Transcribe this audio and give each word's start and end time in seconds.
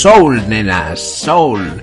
Soul, 0.00 0.40
nenas, 0.48 0.98
Soul. 0.98 1.82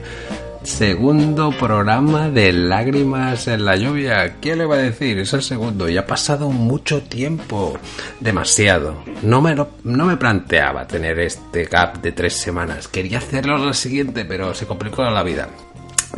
Segundo 0.78 1.50
programa 1.50 2.30
de 2.30 2.54
Lágrimas 2.54 3.48
en 3.48 3.66
la 3.66 3.76
lluvia. 3.76 4.36
¿Quién 4.40 4.60
le 4.60 4.66
va 4.68 4.76
a 4.76 4.78
decir? 4.78 5.18
Es 5.18 5.34
el 5.34 5.42
segundo 5.42 5.90
y 5.90 5.98
ha 5.98 6.06
pasado 6.06 6.52
mucho 6.52 7.02
tiempo. 7.02 7.80
Demasiado. 8.20 9.04
No 9.24 9.42
me, 9.42 9.56
no 9.56 10.06
me 10.06 10.18
planteaba 10.18 10.86
tener 10.86 11.18
este 11.18 11.66
gap 11.66 12.00
de 12.04 12.12
tres 12.12 12.36
semanas. 12.36 12.88
Quería 12.88 13.18
hacerlo 13.18 13.58
la 13.58 13.74
siguiente, 13.74 14.24
pero 14.24 14.54
se 14.54 14.68
complicó 14.68 15.04
la 15.06 15.24
vida. 15.24 15.50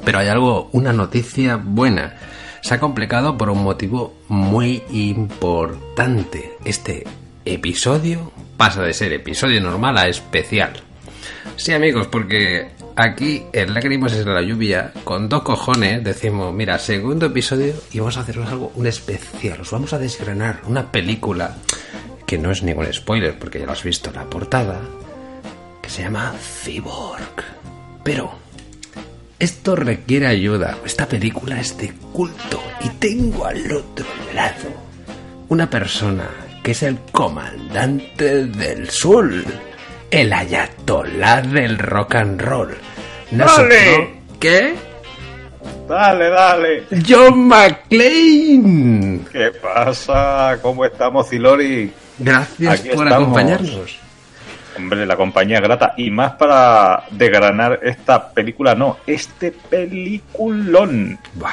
Pero 0.04 0.20
hay 0.20 0.28
algo, 0.28 0.70
una 0.74 0.92
noticia 0.92 1.56
buena. 1.56 2.18
Se 2.62 2.74
ha 2.74 2.82
complicado 2.82 3.38
por 3.38 3.50
un 3.50 3.64
motivo 3.64 4.14
muy 4.28 4.84
importante. 4.92 6.58
Este 6.66 7.08
episodio 7.46 8.34
pasa 8.58 8.82
de 8.82 8.94
ser 8.94 9.14
episodio 9.14 9.62
normal 9.62 9.98
a 9.98 10.10
especial. 10.10 10.74
Sí, 11.56 11.72
amigos, 11.72 12.08
porque 12.08 12.72
aquí 13.00 13.44
en 13.54 13.74
Lágrimas 13.74 14.14
en 14.14 14.34
la 14.34 14.42
lluvia, 14.42 14.92
con 15.06 15.30
dos 15.30 15.44
cojones, 15.44 16.04
decimos, 16.04 16.54
mira, 16.54 16.78
segundo 16.80 17.28
episodio 17.28 17.74
y 17.94 18.00
vamos 18.00 18.18
a 18.18 18.22
haceros 18.22 18.50
algo, 18.50 18.74
un 18.76 18.88
especial. 18.88 19.62
Os 19.62 19.72
vamos 19.72 19.94
a 19.94 20.00
desgranar 20.00 20.62
una 20.68 20.92
película 20.92 21.56
que 22.26 22.38
no 22.38 22.52
es 22.52 22.62
ningún 22.62 22.92
spoiler, 22.94 23.40
porque 23.40 23.60
ya 23.60 23.66
lo 23.66 23.72
has 23.72 23.84
visto 23.84 24.10
en 24.10 24.18
la 24.18 24.30
portada, 24.30 24.82
que 25.82 25.90
se 25.90 26.04
llama 26.04 26.34
Cyborg. 26.38 27.44
Pero 28.04 28.34
esto 29.40 29.78
requiere 29.78 30.28
ayuda. 30.28 30.78
Esta 30.84 31.08
película 31.08 31.60
es 31.60 31.78
de 31.78 31.94
culto 32.12 32.62
y 32.82 32.90
tengo 32.90 33.46
al 33.46 33.72
otro 33.72 34.06
lado 34.36 34.70
una 35.48 35.70
persona 35.70 36.30
que 36.62 36.72
es 36.72 36.84
el 36.84 37.00
comandante 37.14 38.46
del 38.46 38.90
sol, 38.90 39.46
el 40.12 40.34
ayatolá 40.34 41.42
del 41.42 41.78
rock 41.78 42.16
and 42.16 42.42
roll. 42.42 42.78
¡Dale! 43.32 44.10
¿Qué? 44.40 44.76
Dale, 45.88 46.30
dale. 46.30 46.84
John 47.08 47.48
McClane. 47.48 49.20
¿Qué 49.32 49.52
pasa? 49.62 50.58
¿Cómo 50.62 50.86
estamos, 50.86 51.28
Zilori? 51.30 51.92
Gracias 52.18 52.80
Aquí 52.80 52.90
por 52.90 53.06
estamos. 53.08 53.24
acompañarnos. 53.24 53.98
Hombre, 54.78 55.06
la 55.06 55.16
compañía 55.18 55.58
es 55.58 55.64
grata. 55.64 55.94
Y 55.98 56.10
más 56.12 56.34
para 56.34 57.04
desgranar 57.12 57.80
esta 57.84 58.32
película, 58.32 58.76
no, 58.76 58.98
este 59.06 59.52
peliculón. 59.52 61.20
Buah. 61.34 61.52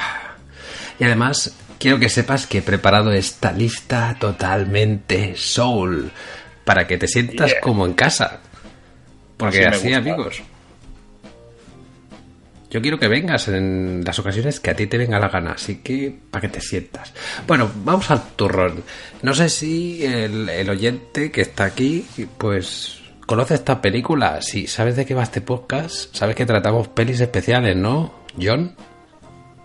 Y 0.99 1.05
además, 1.05 1.57
quiero 1.79 1.99
que 1.99 2.09
sepas 2.09 2.47
que 2.47 2.59
he 2.59 2.63
preparado 2.63 3.13
esta 3.13 3.53
lista 3.53 4.17
totalmente 4.19 5.35
soul 5.37 6.11
para 6.65 6.87
que 6.87 6.99
te 6.99 7.09
sientas 7.09 7.51
Yeah. 7.53 7.61
como 7.61 7.85
en 7.87 7.95
casa. 7.95 8.41
Porque 9.37 9.67
Así 9.67 9.93
amigos. 9.93 10.43
Yo 12.77 12.83
quiero 12.83 12.99
que 12.99 13.09
vengas 13.09 13.49
en 13.49 14.03
las 14.05 14.19
ocasiones 14.19 14.61
que 14.61 14.69
a 14.69 14.77
ti 14.77 14.87
te 14.87 14.99
venga 14.99 15.19
la 15.19 15.31
gana, 15.31 15.53
así 15.53 15.77
que 15.77 16.15
para 16.31 16.43
que 16.43 16.49
te 16.51 16.61
sientas. 16.61 17.15
Bueno, 17.47 17.71
vamos 17.75 18.11
al 18.11 18.21
turrón. 18.37 18.85
No 19.23 19.33
sé 19.33 19.49
si 19.49 20.05
el, 20.05 20.47
el 20.51 20.69
oyente 20.69 21.31
que 21.33 21.41
está 21.41 21.65
aquí, 21.65 22.07
pues 22.37 23.01
conoce 23.25 23.55
esta 23.55 23.81
película. 23.81 24.43
Si 24.43 24.67
sabes 24.67 24.95
de 24.95 25.07
qué 25.07 25.15
va 25.15 25.23
este 25.23 25.41
podcast, 25.41 26.15
sabes 26.15 26.37
que 26.37 26.45
tratamos 26.45 26.89
pelis 26.89 27.19
especiales, 27.19 27.75
¿no, 27.75 28.13
John? 28.39 28.75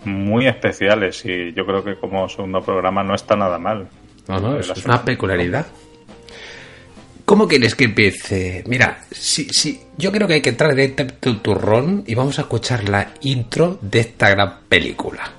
Muy 0.05 0.47
especiales 0.47 1.21
y 1.25 1.51
yo 1.51 1.65
creo 1.65 1.83
que 1.83 1.97
como 1.97 2.29
segundo 2.29 2.61
programa 2.61 3.03
no 3.03 3.13
está 3.13 3.35
nada 3.35 3.59
mal. 3.59 3.89
No, 4.29 4.39
no, 4.39 4.57
es 4.57 4.85
una 4.85 5.03
peculiaridad. 5.03 5.65
¿Cómo 7.31 7.47
quieres 7.47 7.75
que 7.75 7.85
empiece? 7.85 8.61
Mira, 8.67 9.05
si, 9.09 9.45
si, 9.45 9.79
yo 9.97 10.11
creo 10.11 10.27
que 10.27 10.33
hay 10.33 10.41
que 10.41 10.49
entrar 10.49 10.75
dentro 10.75 11.05
del 11.21 11.39
turrón 11.39 12.03
y 12.05 12.13
vamos 12.13 12.37
a 12.37 12.41
escuchar 12.41 12.89
la 12.89 13.13
intro 13.21 13.79
de 13.81 14.01
esta 14.01 14.31
gran 14.31 14.63
película. 14.67 15.31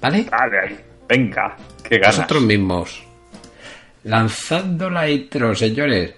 ¿Vale? 0.00 0.26
Ahí. 0.32 0.76
Venga, 1.08 1.56
qué 1.88 1.98
ganas. 1.98 2.16
Nosotros 2.16 2.42
mismos. 2.42 3.00
Lanzando 4.02 4.90
la 4.90 5.08
intro, 5.08 5.54
señores. 5.54 6.14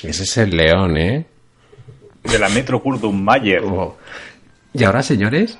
Ese 0.00 0.22
es 0.22 0.36
el 0.36 0.56
león, 0.56 0.96
¿eh? 0.96 1.26
De 2.22 2.38
la 2.38 2.48
Metro 2.50 2.80
Kurdun 2.80 3.24
Mayer. 3.24 3.64
Oh. 3.64 3.96
Y 4.72 4.84
ahora, 4.84 5.02
señores. 5.02 5.58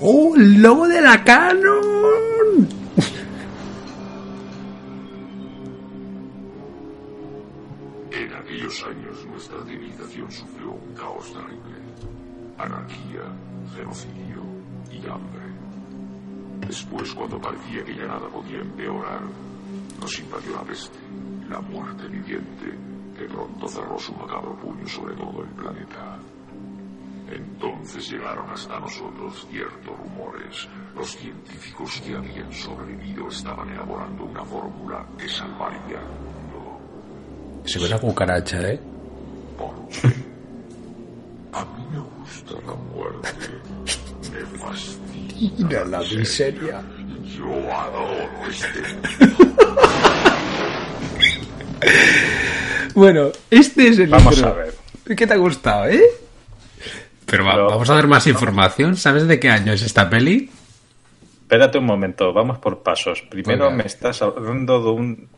¡Oh, 0.00 0.36
el 0.36 0.62
lobo 0.62 0.86
de 0.86 1.00
la 1.00 1.24
Canon! 1.24 2.68
En 8.12 8.32
aquellos 8.32 8.84
años 8.84 9.26
nuestra 9.26 9.64
civilización 9.64 10.30
sufrió 10.30 10.70
un 10.70 10.94
caos 10.94 11.32
terrible. 11.32 11.78
Anarquía, 12.58 13.24
genocidio 13.74 14.42
y 14.92 14.98
hambre. 15.08 15.42
Después, 16.60 17.12
cuando 17.14 17.40
parecía 17.40 17.84
que 17.84 17.96
ya 17.96 18.06
nada 18.06 18.28
podía 18.28 18.60
empeorar, 18.60 19.22
nos 20.00 20.18
invadió 20.20 20.52
la 20.54 20.62
peste, 20.62 20.98
la 21.48 21.60
muerte 21.60 22.06
viviente, 22.06 22.78
que 23.16 23.24
pronto 23.24 23.66
cerró 23.66 23.98
su 23.98 24.12
macabro 24.12 24.54
puño 24.60 24.86
sobre 24.86 25.14
todo 25.16 25.42
el 25.42 25.48
planeta. 25.50 26.18
Entonces 27.30 28.10
llegaron 28.10 28.48
hasta 28.50 28.80
nosotros 28.80 29.46
ciertos 29.50 29.98
rumores. 29.98 30.66
Los 30.96 31.10
científicos 31.12 32.00
que 32.04 32.14
habían 32.16 32.50
sobrevivido 32.52 33.28
estaban 33.28 33.68
elaborando 33.70 34.24
una 34.24 34.44
fórmula 34.44 35.06
que 35.18 35.28
salvaría 35.28 35.98
al 35.98 36.06
mundo. 36.06 36.80
Se 37.64 37.78
ve 37.78 37.86
una 37.86 37.98
cucaracha, 37.98 38.60
¿eh? 38.70 38.80
¿Por 39.58 39.74
qué? 39.88 40.08
A 41.52 41.64
mí 41.64 41.86
me 41.92 41.98
gusta 42.00 42.54
la 42.66 42.74
muerte. 42.74 43.28
Me 44.32 44.40
fastidia. 44.58 45.84
la 45.84 46.00
miseria. 46.00 46.82
Yo 47.36 47.72
adoro 47.72 48.48
este 48.48 48.82
Bueno, 52.94 53.30
este 53.50 53.88
es 53.88 53.98
el 53.98 54.08
Vamos 54.08 54.36
intro. 54.36 54.50
a 54.50 54.54
ver. 54.54 54.74
¿Qué 55.16 55.26
te 55.26 55.34
ha 55.34 55.36
gustado, 55.36 55.86
eh? 55.88 56.02
Pero 57.30 57.44
va- 57.44 57.52
Pero- 57.52 57.68
vamos 57.68 57.90
a 57.90 57.94
ver 57.94 58.06
más 58.06 58.26
información. 58.26 58.96
¿Sabes 58.96 59.26
de 59.28 59.38
qué 59.38 59.50
año 59.50 59.72
es 59.72 59.82
esta 59.82 60.08
peli? 60.08 60.50
Espérate 61.42 61.78
un 61.78 61.86
momento, 61.86 62.32
vamos 62.32 62.58
por 62.58 62.82
pasos. 62.82 63.22
Primero 63.28 63.70
me 63.70 63.84
estás 63.84 64.20
hablando 64.22 64.82
de 64.82 64.90
un, 64.90 65.28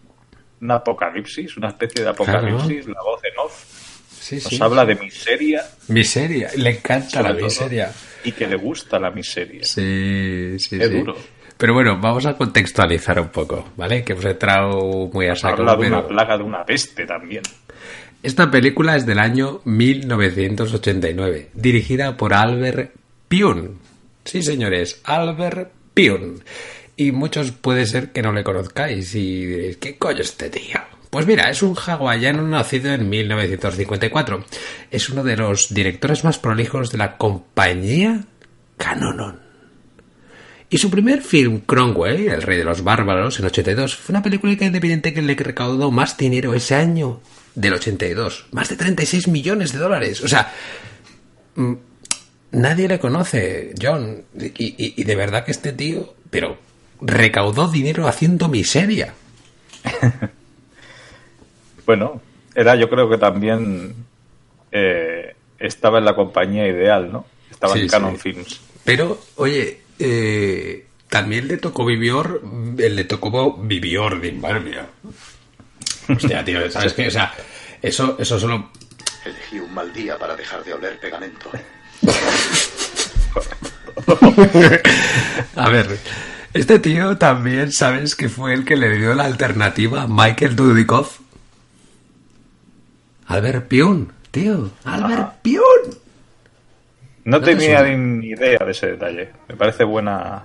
un 0.60 0.70
apocalipsis, 0.70 1.56
una 1.56 1.68
especie 1.68 2.02
de 2.02 2.10
apocalipsis, 2.10 2.86
la 2.86 3.00
voz 3.02 3.20
en 3.24 3.38
off. 3.38 3.64
Sí, 4.20 4.36
Nos 4.36 4.60
habla 4.60 4.84
de 4.84 4.94
miseria 4.96 5.62
Miseria. 5.88 6.50
Le 6.56 6.70
encanta 6.70 7.22
la 7.22 7.32
todo, 7.32 7.44
miseria. 7.44 7.90
y 8.22 8.32
que 8.32 8.46
le 8.46 8.54
gusta 8.56 8.98
la 8.98 9.10
miseria. 9.10 9.64
Sí, 9.64 10.56
sí, 10.58 10.78
Qué 10.78 10.86
sí. 10.88 10.98
duro. 10.98 11.16
Pero 11.56 11.74
bueno, 11.74 11.98
vamos 12.00 12.24
a 12.26 12.34
contextualizar 12.36 13.18
un 13.20 13.28
poco, 13.28 13.70
¿vale? 13.76 14.04
Que 14.04 14.12
hemos 14.12 14.24
entrado 14.24 15.10
muy 15.12 15.26
a 15.28 15.34
saco. 15.36 15.60
Habla 15.62 15.72
de 15.76 15.78
pero- 15.84 15.98
una 15.98 16.06
plaga 16.08 16.36
de 16.38 16.42
una 16.44 16.64
peste 16.64 17.06
también. 17.06 17.42
Esta 18.22 18.50
película 18.50 18.96
es 18.96 19.06
del 19.06 19.18
año 19.18 19.62
1989, 19.64 21.52
dirigida 21.54 22.18
por 22.18 22.34
Albert 22.34 22.92
Pyun. 23.28 23.78
Sí, 24.24 24.42
señores, 24.42 25.00
Albert 25.04 25.72
Pyun. 25.94 26.42
Y 26.96 27.12
muchos 27.12 27.50
puede 27.50 27.86
ser 27.86 28.12
que 28.12 28.20
no 28.20 28.34
le 28.34 28.44
conozcáis 28.44 29.14
y 29.14 29.46
diréis, 29.46 29.78
¿qué 29.78 29.96
coño 29.96 30.20
es 30.20 30.28
este 30.28 30.50
tío? 30.50 30.80
Pues 31.08 31.26
mira, 31.26 31.48
es 31.48 31.62
un 31.62 31.74
hawaiano 31.74 32.46
nacido 32.46 32.92
en 32.92 33.08
1954. 33.08 34.44
Es 34.90 35.08
uno 35.08 35.24
de 35.24 35.38
los 35.38 35.72
directores 35.72 36.22
más 36.22 36.38
prolijos 36.38 36.92
de 36.92 36.98
la 36.98 37.16
compañía 37.16 38.24
Canonon. 38.76 39.40
Y 40.68 40.76
su 40.76 40.90
primer 40.90 41.22
film, 41.22 41.60
Cromwell, 41.60 42.28
El 42.28 42.42
Rey 42.42 42.58
de 42.58 42.64
los 42.64 42.84
Bárbaros, 42.84 43.40
en 43.40 43.46
82, 43.46 43.96
fue 43.96 44.12
una 44.12 44.22
película 44.22 44.52
independiente 44.52 45.14
que 45.14 45.22
le 45.22 45.34
recaudó 45.34 45.90
más 45.90 46.18
dinero 46.18 46.52
ese 46.52 46.74
año 46.74 47.22
del 47.54 47.74
82. 47.74 48.46
Más 48.52 48.68
de 48.68 48.76
36 48.76 49.28
millones 49.28 49.72
de 49.72 49.78
dólares. 49.78 50.22
O 50.22 50.28
sea, 50.28 50.52
mm, 51.56 51.74
nadie 52.52 52.88
le 52.88 52.98
conoce, 52.98 53.74
John. 53.80 54.22
Y, 54.38 54.46
y- 54.46 54.94
y 54.96 55.04
de 55.04 55.16
verdad 55.16 55.44
que 55.44 55.50
este 55.52 55.72
tío, 55.72 56.14
pero 56.30 56.58
recaudó 57.00 57.68
dinero 57.68 58.06
haciendo 58.08 58.48
miseria. 58.48 59.14
Bueno, 61.86 62.20
era 62.54 62.76
yo 62.76 62.88
creo 62.88 63.08
que 63.10 63.18
también 63.18 63.94
eh, 64.70 65.34
estaba 65.58 65.98
en 65.98 66.04
la 66.04 66.14
compañía 66.14 66.68
ideal, 66.68 67.10
¿no? 67.10 67.26
Estaba 67.50 67.74
Sí, 67.74 67.80
en 67.80 67.88
Canon 67.88 68.16
sí. 68.16 68.32
Films. 68.32 68.60
Pero, 68.84 69.18
oye, 69.36 69.80
eh, 69.98 70.86
también 71.08 71.48
le 71.48 71.56
tocó 71.56 71.84
Vivior, 71.84 72.42
eh, 72.78 72.90
le 72.90 73.04
tocó 73.04 73.56
Vivior 73.56 74.20
de 74.20 74.30
Barbia. 74.32 74.86
Hostia, 76.16 76.44
tío, 76.44 76.70
¿sabes 76.70 76.92
qué? 76.92 77.08
O 77.08 77.10
sea, 77.10 77.32
eso, 77.82 78.16
eso 78.18 78.38
solo... 78.38 78.70
Elegí 79.24 79.58
un 79.58 79.72
mal 79.74 79.92
día 79.92 80.18
para 80.18 80.34
dejar 80.34 80.64
de 80.64 80.74
oler 80.74 80.98
pegamento. 80.98 81.50
A 85.56 85.68
ver, 85.68 85.98
este 86.54 86.78
tío 86.78 87.18
también, 87.18 87.70
¿sabes 87.72 88.14
que 88.16 88.28
fue 88.28 88.54
el 88.54 88.64
que 88.64 88.76
le 88.76 88.96
dio 88.96 89.14
la 89.14 89.24
alternativa 89.24 90.02
a 90.02 90.06
Michael 90.08 90.56
Dudikoff? 90.56 91.20
Albert 93.26 93.68
Pion, 93.68 94.12
tío, 94.30 94.70
Albert 94.84 95.34
Pion. 95.42 96.00
No 97.24 97.40
te 97.40 97.54
tenía 97.54 97.82
ni 97.82 98.28
idea 98.28 98.58
de 98.64 98.70
ese 98.72 98.88
detalle. 98.88 99.30
Me 99.48 99.54
parece 99.54 99.84
buena 99.84 100.42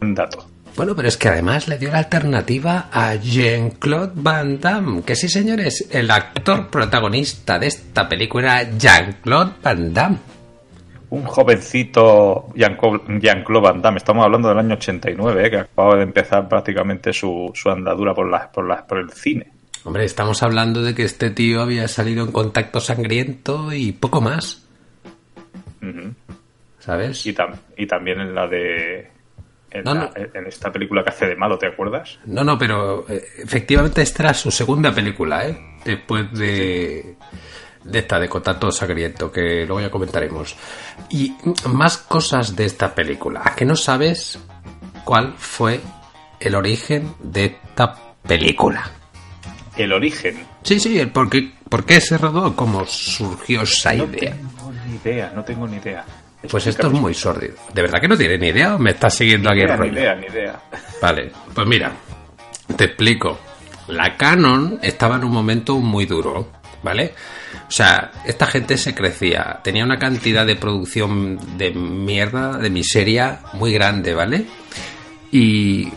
un 0.00 0.14
dato. 0.14 0.46
Bueno, 0.76 0.94
pero 0.96 1.08
es 1.08 1.16
que 1.16 1.28
además 1.28 1.68
le 1.68 1.76
dio 1.78 1.90
la 1.90 1.98
alternativa 1.98 2.88
a 2.92 3.14
Jean-Claude 3.16 4.12
Van 4.14 4.58
Damme, 4.60 5.02
que 5.02 5.14
sí, 5.14 5.28
señores, 5.28 5.88
el 5.90 6.10
actor 6.10 6.68
protagonista 6.70 7.58
de 7.58 7.66
esta 7.66 8.08
película 8.08 8.62
era 8.62 8.70
Jean-Claude 8.78 9.52
Van 9.62 9.92
Damme. 9.92 10.18
Un 11.10 11.24
jovencito 11.24 12.46
Jean-Claude 12.54 13.60
Van 13.60 13.82
Damme. 13.82 13.98
Estamos 13.98 14.24
hablando 14.24 14.48
del 14.48 14.58
año 14.58 14.74
89, 14.74 15.46
¿eh? 15.46 15.50
que 15.50 15.56
acababa 15.58 15.96
de 15.96 16.04
empezar 16.04 16.48
prácticamente 16.48 17.12
su, 17.12 17.50
su 17.54 17.68
andadura 17.68 18.14
por, 18.14 18.30
las 18.30 18.46
por, 18.48 18.66
las 18.66 18.82
por 18.82 18.98
el 18.98 19.10
cine. 19.10 19.50
Hombre, 19.84 20.04
estamos 20.04 20.42
hablando 20.42 20.82
de 20.82 20.94
que 20.94 21.02
este 21.02 21.30
tío 21.30 21.62
había 21.62 21.88
salido 21.88 22.24
en 22.24 22.32
contacto 22.32 22.80
sangriento 22.80 23.72
y 23.72 23.92
poco 23.92 24.20
más. 24.20 24.64
¿sabes? 26.78 27.26
y, 27.26 27.34
tam- 27.34 27.58
y 27.76 27.86
también 27.86 28.20
en 28.20 28.34
la 28.34 28.46
de... 28.46 29.10
En, 29.70 29.84
No, 29.84 29.94
la- 29.94 30.00
no. 30.00 30.10
en 30.34 30.46
esta 30.46 30.72
película 30.72 31.02
que 31.04 31.10
hace 31.10 31.26
de 31.26 31.36
malo, 31.36 31.56
¿te 31.58 31.66
acuerdas? 31.66 32.18
No, 32.26 32.42
no, 32.42 32.58
pero 32.58 33.06
eh, 33.08 33.24
efectivamente 33.38 34.02
esta 34.02 34.24
era 34.24 34.34
su 34.34 34.50
segunda 34.50 34.92
película, 34.92 35.46
¿eh? 35.46 35.58
Después 35.84 36.32
de, 36.32 37.16
de 37.84 37.98
esta, 37.98 38.18
de 38.18 38.28
Contacto 38.28 38.70
Sangriento, 38.72 39.30
que 39.30 39.64
luego 39.66 39.80
ya 39.80 39.90
comentaremos. 39.90 40.56
Y 41.10 41.34
más 41.68 41.98
cosas 41.98 42.54
de 42.56 42.66
esta 42.66 42.94
película. 42.94 43.42
¿A 43.44 43.54
que 43.54 43.64
no 43.64 43.76
sabes 43.76 44.38
cuál 45.04 45.34
fue 45.38 45.80
el 46.40 46.54
origen 46.54 47.14
de 47.20 47.44
esta 47.46 47.94
película? 48.26 48.90
El 49.76 49.92
origen. 49.92 50.46
Sí, 50.62 50.80
sí, 50.80 50.98
el 50.98 51.10
por 51.10 51.30
qué, 51.30 51.52
por 51.68 51.86
qué 51.86 52.00
se 52.00 52.18
rodó, 52.18 52.54
cómo 52.56 52.84
surgió 52.86 53.62
esa 53.62 53.92
No 53.94 54.04
idea. 54.04 54.32
tengo 54.32 54.72
ni 54.86 54.96
idea, 54.96 55.32
no 55.34 55.44
tengo 55.44 55.66
ni 55.68 55.76
idea. 55.76 56.04
Pues 56.48 56.66
esto 56.66 56.86
es 56.86 56.92
muy 56.92 57.12
sórdido. 57.14 57.54
¿De 57.74 57.82
verdad 57.82 58.00
que 58.00 58.08
no 58.08 58.16
tiene 58.16 58.38
ni 58.38 58.48
idea 58.48 58.74
o 58.74 58.78
me 58.78 58.90
estás 58.90 59.14
siguiendo 59.14 59.50
aquí 59.50 59.58
Ni 59.58 59.64
el 59.64 59.70
idea, 59.70 59.84
ni 59.84 59.90
idea, 59.90 60.14
ni 60.14 60.26
idea. 60.26 60.60
Vale, 61.02 61.32
pues 61.54 61.66
mira, 61.66 61.92
te 62.76 62.84
explico. 62.84 63.38
La 63.88 64.16
Canon 64.16 64.78
estaba 64.82 65.16
en 65.16 65.24
un 65.24 65.32
momento 65.32 65.76
muy 65.78 66.06
duro, 66.06 66.48
¿vale? 66.82 67.14
O 67.68 67.70
sea, 67.70 68.10
esta 68.24 68.46
gente 68.46 68.76
se 68.76 68.94
crecía, 68.94 69.60
tenía 69.62 69.84
una 69.84 69.98
cantidad 69.98 70.46
de 70.46 70.56
producción 70.56 71.58
de 71.58 71.72
mierda, 71.72 72.56
de 72.56 72.70
miseria 72.70 73.40
muy 73.54 73.72
grande, 73.72 74.14
¿vale? 74.14 74.46
Y 75.32 75.88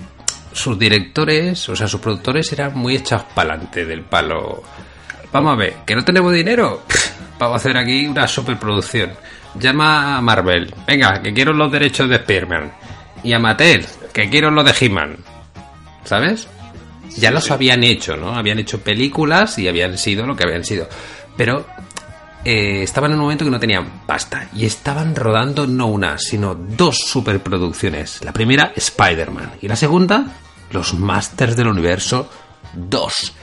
sus 0.51 0.77
directores, 0.77 1.67
o 1.69 1.75
sea, 1.75 1.87
sus 1.87 1.99
productores 1.99 2.51
eran 2.51 2.77
muy 2.77 2.95
echados 2.95 3.25
para 3.35 3.53
adelante 3.53 3.85
del 3.85 4.01
palo. 4.01 4.63
Vamos 5.31 5.53
a 5.53 5.55
ver, 5.55 5.73
que 5.85 5.95
no 5.95 6.03
tenemos 6.03 6.33
dinero. 6.33 6.83
Vamos 7.39 7.55
a 7.55 7.57
hacer 7.57 7.77
aquí 7.77 8.05
una 8.05 8.27
superproducción. 8.27 9.11
Llama 9.59 10.17
a 10.17 10.21
Marvel. 10.21 10.73
Venga, 10.87 11.21
que 11.21 11.33
quiero 11.33 11.53
los 11.53 11.71
derechos 11.71 12.09
de 12.09 12.17
Spearman. 12.17 12.71
Y 13.23 13.33
a 13.33 13.39
Mattel, 13.39 13.85
que 14.11 14.29
quiero 14.29 14.51
los 14.51 14.65
de 14.65 14.73
He-Man. 14.85 15.17
¿Sabes? 16.03 16.47
Ya 17.17 17.31
los 17.31 17.51
habían 17.51 17.83
hecho, 17.83 18.17
¿no? 18.17 18.35
Habían 18.35 18.59
hecho 18.59 18.81
películas 18.81 19.57
y 19.59 19.67
habían 19.67 19.97
sido 19.97 20.25
lo 20.25 20.35
que 20.35 20.43
habían 20.43 20.65
sido. 20.65 20.89
Pero 21.37 21.65
eh, 22.43 22.83
estaban 22.83 23.11
en 23.11 23.17
un 23.17 23.23
momento 23.23 23.45
que 23.45 23.51
no 23.51 23.59
tenían 23.59 24.03
pasta. 24.05 24.49
Y 24.53 24.65
estaban 24.65 25.15
rodando 25.15 25.67
no 25.67 25.87
una, 25.87 26.17
sino 26.17 26.55
dos 26.55 26.97
superproducciones. 26.97 28.23
La 28.23 28.33
primera, 28.33 28.73
Spider-Man. 28.75 29.53
Y 29.61 29.67
la 29.67 29.75
segunda, 29.75 30.25
Los 30.71 30.93
Masters 30.93 31.55
del 31.55 31.67
Universo 31.67 32.29
2. 32.73 33.33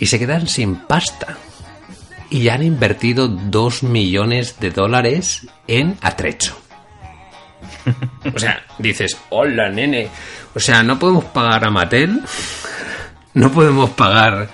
Y 0.00 0.06
se 0.06 0.18
quedan 0.18 0.46
sin 0.46 0.76
pasta. 0.76 1.36
Y 2.30 2.48
han 2.48 2.62
invertido 2.62 3.28
2 3.28 3.82
millones 3.84 4.60
de 4.60 4.70
dólares 4.70 5.46
en 5.66 5.96
atrecho. 6.02 6.56
O 8.34 8.38
sea, 8.38 8.62
dices, 8.78 9.16
hola 9.30 9.70
nene. 9.70 10.08
O 10.54 10.60
sea, 10.60 10.82
no 10.82 10.98
podemos 10.98 11.24
pagar 11.24 11.64
a 11.64 11.70
Mattel. 11.70 12.20
No 13.34 13.50
podemos 13.50 13.90
pagar 13.90 14.48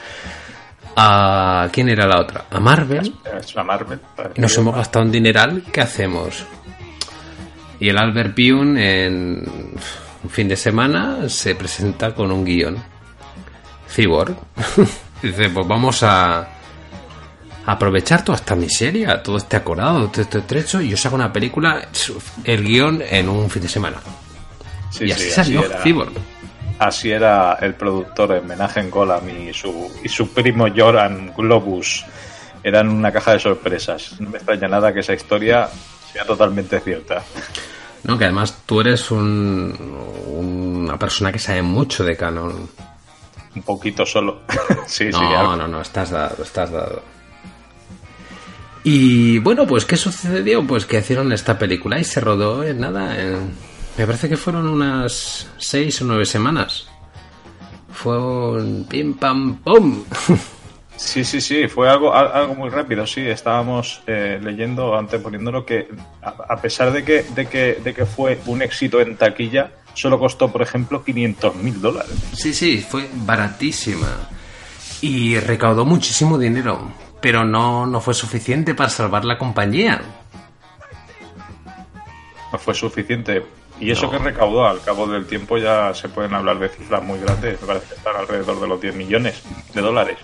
a... 0.97 1.69
¿Quién 1.73 1.88
era 1.88 2.06
la 2.06 2.21
otra? 2.21 2.44
A 2.50 2.61
Marvel. 2.61 3.15
Es 3.38 3.55
una 3.55 3.65
Marvel. 3.65 4.00
Nos 4.37 4.56
hemos 4.56 4.75
gastado 4.75 5.05
un 5.05 5.12
dineral. 5.12 5.65
¿Qué 5.73 5.81
hacemos? 5.81 6.44
Y 7.81 7.88
el 7.88 7.99
Albert 7.99 8.35
Pyun 8.35 8.79
en 8.79 9.44
un 10.23 10.31
fin 10.31 10.49
de 10.49 10.56
semana 10.56 11.29
se 11.29 11.55
presenta 11.55 12.15
con 12.15 12.31
un 12.31 12.44
guion. 12.44 12.76
Cyborg. 13.88 14.37
Dice, 15.23 15.49
pues 15.50 15.67
vamos 15.67 16.03
a 16.03 16.49
aprovechar 17.66 18.25
toda 18.25 18.37
esta 18.37 18.55
miseria, 18.55 19.22
todo 19.22 19.37
este 19.37 19.56
acordado, 19.56 20.08
todo 20.08 20.22
este 20.22 20.38
estrecho, 20.38 20.81
y 20.81 20.93
os 20.93 21.06
hago 21.06 21.16
una 21.16 21.32
película, 21.32 21.88
el 22.44 22.64
guion 22.64 23.02
en 23.08 23.28
un 23.28 23.49
fin 23.49 23.62
de 23.62 23.69
semana. 23.69 23.96
Sí, 24.90 25.05
y 25.05 25.12
sí, 25.12 25.40
así 25.40 25.56
era. 25.56 25.82
Cyborg. 25.82 26.12
Así 26.78 27.11
era 27.11 27.55
el 27.61 27.75
productor 27.75 28.32
en 28.32 28.46
Menachem 28.46 28.90
Golan 28.90 29.28
y 29.31 29.52
su, 29.52 29.90
y 30.02 30.08
su 30.08 30.28
primo 30.28 30.66
Joran 30.75 31.32
Globus. 31.37 32.05
Eran 32.62 32.88
una 32.88 33.12
caja 33.12 33.32
de 33.32 33.38
sorpresas. 33.38 34.20
No 34.20 34.31
me 34.31 34.38
extraña 34.38 34.69
nada 34.69 34.93
que 34.93 35.00
esa 35.00 35.14
historia 35.14 35.69
sea 36.12 36.25
totalmente 36.25 36.81
cierta. 36.81 37.22
No, 38.05 38.19
que 38.19 38.25
además 38.25 38.62
tú 38.66 38.81
eres 38.81 39.11
un, 39.11 39.75
una 40.26 40.99
persona 40.99 41.31
que 41.32 41.38
sabe 41.38 41.62
mucho 41.62 42.05
de 42.05 42.16
canon. 42.16 42.69
Un 43.55 43.62
poquito 43.62 44.05
solo. 44.05 44.43
sí, 44.87 45.06
No, 45.11 45.19
sí, 45.19 45.25
no, 45.25 45.69
no, 45.69 45.81
estás 45.81 46.11
dado, 46.11 46.43
estás 46.43 46.70
dado. 46.70 47.13
Y 48.84 49.38
bueno, 49.38 49.66
pues 49.66 49.84
¿qué 49.86 49.96
sucedió? 49.96 50.66
Pues 50.66 50.84
que 50.86 50.98
hicieron 50.98 51.32
esta 51.32 51.58
película 51.58 51.98
y 51.98 52.04
se 52.04 52.20
rodó 52.20 52.62
en 52.64 52.81
nada, 52.81 53.19
en- 53.20 53.52
me 53.97 54.06
parece 54.06 54.28
que 54.28 54.37
fueron 54.37 54.66
unas 54.68 55.47
seis 55.59 56.00
o 56.02 56.04
nueve 56.04 56.26
semanas. 56.26 56.87
Fue 57.92 58.18
un 58.18 58.85
pim 58.88 59.14
pam 59.14 59.56
pum. 59.62 60.04
Sí, 60.97 61.25
sí, 61.25 61.40
sí, 61.40 61.66
fue 61.66 61.90
algo, 61.90 62.14
al- 62.14 62.30
algo 62.32 62.54
muy 62.54 62.70
rápido, 62.70 63.04
sí. 63.04 63.20
Estábamos 63.23 64.00
eh, 64.06 64.38
leyendo, 64.40 64.97
antes 64.97 65.20
poniéndolo, 65.20 65.66
que 65.66 65.88
a, 66.23 66.28
a 66.50 66.56
pesar 66.62 66.92
de 66.92 67.02
que, 67.04 67.25
de, 67.35 67.47
que, 67.47 67.80
de 67.82 67.92
que 67.92 68.06
fue 68.06 68.38
un 68.47 68.62
éxito 68.62 69.00
en 69.00 69.16
taquilla, 69.16 69.73
solo 69.94 70.20
costó, 70.20 70.52
por 70.52 70.62
ejemplo, 70.62 71.02
500 71.02 71.56
mil 71.56 71.80
dólares. 71.80 72.12
Sí, 72.35 72.54
sí, 72.54 72.78
fue 72.88 73.09
baratísima. 73.12 74.06
Y 75.00 75.37
recaudó 75.40 75.85
muchísimo 75.85 76.38
dinero, 76.38 76.92
pero 77.25 77.43
no, 77.43 77.87
no 77.87 78.02
fue 78.02 78.12
suficiente 78.12 78.75
para 78.75 78.90
salvar 78.90 79.25
la 79.25 79.38
compañía. 79.38 80.02
No 82.52 82.59
fue 82.59 82.75
suficiente. 82.75 83.43
Y 83.81 83.90
eso 83.90 84.02
No. 84.04 84.11
que 84.12 84.19
recaudó 84.19 84.66
al 84.66 84.83
cabo 84.83 85.07
del 85.07 85.25
tiempo 85.26 85.57
ya 85.57 85.95
se 85.95 86.11
pueden 86.11 86.35
hablar 86.35 86.59
de 86.59 86.69
cifras 86.69 87.02
muy 87.02 87.19
grandes. 87.19 87.59
Me 87.62 87.66
parece 87.66 87.87
que 87.88 87.95
están 87.95 88.14
alrededor 88.16 88.61
de 88.61 88.69
los 88.69 88.78
10 88.78 88.95
millones 88.95 89.43
de 89.73 89.81
dólares. 89.81 90.19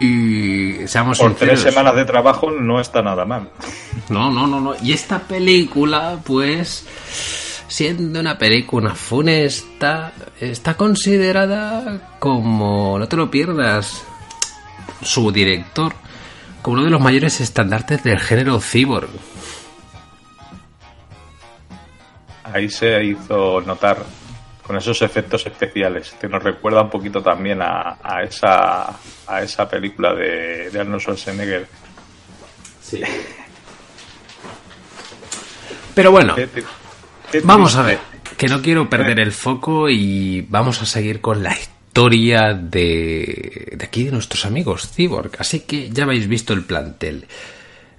Y 0.00 0.86
seamos 0.86 1.18
Por 1.18 1.30
sinceros. 1.30 1.60
tres 1.62 1.72
semanas 1.72 1.94
de 1.96 2.04
trabajo 2.04 2.50
no 2.50 2.78
está 2.78 3.00
nada 3.00 3.24
mal. 3.24 3.48
No, 4.10 4.30
no, 4.30 4.46
no, 4.46 4.60
no. 4.60 4.74
Y 4.82 4.92
esta 4.92 5.20
película, 5.20 6.18
pues, 6.26 6.86
siendo 7.68 8.20
una 8.20 8.36
película 8.36 8.94
funesta, 8.94 10.12
está 10.40 10.74
considerada 10.74 12.16
como, 12.18 12.98
no 12.98 13.08
te 13.08 13.16
lo 13.16 13.30
pierdas, 13.30 14.04
su 15.02 15.30
director, 15.32 15.92
como 16.62 16.74
uno 16.76 16.84
de 16.84 16.90
los 16.90 17.00
mayores 17.00 17.40
estandartes 17.40 18.02
del 18.02 18.18
género 18.18 18.60
cyborg. 18.60 19.08
Ahí 22.44 22.68
se 22.68 23.04
hizo 23.04 23.60
notar 23.60 24.04
con 24.66 24.76
esos 24.76 25.02
efectos 25.02 25.46
especiales, 25.46 26.14
que 26.20 26.28
nos 26.28 26.42
recuerda 26.42 26.82
un 26.82 26.90
poquito 26.90 27.22
también 27.22 27.60
a, 27.62 27.98
a 28.02 28.22
esa, 28.22 28.98
a 29.26 29.42
esa 29.42 29.68
película 29.68 30.14
de, 30.14 30.70
de 30.70 30.80
Arnold 30.80 31.00
Schwarzenegger. 31.00 31.66
Sí. 32.80 33.02
Pero 35.94 36.12
bueno, 36.12 36.36
vamos 37.42 37.76
a 37.76 37.82
ver, 37.82 37.98
que 38.36 38.46
no 38.48 38.62
quiero 38.62 38.88
perder 38.88 39.18
el 39.18 39.32
foco 39.32 39.88
y 39.88 40.42
vamos 40.42 40.80
a 40.82 40.86
seguir 40.86 41.20
con 41.20 41.42
la 41.42 41.50
historia 41.50 41.79
de, 41.92 43.72
de 43.76 43.84
aquí 43.84 44.04
de 44.04 44.12
nuestros 44.12 44.44
amigos 44.44 44.90
Cyborg. 44.90 45.32
Así 45.38 45.60
que 45.60 45.90
ya 45.90 46.04
habéis 46.04 46.28
visto 46.28 46.52
el 46.52 46.64
plantel. 46.64 47.26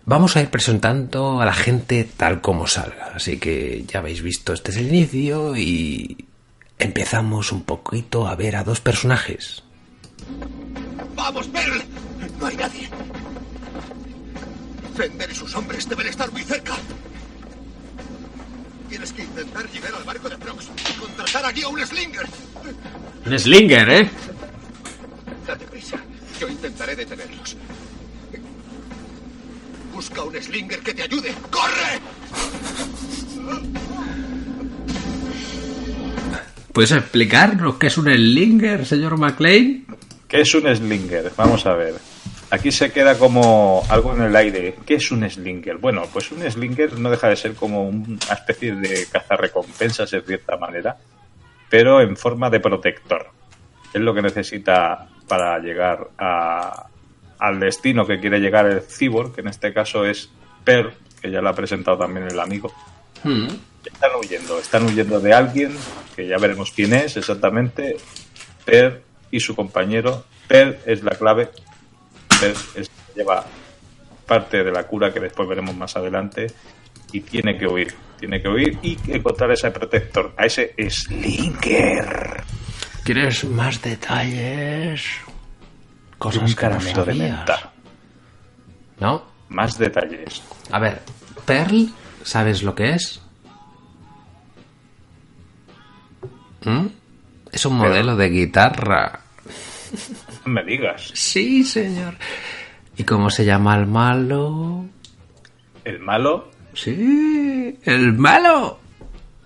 Vamos 0.05 0.35
a 0.35 0.41
ir 0.41 0.49
presentando 0.49 1.41
a 1.41 1.45
la 1.45 1.53
gente 1.53 2.07
tal 2.17 2.41
como 2.41 2.67
salga. 2.67 3.11
Así 3.15 3.37
que 3.37 3.83
ya 3.87 3.99
habéis 3.99 4.21
visto, 4.21 4.53
este 4.53 4.71
es 4.71 4.77
el 4.77 4.87
inicio 4.87 5.55
y 5.55 6.25
empezamos 6.79 7.51
un 7.51 7.63
poquito 7.63 8.27
a 8.27 8.35
ver 8.35 8.55
a 8.55 8.63
dos 8.63 8.81
personajes. 8.81 9.63
¡Vamos, 11.15 11.47
Pearl! 11.47 11.83
No 12.39 12.45
hay 12.47 12.55
nadie. 12.55 12.89
Fender 14.95 15.29
y 15.31 15.35
sus 15.35 15.55
hombres 15.55 15.87
deben 15.87 16.07
estar 16.07 16.31
muy 16.31 16.41
cerca. 16.43 16.73
Tienes 18.91 19.13
que 19.13 19.23
intentar 19.23 19.71
llegar 19.71 19.95
al 19.95 20.03
barco 20.03 20.27
de 20.27 20.37
Prox 20.37 20.67
y 20.67 20.99
contratar 20.99 21.45
aquí 21.45 21.61
a 21.61 21.69
un 21.69 21.79
Slinger. 21.79 22.25
Un 23.25 23.39
Slinger, 23.39 23.89
¿eh? 23.89 24.09
Date 25.47 25.65
prisa. 25.67 25.97
Yo 26.37 26.49
intentaré 26.49 26.97
detenerlos. 26.97 27.55
Busca 29.93 30.23
un 30.23 30.35
Slinger 30.35 30.79
que 30.81 30.93
te 30.93 31.03
ayude. 31.03 31.33
¡Corre! 31.49 32.01
¿Puedes 36.73 36.91
explicarnos 36.91 37.77
qué 37.77 37.87
es 37.87 37.97
un 37.97 38.13
Slinger, 38.13 38.85
señor 38.85 39.17
McLean? 39.17 39.85
¿Qué 40.27 40.41
es 40.41 40.53
un 40.53 40.63
Slinger? 40.63 41.31
Vamos 41.37 41.65
a 41.65 41.75
ver. 41.75 42.10
Aquí 42.51 42.69
se 42.69 42.91
queda 42.91 43.17
como 43.17 43.81
algo 43.87 44.13
en 44.13 44.23
el 44.23 44.35
aire. 44.35 44.75
¿Qué 44.85 44.95
es 44.95 45.09
un 45.11 45.27
Slinger? 45.27 45.77
Bueno, 45.77 46.03
pues 46.11 46.33
un 46.33 46.41
Slinger 46.41 46.99
no 46.99 47.09
deja 47.09 47.29
de 47.29 47.37
ser 47.37 47.53
como 47.55 47.87
una 47.87 48.17
especie 48.33 48.75
de 48.75 49.07
cazarrecompensas 49.09 50.11
de 50.11 50.21
cierta 50.21 50.57
manera, 50.57 50.97
pero 51.69 52.01
en 52.01 52.17
forma 52.17 52.49
de 52.49 52.59
protector. 52.59 53.29
Es 53.93 54.01
lo 54.01 54.13
que 54.13 54.21
necesita 54.21 55.07
para 55.29 55.59
llegar 55.59 56.09
a, 56.17 56.87
al 57.39 57.59
destino 57.59 58.05
que 58.05 58.19
quiere 58.19 58.39
llegar 58.39 58.65
el 58.65 58.81
cyborg, 58.81 59.33
que 59.33 59.41
en 59.41 59.47
este 59.47 59.73
caso 59.73 60.05
es 60.05 60.29
Per, 60.65 60.93
que 61.21 61.31
ya 61.31 61.41
lo 61.41 61.49
ha 61.49 61.53
presentado 61.53 61.97
también 61.97 62.27
el 62.27 62.39
amigo. 62.39 62.71
Hmm. 63.23 63.47
Están 63.85 64.11
huyendo, 64.19 64.59
están 64.59 64.83
huyendo 64.83 65.21
de 65.21 65.33
alguien, 65.33 65.75
que 66.15 66.27
ya 66.27 66.37
veremos 66.37 66.71
quién 66.71 66.93
es 66.93 67.15
exactamente. 67.15 67.95
Per 68.65 69.03
y 69.31 69.39
su 69.39 69.55
compañero. 69.55 70.25
Per 70.49 70.81
es 70.85 71.01
la 71.01 71.11
clave. 71.11 71.49
Lleva 73.15 73.45
parte 74.25 74.63
de 74.63 74.71
la 74.71 74.83
cura 74.87 75.13
que 75.13 75.19
después 75.19 75.47
veremos 75.47 75.75
más 75.75 75.95
adelante. 75.95 76.47
Y 77.11 77.21
tiene 77.21 77.57
que 77.57 77.67
huir, 77.67 77.93
tiene 78.19 78.41
que 78.41 78.47
huir 78.47 78.79
y 78.81 78.97
encontrar 79.07 79.51
a 79.51 79.53
ese 79.53 79.69
protector, 79.71 80.33
a 80.37 80.45
ese 80.45 80.73
Slinger. 80.89 82.43
¿Quieres 83.03 83.43
más 83.43 83.81
detalles? 83.81 85.03
Cosas 86.17 86.43
que 86.43 86.49
no 86.49 86.55
caramelo 86.55 87.03
de 87.05 87.11
sabías. 87.13 87.37
menta. 87.37 87.73
¿No? 88.99 89.23
Más 89.49 89.77
detalles. 89.77 90.41
A 90.71 90.79
ver, 90.79 91.01
Pearl, 91.45 91.89
¿sabes 92.23 92.63
lo 92.63 92.73
que 92.75 92.91
es? 92.91 93.21
¿Mm? 96.63 96.85
Es 97.51 97.65
un 97.65 97.75
modelo 97.75 98.15
de 98.15 98.29
guitarra. 98.29 99.19
No 100.45 100.51
me 100.53 100.63
digas. 100.63 101.11
Sí, 101.13 101.63
señor. 101.63 102.15
¿Y 102.97 103.03
cómo 103.03 103.29
se 103.29 103.45
llama 103.45 103.75
el 103.77 103.85
malo? 103.87 104.85
El 105.85 105.99
malo, 105.99 106.51
Sí, 106.73 107.77
el 107.83 108.13
malo. 108.13 108.79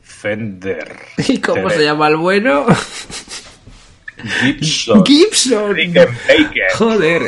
Fender. 0.01 0.95
¿Y 1.27 1.39
cómo 1.39 1.69
se 1.69 1.83
llama 1.83 2.07
el 2.09 2.17
bueno? 2.17 2.65
Gibson. 4.59 5.05
Gibson. 5.05 5.75
Joder, 6.77 7.21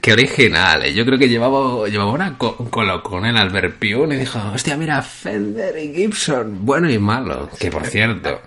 qué 0.00 0.12
original. 0.12 0.84
¿eh? 0.84 0.92
Yo 0.92 1.04
creo 1.06 1.18
que 1.18 1.28
llevaba, 1.28 1.88
llevaba 1.88 2.10
una 2.12 2.36
co- 2.36 2.56
colocón 2.70 3.24
en 3.26 3.36
Albert 3.36 3.76
Pion 3.78 4.12
y 4.12 4.16
dijo, 4.16 4.38
hostia, 4.54 4.76
mira, 4.76 5.00
Fender 5.02 5.78
y 5.78 5.94
Gibson, 5.94 6.64
bueno 6.64 6.90
y 6.90 6.98
malo. 6.98 7.48
Que 7.58 7.70
por 7.70 7.86
cierto, 7.86 8.40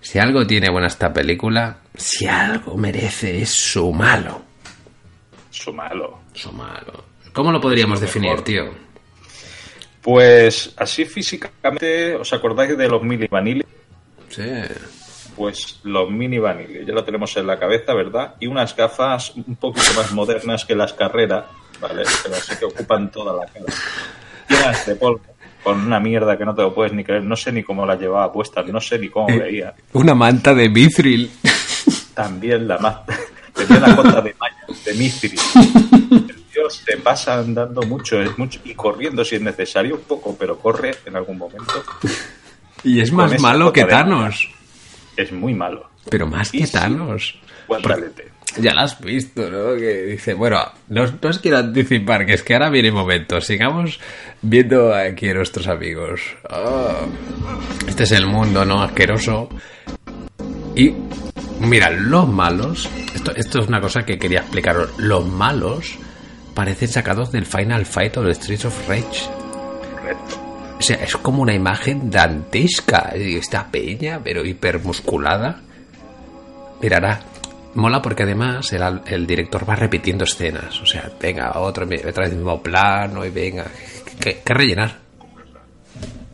si 0.00 0.18
algo 0.18 0.46
tiene 0.46 0.70
buena 0.70 0.86
esta 0.86 1.12
película, 1.12 1.78
si 1.94 2.26
algo 2.26 2.76
merece 2.76 3.42
es 3.42 3.50
su 3.50 3.92
malo. 3.92 4.42
Su 5.50 5.72
malo. 5.72 6.20
Su 6.32 6.52
malo. 6.52 7.04
¿Cómo 7.32 7.52
lo 7.52 7.60
podríamos 7.60 8.00
lo 8.00 8.06
definir, 8.06 8.40
tío? 8.42 8.70
Pues 10.00 10.72
así 10.76 11.04
físicamente, 11.04 12.14
¿os 12.14 12.32
acordáis 12.32 12.76
de 12.76 12.88
los 12.88 13.02
mini 13.02 13.26
vanille? 13.26 13.64
Sí. 14.28 14.50
Pues 15.36 15.80
los 15.84 16.10
mini 16.10 16.38
vanille, 16.38 16.84
ya 16.86 16.94
lo 16.94 17.04
tenemos 17.04 17.36
en 17.36 17.46
la 17.46 17.58
cabeza, 17.58 17.94
¿verdad? 17.94 18.34
Y 18.40 18.46
unas 18.46 18.74
gafas 18.74 19.34
un 19.36 19.56
poquito 19.56 19.92
más 19.96 20.12
modernas 20.12 20.64
que 20.64 20.74
las 20.74 20.94
carreras, 20.94 21.44
¿vale? 21.80 22.02
Pero 22.22 22.34
así 22.34 22.56
que 22.56 22.64
ocupan 22.64 23.10
toda 23.10 23.44
la 23.44 23.46
cara. 23.52 23.66
Llenas 24.48 24.86
de 24.86 24.96
polvo, 24.96 25.20
con 25.62 25.80
una 25.84 26.00
mierda 26.00 26.36
que 26.36 26.44
no 26.44 26.54
te 26.54 26.62
lo 26.62 26.74
puedes 26.74 26.92
ni 26.92 27.04
creer, 27.04 27.24
no 27.24 27.36
sé 27.36 27.52
ni 27.52 27.62
cómo 27.62 27.84
la 27.86 27.96
llevaba 27.96 28.32
puesta, 28.32 28.62
no 28.62 28.80
sé 28.80 28.98
ni 28.98 29.08
cómo 29.08 29.26
veía. 29.26 29.74
Una 29.92 30.14
manta 30.14 30.54
de 30.54 30.68
mithril. 30.68 31.30
También 32.14 32.66
la 32.66 32.78
más... 32.78 32.96
Tenía 33.54 33.78
una 33.78 33.96
cota 33.96 34.20
de 34.22 34.34
malla, 34.38 34.80
de 34.84 34.94
mithril. 34.94 35.38
El 36.28 36.42
tío 36.44 36.70
se 36.70 36.96
pasa 36.98 37.40
andando 37.40 37.82
mucho, 37.82 38.22
es 38.22 38.38
mucho, 38.38 38.60
y 38.64 38.74
corriendo 38.74 39.24
si 39.24 39.36
es 39.36 39.42
necesario, 39.42 39.96
un 39.96 40.02
poco, 40.02 40.36
pero 40.38 40.58
corre 40.58 40.92
en 41.04 41.16
algún 41.16 41.36
momento. 41.36 41.82
Y 42.84 43.00
es 43.00 43.12
más 43.12 43.38
malo 43.40 43.72
que 43.72 43.84
Thanos. 43.84 44.48
Es 45.16 45.32
muy 45.32 45.52
malo. 45.52 45.90
Pero 46.08 46.26
más 46.26 46.54
Y 46.54 46.60
que. 46.60 46.66
Thanos. 46.68 47.38
Guantalete. 47.66 48.30
Ya 48.58 48.74
lo 48.74 48.80
has 48.80 49.00
visto, 49.00 49.48
¿no? 49.50 49.76
Que 49.76 50.02
dice, 50.06 50.34
bueno, 50.34 50.60
no, 50.88 51.02
os- 51.04 51.14
no 51.22 51.28
os 51.30 51.38
quiero 51.38 51.58
anticipar, 51.58 52.26
que 52.26 52.34
es 52.34 52.42
que 52.42 52.54
ahora 52.54 52.70
viene 52.70 52.88
el 52.88 52.94
momento. 52.94 53.40
Sigamos 53.40 54.00
viendo 54.42 54.94
aquí 54.94 55.28
a 55.28 55.34
nuestros 55.34 55.68
amigos. 55.68 56.20
Ah, 56.48 57.02
este 57.86 58.02
es 58.04 58.12
el 58.12 58.26
mundo, 58.26 58.64
¿no? 58.64 58.82
Asqueroso. 58.82 59.48
Y, 60.74 60.92
mira, 61.60 61.90
los 61.90 62.28
malos, 62.28 62.88
esto, 63.14 63.34
esto 63.36 63.60
es 63.60 63.68
una 63.68 63.80
cosa 63.80 64.04
que 64.04 64.18
quería 64.18 64.40
explicaros. 64.40 64.90
Los 64.98 65.26
malos 65.26 65.96
parecen 66.54 66.88
sacados 66.88 67.30
del 67.32 67.46
Final 67.46 67.86
Fight 67.86 68.16
o 68.16 68.22
del 68.22 68.34
Streets 68.34 68.64
of 68.64 68.88
Rage. 68.88 69.28
Correcto. 69.94 70.36
O 70.78 70.82
sea, 70.82 70.96
es 70.96 71.14
como 71.18 71.42
una 71.42 71.54
imagen 71.54 72.10
dantesca. 72.10 73.10
Esta 73.14 73.70
peña, 73.70 74.20
pero 74.24 74.44
hipermusculada. 74.44 75.60
Mirará. 76.80 77.20
Mola 77.74 78.02
porque 78.02 78.24
además 78.24 78.72
el, 78.72 79.00
el 79.06 79.26
director 79.26 79.68
va 79.68 79.76
repitiendo 79.76 80.24
escenas. 80.24 80.80
O 80.80 80.86
sea, 80.86 81.10
venga, 81.20 81.52
otro, 81.58 81.84
otra 81.84 82.24
vez 82.24 82.30
el 82.32 82.36
mismo 82.36 82.60
plano 82.62 83.24
y 83.24 83.30
venga. 83.30 83.66
Que, 84.20 84.40
que 84.44 84.54
rellenar. 84.54 84.98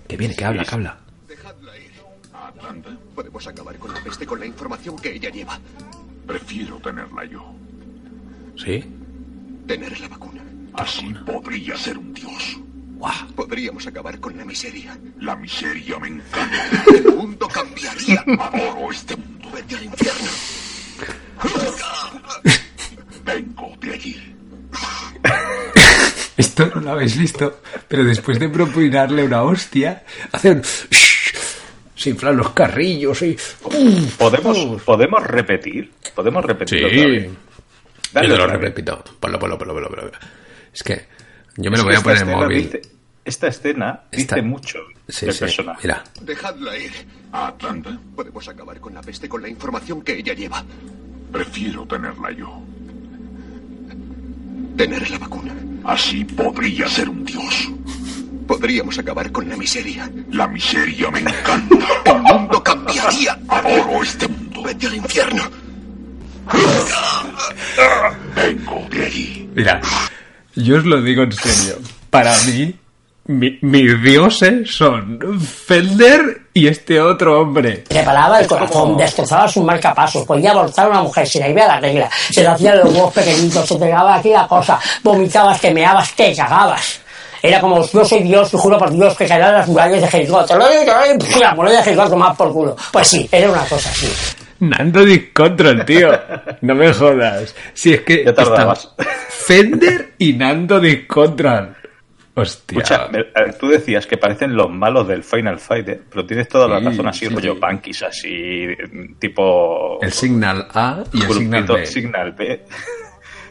Que 0.09 0.16
viene, 0.16 0.35
que 0.35 0.45
habla, 0.45 0.64
que 0.64 0.75
habla. 0.75 0.99
Dejadla 1.28 1.76
ir. 1.78 1.90
Atlanta, 2.33 2.90
Podemos 3.14 3.47
acabar 3.47 3.76
con 3.76 3.93
la 3.93 4.00
peste 4.02 4.25
con 4.26 4.40
la 4.40 4.47
información 4.47 4.97
que 4.97 5.12
ella 5.14 5.31
lleva. 5.31 5.59
prefiero 6.26 6.78
tenerla 6.78 7.25
yo. 7.25 7.55
¿Sí? 8.57 8.85
Tener 9.66 10.00
la 10.00 10.09
vacuna. 10.09 10.43
Así 10.75 11.07
podría 11.26 11.76
ser 11.76 11.99
un 11.99 12.14
dios. 12.14 12.59
Guau. 12.97 13.26
Podríamos 13.35 13.87
acabar 13.87 14.19
con 14.21 14.37
la 14.38 14.45
miseria. 14.45 14.97
La 15.21 15.37
miseria 15.37 15.99
me 15.99 16.09
encanta. 16.09 16.85
El 16.95 17.14
mundo 17.14 17.47
cambiaría. 17.49 18.25
Adoro 18.40 18.90
este 18.90 19.16
mundo. 19.16 19.50
Vete 19.55 19.76
al 19.76 19.85
infierno. 19.85 20.31
Vengo 23.25 23.73
de 23.81 23.93
allí. 23.95 24.35
Esto 26.37 26.66
no 26.75 26.81
lo 26.83 26.90
habéis 26.93 27.16
visto, 27.16 27.61
pero 27.88 28.05
después 28.05 28.38
de 28.38 28.49
propinarle 28.49 29.25
una 29.25 29.43
hostia, 29.43 30.05
hacen... 30.33 30.62
Se 31.95 32.11
inflan 32.11 32.37
los 32.37 32.50
carrillos 32.50 33.23
y... 33.23 33.37
¿Podemos, 34.19 34.83
¿Podemos 34.83 35.23
repetir? 35.26 35.93
¿Podemos 36.14 36.45
repetir 36.45 36.78
Sí. 36.78 36.85
vez? 36.85 37.25
Yo 37.25 37.31
Dale 38.12 38.28
te 38.28 38.37
lo 38.37 38.47
repito. 38.47 39.05
Ponlo, 39.19 39.38
ponlo, 39.38 39.57
ponlo, 39.59 39.75
ponlo, 39.75 39.88
ponlo. 39.88 40.12
Es 40.75 40.83
que 40.83 41.07
yo 41.57 41.71
me 41.71 41.78
lo 41.78 41.85
voy 41.85 41.95
a 41.97 42.00
poner 42.02 42.23
en 42.23 42.28
móvil. 42.28 42.62
dice- 42.64 42.83
esta 43.25 43.49
escena 43.49 44.02
Esta- 44.12 44.37
dice 44.37 44.47
mucho 44.47 44.78
Sí, 45.09 45.25
del 45.26 45.35
sí. 45.35 45.40
personaje. 45.40 45.81
Mira. 45.85 46.05
Dejadla 46.21 46.76
ir. 46.76 46.93
Atlanta, 47.33 47.99
Podemos 48.14 48.47
acabar 48.47 48.78
con 48.78 48.93
la 48.95 49.00
peste 49.00 49.28
con 49.28 49.40
la 49.43 49.49
información 49.49 50.02
que 50.02 50.19
ella 50.19 50.35
lleva. 50.35 50.64
Prefiero 51.33 51.87
tenerla 51.87 52.30
yo. 52.33 52.62
Tener 54.76 55.11
la 55.11 55.18
vacuna. 55.18 55.54
Así 55.85 56.25
podría 56.25 56.88
ser 56.88 57.09
un 57.09 57.25
dios. 57.25 57.71
Podríamos 58.47 58.99
acabar 58.99 59.30
con 59.33 59.49
la 59.49 59.56
miseria. 59.56 60.11
La 60.30 60.47
miseria 60.47 61.11
me 61.11 61.21
encanta. 61.21 61.76
El 62.04 62.23
mundo 62.23 62.62
cambiaría. 62.62 63.38
Adoro 63.49 64.02
este 64.02 64.28
mundo. 64.28 64.62
Vete 64.62 64.87
al 64.87 64.97
infierno. 64.97 65.42
Vengo 68.35 68.87
de 68.90 69.06
allí. 69.06 69.50
Mira, 69.54 69.80
yo 70.54 70.76
os 70.76 70.85
lo 70.85 71.02
digo 71.02 71.23
en 71.23 71.33
serio. 71.33 71.78
Para 72.11 72.37
mí, 72.42 72.75
mi- 73.26 73.59
mis 73.62 74.02
dioses 74.02 74.71
son 74.75 75.18
Fender 75.40 76.42
y 76.54 76.68
este 76.68 77.00
otro 77.00 77.40
hombre. 77.40 77.85
Le 77.90 78.02
paraba 78.02 78.40
el 78.40 78.47
corazón, 78.47 78.97
destrozaba 78.97 79.49
sus 79.49 79.64
marcapasos, 79.64 80.25
podía 80.25 80.52
abortar 80.52 80.87
a 80.87 80.90
una 80.90 81.02
mujer, 81.02 81.26
se 81.26 81.40
le 81.40 81.50
iba 81.50 81.66
la 81.66 81.80
regla, 81.80 82.09
se 82.30 82.42
le 82.42 82.49
hacían 82.49 82.78
los 82.78 82.92
huevos 82.95 83.12
pequeñitos, 83.12 83.66
se 83.66 83.76
pegaba 83.76 84.14
aquí 84.16 84.30
la 84.30 84.47
cosa, 84.47 84.78
vomitabas, 85.02 85.61
te 85.61 85.73
meabas, 85.73 86.14
te 86.14 86.35
cagabas. 86.35 87.00
Era 87.42 87.61
como, 87.61 87.87
yo 87.87 88.04
soy 88.04 88.23
Dios 88.23 88.52
y 88.54 88.56
juro 88.56 88.78
por 88.78 88.90
Dios 88.90 89.14
que 89.16 89.26
caerán 89.26 89.52
las 89.54 89.68
murallas 89.68 90.00
de 90.00 90.09
Jericó. 90.09 90.45
Te 90.45 90.56
lo 90.56 90.68
digo, 90.68 90.80
te 90.85 90.87
lo 91.14 91.18
digo, 91.25 91.40
la 91.40 91.54
muralla 91.54 91.76
de 91.78 91.83
Jericó 91.85 92.09
tomar 92.09 92.35
por 92.37 92.52
culo. 92.52 92.76
Pues 92.90 93.06
sí, 93.06 93.28
era 93.30 93.50
una 93.50 93.62
cosa 93.64 93.90
así. 93.90 94.11
Nando 94.61 95.04
Discontrol, 95.04 95.85
tío. 95.85 96.09
No 96.62 96.75
me 96.75 96.92
jodas. 96.92 97.54
Si 97.75 97.92
es 97.92 98.00
que 98.00 98.25
Ya 98.25 98.35
tardabas. 98.35 98.88
Fender 99.28 100.14
y 100.18 100.33
Nando 100.33 100.80
Discontrol. 100.80 101.76
Hostia. 102.38 102.78
Escucha, 102.83 103.09
eh, 103.14 103.55
tú 103.59 103.69
decías 103.69 104.07
que 104.07 104.19
parecen 104.19 104.55
los 104.55 104.71
malos 104.71 105.09
del 105.09 105.25
Final 105.25 105.59
Fight, 105.59 105.88
¿eh? 105.88 106.00
pero 106.11 106.26
tienes 106.26 106.49
toda 106.49 106.69
la 106.69 106.78
Sí, 106.81 106.85
razón 106.85 107.09
así, 107.09 107.26
sí, 107.26 107.35
rollo 107.35 107.55
sí. 107.55 107.61
punkies, 107.61 108.02
así, 108.02 108.28
eh, 108.28 108.76
tipo... 109.19 109.99
el 110.02 110.12
Signal 110.12 110.69
A 110.75 111.02
y 111.12 111.23
el 111.23 111.33
Signal 111.33 111.64
B. 111.64 111.87
Signal 111.87 112.33
B. 112.33 112.64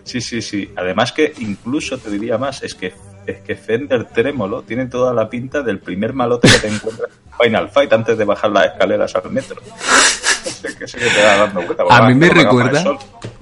Sí, 0.04 0.22
sí, 0.22 0.40
sí. 0.44 0.72
Además 0.76 1.12
que 1.12 1.34
incluso 1.40 1.98
te 1.98 2.12
diría 2.12 2.38
más, 2.38 2.62
es 2.62 2.76
que 2.76 2.94
es 3.26 3.40
que 3.40 3.56
Fender 3.56 4.06
Trémolo 4.06 4.62
tiene 4.62 4.86
toda 4.86 5.12
la 5.16 5.28
pinta 5.28 5.64
del 5.64 5.80
primer 5.80 6.14
malote 6.14 6.48
que 6.48 6.60
te 6.60 6.68
encuentras 6.68 7.10
en 7.10 7.34
Final 7.44 7.70
Fight 7.70 7.92
antes 7.92 8.16
de 8.16 8.24
bajar 8.24 8.52
las 8.52 8.68
escaleras 8.68 9.16
al 9.16 9.32
metro. 9.32 9.60
Que, 10.46 10.86
dando 11.24 11.62
vuelta. 11.64 11.84
A 11.90 12.08
mí 12.08 12.14
me 12.14 12.30
recuerda 12.30 12.84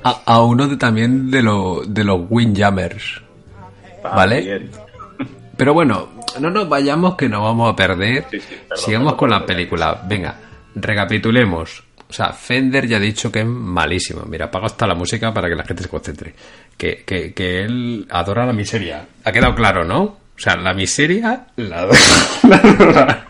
a, 0.06 0.22
a 0.26 0.42
uno 0.42 0.70
de, 0.70 0.78
también 0.78 1.30
de, 1.30 1.42
lo- 1.44 1.84
de 1.86 2.04
los 2.06 2.22
Windjammers. 2.30 3.22
¿vale? 4.02 4.70
Pero 5.63 5.75
bueno, 5.75 6.10
no 6.41 6.50
nos 6.50 6.67
vayamos 6.67 7.15
que 7.15 7.29
nos 7.29 7.41
vamos 7.41 7.72
a 7.72 7.74
perder. 7.74 8.25
Sí, 8.29 8.38
sí, 8.41 8.48
perdón, 8.67 8.84
Sigamos 8.86 9.05
perdón, 9.13 9.17
con 9.17 9.29
la 9.29 9.46
película. 9.46 10.01
Venga, 10.05 10.36
recapitulemos. 10.75 11.82
O 12.10 12.12
sea, 12.12 12.34
Fender 12.34 12.86
ya 12.86 12.98
ha 12.98 13.00
dicho 13.00 13.32
que 13.32 13.39
es 13.39 13.46
malísimo. 13.46 14.24
Mira, 14.25 14.48
apaga 14.48 14.65
hasta 14.65 14.86
la 14.86 14.93
música 14.93 15.34
para 15.34 15.48
que 15.48 15.55
la 15.55 15.63
gente 15.63 15.84
se 15.84 15.88
concentre. 15.88 16.36
Que, 16.75 17.05
que, 17.05 17.34
que 17.34 17.62
él 17.62 18.05
adora 18.10 18.46
la 18.46 18.51
miseria. 18.51 19.08
Ha 19.24 19.32
quedado 19.32 19.55
claro, 19.55 19.86
¿no? 19.86 20.01
O 20.03 20.20
sea, 20.36 20.58
la 20.58 20.74
miseria 20.74 21.46
la 21.55 21.79
adora. 21.79 22.00
La 22.50 22.55
adora. 22.58 23.27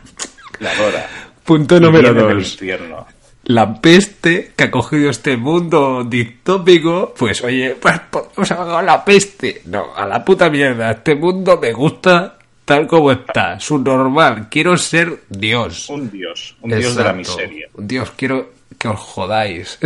La 0.59 0.71
adora. 0.71 1.07
Punto 1.43 1.79
número 1.79 2.15
dos. 2.15 2.53
infierno. 2.53 3.05
La 3.45 3.73
peste 3.81 4.53
que 4.55 4.63
ha 4.63 4.71
cogido 4.71 5.09
este 5.09 5.35
mundo 5.35 6.05
distópico, 6.05 7.13
pues 7.17 7.43
oye, 7.43 7.75
pues 7.75 7.99
podemos 8.09 8.51
apagar 8.51 8.83
la 8.85 9.03
peste. 9.03 9.61
No, 9.65 9.93
a 9.95 10.05
la 10.07 10.23
puta 10.23 10.49
mierda. 10.49 10.91
Este 10.91 11.15
mundo 11.15 11.59
me 11.61 11.73
gusta 11.73 12.37
tal 12.63 12.87
como 12.87 13.11
está. 13.11 13.59
Su 13.59 13.79
normal. 13.79 14.47
Quiero 14.49 14.77
ser 14.77 15.23
Dios. 15.27 15.89
Un 15.89 16.09
dios. 16.09 16.55
Un 16.61 16.69
dios 16.69 16.95
de 16.95 17.03
la 17.03 17.11
miseria. 17.13 17.67
Dios, 17.77 18.11
quiero 18.15 18.51
que 18.79 18.87
os 18.87 18.99
jodáis. 18.99 19.77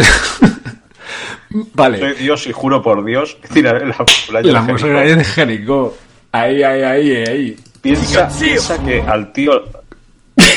vale. 1.73 1.99
Soy 1.99 2.13
dios 2.13 2.45
y 2.47 2.51
juro 2.51 2.81
por 2.81 3.03
Dios 3.03 3.35
que 3.41 3.47
tiraré 3.47 3.87
la 3.87 4.05
playa 4.27 4.51
La 4.51 4.61
de 4.61 5.15
de 5.15 5.23
Jericó. 5.23 5.97
Ahí, 6.31 6.61
ahí, 6.61 6.81
ahí, 6.83 7.11
ahí. 7.27 7.57
Piensa, 7.81 8.29
piensa 8.37 8.83
que 8.83 9.01
al 9.01 9.31
tío 9.31 9.63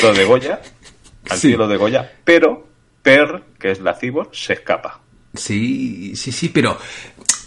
lo 0.03 0.13
de 0.13 0.25
Goya, 0.25 0.61
al 1.29 1.37
Sí. 1.37 1.47
tío 1.49 1.57
lo 1.57 1.67
de 1.67 1.77
Goya, 1.77 2.11
pero 2.23 2.70
Per, 3.01 3.43
que 3.59 3.71
es 3.71 3.79
la 3.79 3.93
cibor, 3.95 4.29
se 4.33 4.53
escapa. 4.53 4.99
Sí, 5.33 6.15
sí, 6.15 6.31
sí, 6.31 6.49
pero... 6.49 6.77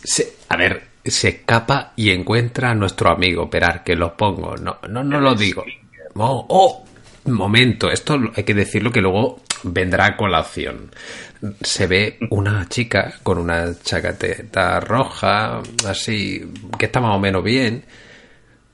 se- 0.02 0.34
a 0.48 0.56
ver, 0.56 0.82
se 1.04 1.28
escapa 1.28 1.92
y 1.96 2.10
encuentra 2.10 2.70
a 2.70 2.74
nuestro 2.74 3.10
amigo 3.10 3.48
Perar, 3.48 3.84
que 3.84 3.94
lo 3.94 4.16
pongo. 4.16 4.56
No, 4.56 4.78
no, 4.88 5.04
no 5.04 5.20
lo 5.20 5.34
digo. 5.34 5.64
Oh, 6.16 6.46
oh, 6.48 6.84
momento, 7.30 7.90
esto 7.90 8.18
hay 8.34 8.44
que 8.44 8.54
decirlo 8.54 8.90
que 8.90 9.00
luego 9.00 9.42
vendrá 9.64 10.06
a 10.06 10.16
colación. 10.16 10.90
Se 11.60 11.86
ve 11.86 12.18
una 12.30 12.66
chica 12.68 13.14
con 13.22 13.38
una 13.38 13.78
chaqueteta 13.82 14.80
roja, 14.80 15.60
así, 15.86 16.42
que 16.78 16.86
está 16.86 17.00
más 17.00 17.16
o 17.16 17.18
menos 17.18 17.42
bien, 17.44 17.84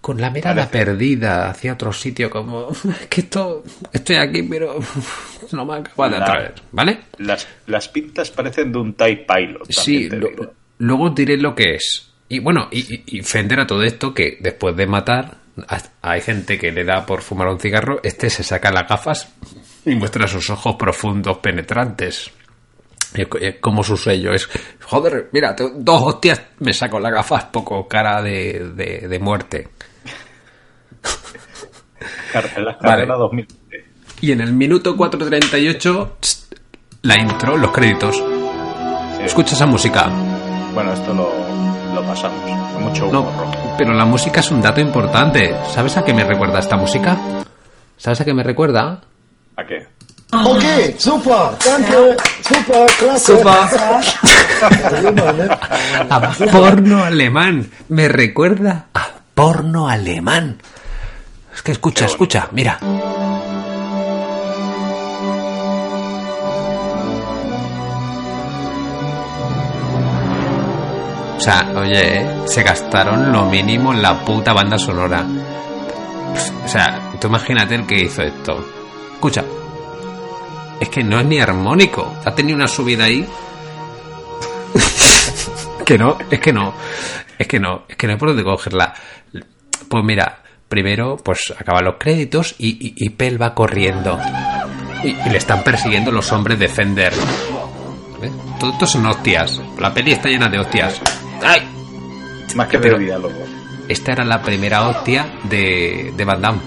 con 0.00 0.20
la 0.20 0.30
mirada 0.30 0.66
Parece. 0.68 0.72
perdida 0.72 1.50
hacia 1.50 1.74
otro 1.74 1.92
sitio, 1.92 2.30
como, 2.30 2.70
"Es 2.70 2.80
que 3.08 3.20
esto, 3.22 3.62
estoy 3.92 4.16
aquí, 4.16 4.42
pero 4.42 4.78
no 5.52 5.64
me 5.66 5.74
acaba 5.76 6.08
de 6.08 6.16
atraer, 6.16 6.54
¿vale? 6.72 7.00
Las, 7.18 7.46
las 7.66 7.88
pintas 7.88 8.30
parecen 8.30 8.72
de 8.72 8.78
un 8.78 8.94
TIE 8.94 9.26
Pilot. 9.28 9.70
Sí, 9.70 10.08
lo- 10.08 10.54
luego 10.78 11.10
diré 11.10 11.36
lo 11.36 11.54
que 11.54 11.74
es. 11.74 12.06
Y 12.28 12.38
bueno, 12.38 12.68
y, 12.70 13.18
y- 13.18 13.22
Fender 13.22 13.60
a 13.60 13.66
todo 13.66 13.82
esto 13.82 14.14
que 14.14 14.38
después 14.40 14.74
de 14.76 14.86
matar, 14.86 15.36
ha- 15.68 15.82
hay 16.00 16.20
gente 16.22 16.56
que 16.58 16.70
le 16.72 16.84
da 16.84 17.04
por 17.04 17.20
fumar 17.22 17.48
un 17.48 17.58
cigarro, 17.60 18.00
este 18.02 18.30
se 18.30 18.42
saca 18.42 18.70
las 18.70 18.88
gafas 18.88 19.32
y 19.84 19.94
muestra 19.96 20.26
sus 20.28 20.48
ojos 20.48 20.76
profundos, 20.76 21.38
penetrantes. 21.38 22.30
Es 23.12 23.26
co- 23.26 23.38
es 23.38 23.56
como 23.56 23.82
su 23.82 23.96
sello, 23.96 24.32
es, 24.32 24.48
joder, 24.82 25.28
mira, 25.32 25.56
dos 25.58 26.02
hostias, 26.04 26.40
me 26.60 26.72
saco 26.72 27.00
las 27.00 27.12
gafas, 27.12 27.44
poco 27.46 27.88
cara 27.88 28.22
de, 28.22 28.70
de- 28.76 29.08
de 29.08 29.18
muerte. 29.18 29.68
Car- 32.32 32.50
La 32.58 32.64
Vale. 32.72 32.78
carrera 32.80 33.14
2020. 33.16 33.84
Y 34.22 34.32
en 34.32 34.40
el 34.42 34.52
minuto 34.52 34.96
4.38, 34.96 36.10
tss, 36.20 36.48
la 37.02 37.18
intro, 37.20 37.56
los 37.56 37.70
créditos. 37.72 38.16
Sí. 38.16 39.22
Escucha 39.24 39.54
esa 39.54 39.66
música. 39.66 40.08
Bueno, 40.74 40.92
esto 40.92 41.12
lo, 41.14 41.32
lo 41.94 42.02
pasamos. 42.06 42.38
Mucho 42.80 43.08
humo 43.08 43.12
No, 43.12 43.26
pero 43.78 43.92
la 43.94 44.04
música 44.04 44.40
es 44.40 44.50
un 44.50 44.60
dato 44.60 44.80
importante. 44.80 45.54
¿Sabes 45.72 45.96
a 45.96 46.04
qué 46.04 46.12
me 46.14 46.24
recuerda 46.24 46.58
esta 46.58 46.76
música? 46.76 47.16
¿Sabes 47.96 48.20
a 48.20 48.24
qué 48.24 48.34
me 48.34 48.42
recuerda? 48.42 49.00
¿A 49.56 49.64
qué? 49.66 49.86
Okay, 50.32 50.94
super, 50.96 51.50
danke, 51.64 52.16
super, 52.42 52.86
klasse. 52.98 53.42
A 56.08 56.20
porno 56.52 57.02
alemán. 57.04 57.68
Me 57.88 58.08
recuerda 58.08 58.86
a 58.94 59.08
porno 59.34 59.88
alemán. 59.88 60.58
Es 61.60 61.64
que 61.64 61.72
escucha, 61.72 62.06
escucha, 62.06 62.48
mira. 62.52 62.78
O 71.36 71.38
sea, 71.38 71.70
oye, 71.76 72.20
¿eh? 72.20 72.42
se 72.46 72.62
gastaron 72.62 73.30
lo 73.30 73.44
mínimo 73.44 73.92
en 73.92 74.00
la 74.00 74.24
puta 74.24 74.54
banda 74.54 74.78
sonora. 74.78 75.26
O 76.64 76.66
sea, 76.66 77.12
tú 77.20 77.26
imagínate 77.26 77.74
el 77.74 77.86
que 77.86 78.04
hizo 78.04 78.22
esto. 78.22 78.66
Escucha. 79.12 79.44
Es 80.80 80.88
que 80.88 81.04
no 81.04 81.20
es 81.20 81.26
ni 81.26 81.40
armónico. 81.40 82.10
Ha 82.24 82.34
tenido 82.34 82.56
una 82.56 82.68
subida 82.68 83.04
ahí. 83.04 83.28
que 85.84 85.98
no, 85.98 86.16
es 86.30 86.40
que 86.40 86.54
no. 86.54 86.72
Es 87.38 87.46
que 87.46 87.60
no, 87.60 87.82
es 87.86 87.96
que 87.96 88.06
no 88.06 88.14
hay 88.14 88.18
por 88.18 88.28
dónde 88.28 88.44
cogerla. 88.44 88.94
Pues 89.90 90.04
mira, 90.04 90.39
primero, 90.70 91.18
pues 91.18 91.52
acaban 91.58 91.84
los 91.84 91.96
créditos 91.98 92.54
y, 92.58 92.68
y, 92.68 92.94
y 92.96 93.10
Pel 93.10 93.40
va 93.42 93.54
corriendo. 93.54 94.18
Y, 95.04 95.08
y 95.08 95.30
le 95.30 95.36
están 95.36 95.62
persiguiendo 95.62 96.10
los 96.12 96.30
hombres 96.32 96.58
de 96.58 96.68
Fender. 96.68 97.12
¿Ves? 98.22 98.30
Todo 98.58 98.70
esto 98.72 98.86
son 98.86 99.04
hostias. 99.06 99.60
La 99.78 99.92
peli 99.92 100.12
está 100.12 100.28
llena 100.28 100.48
de 100.48 100.58
hostias. 100.60 101.00
¡Ay! 101.42 101.60
Más 102.54 102.68
que 102.68 102.78
Pero- 102.78 102.98
diálogo. 102.98 103.34
Esta 103.88 104.12
era 104.12 104.24
la 104.24 104.40
primera 104.40 104.86
hostia 104.88 105.26
de, 105.50 106.12
de 106.16 106.24
Van 106.24 106.40
Damme. 106.40 106.60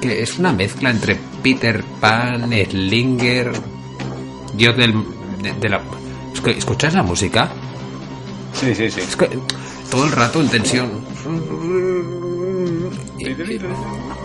Que 0.00 0.22
es 0.22 0.38
una 0.38 0.52
mezcla 0.52 0.90
entre 0.90 1.18
Peter 1.42 1.82
Pan, 2.00 2.50
Slinger, 2.52 3.50
Dios 4.54 4.76
del. 4.76 4.94
de, 5.42 5.52
de 5.54 5.68
la. 5.68 5.80
Es 6.32 6.40
que, 6.40 6.52
¿Escuchas 6.52 6.94
la 6.94 7.02
música? 7.02 7.48
Sí, 8.52 8.74
sí, 8.76 8.90
sí. 8.90 9.00
Es 9.00 9.16
que 9.16 9.28
todo 9.90 10.04
el 10.04 10.12
rato 10.12 10.40
en 10.40 10.48
tensión. 10.48 11.04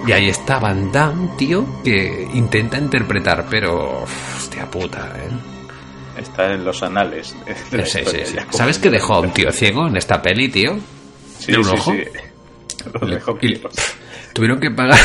Y, 0.08 0.12
ahí 0.12 0.30
está 0.30 0.60
Van 0.60 0.92
Damme, 0.92 1.30
tío, 1.38 1.66
que 1.84 2.28
intenta 2.34 2.78
interpretar, 2.78 3.46
pero. 3.50 4.04
Hostia 4.38 4.70
puta, 4.70 5.14
¿eh? 5.18 6.22
Está 6.22 6.54
en 6.54 6.64
los 6.64 6.82
anales. 6.82 7.36
Sí, 7.86 8.00
sí, 8.06 8.36
¿Sabes 8.52 8.80
que 8.80 8.90
dejó 8.90 9.16
a 9.16 9.20
un 9.20 9.32
tío 9.32 9.52
ciego 9.52 9.88
en 9.88 9.98
esta 9.98 10.22
peli, 10.22 10.48
tío? 10.50 10.78
Sí, 11.40 11.52
de 11.52 11.58
un 11.58 11.66
sí, 11.66 11.72
ojo? 11.74 11.94
dejó 13.06 13.38
Y- 13.42 13.62
tuvieron 14.34 14.60
que 14.60 14.70
pagar 14.72 15.00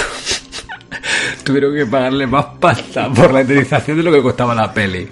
tuvieron 1.44 1.74
que 1.74 1.86
pagarle 1.86 2.26
más 2.26 2.46
pasta 2.58 3.08
por 3.12 3.32
la 3.32 3.40
utilización 3.40 3.96
de 3.96 4.02
lo 4.02 4.12
que 4.12 4.22
costaba 4.22 4.54
la 4.54 4.72
peli 4.72 5.08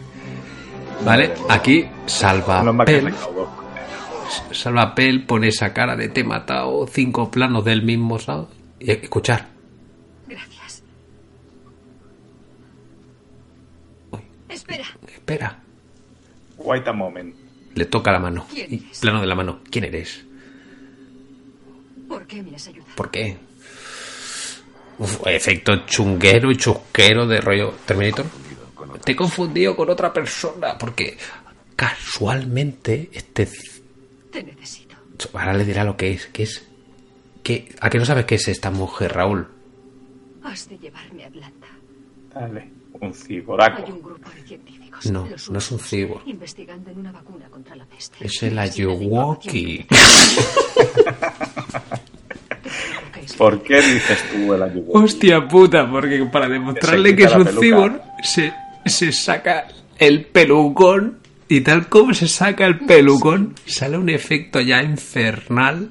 vale 1.05 1.33
aquí 1.49 1.87
salva 2.07 2.63
Pel 2.85 3.15
recaudó. 4.29 4.55
salva 4.55 4.95
Pel 4.95 5.25
pone 5.27 5.49
esa 5.49 5.73
cara 5.73 5.97
de 5.97 6.09
te 6.09 6.21
he 6.21 6.25
matado 6.25 6.87
cinco 6.87 7.31
planos 7.31 7.65
del 7.65 7.83
mismo 7.83 8.19
¿sabes? 8.19 8.47
y 8.81 8.91
escuchar 8.93 9.49
Gracias. 10.27 10.83
Uy. 14.11 14.21
Espera. 14.49 14.85
espera 15.15 15.59
Wait 16.59 16.87
a 16.89 16.93
moment. 16.93 17.35
le 17.75 17.85
toca 17.87 18.11
la 18.13 18.19
mano 18.19 18.47
¿Quién 18.53 18.73
y 18.73 18.77
eres? 18.85 18.99
plano 19.01 19.21
de 19.21 19.27
la 19.27 19.35
mano 19.35 19.61
quién 19.71 19.85
eres 19.85 20.25
¿Por 22.09 22.27
qué 22.27 22.43
me 22.43 22.57
has 22.57 22.67
ayudado? 22.67 22.91
¿por 22.97 23.11
qué? 23.11 23.37
Uf, 24.99 25.21
efecto 25.27 25.85
chunguero 25.87 26.51
y 26.51 26.57
chusquero 26.57 27.27
de 27.27 27.41
rollo 27.41 27.75
Terminator 27.87 28.27
te 29.05 29.13
he 29.13 29.17
confundido 29.17 29.77
con 29.77 29.91
otra 29.91 30.13
persona 30.13 30.77
porque 30.79 31.17
casualmente 31.77 33.09
este 33.13 33.47
Te 34.31 34.43
necesito. 34.43 34.97
ahora 35.35 35.53
le 35.55 35.65
dirá 35.65 35.85
lo 35.85 35.97
que 35.97 36.13
es 36.13 36.27
que 36.27 36.43
es 36.45 36.65
¿Qué- 37.43 37.75
¿A 37.81 37.89
qué 37.89 37.99
no 37.99 38.05
sabes 38.05 38.27
qué 38.27 38.35
es 38.35 38.47
esta 38.49 38.71
mujer, 38.71 39.13
Raúl? 39.15 39.47
Has 40.45 40.69
de 40.69 40.77
llevarme 40.79 41.25
a 41.25 41.29
Atlanta. 41.29 41.67
Dale, 42.35 42.69
un 43.01 43.09
Hay 43.09 43.15
ciboraco. 43.15 43.93
un 43.93 44.03
grupo 44.03 44.29
de 44.31 44.43
científicos. 44.43 45.07
No, 45.11 45.27
no 45.51 45.59
es 45.59 45.71
un 45.71 45.79
cibor. 45.79 46.21
Investigando 46.27 46.91
en 46.91 46.99
una 46.99 47.13
vacuna 47.13 47.49
contra 47.49 47.75
la 47.77 47.87
peste. 47.87 48.25
Es 48.27 48.43
el 48.43 48.59
Ayuwoki. 48.59 49.87
¿Por 53.37 53.63
qué 53.63 53.77
dices 53.77 54.19
tú 54.33 54.53
el 54.55 54.63
ayuwoki? 54.63 54.99
Hostia 55.05 55.47
puta, 55.47 55.89
porque 55.91 56.25
para 56.33 56.49
demostrarle 56.49 57.15
que 57.15 57.25
es 57.25 57.35
un 57.35 57.47
cibor, 57.47 58.03
se, 58.23 58.53
se 58.85 59.13
saca 59.13 59.69
el 59.99 60.27
pelucón 60.27 61.18
y 61.49 61.63
tal 61.63 61.89
como 61.89 62.15
se 62.15 62.29
saca 62.29 62.67
el 62.67 62.81
pelucón, 62.81 63.55
sale 63.67 63.97
un 63.97 64.11
efecto 64.11 64.61
ya 64.61 64.83
infernal 64.83 65.91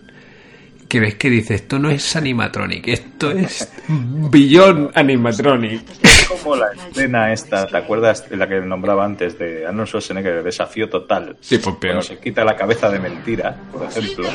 que 0.88 1.00
ves 1.00 1.16
que 1.16 1.30
dice, 1.30 1.56
esto 1.56 1.80
no 1.80 1.90
es 1.90 2.16
animatronic, 2.16 2.88
esto 2.88 3.32
es 3.32 3.72
billón 3.88 4.92
animatronic. 4.94 5.84
Es 6.28 6.42
como 6.44 6.58
la 6.58 6.68
escena 6.74 7.32
esta, 7.32 7.66
¿te 7.68 7.78
acuerdas 7.78 8.30
de 8.30 8.36
la 8.36 8.50
que 8.50 8.60
nombraba 8.60 9.06
antes 9.06 9.40
de 9.40 9.66
Arnold 9.66 9.88
Schwarzenegger, 9.88 10.36
de 10.36 10.44
Desafío 10.44 10.90
Total? 10.90 11.38
Sí, 11.40 11.58
pues 11.58 11.78
peor. 11.78 12.04
Se 12.04 12.20
quita 12.20 12.44
la 12.44 12.56
cabeza 12.56 12.90
de 12.90 13.00
mentira, 13.00 13.56
por 13.72 13.84
ejemplo, 13.84 14.28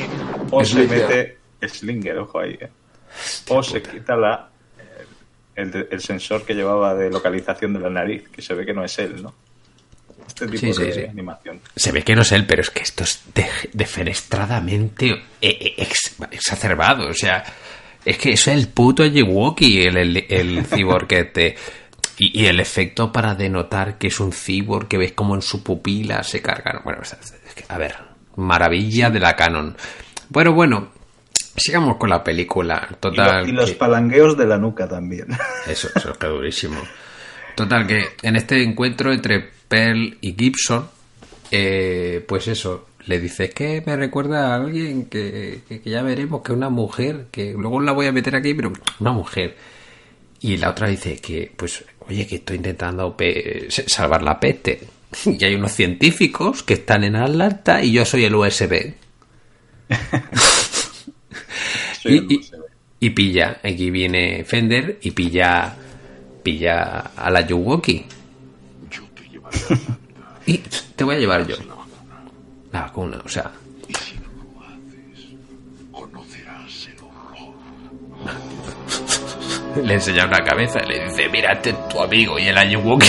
o 0.51 0.65
se 0.65 0.87
mete 0.89 1.39
Slinger, 1.63 2.19
ojo 2.19 2.41
ahí, 2.41 2.57
¿eh? 2.59 2.71
o 3.49 3.63
se 3.63 3.83
quita 3.83 4.17
la 4.17 4.49
el, 5.55 5.87
el 5.91 6.01
sensor 6.01 6.45
que 6.45 6.55
llevaba 6.55 6.95
de 6.95 7.11
localización 7.11 7.75
de 7.75 7.81
la 7.81 7.91
nariz, 7.91 8.29
que 8.29 8.41
se 8.41 8.55
ve 8.55 8.65
que 8.65 8.73
no 8.73 8.85
es 8.85 8.99
él, 8.99 9.23
¿no? 9.23 9.35
Este 10.27 10.47
tipo 10.47 10.59
Sí, 10.59 10.73
sí, 10.75 10.83
de 10.85 10.93
sí. 10.93 11.01
animación. 11.05 11.61
Se 11.77 11.93
ve 11.93 12.03
que 12.03 12.15
no 12.15 12.23
es 12.23 12.33
él, 12.33 12.47
pero 12.47 12.63
es 12.63 12.71
que 12.71 12.81
esto 12.83 13.05
es 13.05 13.23
de- 13.35 13.47
defenestradamente 13.73 15.11
eh, 15.11 15.19
eh, 15.41 15.75
ex- 15.79 16.17
exacerbado. 16.31 17.09
O 17.09 17.15
sea, 17.15 17.43
es 18.05 18.17
que 18.19 18.33
es 18.33 18.47
el 18.49 18.69
puto 18.69 19.05
Yiwoki, 19.05 19.83
el, 19.83 19.97
el, 19.97 20.27
el 20.29 20.67
cyborg 20.73 21.07
que 21.07 21.25
te... 21.25 21.57
Y, 22.19 22.43
y 22.43 22.47
el 22.47 22.61
efecto 22.61 23.11
para 23.11 23.35
denotar 23.35 23.99
que 23.99 24.09
es 24.09 24.21
un 24.21 24.33
cyborg, 24.33 24.87
que 24.87 24.99
ves 24.99 25.13
como 25.13 25.35
en 25.35 25.43
su 25.43 25.63
pupila 25.63 26.23
se 26.23 26.41
cargan. 26.43 26.81
Bueno, 26.85 27.01
es- 27.03 27.13
es 27.15 27.55
que, 27.55 27.65
a 27.69 27.79
ver, 27.79 27.97
maravilla 28.37 29.11
de 29.11 29.19
la 29.21 29.35
canon. 29.35 29.77
Bueno, 30.29 30.53
bueno, 30.53 30.93
sigamos 31.57 31.97
con 31.97 32.11
la 32.11 32.23
película. 32.23 32.87
Y, 32.87 32.93
lo- 32.93 32.97
Total. 32.99 33.49
y 33.49 33.53
los 33.53 33.71
que- 33.71 33.77
palangueos 33.77 34.37
de 34.37 34.47
la 34.47 34.59
nuca 34.59 34.89
también. 34.89 35.27
eso, 35.67 35.89
eso 35.95 36.11
es 36.13 36.19
que 36.19 36.27
durísimo. 36.27 36.81
Total, 37.57 37.87
que 37.87 38.03
en 38.23 38.37
este 38.37 38.63
encuentro 38.63 39.13
entre 39.13 39.51
Pearl 39.73 40.19
y 40.21 40.35
Gibson, 40.35 40.87
eh, 41.51 42.23
pues 42.29 42.47
eso, 42.49 42.89
le 43.07 43.19
dice 43.19 43.49
que 43.49 43.83
me 43.87 43.97
recuerda 43.97 44.53
a 44.53 44.57
alguien 44.57 45.07
que, 45.07 45.63
que- 45.67 45.81
que 45.81 45.91
ya 45.91 46.03
veremos 46.03 46.43
que 46.43 46.53
una 46.53 46.69
mujer, 46.69 47.29
que 47.31 47.53
luego 47.57 47.81
la 47.81 47.93
voy 47.93 48.05
a 48.07 48.13
meter 48.13 48.37
aquí, 48.37 48.53
pero 48.53 48.71
una 49.01 49.13
mujer. 49.13 49.57
Y 50.41 50.59
la 50.59 50.69
otra 50.71 50.89
dice 50.89 51.17
que, 51.17 51.51
pues, 51.57 51.85
oye, 52.09 52.27
que 52.27 52.37
estoy 52.37 52.57
intentando 52.59 53.17
salvar 53.87 54.23
la 54.23 54.39
peste. 54.39 54.81
Y 55.27 55.43
hay 55.45 55.55
unos 55.55 55.73
científicos 55.73 56.63
que 56.63 56.75
están 56.75 57.03
en 57.05 57.17
Atlanta 57.17 57.83
y 57.83 57.93
yo 57.93 58.05
soy 58.05 58.25
el 58.25 58.35
USB. 58.35 58.93
Soy 62.03 62.13
y, 62.15 62.19
el 62.19 62.27
y- 62.33 62.37
USB. 62.39 62.55
y 63.01 63.11
pilla, 63.11 63.61
aquí 63.63 63.91
viene 63.91 64.45
Fender 64.45 64.99
y 65.03 65.11
pilla 65.13 65.77
pilla 66.43 67.13
a 67.17 67.31
la 67.31 67.41
Yuwoki. 67.47 68.05
Y 70.47 70.59
te 70.59 71.05
voy 71.05 71.17
a 71.17 71.19
llevar 71.19 71.47
yo. 71.47 71.57
La 72.73 72.83
vacuna. 72.83 73.21
O 73.25 73.29
sea. 73.29 73.51
Y 73.89 73.95
si 73.95 74.17
no 74.17 74.23
lo 74.55 74.61
haces, 74.67 75.27
conocerás 75.93 76.89
el 76.89 76.97
horror. 77.05 77.55
Le 79.87 79.95
enseña 79.95 80.27
una 80.27 80.39
cabeza 80.45 80.81
y 80.85 80.89
le 80.89 81.05
dice, 81.09 81.29
mira, 81.29 81.53
este 81.53 81.71
es 81.71 81.89
tu 81.89 82.01
amigo 82.01 82.39
y 82.39 82.47
el 82.49 82.57
Ayuwoki. 82.59 83.07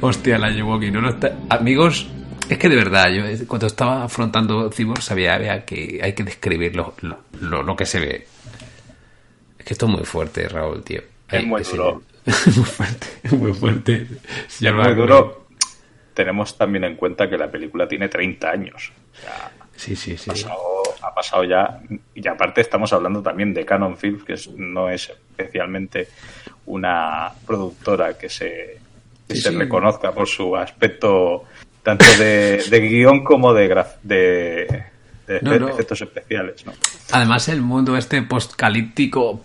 Hostia, 0.00 0.36
el 0.36 0.44
Ayuwoki, 0.44 0.90
no 0.90 1.00
lo 1.00 1.10
está... 1.10 1.36
Amigos, 1.48 2.08
es 2.48 2.58
que 2.58 2.68
de 2.68 2.74
verdad, 2.76 3.08
yo 3.10 3.24
eh, 3.24 3.44
cuando 3.46 3.66
estaba 3.68 4.04
afrontando 4.04 4.68
Cyborg 4.70 5.00
sabía, 5.00 5.34
había 5.34 5.64
que 5.64 6.00
hay 6.02 6.12
que 6.12 6.24
describir 6.24 6.74
lo, 6.74 6.94
lo, 7.02 7.18
lo- 7.40 7.62
lo 7.62 7.76
que 7.76 7.86
se 7.86 8.00
ve. 8.00 8.26
Es 9.58 9.64
que 9.64 9.74
esto 9.74 9.86
es 9.86 9.92
muy 9.92 10.04
fuerte, 10.04 10.48
Raúl, 10.48 10.82
tío. 10.82 11.02
Es 11.30 11.44
muy 11.46 11.62
duro. 11.62 12.02
muy 12.56 12.64
fuerte, 12.64 13.06
muy 13.36 13.52
fuerte. 13.52 14.06
Se 14.48 14.64
llama- 14.64 14.84
muy 14.84 14.94
duro. 14.94 15.46
Tenemos 16.14 16.56
también 16.58 16.84
en 16.84 16.96
cuenta 16.96 17.28
que 17.28 17.38
la 17.38 17.50
película 17.50 17.88
tiene 17.88 18.08
30 18.08 18.50
años. 18.50 18.92
O 19.12 19.20
sea, 19.20 19.50
Sí, 19.74 19.96
sí, 19.96 20.16
sí. 20.16 20.30
ha 20.30 20.34
pasado, 20.34 20.82
ha 21.02 21.14
pasado 21.14 21.44
ya. 21.44 21.80
Y 22.14 22.28
aparte 22.28 22.60
estamos 22.60 22.92
hablando 22.92 23.22
también 23.22 23.54
de 23.54 23.64
Canon 23.64 23.96
Films, 23.96 24.22
que 24.22 24.34
no 24.56 24.90
es 24.90 25.08
especialmente 25.08 26.08
una 26.66 27.32
productora 27.46 28.16
que 28.16 28.28
se, 28.28 28.78
que 29.26 29.34
Sí, 29.34 29.40
se 29.40 29.50
sí. 29.50 29.56
reconozca 29.56 30.12
por 30.12 30.28
su 30.28 30.54
aspecto 30.54 31.44
tanto 31.82 32.04
de, 32.18 32.62
de 32.70 32.80
guion 32.80 33.24
como 33.24 33.52
de, 33.54 33.68
graf- 33.74 33.98
de, 34.02 34.66
de 34.66 34.84
No, 35.40 35.58
no. 35.58 35.68
efectos 35.68 36.02
especiales. 36.02 36.66
¿no? 36.66 36.72
Además, 37.12 37.48
el 37.48 37.62
mundo 37.62 37.96
este 37.96 38.22
postcalíptico, 38.22 39.42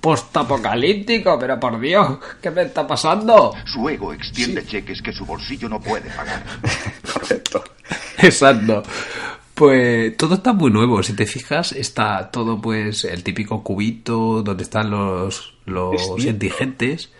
postapocalíptico, 0.00 1.38
pero 1.38 1.58
por 1.58 1.80
Dios, 1.80 2.18
¿qué 2.40 2.50
me 2.50 2.62
está 2.62 2.86
pasando? 2.86 3.54
Su 3.64 3.88
ego 3.88 4.12
extiende 4.12 4.64
cheques 4.64 5.02
que 5.02 5.12
su 5.12 5.24
bolsillo 5.24 5.68
no 5.68 5.80
puede 5.80 6.10
pagar. 6.10 6.42
Correcto. 7.12 7.64
Exacto. 8.18 8.82
Pues 9.54 10.16
todo 10.16 10.34
está 10.34 10.52
muy 10.52 10.70
nuevo, 10.72 11.02
si 11.04 11.14
te 11.14 11.26
fijas, 11.26 11.70
está 11.72 12.30
todo 12.32 12.60
pues 12.60 13.04
el 13.04 13.22
típico 13.22 13.62
cubito 13.62 14.42
donde 14.42 14.64
están 14.64 14.90
los, 14.90 15.54
los 15.64 15.94
Es 15.94 16.24
indigentes, 16.24 17.12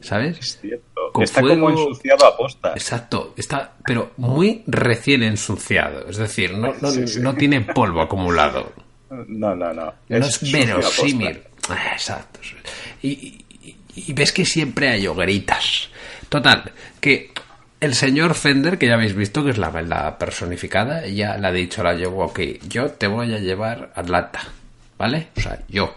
¿sabes? 0.00 0.38
Es 0.38 0.58
cierto. 0.60 0.84
Con 1.12 1.22
Está 1.24 1.40
fuego- 1.40 1.66
como 1.66 1.70
ensuciado 1.88 2.26
a 2.26 2.36
posta. 2.36 2.72
Exacto, 2.74 3.34
está 3.36 3.74
pero 3.86 4.12
muy 4.16 4.62
recién 4.66 5.22
ensuciado, 5.22 6.08
es 6.08 6.16
decir, 6.16 6.54
no, 6.56 6.74
no, 6.80 6.90
Sí, 6.90 7.06
sí. 7.06 7.20
no 7.20 7.34
tiene 7.34 7.60
polvo 7.60 8.00
acumulado. 8.02 8.72
No, 9.28 9.54
no, 9.54 9.72
no. 9.72 9.92
No 10.08 10.16
es 10.26 10.52
verosímil. 10.52 11.40
Ah, 11.68 11.90
Exacto. 11.92 12.40
Y, 13.02 13.08
y- 13.62 13.76
y 13.96 14.12
ves 14.12 14.32
que 14.32 14.44
siempre 14.44 14.88
hay 14.88 15.06
hogueritas. 15.06 15.88
Total, 16.28 16.72
que 17.00 17.30
el 17.80 17.94
señor 17.94 18.34
Fender, 18.34 18.76
que 18.76 18.88
ya 18.88 18.94
habéis 18.94 19.14
visto 19.14 19.44
que 19.44 19.50
es 19.50 19.58
la, 19.58 19.70
la 19.82 20.18
personificada, 20.18 21.06
ya 21.06 21.36
le 21.36 21.46
ha 21.46 21.52
dicho 21.52 21.80
a 21.82 21.84
la 21.84 21.94
Yowoki, 21.94 22.58
yo 22.68 22.90
te 22.90 23.06
voy 23.06 23.32
a 23.34 23.38
llevar 23.38 23.92
a 23.94 24.00
Atlanta, 24.00 24.40
¿vale? 24.98 25.28
O 25.36 25.40
sea, 25.40 25.60
yo. 25.68 25.94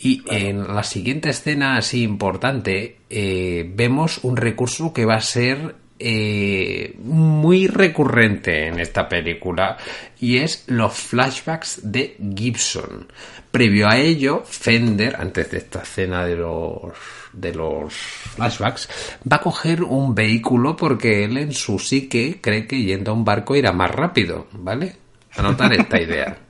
Y 0.00 0.22
en 0.26 0.74
la 0.74 0.84
siguiente 0.84 1.30
escena 1.30 1.76
así 1.76 2.02
importante 2.02 2.98
eh, 3.10 3.68
vemos 3.74 4.20
un 4.22 4.36
recurso 4.36 4.92
que 4.92 5.04
va 5.04 5.16
a 5.16 5.20
ser 5.20 5.74
eh, 5.98 6.94
muy 7.02 7.66
recurrente 7.66 8.68
en 8.68 8.78
esta 8.78 9.08
película 9.08 9.76
y 10.20 10.36
es 10.36 10.62
los 10.68 10.94
flashbacks 10.94 11.80
de 11.82 12.16
Gibson. 12.36 13.08
Previo 13.50 13.88
a 13.88 13.98
ello, 13.98 14.44
Fender, 14.44 15.16
antes 15.16 15.50
de 15.50 15.58
esta 15.58 15.82
escena 15.82 16.24
de 16.24 16.36
los 16.36 16.92
de 17.32 17.52
los 17.52 17.92
flashbacks, 17.92 18.88
va 19.30 19.36
a 19.36 19.40
coger 19.40 19.82
un 19.82 20.14
vehículo 20.14 20.76
porque 20.76 21.24
él 21.24 21.36
en 21.36 21.52
su 21.52 21.80
psique 21.80 22.38
cree 22.40 22.68
que 22.68 22.80
yendo 22.82 23.10
a 23.10 23.14
un 23.14 23.24
barco 23.24 23.56
irá 23.56 23.72
más 23.72 23.90
rápido, 23.90 24.46
¿vale? 24.52 24.94
Anotar 25.36 25.72
esta 25.72 26.00
idea. 26.00 26.47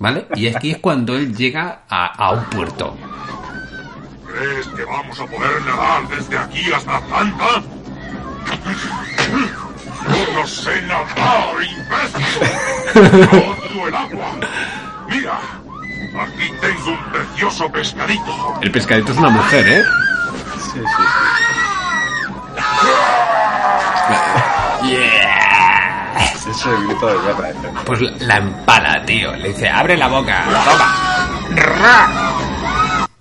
¿Vale? 0.00 0.26
Y 0.34 0.48
aquí 0.48 0.70
es 0.72 0.78
cuando 0.78 1.14
él 1.14 1.36
llega 1.36 1.82
a, 1.88 2.06
a 2.06 2.30
un 2.30 2.42
puerto. 2.44 2.96
¿Crees 4.26 4.66
que 4.68 4.82
vamos 4.84 5.20
a 5.20 5.26
poder 5.26 5.60
nadar 5.66 6.08
desde 6.08 6.38
aquí 6.38 6.72
hasta 6.72 6.96
Atlanta? 6.96 7.62
Yo 10.08 10.32
no 10.32 10.46
sé 10.46 10.80
nadar, 10.82 11.54
imbécil. 11.62 12.24
Odio 13.28 13.88
el 13.88 13.94
agua. 13.94 14.26
Mira, 15.10 15.38
aquí 16.18 16.50
tengo 16.62 16.92
un 16.92 17.12
precioso 17.12 17.70
pescadito. 17.70 18.54
El 18.62 18.72
pescadito 18.72 19.12
es 19.12 19.18
una 19.18 19.28
mujer, 19.28 19.68
¿eh? 19.68 19.82
Sí, 20.62 20.70
sí, 20.72 20.80
sí. 20.80 21.12
Ese 24.90 25.19
es 26.50 26.66
el 26.66 26.86
grito 26.86 27.06
de 27.06 27.18
guerra. 27.26 27.50
ese. 27.50 27.68
Pues 27.86 28.00
la, 28.00 28.10
la 28.20 28.36
empala, 28.38 29.04
tío. 29.04 29.34
Le 29.36 29.48
dice, 29.48 29.68
abre 29.68 29.96
la 29.96 30.08
boca, 30.08 30.44
toma. 30.64 30.94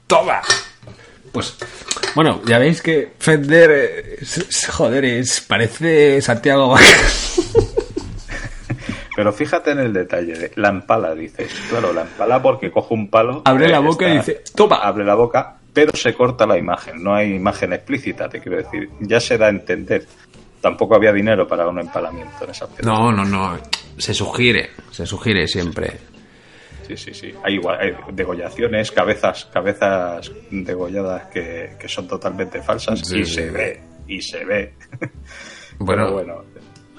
Toma. 0.07 0.41
Pues, 1.31 1.55
bueno, 2.15 2.41
ya 2.45 2.57
veis 2.57 2.81
que 2.81 3.13
Fender, 3.19 3.69
eh, 3.71 4.15
es- 4.21 4.67
joder, 4.71 5.05
es, 5.05 5.41
parece 5.41 6.21
Santiago 6.21 6.75
Pero 9.15 9.33
fíjate 9.33 9.71
en 9.71 9.79
el 9.79 9.91
detalle, 9.93 10.33
de 10.33 10.51
la 10.55 10.69
empala, 10.69 11.13
dices. 11.13 11.51
Claro, 11.69 11.91
la 11.91 12.01
empala 12.03 12.41
porque 12.41 12.71
coge 12.71 12.93
un 12.93 13.09
palo. 13.09 13.41
Abre 13.45 13.65
eh, 13.65 13.69
la 13.69 13.79
boca 13.79 14.07
y 14.07 14.17
dice, 14.17 14.43
toma. 14.55 14.77
Abre 14.77 15.03
la 15.03 15.15
boca, 15.15 15.57
pero 15.73 15.91
se 15.93 16.13
corta 16.13 16.45
la 16.47 16.57
imagen. 16.57 17.03
No 17.03 17.13
hay 17.13 17.33
imagen 17.35 17.73
explícita, 17.73 18.29
te 18.29 18.39
quiero 18.39 18.57
decir. 18.57 18.89
Ya 19.01 19.19
se 19.19 19.37
da 19.37 19.47
a 19.47 19.49
entender. 19.49 20.05
Tampoco 20.61 20.95
había 20.95 21.13
dinero 21.13 21.47
para 21.47 21.67
un 21.67 21.79
empalamiento 21.79 22.43
en 22.43 22.49
esa 22.51 22.67
película. 22.67 22.93
No, 22.93 23.11
no, 23.11 23.25
no. 23.25 23.57
Se 23.97 24.13
sugiere, 24.13 24.71
se 24.91 25.05
sugiere 25.05 25.47
siempre. 25.47 25.97
Sí, 26.87 26.97
sí, 26.97 27.13
sí. 27.13 27.33
Hay 27.43 27.53
igual, 27.55 27.77
hay 27.79 27.91
degollaciones, 28.13 28.91
cabezas, 28.91 29.45
cabezas 29.53 30.31
degolladas 30.49 31.27
que, 31.27 31.75
que 31.79 31.87
son 31.87 32.07
totalmente 32.07 32.61
falsas 32.61 32.99
Sí, 33.01 33.19
y 33.19 33.25
sí. 33.25 33.33
se 33.35 33.49
ve, 33.51 33.81
y 34.07 34.21
se 34.21 34.43
ve. 34.45 34.73
Bueno. 35.81 36.03
Pero 36.07 36.13
bueno, 36.13 36.43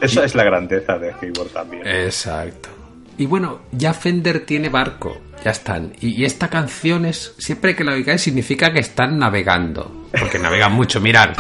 esa 0.01 0.25
es 0.25 0.35
la 0.35 0.43
grandeza 0.43 0.97
de 0.97 1.13
Cyborg 1.13 1.51
también. 1.51 1.87
Exacto. 1.87 2.71
Y 3.19 3.27
bueno, 3.27 3.61
ya 3.73 3.93
Fender 3.93 4.47
tiene 4.47 4.71
barco, 4.71 5.21
ya 5.45 5.51
están. 5.51 5.93
Y, 6.01 6.19
y 6.23 6.25
esta 6.25 6.49
canción 6.49 7.05
es, 7.05 7.35
siempre 7.37 7.77
que 7.77 7.85
la 7.85 7.93
oigáis, 7.93 8.23
significa 8.23 8.73
que 8.73 8.79
están 8.81 9.19
navegando. 9.19 10.07
Porque 10.19 10.39
navegan 10.39 10.73
mucho, 10.73 10.99
mirad. 10.99 11.35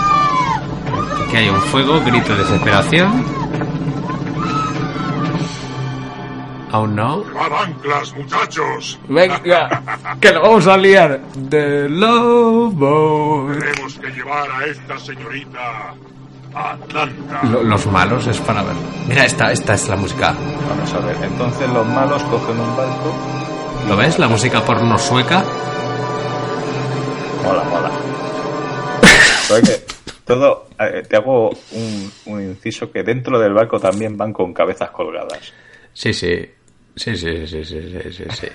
Que 1.30 1.36
hay 1.38 1.48
un 1.48 1.60
fuego, 1.60 2.00
grito 2.04 2.32
de 2.34 2.42
desesperación. 2.42 3.24
Aún 6.72 6.94
no. 6.94 7.24
¡Llevad 7.24 7.52
anclas, 7.64 8.12
muchachos! 8.14 8.98
Venga, 9.08 9.82
que 10.20 10.30
lo 10.32 10.42
vamos 10.42 10.66
a 10.68 10.76
liar. 10.76 11.20
De 11.36 11.88
lobo. 11.88 13.48
Tenemos 13.52 13.94
que 13.98 14.08
llevar 14.10 14.48
a 14.50 14.66
esta 14.66 14.98
señorita 14.98 15.94
a 16.54 16.70
Atlanta. 16.72 17.40
Lo- 17.44 17.62
Los 17.64 17.86
malos 17.86 18.26
es 18.28 18.38
para 18.38 18.62
ver. 18.62 18.74
Mira, 19.08 19.24
esta, 19.24 19.50
esta 19.52 19.74
es 19.74 19.88
la 19.88 19.96
música. 19.96 20.32
Vamos 20.68 20.94
a 20.94 20.98
ver, 21.00 21.16
entonces 21.22 21.68
los 21.70 21.86
malos 21.88 22.22
cogen 22.24 22.58
un 22.60 22.76
barco. 22.76 23.14
¿Lo 23.88 23.96
ves? 23.96 24.18
La 24.18 24.28
música 24.28 24.60
porno 24.64 24.96
sueca. 24.98 25.42
Mola, 27.44 27.64
mola. 27.64 27.90
todo, 30.30 30.68
eh, 30.78 31.02
te 31.08 31.16
hago 31.16 31.50
un, 31.72 32.40
inciso 32.40 32.92
que 32.92 33.02
dentro 33.02 33.36
del 33.40 33.52
barco 33.52 33.80
también 33.80 34.16
van 34.16 34.32
con 34.32 34.54
cabezas 34.54 34.90
colgadas. 34.90 35.52
Sí, 35.92 36.14
sí. 36.14 36.48
Sí, 36.94 37.16
sí, 37.16 37.46
sí, 37.48 37.64
sí, 37.64 37.80
sí, 37.90 38.12
sí, 38.12 38.24
sí. 38.30 38.46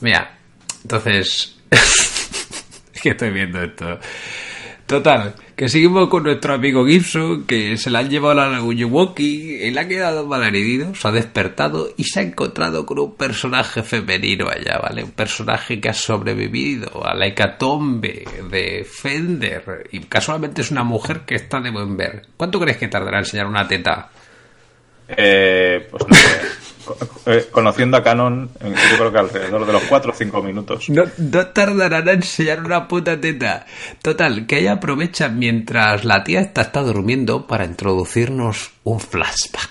Mira, 0.00 0.38
entonces... 0.82 1.58
es 1.70 3.00
que 3.02 3.10
estoy 3.10 3.30
viendo 3.30 3.60
esto. 3.62 3.98
Total, 4.92 5.32
que 5.56 5.70
seguimos 5.70 6.10
con 6.10 6.24
nuestro 6.24 6.52
amigo 6.52 6.84
Gibson, 6.84 7.46
que 7.46 7.78
se 7.78 7.88
la 7.88 8.00
han 8.00 8.10
llevado 8.10 8.42
a 8.42 8.46
la 8.46 8.62
Walkie, 8.62 9.66
él 9.66 9.78
ha 9.78 9.88
quedado 9.88 10.26
malherido, 10.26 10.94
se 10.94 11.08
ha 11.08 11.10
despertado 11.10 11.88
y 11.96 12.04
se 12.04 12.20
ha 12.20 12.22
encontrado 12.22 12.84
con 12.84 12.98
un 12.98 13.14
personaje 13.14 13.82
femenino 13.82 14.50
allá, 14.50 14.78
¿vale? 14.82 15.02
Un 15.02 15.12
personaje 15.12 15.80
que 15.80 15.88
ha 15.88 15.94
sobrevivido 15.94 17.06
a 17.06 17.14
la 17.14 17.26
hecatombe 17.26 18.22
de 18.50 18.84
Fender 18.84 19.88
y 19.92 20.00
casualmente 20.00 20.60
es 20.60 20.70
una 20.70 20.84
mujer 20.84 21.20
que 21.20 21.36
está 21.36 21.58
de 21.62 21.70
buen 21.70 21.96
ver. 21.96 22.26
¿Cuánto 22.36 22.60
crees 22.60 22.76
que 22.76 22.88
tardará 22.88 23.16
en 23.16 23.24
enseñar 23.24 23.46
una 23.46 23.66
teta? 23.66 24.10
Eh, 25.08 25.88
pues 25.90 26.06
no 26.06 26.14
sé. 26.14 26.40
Eh, 27.26 27.48
Conociendo 27.50 27.96
a 27.96 28.02
Canon, 28.02 28.50
yo 28.60 28.96
creo 28.98 29.12
que 29.12 29.18
alrededor 29.18 29.66
de 29.66 29.72
los 29.72 29.82
4 29.84 30.12
o 30.12 30.14
5 30.14 30.42
minutos. 30.42 30.88
No, 30.90 31.04
no 31.18 31.46
tardarán 31.48 32.08
en 32.08 32.14
enseñar 32.16 32.64
una 32.64 32.88
puta 32.88 33.20
teta. 33.20 33.66
Total, 34.02 34.46
que 34.46 34.58
ella 34.60 34.72
aprovecha 34.72 35.28
mientras 35.28 36.04
la 36.04 36.24
tía 36.24 36.40
está, 36.40 36.62
está 36.62 36.82
durmiendo 36.82 37.46
para 37.46 37.64
introducirnos 37.64 38.72
un 38.84 39.00
flashback. 39.00 39.70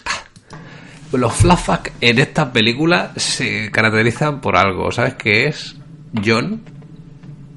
Los 1.14 1.34
flashbacks 1.34 1.92
en 2.00 2.20
esta 2.20 2.54
película 2.54 3.12
se 3.18 3.70
caracterizan 3.72 4.40
por 4.40 4.56
algo. 4.56 4.92
¿Sabes 4.92 5.16
qué 5.16 5.48
es? 5.48 5.76
John 6.26 6.62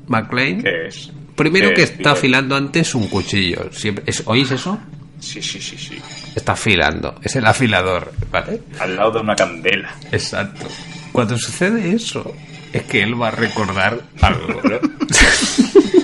McClane. 0.09 0.63
¿Qué 0.63 0.87
es? 0.89 1.11
Primero 1.37 1.69
¿Qué 1.71 1.75
que 1.77 1.83
es, 1.85 1.91
está 1.91 2.03
tío? 2.03 2.13
afilando 2.13 2.57
antes 2.57 2.95
un 2.95 3.09
cuchillo. 3.09 3.71
Siempre, 3.73 4.05
¿es- 4.07 4.23
¿Oís 4.27 4.51
eso? 4.51 4.79
Sí, 5.21 5.41
sí, 5.41 5.61
sí, 5.61 5.77
sí. 5.79 5.99
Está 6.35 6.53
afilando. 6.53 7.19
Es 7.23 7.37
el 7.37 7.47
afilador, 7.47 8.13
¿vale? 8.31 8.61
Al 8.81 8.97
lado 8.97 9.13
de 9.13 9.21
una 9.21 9.37
candela. 9.37 9.95
Exacto. 10.11 10.67
Cuando 11.13 11.39
sucede 11.39 11.95
eso, 11.95 12.35
es 12.73 12.83
que 12.85 13.03
él 13.03 13.21
va 13.21 13.29
a 13.29 13.33
recordar 13.33 14.01
algo, 14.21 14.61
¿no? 14.63 14.79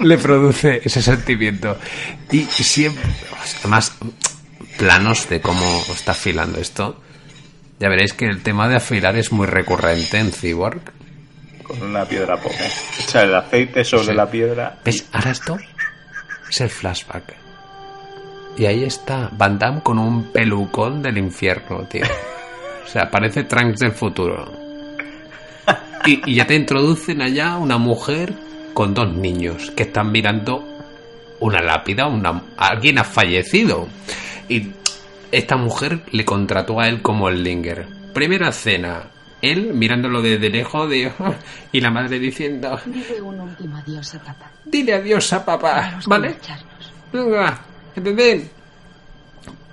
Le 0.00 0.18
produce 0.18 0.80
ese 0.84 1.02
sentimiento. 1.02 1.76
Y 2.30 2.42
siempre, 2.44 3.02
además, 3.60 3.96
planos 4.78 5.28
de 5.28 5.40
cómo 5.40 5.84
está 5.94 6.12
afilando 6.12 6.58
esto. 6.60 7.00
Ya 7.78 7.88
veréis 7.88 8.12
que 8.14 8.24
el 8.26 8.42
tema 8.42 8.68
de 8.68 8.76
afilar 8.76 9.16
es 9.16 9.32
muy 9.32 9.46
recurrente 9.46 10.18
en 10.18 10.32
Cyborg. 10.32 10.80
Con 11.62 11.82
una 11.82 12.04
piedra 12.04 12.36
pome. 12.40 12.54
Echa 13.00 13.22
el 13.24 13.34
aceite 13.34 13.84
sobre 13.84 14.06
Sí. 14.06 14.12
la 14.14 14.30
piedra. 14.30 14.78
¿Ves? 14.84 15.04
Ahora 15.12 15.30
esto 15.32 15.58
es 16.48 16.60
el 16.60 16.70
flashback. 16.70 17.34
Y 18.56 18.64
ahí 18.64 18.84
está 18.84 19.30
Van 19.32 19.58
Damme 19.58 19.82
con 19.82 19.98
un 19.98 20.32
pelucón 20.32 21.02
del 21.02 21.18
infierno, 21.18 21.84
tío. 21.84 22.04
O 22.84 22.88
sea, 22.88 23.10
parece 23.10 23.44
Trunks 23.44 23.80
del 23.80 23.92
futuro. 23.92 24.50
Y, 26.06 26.30
y 26.30 26.34
ya 26.36 26.46
te 26.46 26.54
introducen 26.54 27.20
allá 27.20 27.56
una 27.56 27.78
mujer 27.78 28.32
con 28.72 28.94
dos 28.94 29.12
niños 29.12 29.70
que 29.72 29.82
están 29.84 30.12
mirando 30.12 30.64
una 31.40 31.60
lápida, 31.60 32.06
una, 32.06 32.42
alguien 32.56 32.98
ha 32.98 33.04
fallecido. 33.04 33.88
Y 34.48 34.70
esta 35.32 35.56
mujer 35.56 36.02
le 36.12 36.24
contrató 36.24 36.80
a 36.80 36.88
él 36.88 37.02
como 37.02 37.28
el 37.28 37.42
Linger. 37.42 37.86
Primera 38.14 38.48
escena, 38.48 39.10
él 39.42 39.74
mirándolo 39.74 40.22
desde 40.22 40.48
lejos 40.48 40.88
de, 40.88 41.12
y 41.72 41.80
la 41.80 41.90
madre 41.90 42.18
diciendo, 42.18 42.78
Dile 42.86 43.20
un 43.20 43.40
último 43.40 43.76
adiós 43.76 44.14
a 44.14 44.18
papá. 44.20 44.50
dile 44.64 44.94
adiós 44.94 45.32
a 45.32 45.44
papá, 45.44 46.00
¿vale? 46.06 46.36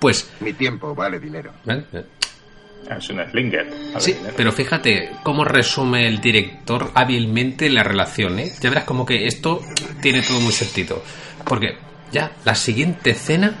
Pues... 0.00 0.30
Mi 0.40 0.52
tiempo 0.52 0.94
vale 0.94 1.18
dinero. 1.18 1.52
Es 2.90 3.08
un 3.10 3.20
slinger. 3.30 3.72
Sí, 3.98 4.14
pero 4.36 4.52
fíjate 4.52 5.10
cómo 5.22 5.44
resume 5.44 6.06
el 6.06 6.20
director 6.20 6.90
hábilmente 6.94 7.70
la 7.70 7.82
relación, 7.82 8.38
¿eh? 8.38 8.52
Ya 8.60 8.68
verás 8.68 8.84
como 8.84 9.06
que 9.06 9.26
esto 9.26 9.60
tiene 10.02 10.22
todo 10.22 10.40
muy 10.40 10.52
sentido. 10.52 11.02
Porque 11.46 11.78
ya, 12.12 12.32
la 12.44 12.54
siguiente 12.54 13.10
escena, 13.10 13.54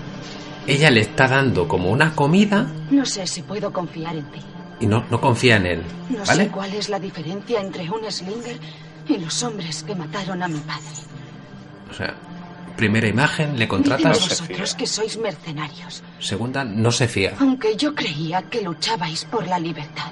ella 0.66 0.90
le 0.90 1.00
está 1.00 1.26
dando 1.26 1.66
como 1.66 1.90
una 1.90 2.14
comida 2.14 2.70
No 2.90 3.04
sé 3.06 3.26
si 3.26 3.42
puedo 3.42 3.72
confiar 3.72 4.14
en 4.16 4.30
ti. 4.30 4.40
y 4.80 4.86
no, 4.86 5.04
no 5.10 5.20
confía 5.20 5.56
en 5.56 5.66
él, 5.66 5.82
No 6.10 6.18
¿vale? 6.24 6.44
sé 6.44 6.48
cuál 6.50 6.74
es 6.74 6.88
la 6.90 6.98
diferencia 6.98 7.60
entre 7.60 7.88
un 7.90 8.10
slinger 8.10 8.58
y 9.08 9.16
los 9.18 9.42
hombres 9.42 9.82
que 9.84 9.94
mataron 9.94 10.42
a 10.42 10.48
mi 10.48 10.58
padre. 10.60 10.84
O 11.90 11.94
sea, 11.94 12.14
primera 12.76 13.06
imagen, 13.08 13.50
le 13.50 13.52
Dicen 13.54 13.68
contratas, 13.68 14.20
vosotros 14.20 14.74
que 14.74 14.86
sois 14.86 15.16
mercenarios, 15.18 16.02
segunda, 16.18 16.64
no 16.64 16.90
se 16.90 17.08
fía, 17.08 17.34
aunque 17.38 17.76
yo 17.76 17.94
creía 17.94 18.42
que 18.50 18.62
luchabais 18.62 19.24
por 19.26 19.46
la 19.46 19.58
libertad. 19.58 20.10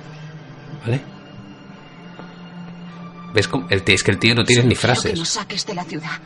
¿vale? 0.84 1.00
¿Ves 3.34 3.48
cómo? 3.48 3.66
El 3.70 3.82
tío, 3.82 3.94
es 3.94 4.02
que 4.04 4.10
el 4.10 4.18
tío 4.18 4.34
no 4.34 4.44
tiene 4.44 4.64
ni 4.64 4.74
Quiero 4.74 4.80
que 4.80 4.88
nos 4.88 5.02
frases. 5.02 5.28
saques 5.28 5.66
de 5.66 5.74
la 5.74 5.84
ciudad. 5.84 6.20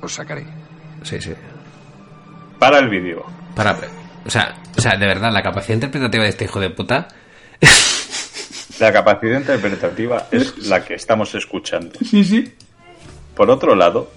Os 0.00 0.12
sacaré. 0.12 0.46
Sí, 1.02 1.20
sí. 1.20 1.32
Para 2.58 2.78
el 2.78 2.88
vídeo. 2.88 3.24
Para, 3.56 3.76
o 4.24 4.30
sea, 4.30 4.54
o 4.76 4.80
sea, 4.80 4.92
de 4.92 5.06
verdad, 5.06 5.32
la 5.32 5.42
capacidad 5.42 5.74
interpretativa 5.74 6.22
de 6.22 6.30
este 6.30 6.44
hijo 6.44 6.60
de 6.60 6.70
puta 6.70 7.08
La 8.80 8.92
capacidad 8.92 9.38
interpretativa 9.38 10.28
es 10.30 10.56
la 10.68 10.84
que 10.84 10.94
estamos 10.94 11.34
escuchando. 11.34 11.98
Sí, 12.04 12.24
sí. 12.24 12.52
Por 13.34 13.50
otro 13.50 13.74
lado, 13.74 14.10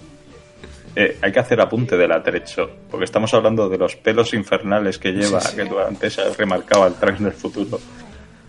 eh, 0.96 1.18
hay 1.22 1.30
que 1.30 1.38
hacer 1.38 1.60
apunte 1.60 1.96
del 1.96 2.10
atrecho, 2.10 2.68
porque 2.90 3.04
estamos 3.04 3.32
hablando 3.34 3.68
de 3.68 3.78
los 3.78 3.94
pelos 3.96 4.34
infernales 4.34 4.98
que 4.98 5.12
lleva, 5.12 5.40
Sí, 5.40 5.48
sí. 5.50 5.56
que 5.56 5.66
tú 5.66 5.78
antes 5.78 6.18
has 6.18 6.36
remarcado 6.36 6.84
al 6.84 6.94
Trunks 6.94 7.22
del 7.22 7.32
futuro. 7.32 7.78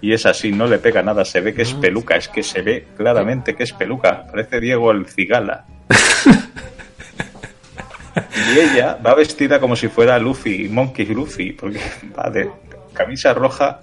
Y 0.01 0.13
es 0.13 0.25
así, 0.25 0.51
no 0.51 0.67
le 0.67 0.77
pega 0.77 1.01
nada, 1.03 1.25
se 1.25 1.41
ve 1.41 1.53
que 1.53 1.63
es 1.63 1.73
peluca, 1.73 2.15
es 2.15 2.27
que 2.27 2.43
se 2.43 2.61
ve 2.61 2.87
claramente 2.95 3.55
que 3.55 3.63
es 3.63 3.73
peluca, 3.73 4.25
parece 4.27 4.59
Diego 4.59 4.91
el 4.91 5.05
cigala. 5.07 5.65
y 8.55 8.59
ella 8.59 8.97
va 9.05 9.13
vestida 9.15 9.59
como 9.59 9.75
si 9.75 9.87
fuera 9.87 10.17
Luffy, 10.19 10.69
Monkey 10.69 11.05
Luffy, 11.07 11.51
porque 11.53 11.79
va 12.17 12.29
de 12.29 12.49
camisa 12.93 13.33
roja 13.33 13.81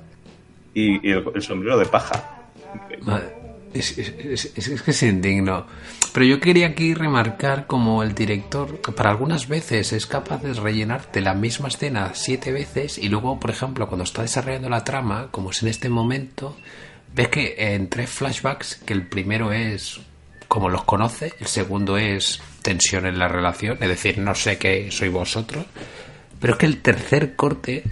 y, 0.73 1.07
y 1.09 1.13
el, 1.13 1.25
el 1.35 1.43
sombrero 1.43 1.79
de 1.79 1.87
paja. 1.87 2.43
Es- 3.73 3.97
es- 3.99 4.53
es- 4.57 4.69
es 4.69 4.83
que 4.83 4.91
es 4.91 5.03
indigno. 5.03 5.67
Pero 6.15 6.27
yo 6.27 6.39
quería 6.41 6.69
aquí 6.69 6.95
remarcar 6.95 7.67
como 7.67 8.03
el 8.05 8.15
director, 8.15 8.81
para 8.95 9.11
algunas 9.11 9.49
veces 9.49 9.93
es 9.93 10.07
capaz 10.07 10.41
de 10.43 10.55
rellenarte 10.55 11.21
la 11.21 11.35
misma 11.35 11.67
escena 11.69 12.13
siete 12.15 12.53
veces 12.53 12.99
y 12.99 13.09
luego, 13.09 13.41
por 13.41 13.51
ejemplo, 13.51 13.89
cuando 13.89 14.05
está 14.05 14.23
desarrollando 14.23 14.69
la 14.71 14.85
trama, 14.85 15.27
como 15.33 15.51
es 15.51 15.63
en 15.65 15.69
este 15.71 15.89
momento, 15.89 16.57
ves 17.13 17.29
que 17.29 17.57
en 17.59 17.89
tres 17.91 18.11
flashbacks, 18.11 18.77
que 18.87 18.93
el 18.93 19.09
primero 19.09 19.53
es 19.53 20.01
como 20.47 20.69
los 20.69 20.85
conoce, 20.85 21.33
el 21.41 21.49
segundo 21.49 21.99
es 21.99 22.41
tensión 22.63 23.07
en 23.07 23.19
la 23.19 23.27
relación, 23.27 23.77
es 23.81 23.89
decir, 23.89 24.19
no 24.19 24.37
sé 24.37 24.57
qué 24.57 24.93
soy 24.93 25.09
vosotros, 25.09 25.67
pero 26.41 26.53
es 26.53 26.59
que 26.61 26.67
el 26.67 26.81
tercer 26.81 27.35
corte 27.35 27.83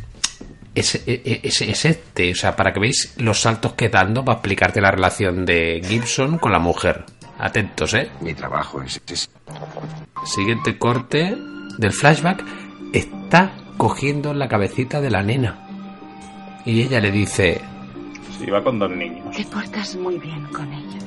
es, 0.76 0.94
es, 0.94 1.02
es- 1.24 1.60
es 1.60 1.84
este, 1.86 2.30
o 2.30 2.34
sea, 2.36 2.54
para 2.54 2.72
que 2.72 2.78
veáis 2.78 3.14
los 3.16 3.40
saltos 3.40 3.72
que 3.72 3.88
dando 3.88 4.24
para 4.24 4.36
explicarte 4.38 4.80
la 4.80 4.92
relación 4.92 5.44
de 5.44 5.82
Gibson 5.84 6.38
con 6.38 6.52
la 6.52 6.60
mujer. 6.60 7.04
Atentos, 7.42 7.92
¿eh? 7.94 8.08
Mi 8.20 8.34
trabajo 8.34 8.80
es, 8.82 9.00
es- 9.08 9.28
Siguiente 10.24 10.78
corte 10.78 11.36
del 11.78 11.92
flashback. 11.92 12.44
Está 12.92 13.50
cogiendo 13.76 14.32
la 14.32 14.48
cabecita 14.48 15.00
de 15.00 15.10
la 15.10 15.22
nena. 15.22 15.58
Y 16.64 16.82
ella 16.82 17.00
le 17.00 17.10
dice, 17.10 17.60
Sí, 18.38 18.46
va 18.46 18.62
con 18.62 18.78
dos 18.78 18.90
niños. 18.92 19.36
Te 19.36 19.44
portas 19.44 19.96
muy 19.96 20.18
bien 20.18 20.44
con 20.46 20.72
ellos. 20.72 21.04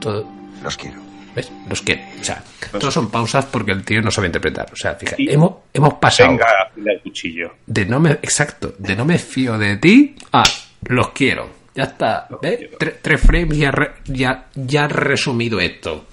Todo, 0.00 0.26
Los 0.62 0.76
quiero. 0.76 0.98
¿Ves? 1.34 1.50
Los 1.68 1.82
que, 1.82 2.04
o 2.20 2.24
sea, 2.24 2.40
todos 2.78 2.94
son 2.94 3.10
pausas 3.10 3.44
porque 3.46 3.72
el 3.72 3.84
tío 3.84 4.00
no 4.00 4.10
sabe 4.12 4.28
interpretar. 4.28 4.68
O 4.72 4.76
sea, 4.76 4.94
fíjate, 4.94 5.32
hemos, 5.32 5.52
hemos 5.72 5.94
pasado 5.94 6.30
Venga, 6.30 6.46
el 6.76 7.00
cuchillo. 7.02 7.54
de 7.66 7.86
no 7.86 7.98
me, 7.98 8.10
exacto, 8.12 8.72
de 8.78 8.94
no 8.94 9.04
me 9.04 9.18
fío 9.18 9.58
de 9.58 9.76
ti 9.78 10.14
a 10.30 10.44
los 10.86 11.10
quiero. 11.10 11.48
Ya 11.74 11.84
está, 11.84 12.28
¿ves? 12.40 12.60
Tre- 12.78 12.96
tres 13.02 13.20
frames 13.20 13.58
ya, 13.58 13.70
re- 13.70 13.94
ya, 14.06 14.46
ya 14.54 14.86
resumido 14.86 15.58
esto. 15.60 16.06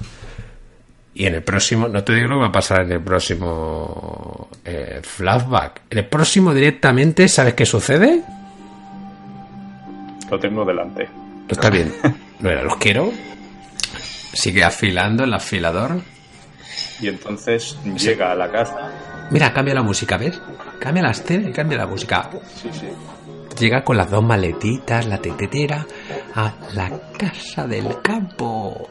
Y 1.14 1.26
en 1.26 1.36
el 1.36 1.44
próximo, 1.44 1.88
no 1.88 2.04
te 2.04 2.14
digo 2.16 2.28
lo 2.30 2.36
que 2.36 2.42
va 2.42 2.48
a 2.48 2.52
pasar 2.52 2.82
en 2.84 2.94
el 2.94 3.02
próximo 3.02 4.50
eh, 4.66 5.02
flashback. 5.04 5.82
En 5.90 5.98
el 6.00 6.06
próximo 6.08 6.54
directamente, 6.54 7.28
¿sabes 7.28 7.54
qué 7.54 7.66
sucede? 7.66 8.24
Lo 10.30 10.40
tengo 10.40 10.64
delante. 10.66 11.08
Está 11.48 11.70
bien. 11.70 11.94
No 12.42 12.50
era, 12.50 12.64
los 12.64 12.78
quiero. 12.78 13.12
Sigue 14.34 14.64
afilando 14.64 15.24
el 15.26 15.32
afilador. 15.36 16.02
Y 17.00 17.08
entonces 17.08 17.78
llega 17.96 18.32
a 18.32 18.36
la 18.36 18.50
casa. 18.52 19.28
Mira, 19.30 19.54
cambia 19.54 19.76
la 19.76 19.84
música, 19.84 20.18
¿ves? 20.18 20.42
Cambia 20.80 21.04
la 21.04 21.12
escena 21.12 21.50
y 21.50 21.52
cambia 21.54 21.78
la 21.78 21.86
música. 21.86 22.32
Sí, 22.60 22.70
sí. 22.74 22.88
Llega 23.62 23.84
con 23.84 23.96
las 23.96 24.10
dos 24.10 24.24
maletitas, 24.24 25.06
la 25.06 25.20
tetetera, 25.22 25.86
a 26.34 26.52
la 26.74 26.90
casa 27.16 27.68
del 27.68 28.02
campo. 28.02 28.90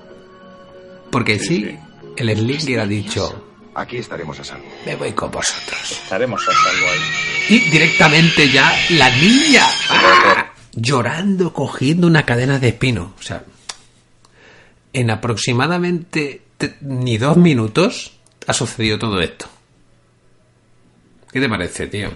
Porque 1.11 1.40
sí, 1.40 1.64
sí. 1.64 1.78
el 2.16 2.37
Slinger 2.38 2.78
ha 2.78 2.87
dicho, 2.87 3.46
Aquí 3.74 3.96
estaremos 3.96 4.38
a 4.38 4.44
salvo. 4.44 4.64
me 4.87 4.94
voy 4.94 5.11
con 5.11 5.28
vosotros. 5.33 5.90
Estaremos 5.90 6.40
a 6.48 6.52
salvo 6.52 6.87
ahí. 6.87 7.56
Y 7.56 7.59
directamente 7.70 8.48
ya 8.48 8.72
la 8.90 9.11
niña 9.16 9.64
¡ah! 9.88 10.52
llorando, 10.72 11.52
cogiendo 11.52 12.06
una 12.06 12.24
cadena 12.24 12.61
de 12.61 12.68
espino. 12.68 13.14
O 13.18 13.22
sea, 13.22 13.42
en 14.92 15.11
aproximadamente 15.11 16.42
te- 16.59 16.76
ni 16.80 17.18
dos 17.18 17.37
minutos 17.37 18.12
ha 18.46 18.52
sucedido 18.52 19.00
todo 19.00 19.20
esto. 19.20 19.46
¿Qué 21.33 21.40
te 21.40 21.48
parece, 21.48 21.88
tío? 21.88 22.11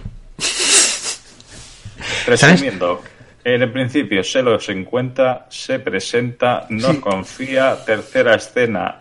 Resumiendo, 2.27 3.03
en 3.45 3.63
el 3.63 3.73
principio 3.73 4.23
se 4.23 4.43
los 4.43 4.69
encuentra, 4.69 5.47
se 5.51 5.79
presenta, 5.79 6.67
no 6.71 7.01
confía, 7.01 7.77
tercera 7.85 8.35
escena, 8.35 9.01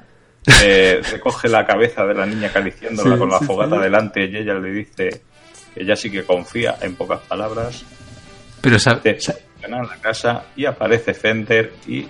eh, 0.63 1.01
recoge 1.11 1.47
la 1.47 1.65
cabeza 1.65 2.03
de 2.05 2.13
la 2.13 2.25
niña 2.25 2.49
acariciándola 2.49 3.13
Sí, 3.15 3.19
con 3.19 3.29
la 3.29 3.39
sí, 3.39 3.45
fogata 3.45 3.79
delante 3.79 4.25
y 4.25 4.35
ella 4.37 4.53
le 4.55 4.71
dice 4.71 5.21
que 5.73 5.81
ella 5.83 5.95
sí 5.95 6.11
que 6.11 6.23
confía, 6.23 6.75
en 6.81 6.95
pocas 6.95 7.21
palabras, 7.21 7.83
Pero, 8.61 8.77
sa- 8.77 8.99
te 9.01 9.19
sa- 9.19 9.35
ganan 9.61 9.87
la 9.87 9.95
casa 9.97 10.45
y 10.55 10.65
aparece 10.65 11.13
Fender 11.13 11.73
y 11.87 12.05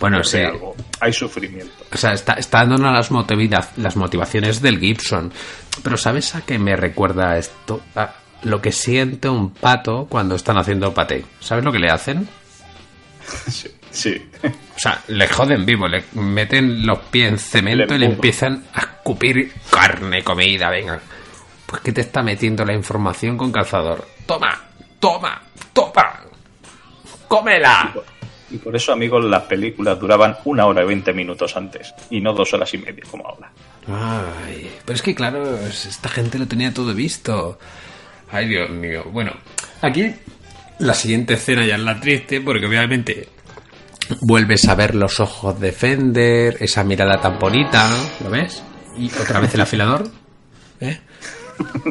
bueno, 0.00 0.22
sí. 0.22 0.38
algo. 0.38 0.76
hay 1.00 1.12
sufrimiento. 1.12 1.74
O 1.92 1.96
sea, 1.96 2.12
está, 2.12 2.34
está 2.34 2.58
dándonos 2.58 3.10
las, 3.10 3.78
las 3.78 3.96
motivaciones 3.96 4.62
del 4.62 4.78
Gibson. 4.78 5.32
Pero 5.82 5.96
¿sabes 5.96 6.36
a 6.36 6.42
qué 6.42 6.56
me 6.56 6.76
recuerda 6.76 7.36
esto? 7.36 7.80
A 7.96 8.12
lo 8.42 8.60
que 8.62 8.72
siente 8.72 9.28
un 9.28 9.50
pato 9.52 10.06
cuando 10.08 10.34
están 10.34 10.58
haciendo 10.58 10.92
paté. 10.94 11.24
¿Sabes 11.40 11.64
lo 11.64 11.72
que 11.72 11.78
le 11.78 11.90
hacen? 11.90 12.28
Sí, 13.48 13.68
sí. 13.90 14.30
O 14.44 14.78
sea, 14.78 15.02
le 15.08 15.28
joden 15.28 15.66
vivo, 15.66 15.86
le 15.86 16.04
meten 16.14 16.86
los 16.86 16.98
pies 17.10 17.28
en 17.30 17.38
cemento 17.38 17.94
y 17.94 17.98
le 17.98 18.06
empiezan 18.06 18.64
a 18.72 18.80
escupir 18.80 19.52
carne, 19.70 20.22
comida, 20.24 20.70
venga. 20.70 20.98
Pues 21.66 21.82
¿qué 21.82 21.92
te 21.92 22.00
está 22.00 22.22
metiendo 22.22 22.64
la 22.64 22.72
información 22.72 23.36
con 23.36 23.52
calzador? 23.52 24.06
Toma, 24.24 24.58
toma, 24.98 25.42
toma. 25.74 26.20
Cómela. 27.26 27.92
Y 28.50 28.56
por 28.56 28.74
eso, 28.74 28.92
amigos, 28.92 29.22
las 29.26 29.42
películas 29.42 29.98
duraban 30.00 30.38
una 30.44 30.64
hora 30.64 30.82
y 30.82 30.86
veinte 30.86 31.12
minutos 31.12 31.54
antes 31.56 31.92
y 32.08 32.20
no 32.22 32.32
dos 32.32 32.54
horas 32.54 32.72
y 32.72 32.78
media 32.78 33.04
como 33.10 33.26
ahora. 33.26 33.50
Ay, 33.86 34.70
pero 34.86 34.96
es 34.96 35.02
que 35.02 35.14
claro, 35.14 35.58
es- 35.66 35.84
esta 35.84 36.08
gente 36.08 36.38
lo 36.38 36.46
tenía 36.46 36.72
todo 36.72 36.94
visto. 36.94 37.58
Ay, 38.30 38.48
Dios 38.48 38.70
mío. 38.70 39.04
Bueno, 39.12 39.32
aquí 39.82 40.14
la 40.78 40.94
siguiente 40.94 41.34
escena 41.34 41.66
ya 41.66 41.76
es 41.76 41.80
la 41.80 41.98
triste 42.00 42.40
porque 42.40 42.66
obviamente 42.66 43.28
vuelves 44.20 44.68
a 44.68 44.74
ver 44.74 44.94
los 44.94 45.20
ojos 45.20 45.58
de 45.60 45.72
Fender, 45.72 46.56
esa 46.60 46.84
mirada 46.84 47.20
tan 47.20 47.38
bonita, 47.38 47.90
¿lo 48.22 48.30
ves? 48.30 48.62
Y 48.96 49.10
otra 49.12 49.40
vez 49.40 49.54
el 49.54 49.60
afilador. 49.60 50.10
¿eh? 50.80 50.98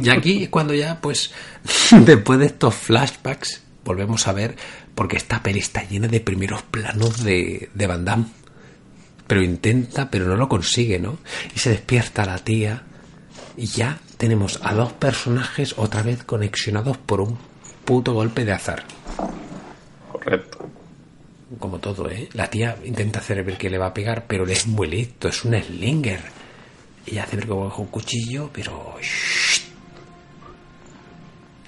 Y 0.02 0.10
aquí 0.10 0.43
es 0.43 0.50
cuando 0.50 0.73
ya, 0.73 1.00
pues, 1.02 1.34
después 1.91 2.39
de 2.39 2.47
estos 2.47 2.76
flashbacks, 2.76 3.63
volvemos 3.84 4.28
a 4.28 4.34
ver, 4.34 4.56
porque 4.95 5.17
esta 5.17 5.41
peli 5.43 5.60
está 5.60 5.84
llena 5.84 6.08
de 6.08 6.19
primeros 6.19 6.63
planos 6.63 7.23
de, 7.23 7.69
de 7.73 7.88
Van 7.88 8.06
Damme 8.06 8.26
pero 9.28 9.43
intenta, 9.43 10.10
pero 10.10 10.26
no 10.26 10.36
lo 10.36 10.47
consigue, 10.47 11.00
¿no? 11.00 11.19
Y 11.54 11.60
se 11.60 11.71
despierta 11.71 12.26
la 12.26 12.38
tía 12.38 12.84
y 13.58 13.67
ya 13.67 14.00
tenemos 14.17 14.60
a 14.63 14.73
dos 14.73 14.93
personajes 14.93 15.75
otra 15.77 16.01
vez 16.03 16.23
conexionados 16.23 16.97
por 16.97 17.21
un 17.21 17.38
puto 17.86 18.13
golpe 18.13 18.45
de 18.45 18.51
azar. 18.53 18.84
Correcto. 20.12 20.69
Como 21.60 21.80
todo, 21.80 22.10
¿eh? 22.10 22.27
La 22.34 22.49
tía 22.49 22.77
intenta 22.84 23.19
hacer 23.19 23.43
ver 23.43 23.58
que 23.58 23.69
le 23.69 23.77
va 23.77 23.88
a 23.88 23.93
pegar, 23.93 24.25
pero 24.27 24.45
le 24.45 24.53
es 24.53 24.67
muy 24.67 24.88
listo, 24.88 25.27
es 25.30 25.45
un 25.45 25.53
slinger. 25.62 26.19
Ella 27.06 27.23
hace 27.23 27.38
ver 27.38 27.45
que 27.45 27.51
coge 27.51 27.82
un 27.82 27.88
cuchillo, 27.88 28.49
pero... 28.51 28.95
shh, 29.01 29.62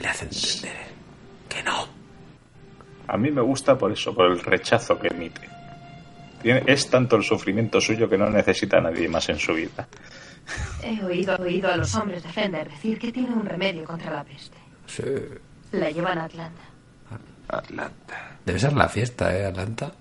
le 0.02 0.08
hace 0.08 0.26
entender 0.26 0.76
que 1.48 1.64
no. 1.64 1.88
A 3.08 3.18
mí 3.18 3.32
me 3.32 3.42
gusta 3.42 3.78
por 3.78 3.92
eso, 3.92 4.14
por 4.14 4.30
el 4.32 4.40
rechazo 4.42 5.00
que 5.00 5.08
emite. 5.08 5.42
Tiene- 6.42 6.64
Es 6.68 6.90
tanto 6.90 7.16
el 7.16 7.24
sufrimiento 7.24 7.80
suyo 7.80 8.10
que 8.10 8.18
no 8.18 8.30
necesita 8.30 8.78
a 8.78 8.82
nadie 8.82 9.08
más 9.08 9.30
en 9.30 9.40
su 9.40 9.54
vida. 9.54 9.88
He 10.84 11.04
oído, 11.04 11.36
he 11.38 11.42
oído 11.42 11.72
a 11.72 11.78
los 11.78 11.94
hombres 11.96 12.24
de 12.24 12.30
Fender 12.30 12.70
decir 12.70 12.98
que 13.00 13.12
tiene 13.12 13.30
un 13.34 13.46
remedio 13.46 13.84
contra 13.86 14.12
la 14.14 14.24
peste. 14.24 14.58
Sí. 14.88 15.04
La 15.72 15.90
llevan 15.92 16.18
a 16.18 16.26
Atlanta. 16.26 16.62
Atlanta. 17.48 18.38
Debe 18.46 18.60
ser 18.60 18.74
la 18.74 18.88
fiesta, 18.90 19.36
¿eh, 19.36 19.46
Atlanta? 19.46 19.92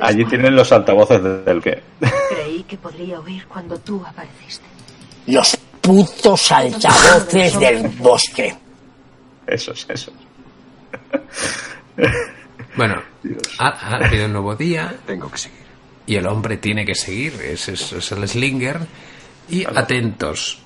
Allí 0.00 0.24
tienen 0.26 0.56
los 0.56 0.72
altavoces 0.72 1.22
de- 1.22 1.42
del 1.42 1.62
que. 1.62 1.82
Creí 2.30 2.62
que 2.64 2.76
podría 2.78 3.20
oír 3.20 3.46
cuando 3.46 3.78
tú 3.78 4.02
apareciste. 4.04 4.64
Los 5.26 5.56
putos 5.80 6.50
altavoces 6.52 7.58
del 7.58 7.88
bosque. 7.88 8.56
Eso 9.46 9.72
es 9.72 9.86
eso. 9.88 10.12
Bueno, 12.76 13.02
ha, 13.58 13.68
ha 13.68 13.96
habido 14.06 14.26
un 14.26 14.32
nuevo 14.32 14.54
día, 14.56 14.94
Tengo 15.06 15.30
que 15.30 15.38
seguir. 15.38 15.67
Y 16.08 16.16
el 16.16 16.26
hombre 16.26 16.56
tiene 16.56 16.84
que 16.84 16.96
seguir, 16.96 17.34
es, 17.40 17.68
es- 17.68 17.92
es 17.92 18.10
el 18.12 18.26
slinger. 18.28 18.80
Y 19.50 19.64
atentos, 19.64 20.58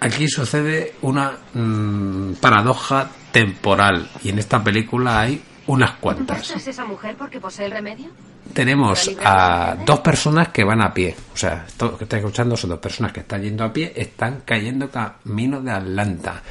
aquí 0.00 0.26
sucede 0.28 0.94
una 1.02 1.32
mm, 1.54 2.32
paradoja 2.40 3.08
temporal, 3.30 4.10
y 4.24 4.30
en 4.30 4.38
esta 4.40 4.62
película 4.64 5.20
hay 5.20 5.40
unas 5.66 5.92
cuantas. 5.98 6.38
¿Buscas 6.40 6.66
esa 6.66 6.84
mujer 6.84 7.14
porque 7.16 7.38
posee 7.40 7.66
el 7.66 7.72
remedio? 7.72 8.08
Tenemos 8.52 9.10
a 9.22 9.76
dos 9.84 10.00
personas 10.00 10.48
que 10.48 10.64
van 10.64 10.80
a 10.82 10.92
pie, 10.94 11.14
o 11.34 11.36
sea, 11.36 11.66
todo 11.76 11.92
lo 11.92 11.98
que 11.98 12.04
estáis 12.04 12.22
escuchando 12.24 12.56
son 12.56 12.70
dos 12.70 12.78
personas 12.78 13.12
que 13.12 13.20
están 13.20 13.42
yendo 13.42 13.62
a 13.64 13.72
pie, 13.72 13.92
están 13.94 14.42
cayendo 14.46 14.90
camino 14.90 15.60
de 15.60 15.70
Atlanta. 15.70 16.42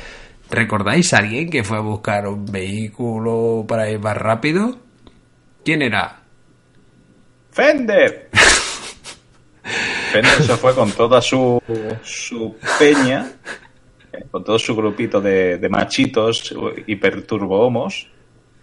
¿Recordáis 0.50 1.14
a 1.14 1.18
alguien 1.18 1.50
que 1.50 1.64
fue 1.64 1.78
a 1.78 1.82
buscar 1.82 2.28
un 2.28 2.46
vehículo 2.46 3.66
para 3.68 3.90
ir 3.90 4.00
más 4.00 4.16
rápido? 4.16 4.78
¿Quién 5.66 5.82
era? 5.82 6.22
¡Fender! 7.58 8.30
Fender 10.12 10.44
se 10.44 10.56
fue 10.58 10.76
con 10.76 10.92
toda 10.92 11.20
su, 11.22 11.60
su 12.04 12.56
peña, 12.78 13.32
eh, 14.14 14.26
con 14.30 14.44
todo 14.44 14.60
su 14.60 14.76
grupito 14.76 15.20
de, 15.20 15.58
de 15.58 15.68
machitos 15.68 16.54
hiperturbo-homos, 16.86 18.10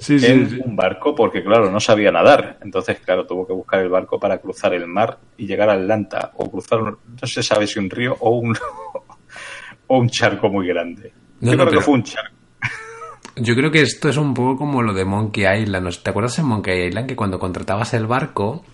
en 0.08 0.62
un 0.64 0.76
barco 0.76 1.12
porque, 1.12 1.42
claro, 1.42 1.72
no 1.72 1.80
sabía 1.80 2.12
nadar. 2.12 2.58
Entonces, 2.62 3.00
claro, 3.00 3.26
tuvo 3.26 3.44
que 3.46 3.52
buscar 3.52 3.80
el 3.80 3.88
barco 3.88 4.20
para 4.20 4.38
cruzar 4.38 4.72
el 4.74 4.86
mar 4.86 5.18
y 5.36 5.46
llegar 5.46 5.70
a 5.70 5.72
Atlanta 5.74 6.30
o 6.36 6.48
cruzar, 6.48 6.80
un- 6.80 6.98
no 7.20 7.26
se 7.26 7.42
sabe 7.42 7.66
si 7.66 7.80
un 7.80 7.90
río 7.90 8.16
o 8.20 8.30
un, 8.30 8.56
o 9.88 9.98
un 9.98 10.08
charco 10.08 10.48
muy 10.48 10.68
grande. 10.68 11.12
No, 11.40 11.50
Yo 11.50 11.56
no, 11.56 11.64
creo 11.64 11.66
pero- 11.70 11.78
que 11.80 11.84
fue 11.84 11.94
un 11.94 12.02
charco. 12.04 12.36
Yo 13.36 13.56
creo 13.56 13.70
que 13.70 13.82
esto 13.82 14.08
es 14.08 14.16
un 14.16 14.32
poco 14.32 14.58
como 14.58 14.82
lo 14.82 14.92
de 14.92 15.04
Monkey 15.04 15.44
Island. 15.62 15.90
¿Te 16.02 16.10
acuerdas 16.10 16.38
en 16.38 16.46
Monkey 16.46 16.86
Island 16.86 17.08
que 17.08 17.16
cuando 17.16 17.38
contratabas 17.38 17.92
el 17.94 18.06
barco 18.06 18.64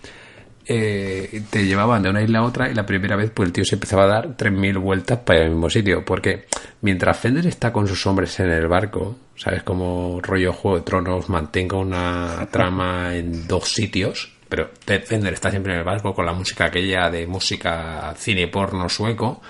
eh, 0.67 1.41
te 1.49 1.65
llevaban 1.65 2.03
de 2.03 2.11
una 2.11 2.21
isla 2.21 2.39
a 2.39 2.43
otra 2.43 2.69
y 2.69 2.75
la 2.75 2.85
primera 2.85 3.15
vez 3.15 3.31
pues 3.31 3.47
el 3.47 3.53
tío 3.53 3.65
se 3.65 3.75
empezaba 3.75 4.03
a 4.03 4.07
dar 4.07 4.37
3.000 4.37 4.79
vueltas 4.79 5.19
para 5.19 5.41
al 5.41 5.49
mismo 5.49 5.69
sitio? 5.69 6.05
Porque 6.05 6.45
mientras 6.81 7.17
Fender 7.17 7.47
está 7.47 7.73
con 7.73 7.87
sus 7.87 8.05
hombres 8.05 8.39
en 8.39 8.51
el 8.51 8.67
barco, 8.67 9.17
¿sabes? 9.35 9.63
Como 9.63 10.19
rollo 10.21 10.53
Juego 10.53 10.77
de 10.77 10.83
Tronos 10.83 11.27
mantenga 11.27 11.77
una 11.77 12.47
trama 12.51 13.15
en 13.15 13.47
dos 13.47 13.69
sitios, 13.69 14.31
pero 14.47 14.69
Fender 14.85 15.33
está 15.33 15.49
siempre 15.49 15.73
en 15.73 15.79
el 15.79 15.85
vasco 15.85 16.13
con 16.13 16.25
la 16.25 16.33
música 16.33 16.65
aquella 16.65 17.09
de 17.09 17.25
música 17.25 18.13
cine 18.15 18.47
porno 18.47 18.87
sueco, 18.89 19.41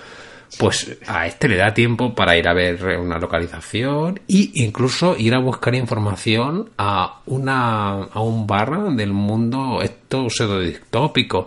pues 0.58 0.98
a 1.06 1.26
este 1.26 1.48
le 1.48 1.56
da 1.56 1.72
tiempo 1.72 2.14
para 2.14 2.36
ir 2.36 2.46
a 2.48 2.54
ver 2.54 2.98
una 2.98 3.18
localización 3.18 4.20
e 4.28 4.50
incluso 4.54 5.16
ir 5.16 5.34
a 5.34 5.38
buscar 5.38 5.74
información 5.74 6.70
a 6.76 7.20
una 7.26 8.04
a 8.04 8.20
un 8.20 8.46
bar 8.46 8.92
del 8.94 9.12
mundo 9.12 9.80
esto 9.82 10.28
pseudo 10.28 10.60
distópico. 10.60 11.46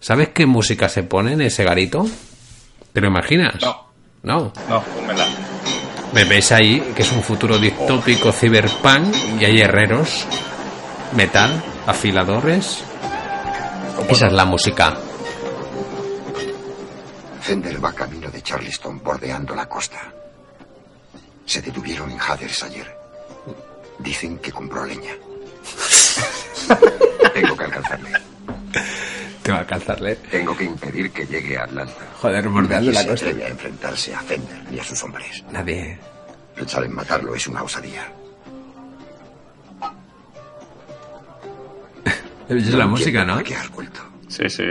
¿Sabes 0.00 0.30
qué 0.30 0.46
música 0.46 0.88
se 0.88 1.02
pone 1.02 1.32
en 1.32 1.42
ese 1.42 1.64
garito? 1.64 2.06
¿Te 2.92 3.00
lo 3.00 3.08
imaginas? 3.08 3.60
No. 3.62 3.86
No. 4.22 4.52
No, 4.68 4.82
pónmela. 4.82 5.26
Me 6.12 6.24
ves 6.24 6.52
ahí 6.52 6.80
que 6.94 7.02
es 7.02 7.12
un 7.12 7.22
futuro 7.22 7.58
distópico 7.58 8.32
cyberpunk 8.32 9.14
y 9.40 9.44
hay 9.44 9.60
herreros, 9.60 10.26
metal, 11.14 11.62
afiladores. 11.86 12.82
Esa 14.08 14.26
es 14.26 14.32
la 14.32 14.44
música. 14.44 14.96
Fender 17.46 17.78
va 17.84 17.92
camino 17.92 18.28
de 18.28 18.42
Charleston 18.42 19.00
bordeando 19.02 19.54
la 19.54 19.68
costa. 19.68 20.12
Se 21.44 21.62
detuvieron 21.62 22.10
en 22.10 22.18
Hathers 22.20 22.64
ayer. 22.64 22.92
Dicen 24.00 24.38
que 24.38 24.50
compró 24.50 24.84
leña. 24.84 25.12
Tengo 27.34 27.56
que 27.56 27.64
alcanzarle. 27.64 28.10
Te 29.44 29.52
va 29.52 29.58
a 29.58 29.60
alcanzarle. 29.60 30.16
Tengo 30.16 30.56
que 30.56 30.64
impedir 30.64 31.12
que 31.12 31.24
llegue 31.24 31.56
a 31.56 31.62
Atlanta. 31.64 31.94
Joder, 32.20 32.48
bordeando 32.48 32.74
Nadie 32.74 32.92
la 32.92 33.02
se 33.02 33.08
costa. 33.08 33.26
atreve 33.26 33.44
a 33.44 33.48
enfrentarse 33.48 34.12
a 34.14 34.20
Fender 34.22 34.64
ni 34.72 34.80
a 34.80 34.84
sus 34.84 35.00
hombres. 35.04 35.44
Nadie. 35.52 35.98
Pensar 36.56 36.82
en 36.82 36.94
matarlo 36.96 37.32
es 37.34 37.46
una 37.46 37.62
osadía. 37.62 38.10
Es 42.48 42.74
la 42.74 42.86
música, 42.88 43.24
¿no? 43.24 43.34
¿Por 43.34 43.44
qué 43.44 43.54
has 43.54 43.70
vuelto? 43.70 44.00
Sí, 44.28 44.48
sí. 44.48 44.64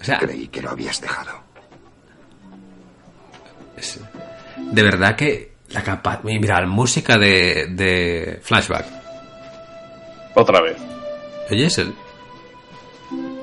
O 0.00 0.04
sea, 0.04 0.18
Creí 0.18 0.48
que 0.48 0.60
lo 0.62 0.70
habías 0.70 1.00
dejado. 1.00 1.41
Es- 3.82 4.00
de 4.56 4.82
verdad 4.82 5.16
que 5.16 5.52
la 5.70 5.82
capa... 5.82 6.20
Mira, 6.24 6.60
la 6.60 6.66
música 6.66 7.16
de, 7.18 7.66
de 7.70 8.40
Flashback. 8.42 8.86
Otra 10.34 10.60
vez. 10.62 10.76
¿Oyes 11.50 11.78
el? 11.78 11.92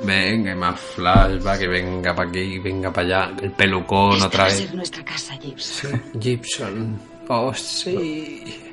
Venga, 0.03 0.55
más 0.55 0.79
flashback, 0.79 1.61
y 1.61 1.67
venga 1.67 2.15
para 2.15 2.29
aquí, 2.29 2.57
venga 2.59 2.91
para 2.91 3.07
allá. 3.25 3.31
El 3.41 3.51
pelucón 3.51 4.13
Esta 4.13 4.27
otra 4.27 4.43
va 4.45 4.49
a 4.49 4.53
vez. 4.53 4.73
nuestra 4.73 5.03
casa, 5.03 5.35
Gibson. 5.37 6.03
Gibson. 6.19 6.99
Oh, 7.27 7.53
sí. 7.53 8.71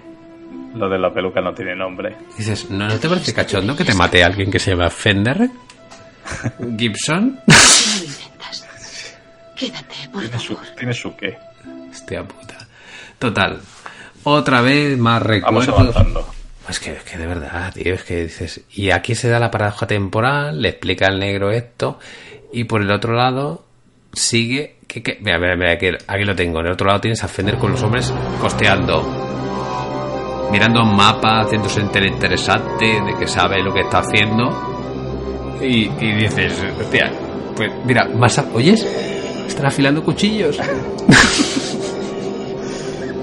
Lo 0.74 0.88
de 0.88 0.98
la 0.98 1.12
peluca 1.12 1.40
no 1.40 1.52
tiene 1.52 1.74
nombre. 1.74 2.16
Dices, 2.38 2.70
¿no, 2.70 2.86
¿no 2.88 2.98
te 2.98 3.08
parece 3.08 3.34
cachondo 3.34 3.76
que 3.76 3.84
te 3.84 3.94
mate 3.94 4.22
a 4.22 4.26
alguien 4.26 4.50
que 4.50 4.58
se 4.58 4.70
llama 4.70 4.88
Fender? 4.88 5.50
¿Gibson? 6.78 7.40
Lo. 7.46 7.54
Quédate, 9.56 9.94
por 10.12 10.22
Tiene 10.22 10.38
su, 10.38 10.54
favor. 10.54 10.68
tiene 10.76 10.92
su 10.94 11.16
qué. 11.16 11.38
Hostia 11.96 12.24
puta. 12.24 12.66
Total. 13.18 13.58
Otra 14.24 14.60
vez 14.60 14.98
más 14.98 15.22
Vamos 15.22 15.66
recuerdos. 15.66 15.96
avanzando. 15.96 16.26
Es 16.68 16.80
que, 16.80 16.92
es 16.92 17.02
que 17.04 17.16
de 17.16 17.26
verdad, 17.26 17.72
tío, 17.72 17.94
es 17.94 18.02
que 18.02 18.24
dices, 18.24 18.60
y 18.72 18.90
aquí 18.90 19.14
se 19.14 19.28
da 19.28 19.38
la 19.38 19.52
paradoja 19.52 19.86
temporal, 19.86 20.60
le 20.60 20.70
explica 20.70 21.06
al 21.06 21.20
negro 21.20 21.52
esto, 21.52 22.00
y 22.52 22.64
por 22.64 22.82
el 22.82 22.90
otro 22.90 23.14
lado 23.14 23.64
sigue, 24.12 24.76
que, 24.88 25.00
que, 25.00 25.16
mira, 25.20 25.38
mira, 25.38 25.54
mira, 25.56 25.72
aquí, 25.74 25.86
aquí 26.06 26.24
lo 26.24 26.34
tengo, 26.34 26.58
en 26.60 26.66
el 26.66 26.72
otro 26.72 26.88
lado 26.88 27.00
tienes 27.00 27.22
a 27.22 27.28
Fender 27.28 27.56
con 27.56 27.70
los 27.70 27.82
hombres 27.84 28.12
costeando, 28.40 30.48
mirando 30.50 30.82
un 30.82 30.96
mapa, 30.96 31.42
haciéndose 31.42 31.80
interesante, 31.80 33.00
de 33.00 33.14
que 33.16 33.28
sabe 33.28 33.62
lo 33.62 33.72
que 33.72 33.82
está 33.82 33.98
haciendo, 34.00 35.56
y, 35.62 35.88
y 36.00 36.12
dices, 36.14 36.52
hostia, 36.80 37.12
pues 37.54 37.70
mira, 37.84 38.06
más, 38.06 38.38
¿oyes? 38.52 38.84
Están 39.46 39.66
afilando 39.66 40.02
cuchillos. 40.04 40.58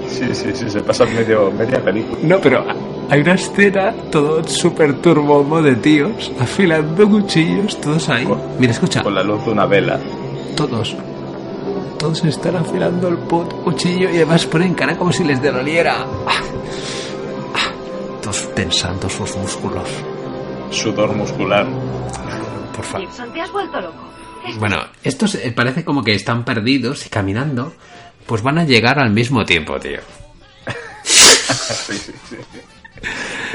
Sí, 0.08 0.32
sí, 0.32 0.50
sí, 0.54 0.70
se 0.70 0.80
pasa 0.80 1.04
medio, 1.06 1.50
media 1.50 1.82
película. 1.82 2.16
No, 2.22 2.38
pero 2.40 2.64
hay 3.10 3.20
una 3.20 3.34
escena 3.34 3.92
todo 4.12 4.44
súper 4.44 4.94
turbomo 5.02 5.60
de 5.60 5.74
tíos 5.74 6.30
afilando 6.38 7.08
cuchillos, 7.08 7.80
todos 7.80 8.08
ahí. 8.08 8.26
Mira, 8.58 8.72
escucha, 8.72 9.02
Con 9.02 9.14
la 9.14 9.24
luz 9.24 9.44
de 9.44 9.50
una 9.50 9.66
vela. 9.66 9.98
todos. 10.56 10.96
Todos 11.98 12.24
están 12.24 12.56
afilando 12.56 13.08
el 13.08 13.16
puto 13.18 13.56
cuchillo 13.64 14.08
y 14.10 14.16
además 14.16 14.46
ponen 14.46 14.74
cara 14.74 14.96
como 14.96 15.12
si 15.12 15.24
les 15.24 15.42
doliera. 15.42 15.96
Ah, 16.26 16.40
ah, 17.54 17.72
Todos 18.22 18.54
tensando 18.54 19.08
sus 19.08 19.34
músculos. 19.36 19.88
Sudor 20.70 21.14
muscular. 21.16 21.66
Por 22.74 22.84
favor. 22.84 23.00
Gibson, 23.08 23.32
te 23.32 23.40
has 23.40 23.50
vuelto 23.52 23.80
loco. 23.80 23.96
Bueno, 24.58 24.78
estos 25.02 25.34
eh, 25.36 25.52
parece 25.52 25.84
como 25.84 26.02
que 26.04 26.14
están 26.14 26.44
perdidos 26.44 27.06
y 27.06 27.08
caminando. 27.08 27.74
Pues 28.26 28.42
van 28.42 28.58
a 28.58 28.64
llegar 28.64 28.98
al 28.98 29.10
mismo 29.10 29.44
tiempo, 29.44 29.78
tío. 29.78 30.00
sí, 31.04 31.98
sí, 31.98 32.12
sí. 32.30 32.36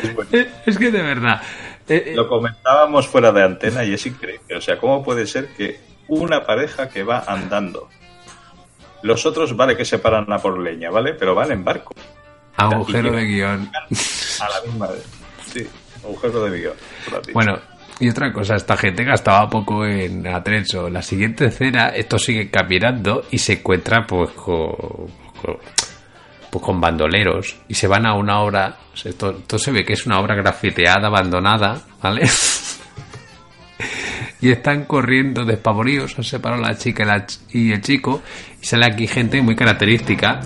Es 0.04 0.16
bueno. 0.16 0.30
Es 0.66 0.78
que 0.78 0.92
de 0.92 1.02
verdad. 1.02 1.42
eh, 1.88 2.04
eh, 2.08 2.14
Lo 2.16 2.28
comentábamos 2.28 3.08
fuera 3.08 3.32
de 3.32 3.44
antena 3.44 3.84
y 3.84 3.94
es 3.94 4.06
increíble. 4.06 4.56
O 4.56 4.62
sea, 4.62 4.78
¿cómo 4.78 5.04
puede 5.04 5.26
ser 5.26 5.48
que 5.56 5.80
una 6.08 6.46
pareja 6.46 6.90
que 6.90 7.04
va 7.04 7.24
andando? 7.28 7.90
Los 9.02 9.26
otros, 9.26 9.56
vale, 9.56 9.76
que 9.78 9.86
se 9.86 9.98
paran 10.00 10.32
a 10.32 10.38
por 10.40 10.60
leña, 10.60 10.90
¿vale? 10.92 11.14
Pero 11.14 11.34
van 11.34 11.52
en 11.52 11.64
barco. 11.64 11.94
agujero 12.58 13.12
de 13.12 13.26
guion. 13.26 13.72
A 14.42 14.50
la 14.50 14.62
misma 14.66 14.88
vez. 14.88 15.06
Sí, 15.52 15.68
agujero 16.04 16.44
de 16.44 16.60
guion. 16.60 16.74
Bueno, 17.34 17.60
y 18.00 18.10
otra 18.10 18.32
cosa, 18.32 18.56
esta 18.56 18.78
gente 18.78 19.04
gastaba 19.04 19.50
poco 19.50 19.86
en 19.86 20.26
atrecho. 20.28 20.90
La 20.90 21.02
siguiente 21.02 21.46
escena, 21.48 21.90
estos 21.90 22.24
siguen 22.24 22.50
caminando 22.50 23.24
y 23.32 23.38
se 23.38 23.54
encuentran 23.54 24.06
pues 24.08 24.30
con, 24.32 24.72
con- 25.42 25.58
pues, 26.50 26.64
con 26.64 26.80
bandoleros 26.82 27.58
y 27.68 27.74
se 27.74 27.88
van 27.88 28.06
a 28.06 28.16
una 28.16 28.40
obra. 28.40 28.78
Esto, 29.04 29.32
esto 29.32 29.60
se 29.60 29.72
ve 29.72 29.84
que 29.86 29.94
es 29.94 30.06
una 30.06 30.20
obra 30.20 30.36
grafiteada, 30.36 31.08
abandonada, 31.08 31.82
¿vale? 32.02 32.28
y 34.42 34.52
están 34.52 34.86
corriendo 34.86 35.46
despavoridos. 35.46 36.14
Se 36.14 36.24
separado 36.24 36.62
la 36.62 36.78
chica 36.78 37.26
y, 37.52 37.68
y 37.68 37.72
el 37.74 37.82
chico. 37.82 38.22
Y 38.62 38.66
sale 38.66 38.86
aquí 38.86 39.08
gente 39.08 39.42
muy 39.42 39.56
característica. 39.56 40.40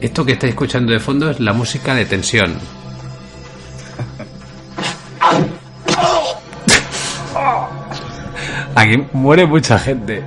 Esto 0.00 0.24
que 0.24 0.32
estáis 0.32 0.50
escuchando 0.52 0.92
de 0.92 1.00
fondo 1.00 1.30
es 1.30 1.40
la 1.40 1.52
música 1.52 1.94
de 1.94 2.04
tensión. 2.06 2.54
Aquí 8.76 9.02
muere 9.12 9.46
mucha 9.46 9.78
gente. 9.78 10.22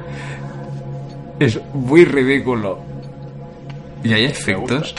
Es 1.39 1.59
muy 1.73 2.03
ridículo. 2.03 2.79
Y 4.03 4.13
hay 4.13 4.25
efectos. 4.25 4.95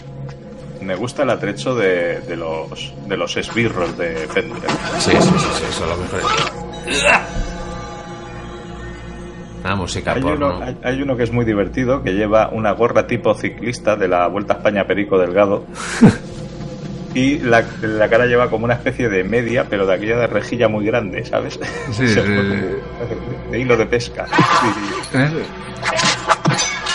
Me 0.81 0.95
gusta 0.95 1.25
el 1.25 1.31
atrecho 1.31 1.75
de, 1.75 2.21
de 2.21 2.37
los 2.37 2.95
de 3.07 3.17
los 3.17 3.37
esbirros 3.37 3.99
de 3.99 4.15
Fender. 4.29 4.71
Sí, 4.99 5.11
sí, 5.11 5.19
sí, 5.21 5.49
sí, 5.53 5.65
eso 5.69 5.85
es 5.85 5.91
lo 5.91 5.97
mejor. 5.97 6.21
Música 9.77 10.13
Hay 10.15 10.23
porno. 10.23 10.57
uno, 10.57 10.65
hay, 10.65 10.77
hay 10.83 11.03
uno 11.03 11.17
que 11.17 11.25
es 11.25 11.33
muy 11.33 11.45
divertido, 11.45 12.03
que 12.03 12.13
lleva 12.15 12.49
una 12.49 12.73
gorra 12.73 13.07
tipo 13.07 13.35
ciclista 13.35 13.95
de 13.95 14.09
la 14.09 14.27
Vuelta 14.27 14.55
a 14.55 14.57
España 14.57 14.87
Perico 14.87 15.19
Delgado. 15.19 15.65
y 17.15 17.39
la, 17.39 17.65
la 17.83 18.09
cara 18.09 18.27
lleva 18.27 18.49
como 18.51 18.65
una 18.67 18.75
especie 18.75 19.09
de 19.09 19.25
media, 19.25 19.67
pero 19.69 19.87
de 19.87 19.95
aquella 19.95 20.17
de 20.19 20.27
rejilla 20.29 20.69
muy 20.69 20.85
grande, 20.87 21.25
¿sabes? 21.25 21.59
Sí, 21.93 22.05
De 23.51 23.59
hilo 23.59 23.77
de 23.77 23.87
pesca. 23.87 24.27
¿Eh? 25.15 25.29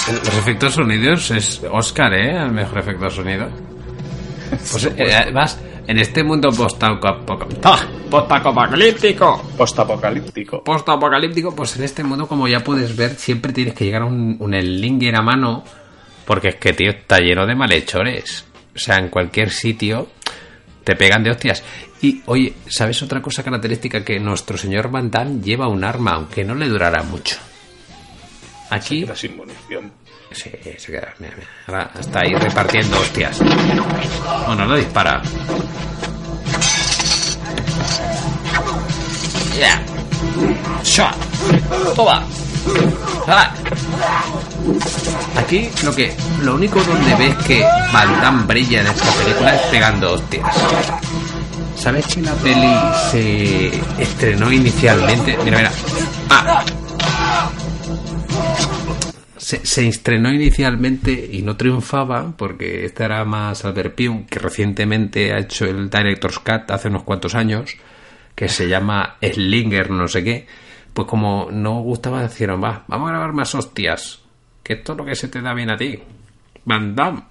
Los 0.07 0.37
efectos 0.37 0.73
sonidos 0.75 1.31
es 1.31 1.61
Oscar, 1.71 2.13
¿eh? 2.13 2.37
El 2.43 2.51
mejor 2.51 2.77
efecto 2.79 3.05
de 3.05 3.11
sonido. 3.11 3.49
Pues 4.71 4.85
eh, 4.95 5.13
además, 5.13 5.59
en 5.87 5.97
este 5.97 6.23
mundo 6.23 6.49
postapoca- 6.51 7.17
postapocalíptico, 8.09 9.41
Postapocalíptico. 9.57 10.63
postapocalíptico, 10.63 11.55
pues 11.55 11.75
en 11.77 11.83
este 11.83 12.03
mundo, 12.03 12.27
como 12.27 12.47
ya 12.47 12.63
puedes 12.63 12.95
ver, 12.95 13.15
siempre 13.15 13.51
tienes 13.51 13.73
que 13.73 13.85
llegar 13.85 14.03
a 14.03 14.05
un, 14.05 14.37
un 14.39 15.15
a 15.15 15.21
mano, 15.23 15.63
porque 16.25 16.49
es 16.49 16.55
que, 16.57 16.73
tío, 16.73 16.91
está 16.91 17.17
lleno 17.19 17.45
de 17.47 17.55
malhechores. 17.55 18.45
O 18.75 18.79
sea, 18.79 18.97
en 18.97 19.09
cualquier 19.09 19.49
sitio 19.51 20.09
te 20.83 20.95
pegan 20.95 21.23
de 21.23 21.31
hostias. 21.31 21.63
Y, 22.01 22.21
oye, 22.25 22.53
¿sabes 22.67 23.01
otra 23.01 23.21
cosa 23.21 23.43
característica? 23.43 24.03
Que 24.03 24.19
nuestro 24.19 24.57
señor 24.57 24.91
Van 24.91 25.09
Damme 25.09 25.41
lleva 25.41 25.67
un 25.67 25.83
arma, 25.83 26.11
aunque 26.11 26.43
no 26.43 26.53
le 26.53 26.67
durará 26.67 27.01
mucho. 27.03 27.37
Aquí... 28.69 29.01
Queda 29.01 29.15
sin 29.15 29.37
munición. 29.37 29.91
Sí, 30.31 30.51
se 30.77 30.91
queda. 30.91 31.13
Mira, 31.19 31.33
mira. 31.35 31.49
Ahora 31.67 31.91
está 31.99 32.19
ahí 32.19 32.33
repartiendo 32.35 32.99
hostias. 32.99 33.39
Bueno, 34.47 34.65
no 34.65 34.75
dispara. 34.75 35.21
Ya. 39.57 39.81
Shot. 40.83 41.15
Toma. 41.95 42.23
Ah. 43.27 43.53
Aquí 45.37 45.69
lo 45.83 45.93
que 45.93 46.15
lo 46.41 46.55
único 46.55 46.83
donde 46.83 47.15
ves 47.15 47.35
que 47.45 47.63
Van 47.93 48.47
brilla 48.47 48.81
en 48.81 48.87
esta 48.87 49.11
película 49.23 49.55
es 49.55 49.61
pegando 49.63 50.13
hostias. 50.13 50.55
¿Sabes 51.75 52.07
que 52.07 52.21
la 52.21 52.33
peli 52.35 52.73
se 53.11 53.67
estrenó 54.01 54.51
inicialmente? 54.51 55.37
Mira, 55.43 55.57
mira. 55.57 55.71
Ah. 56.29 56.63
Se, 59.37 59.63
se 59.63 59.87
estrenó 59.87 60.33
inicialmente 60.33 61.29
y 61.31 61.43
no 61.43 61.55
triunfaba 61.55 62.33
porque 62.35 62.85
esta 62.85 63.05
era 63.05 63.25
más 63.25 63.63
Albert 63.65 63.93
Pyun, 63.93 64.25
que 64.25 64.39
recientemente 64.39 65.33
ha 65.33 65.39
hecho 65.39 65.65
el 65.65 65.89
Director's 65.89 66.39
Cut 66.39 66.71
hace 66.71 66.87
unos 66.87 67.03
cuantos 67.03 67.35
años, 67.35 67.75
que 68.35 68.49
se 68.49 68.67
llama 68.67 69.15
Slinger 69.21 69.89
no 69.89 70.07
sé 70.07 70.23
qué. 70.23 70.47
Pues 70.93 71.07
como 71.07 71.49
no 71.51 71.81
gustaba, 71.81 72.23
dijeron, 72.27 72.63
va, 72.63 72.83
vamos 72.87 73.07
a 73.09 73.11
grabar 73.13 73.33
más 73.33 73.53
hostias. 73.55 74.21
Que 74.63 74.73
esto 74.73 74.91
es 74.93 74.97
lo 74.97 75.05
que 75.05 75.15
se 75.15 75.27
te 75.27 75.41
da 75.41 75.53
bien 75.53 75.69
a 75.69 75.77
ti. 75.77 75.99
Van 76.65 76.95
Damme. 76.95 77.21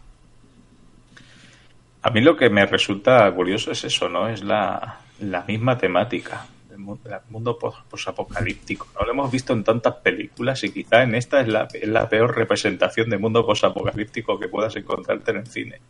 A 2.03 2.11
mí 2.11 2.21
lo 2.21 2.37
que 2.37 2.51
me 2.51 2.67
resulta 2.67 3.31
curioso 3.33 3.71
es 3.73 3.85
eso, 3.85 4.09
¿no? 4.09 4.29
Es 4.29 4.43
la, 4.43 5.01
la 5.21 5.43
misma 5.49 5.79
temática 5.79 6.47
del 6.69 6.79
mu- 6.79 6.99
del 7.03 7.15
mundo 7.31 7.59
pos- 7.59 7.83
posapocalíptico. 7.89 8.89
No 8.99 9.07
lo 9.07 9.13
hemos 9.13 9.31
visto 9.33 9.55
en 9.55 9.65
tantas 9.65 9.95
películas 9.97 10.63
y 10.65 10.71
quizá 10.71 11.03
en 11.03 11.15
esta 11.15 11.41
es 11.41 11.49
la, 11.49 11.67
es 11.73 11.89
la 11.89 12.07
peor 12.09 12.37
representación 12.37 13.09
de 13.09 13.17
mundo 13.19 13.47
posapocalíptico 13.47 14.39
que 14.39 14.49
puedas 14.49 14.77
encontrarte 14.77 15.31
en 15.31 15.37
el 15.39 15.47
cine. 15.47 15.81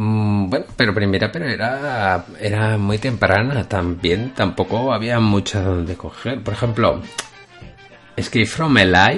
Mm, 0.00 0.48
bueno, 0.48 0.66
pero 0.76 0.94
primera, 0.94 1.32
pero 1.32 1.48
era, 1.48 2.24
era 2.40 2.78
muy 2.78 2.98
temprana 2.98 3.68
también. 3.68 4.32
Tampoco 4.32 4.92
había 4.92 5.18
mucho 5.18 5.60
donde 5.60 5.96
coger. 5.96 6.40
Por 6.40 6.54
ejemplo, 6.54 7.02
Escape 8.16 8.46
from 8.46 8.76
LA, 8.76 9.14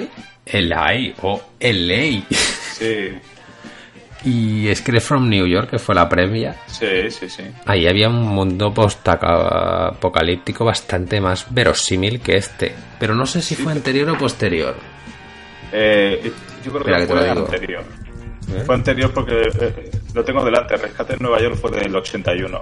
LA 0.51 1.13
o 1.21 1.39
LA. 1.59 2.23
Sí, 2.29 3.09
Y 4.23 4.67
Escape 4.69 4.99
from 5.01 5.29
New 5.29 5.45
York, 5.47 5.69
que 5.71 5.79
fue 5.79 5.93
la 5.95 6.07
previa. 6.09 6.55
sí, 6.67 7.09
sí, 7.11 7.27
sí. 7.29 7.43
Ahí 7.65 7.87
había 7.87 8.07
un 8.09 8.21
mundo 8.27 8.71
post-apocalíptico 8.73 10.63
bastante 10.65 11.19
más 11.21 11.45
verosímil 11.53 12.21
que 12.21 12.37
este. 12.37 12.73
Pero 12.99 13.13
no 13.15 13.25
sé 13.27 13.41
si 13.41 13.55
fue 13.55 13.71
anterior 13.71 14.09
o 14.09 14.17
posterior. 14.17 14.75
Eh, 15.71 16.31
yo 16.63 16.71
creo 16.71 16.79
Espera, 16.81 16.97
que 16.97 17.03
que 17.03 17.07
te 17.07 17.13
lo 17.13 17.19
fue 17.21 17.29
digo. 17.29 17.45
anterior. 17.45 17.83
¿Eh? 18.49 18.63
Fue 18.65 18.75
anterior 18.75 19.11
porque 19.13 19.49
eh, 19.59 19.91
lo 20.13 20.23
tengo 20.23 20.43
delante. 20.43 20.75
Rescate 20.77 21.13
en 21.13 21.19
Nueva 21.21 21.39
York 21.41 21.55
fue 21.55 21.71
del 21.71 21.95
81. 21.95 22.61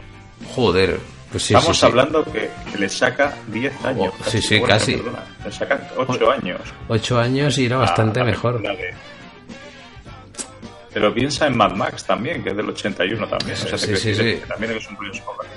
Joder, 0.56 0.98
pues 1.32 1.44
sí, 1.44 1.54
Estamos 1.54 1.78
sí, 1.78 1.82
sí. 1.82 1.86
hablando 1.86 2.24
que, 2.26 2.50
que 2.72 2.78
le 2.78 2.90
saca 2.90 3.36
10 3.48 3.86
años. 3.86 4.14
Oh, 4.20 4.24
sí, 4.30 4.42
sí, 4.42 4.60
Bueno, 4.60 4.74
casi. 4.74 4.96
perdona, 4.96 5.24
le 5.46 5.52
saca 5.52 5.92
8 5.98 6.32
años. 6.32 6.62
Ocho 6.88 7.20
años 7.20 7.58
y 7.58 7.66
era 7.66 7.78
bastante 7.78 8.20
Ah, 8.20 8.24
mejor. 8.24 8.62
dale. 8.62 8.94
Pero 10.92 11.14
piensa 11.14 11.46
en 11.46 11.56
Mad 11.56 11.74
Max 11.76 12.04
también, 12.04 12.44
que 12.44 12.50
es 12.50 12.58
del 12.58 12.68
81 12.70 13.28
también. 13.28 13.54
O 13.54 13.56
sea, 13.56 13.78
Sí, 13.78 13.96
sí, 13.96 14.16
sí. 14.16 14.40
También 14.48 14.72
es 14.76 14.88
un. 14.90 14.98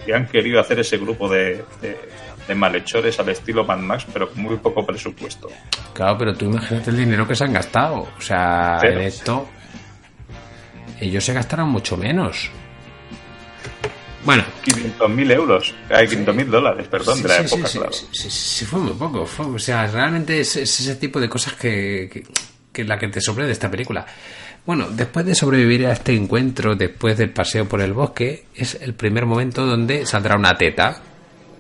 Y 0.07 0.13
han 0.13 0.27
querido 0.27 0.61
hacer 0.61 0.79
ese 0.81 0.99
grupo 0.99 1.27
de, 1.29 1.65
de, 1.81 1.99
de 2.47 2.55
malhechores 2.55 3.19
al 3.19 3.31
estilo 3.31 3.65
Mad 3.65 3.79
Max, 3.79 4.07
pero 4.13 4.29
con 4.29 4.43
muy 4.43 4.57
poco 4.57 4.85
presupuesto. 4.85 5.49
Claro, 5.95 6.19
pero 6.19 6.35
tú 6.35 6.45
imagínate 6.47 6.91
el 6.91 6.99
dinero 6.99 7.27
que 7.27 7.35
se 7.35 7.45
han 7.45 7.53
gastado. 7.55 8.09
O 8.17 8.21
sea, 8.21 8.79
en 8.83 8.99
esto. 9.01 9.49
Ellos 11.03 11.25
se 11.25 11.33
gastaron 11.33 11.69
mucho 11.69 11.97
menos. 11.97 12.51
Bueno, 14.25 14.45
500.000 14.65 15.33
euros, 15.33 15.75
hay 15.91 16.07
500.000 16.07 16.47
dólares, 16.47 16.87
perdón, 16.89 17.17
sí, 17.17 17.23
de 17.25 17.29
la 17.29 17.35
sí, 17.39 17.55
época, 17.55 17.67
sí, 17.69 17.79
claro. 17.79 17.93
sí, 17.93 18.07
sí, 18.13 18.31
sí, 18.31 18.65
fue 18.65 18.79
muy 18.79 18.93
poco. 18.93 19.27
fue- 19.27 19.47
o 19.47 19.59
sea, 19.59 19.87
realmente 19.89 20.39
es, 20.39 20.55
es 20.55 20.79
ese 20.81 20.95
tipo 20.95 21.19
de 21.21 21.29
cosas 21.29 21.55
que, 21.55 22.09
que, 22.13 22.23
que 22.73 22.85
la 22.85 22.99
que 22.99 23.09
te 23.09 23.21
sorprende 23.21 23.49
de 23.49 23.53
esta 23.55 23.69
película. 23.69 24.07
Bueno, 24.65 24.87
después 24.91 25.27
de 25.27 25.35
sobrevivir 25.35 25.87
a 25.89 25.93
este 25.93 26.15
encuentro, 26.15 26.77
después 26.77 27.19
del 27.19 27.31
paseo 27.31 27.69
por 27.69 27.81
el 27.81 27.93
bosque, 27.95 28.45
es 28.55 28.77
el 28.81 28.95
primer 28.95 29.27
momento 29.27 29.67
donde 29.67 30.07
saldrá 30.07 30.37
una 30.37 30.57
teta. 30.57 31.01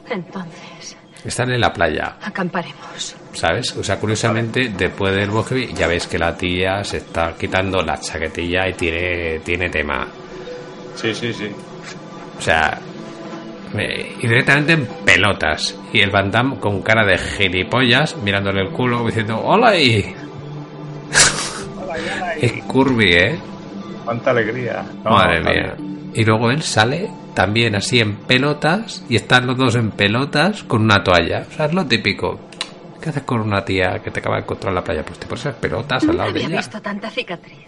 Entonces, 0.08 0.96
Están 1.24 1.52
en 1.52 1.60
la 1.60 1.72
playa. 1.72 2.16
acamparemos. 2.22 3.14
¿Sabes? 3.32 3.76
O 3.76 3.84
sea, 3.84 3.98
curiosamente, 3.98 4.72
después 4.76 5.14
del 5.14 5.30
bosque 5.30 5.72
ya 5.72 5.86
ves 5.86 6.06
que 6.06 6.18
la 6.18 6.36
tía 6.36 6.82
se 6.84 6.98
está 6.98 7.34
quitando 7.38 7.80
la 7.82 7.98
chaquetilla 7.98 8.68
y 8.68 8.74
tiene, 8.74 9.38
tiene 9.40 9.70
tema. 9.70 10.06
Sí, 10.96 11.14
sí, 11.14 11.32
sí. 11.32 11.48
O 12.38 12.40
sea, 12.42 12.78
y 13.74 14.26
directamente 14.26 14.72
en 14.72 14.86
pelotas. 15.04 15.74
Y 15.92 16.00
el 16.00 16.10
Van 16.10 16.30
Damme 16.30 16.58
con 16.58 16.82
cara 16.82 17.06
de 17.06 17.16
gilipollas, 17.16 18.16
mirándole 18.18 18.62
el 18.62 18.70
culo, 18.70 19.04
diciendo, 19.06 19.40
¡Hola 19.42 19.68
ahí! 19.68 20.14
es 22.40 22.52
curvy, 22.64 23.12
¿eh? 23.14 23.38
Cuánta 24.04 24.30
alegría. 24.30 24.84
No, 25.04 25.10
Madre 25.12 25.40
mía. 25.42 25.76
Y 26.14 26.24
luego 26.24 26.50
él 26.50 26.62
sale 26.62 27.08
también 27.34 27.74
así 27.74 28.00
en 28.00 28.16
pelotas 28.16 29.04
y 29.08 29.16
están 29.16 29.46
los 29.46 29.56
dos 29.56 29.74
en 29.76 29.90
pelotas 29.90 30.62
con 30.64 30.82
una 30.82 31.02
toalla. 31.02 31.46
O 31.50 31.52
sea, 31.54 31.66
es 31.66 31.74
lo 31.74 31.84
típico. 31.86 32.38
¿Qué 33.00 33.08
haces 33.10 33.22
con 33.24 33.40
una 33.40 33.64
tía 33.64 33.98
que 34.02 34.10
te 34.10 34.20
acaba 34.20 34.36
de 34.36 34.42
encontrar 34.42 34.70
en 34.70 34.74
la 34.76 34.84
playa? 34.84 35.04
Pues 35.04 35.18
te 35.18 35.26
pones 35.26 35.40
esas 35.46 35.56
pelotas 35.56 36.02
al 36.04 36.16
lado 36.16 36.30
de 36.32 36.36
había 36.38 36.46
ella. 36.48 36.56
visto 36.58 36.80
tanta 36.80 37.10
cicatriz. 37.10 37.58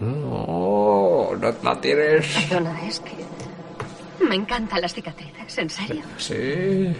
No, 0.00 1.30
no 1.40 1.52
la 1.62 1.80
tienes. 1.80 2.26
Perdona, 2.48 2.86
es 2.86 3.00
que 3.00 3.12
me 4.24 4.36
encantan 4.36 4.80
las 4.80 4.94
cicatrices, 4.94 5.58
¿en 5.58 5.70
serio? 5.70 6.02
Sí. 6.16 6.92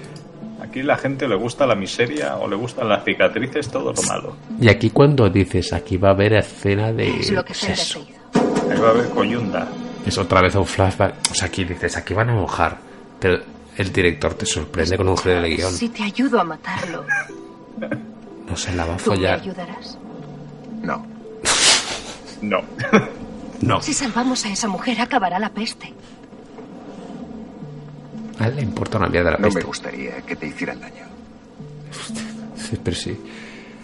Aquí 0.62 0.82
la 0.82 0.96
gente 0.96 1.28
le 1.28 1.36
gusta 1.36 1.66
la 1.66 1.74
miseria 1.74 2.36
o 2.36 2.48
le 2.48 2.56
gustan 2.56 2.88
las 2.88 3.04
cicatrices, 3.04 3.68
todo 3.68 3.92
lo 3.92 4.02
malo. 4.02 4.36
Y 4.60 4.68
aquí 4.68 4.90
cuando 4.90 5.28
dices, 5.28 5.72
aquí 5.72 5.96
va 5.96 6.08
a 6.08 6.12
haber 6.12 6.34
escena 6.34 6.92
de 6.92 7.08
Es 7.20 7.30
lo 7.30 7.44
que 7.44 7.54
sexo. 7.54 8.00
hizo. 8.00 8.70
Ahí 8.70 8.78
va 8.80 8.88
a 8.88 8.90
haber 8.90 9.08
coyunda. 9.10 9.68
Es 10.06 10.18
otra 10.18 10.40
vez 10.42 10.54
un 10.54 10.66
flashback. 10.66 11.14
O 11.30 11.34
sea, 11.34 11.48
aquí 11.48 11.64
dices, 11.64 11.96
aquí 11.96 12.12
van 12.14 12.30
a 12.30 12.34
mojar. 12.34 12.78
Pero 13.18 13.42
el 13.76 13.92
director 13.92 14.34
te 14.34 14.44
sorprende 14.46 14.96
con 14.96 15.08
un 15.08 15.16
giro 15.16 15.40
de 15.40 15.48
guion. 15.56 15.72
Si 15.72 15.88
te 15.88 16.02
ayudo 16.02 16.40
a 16.40 16.44
matarlo, 16.44 17.04
No 18.48 18.56
se 18.56 18.74
la 18.74 18.84
va 18.84 18.94
a 18.94 18.96
¿tú 18.98 19.10
me 19.10 19.16
follar. 19.16 19.40
ayudarás? 19.40 19.98
No. 20.82 21.06
No. 22.42 22.60
No. 23.62 23.80
Si 23.80 23.94
salvamos 23.94 24.44
a 24.44 24.50
esa 24.50 24.68
mujer, 24.68 25.00
acabará 25.00 25.38
la 25.38 25.48
peste. 25.48 25.94
A 28.38 28.48
él 28.48 28.56
le 28.56 28.62
importa 28.62 28.98
una 28.98 29.06
mierda 29.08 29.30
la 29.30 29.36
No 29.38 29.46
me 29.48 29.54
peste. 29.54 29.66
gustaría 29.66 30.20
que 30.22 30.36
te 30.36 30.48
hicieran 30.48 30.80
daño. 30.80 31.04
Sí, 32.56 32.78
pero 32.82 32.96
sí. 32.96 33.16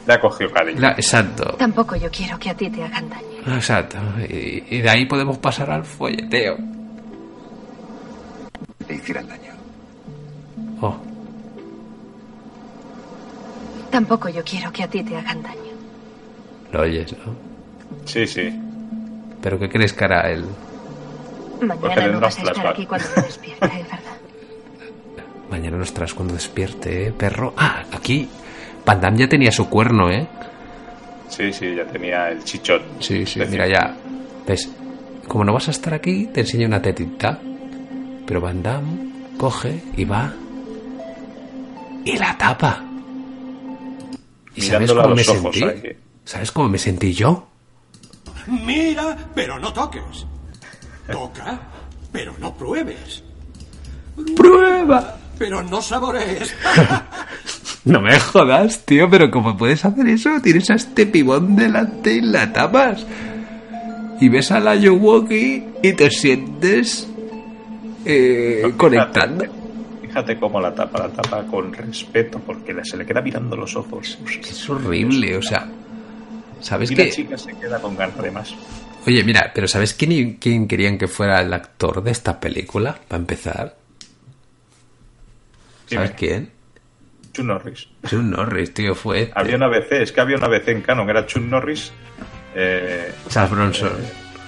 Le 0.06 0.14
ha 0.14 0.20
cogido 0.20 0.50
cariño. 0.50 0.80
La- 0.80 0.92
exacto. 0.92 1.54
Tampoco 1.58 1.94
yo 1.96 2.10
quiero 2.10 2.38
que 2.38 2.50
a 2.50 2.54
ti 2.56 2.68
te 2.70 2.82
hagan 2.82 3.08
daño. 3.08 3.56
Exacto. 3.56 3.98
Y, 4.28 4.64
y 4.76 4.80
de 4.80 4.90
ahí 4.90 5.06
podemos 5.06 5.38
pasar 5.38 5.70
al 5.70 5.84
folleteo. 5.84 6.56
Que 8.78 8.84
te 8.86 8.94
hicieran 8.94 9.28
daño. 9.28 9.52
Oh, 10.80 10.96
Tampoco 13.90 14.28
yo 14.28 14.42
quiero 14.44 14.72
que 14.72 14.82
a 14.84 14.88
ti 14.88 15.02
te 15.02 15.16
hagan 15.16 15.42
daño. 15.42 15.72
lo 16.72 16.80
oyes, 16.82 17.12
¿no? 17.12 17.34
Sí, 18.04 18.26
sí. 18.26 18.56
Pero 19.42 19.58
¿qué 19.58 19.68
crees 19.68 19.92
que 19.92 20.04
hará 20.04 20.30
él? 20.30 20.44
Mañana 21.60 22.06
le 22.06 22.12
no 22.12 22.20
vas 22.20 22.38
a 22.38 22.42
estar 22.42 22.66
aquí 22.68 22.86
cuando 22.86 23.08
despierte, 23.16 23.66
es 23.66 23.72
verdad. 23.90 24.16
Mañana 25.50 25.76
nos 25.76 25.92
traes 25.92 26.14
cuando 26.14 26.34
despierte, 26.34 27.08
¿eh, 27.08 27.12
perro? 27.12 27.52
Ah, 27.56 27.82
aquí. 27.92 28.28
Van 28.84 29.00
Damme 29.00 29.18
ya 29.18 29.28
tenía 29.28 29.52
su 29.52 29.68
cuerno, 29.68 30.10
¿eh? 30.10 30.26
Sí, 31.28 31.52
sí, 31.52 31.74
ya 31.74 31.84
tenía 31.86 32.30
el 32.30 32.42
chichón. 32.44 32.82
Sí, 32.98 33.24
sí, 33.26 33.40
mira 33.48 33.68
ya. 33.68 33.94
¿Ves? 34.46 34.68
Como 35.28 35.44
no 35.44 35.52
vas 35.52 35.68
a 35.68 35.70
estar 35.70 35.94
aquí, 35.94 36.26
te 36.26 36.40
enseño 36.40 36.66
una 36.66 36.82
tetita. 36.82 37.38
Pero 38.26 38.40
Van 38.40 38.62
Damme 38.62 39.10
coge 39.38 39.80
y 39.96 40.04
va 40.04 40.32
y 42.04 42.16
la 42.16 42.36
tapa. 42.36 42.82
¿Y 44.54 44.62
sabes 44.62 44.92
cómo 44.92 45.14
me 45.14 45.22
ojos 45.22 45.54
sentí? 45.56 45.64
ahí. 45.64 45.96
¿Sabes 46.24 46.52
cómo 46.52 46.68
me 46.68 46.78
sentí 46.78 47.12
yo? 47.12 47.46
Mira, 48.46 49.16
pero 49.34 49.58
no 49.58 49.72
toques. 49.72 50.26
Toca, 51.10 51.60
pero 52.12 52.34
no 52.38 52.54
pruebes. 52.54 53.22
¡Prueba! 54.36 55.16
Pero 55.38 55.62
no 55.62 55.80
saborees. 55.80 56.54
No 57.84 58.00
me 58.00 58.18
jodas, 58.20 58.84
tío, 58.84 59.08
pero 59.08 59.30
¿cómo 59.30 59.56
puedes 59.56 59.84
hacer 59.84 60.06
eso? 60.08 60.30
Tienes 60.42 60.68
a 60.70 60.74
este 60.74 61.06
pibón 61.06 61.56
delante 61.56 62.14
y 62.14 62.20
la 62.20 62.52
tapas. 62.52 63.06
Y 64.20 64.28
ves 64.28 64.50
a 64.52 64.60
la 64.60 64.74
Yowoki 64.76 65.64
y 65.82 65.92
te 65.94 66.10
sientes 66.10 67.08
eh, 68.04 68.70
conectando. 68.76 69.44
Fíjate 70.02 70.38
cómo 70.38 70.60
la 70.60 70.74
tapa, 70.74 70.98
la 70.98 71.08
tapa 71.08 71.46
con 71.46 71.72
respeto, 71.72 72.40
porque 72.44 72.74
se 72.84 72.98
le 72.98 73.06
queda 73.06 73.22
mirando 73.22 73.56
los 73.56 73.74
ojos. 73.76 74.18
Es 74.28 74.68
horrible, 74.68 75.36
o 75.36 75.42
sea. 75.42 75.66
¿Sabes 76.60 76.90
y 76.90 76.96
qué? 76.96 77.06
la 77.06 77.10
chica 77.10 77.38
se 77.38 77.54
queda 77.54 77.80
con 77.80 77.96
ganas 77.96 78.20
de 78.20 78.30
más. 78.30 78.54
Oye, 79.06 79.24
mira, 79.24 79.50
pero 79.54 79.66
¿sabes 79.66 79.94
quién, 79.94 80.34
quién 80.34 80.68
querían 80.68 80.98
que 80.98 81.08
fuera 81.08 81.40
el 81.40 81.52
actor 81.54 82.02
de 82.02 82.10
esta 82.10 82.38
película? 82.38 82.98
Para 83.08 83.20
empezar. 83.20 83.76
¿Sabes 85.86 86.10
quién? 86.10 86.59
Chuck 87.32 87.44
Norris. 87.44 87.88
Chuck 88.08 88.22
Norris, 88.22 88.74
tío, 88.74 88.94
fue 88.94 89.22
este. 89.22 89.32
Había 89.36 89.56
una 89.56 89.68
BC, 89.68 90.02
es 90.02 90.12
que 90.12 90.20
había 90.20 90.36
una 90.36 90.48
BC 90.48 90.68
en 90.68 90.82
Canon, 90.82 91.08
era 91.08 91.26
Chuck 91.26 91.42
Norris. 91.42 91.92
Eh, 92.54 93.12
Charles 93.28 93.50
Bronson. 93.52 93.92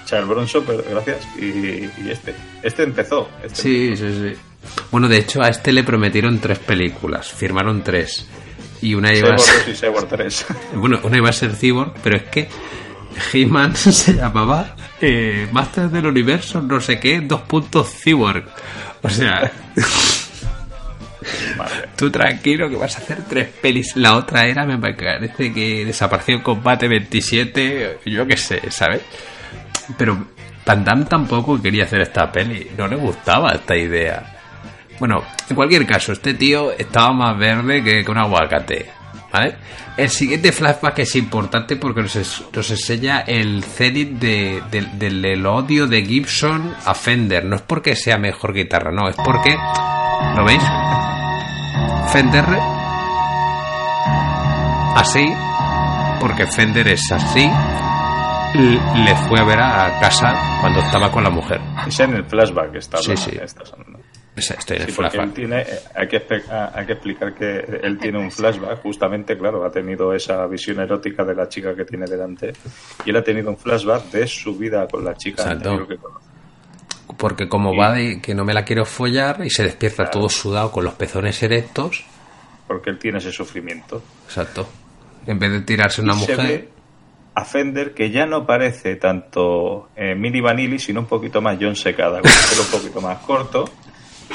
Charles 0.05 0.27
Bronson, 0.29 0.63
pero 0.65 0.83
gracias. 0.89 1.27
Y, 1.37 1.45
y 1.45 2.09
este. 2.09 2.33
Este 2.61 2.83
empezó. 2.83 3.29
Este 3.43 3.61
Sí, 3.61 3.95
sí, 3.95 4.13
sí. 4.13 4.39
Bueno, 4.91 5.07
de 5.07 5.17
hecho, 5.17 5.41
a 5.41 5.49
este 5.49 5.71
le 5.71 5.83
prometieron 5.83 6.39
tres 6.39 6.59
películas. 6.59 7.31
Firmaron 7.31 7.83
tres. 7.83 8.27
Y 8.81 8.95
una 8.95 9.13
iba 9.13 9.33
a 9.33 9.37
ser... 9.37 9.65
2 9.65 9.69
y 9.69 9.75
Cyborg 9.79 10.07
3. 10.09 10.45
Bueno, 10.75 10.99
una 11.03 11.17
iba 11.17 11.29
a 11.29 11.33
ser 11.33 11.55
Cyborg, 11.55 11.93
pero 12.03 12.17
es 12.17 12.23
que 12.23 12.49
He-Man 13.31 13.75
se 13.75 14.13
llamaba 14.13 14.75
eh, 14.99 15.47
Master 15.51 15.89
del 15.89 16.07
Universo, 16.07 16.61
no 16.61 16.81
sé 16.81 16.99
qué, 16.99 17.21
dos 17.21 17.41
puntos 17.41 17.89
Cyborg. 17.89 18.45
O 19.01 19.09
sea, 19.09 19.51
Tú 21.95 22.09
tranquilo 22.11 22.69
que 22.69 22.75
vas 22.75 22.95
a 22.95 22.99
hacer 22.99 23.19
tres 23.27 23.47
pelis. 23.61 23.95
La 23.95 24.15
otra 24.15 24.45
era, 24.45 24.65
me 24.65 24.77
parece 24.77 25.53
que 25.53 25.85
desapareció 25.85 26.35
en 26.35 26.41
combate 26.41 26.87
27, 26.87 27.99
yo 28.05 28.25
qué 28.27 28.37
sé, 28.37 28.61
¿sabes? 28.69 29.01
Pero 29.97 30.25
Van 30.65 31.05
tampoco 31.05 31.61
quería 31.61 31.83
hacer 31.83 32.01
esta 32.01 32.31
peli, 32.31 32.69
no 32.77 32.87
le 32.87 32.95
gustaba 32.95 33.51
esta 33.51 33.75
idea. 33.75 34.37
Bueno, 34.99 35.21
en 35.49 35.55
cualquier 35.55 35.85
caso, 35.85 36.13
este 36.13 36.33
tío 36.35 36.71
estaba 36.71 37.11
más 37.11 37.37
verde 37.37 37.83
que, 37.83 38.03
que 38.03 38.11
un 38.11 38.17
aguacate. 38.17 38.85
¿Vale? 39.31 39.55
El 39.97 40.09
siguiente 40.11 40.51
flashback 40.51 40.99
es 40.99 41.15
importante 41.15 41.75
porque 41.75 42.03
nos, 42.03 42.15
es- 42.15 42.43
enseña 42.55 43.21
el 43.21 43.63
cenit 43.63 44.11
de- 44.11 44.61
del- 44.69 44.99
del 44.99 45.21
del 45.23 45.45
odio 45.47 45.87
de 45.87 46.05
Gibson 46.05 46.75
a 46.85 46.93
Fender. 46.93 47.43
No 47.43 47.55
es 47.55 47.63
porque 47.63 47.95
sea 47.95 48.19
mejor 48.19 48.53
guitarra, 48.53 48.91
no, 48.91 49.09
es 49.09 49.15
porque. 49.15 49.57
¿Lo 50.35 50.45
veis? 50.45 50.61
Fender. 52.13 52.45
Así, 54.95 55.33
porque 56.19 56.45
Fender 56.45 56.87
es 56.87 57.11
así, 57.11 57.49
le 59.03 59.15
fue 59.27 59.39
a 59.39 59.43
ver 59.43 59.59
a 59.59 59.99
casa 59.99 60.59
cuando 60.61 60.79
estaba 60.81 61.11
con 61.11 61.23
la 61.23 61.31
mujer. 61.31 61.59
Es 61.87 61.99
en 61.99 62.13
el 62.13 62.23
flashback 62.25 62.71
que 62.71 62.77
está 62.77 62.97
Sí, 62.99 63.17
sí. 63.17 63.31
estoy 63.41 64.77
en 64.77 64.83
Sí, 64.83 64.89
el 64.89 64.91
flashback. 64.91 65.25
él 65.25 65.33
tiene, 65.33 65.61
eh, 65.61 65.65
hay, 65.95 66.07
que, 66.07 66.21
hay 66.73 66.85
que 66.85 66.93
explicar 66.93 67.33
que 67.33 67.79
él 67.81 67.97
tiene 67.99 68.19
un 68.19 68.31
flashback, 68.31 68.81
justamente, 68.81 69.37
claro, 69.37 69.65
ha 69.65 69.71
tenido 69.71 70.13
esa 70.13 70.45
visión 70.47 70.79
erótica 70.79 71.23
de 71.23 71.33
la 71.35 71.47
chica 71.49 71.75
que 71.75 71.85
tiene 71.85 72.05
delante, 72.05 72.53
y 73.05 73.09
él 73.09 73.15
ha 73.17 73.23
tenido 73.23 73.49
un 73.49 73.57
flashback 73.57 74.03
de 74.11 74.27
su 74.27 74.55
vida 74.55 74.87
con 74.87 75.03
la 75.03 75.15
chica 75.15 75.49
anterior 75.49 75.87
que 75.87 75.97
conoce. 75.97 76.32
Porque 77.17 77.47
como 77.49 77.75
va 77.75 77.93
de 77.93 78.21
que 78.21 78.33
no 78.33 78.43
me 78.45 78.53
la 78.53 78.63
quiero 78.65 78.85
follar 78.85 79.41
y 79.45 79.49
se 79.49 79.63
despierta 79.63 80.09
todo 80.09 80.29
sudado 80.29 80.71
con 80.71 80.83
los 80.83 80.93
pezones 80.93 81.41
erectos. 81.43 82.03
Porque 82.67 82.89
él 82.89 82.97
tiene 82.99 83.17
ese 83.19 83.31
sufrimiento. 83.31 84.01
Exacto. 84.25 84.67
En 85.27 85.37
vez 85.39 85.51
de 85.51 85.61
tirarse 85.61 86.01
una 86.01 86.13
Y 86.15 86.19
se 86.19 86.31
mujer. 86.31 86.47
ve 86.47 86.69
a 87.35 87.45
Fender 87.45 87.93
que 87.93 88.11
ya 88.11 88.25
no 88.25 88.45
parece 88.45 88.95
tanto 88.95 89.89
eh, 89.95 90.15
Mini 90.15 90.39
Vanilli, 90.41 90.79
sino 90.79 90.99
un 91.01 91.05
poquito 91.07 91.41
más 91.41 91.57
John 91.59 91.75
Secada, 91.75 92.21
con 92.21 92.29
el 92.31 92.37
pelo 92.49 92.61
un 92.61 92.71
poquito 92.79 93.01
más 93.01 93.17
corto, 93.19 93.65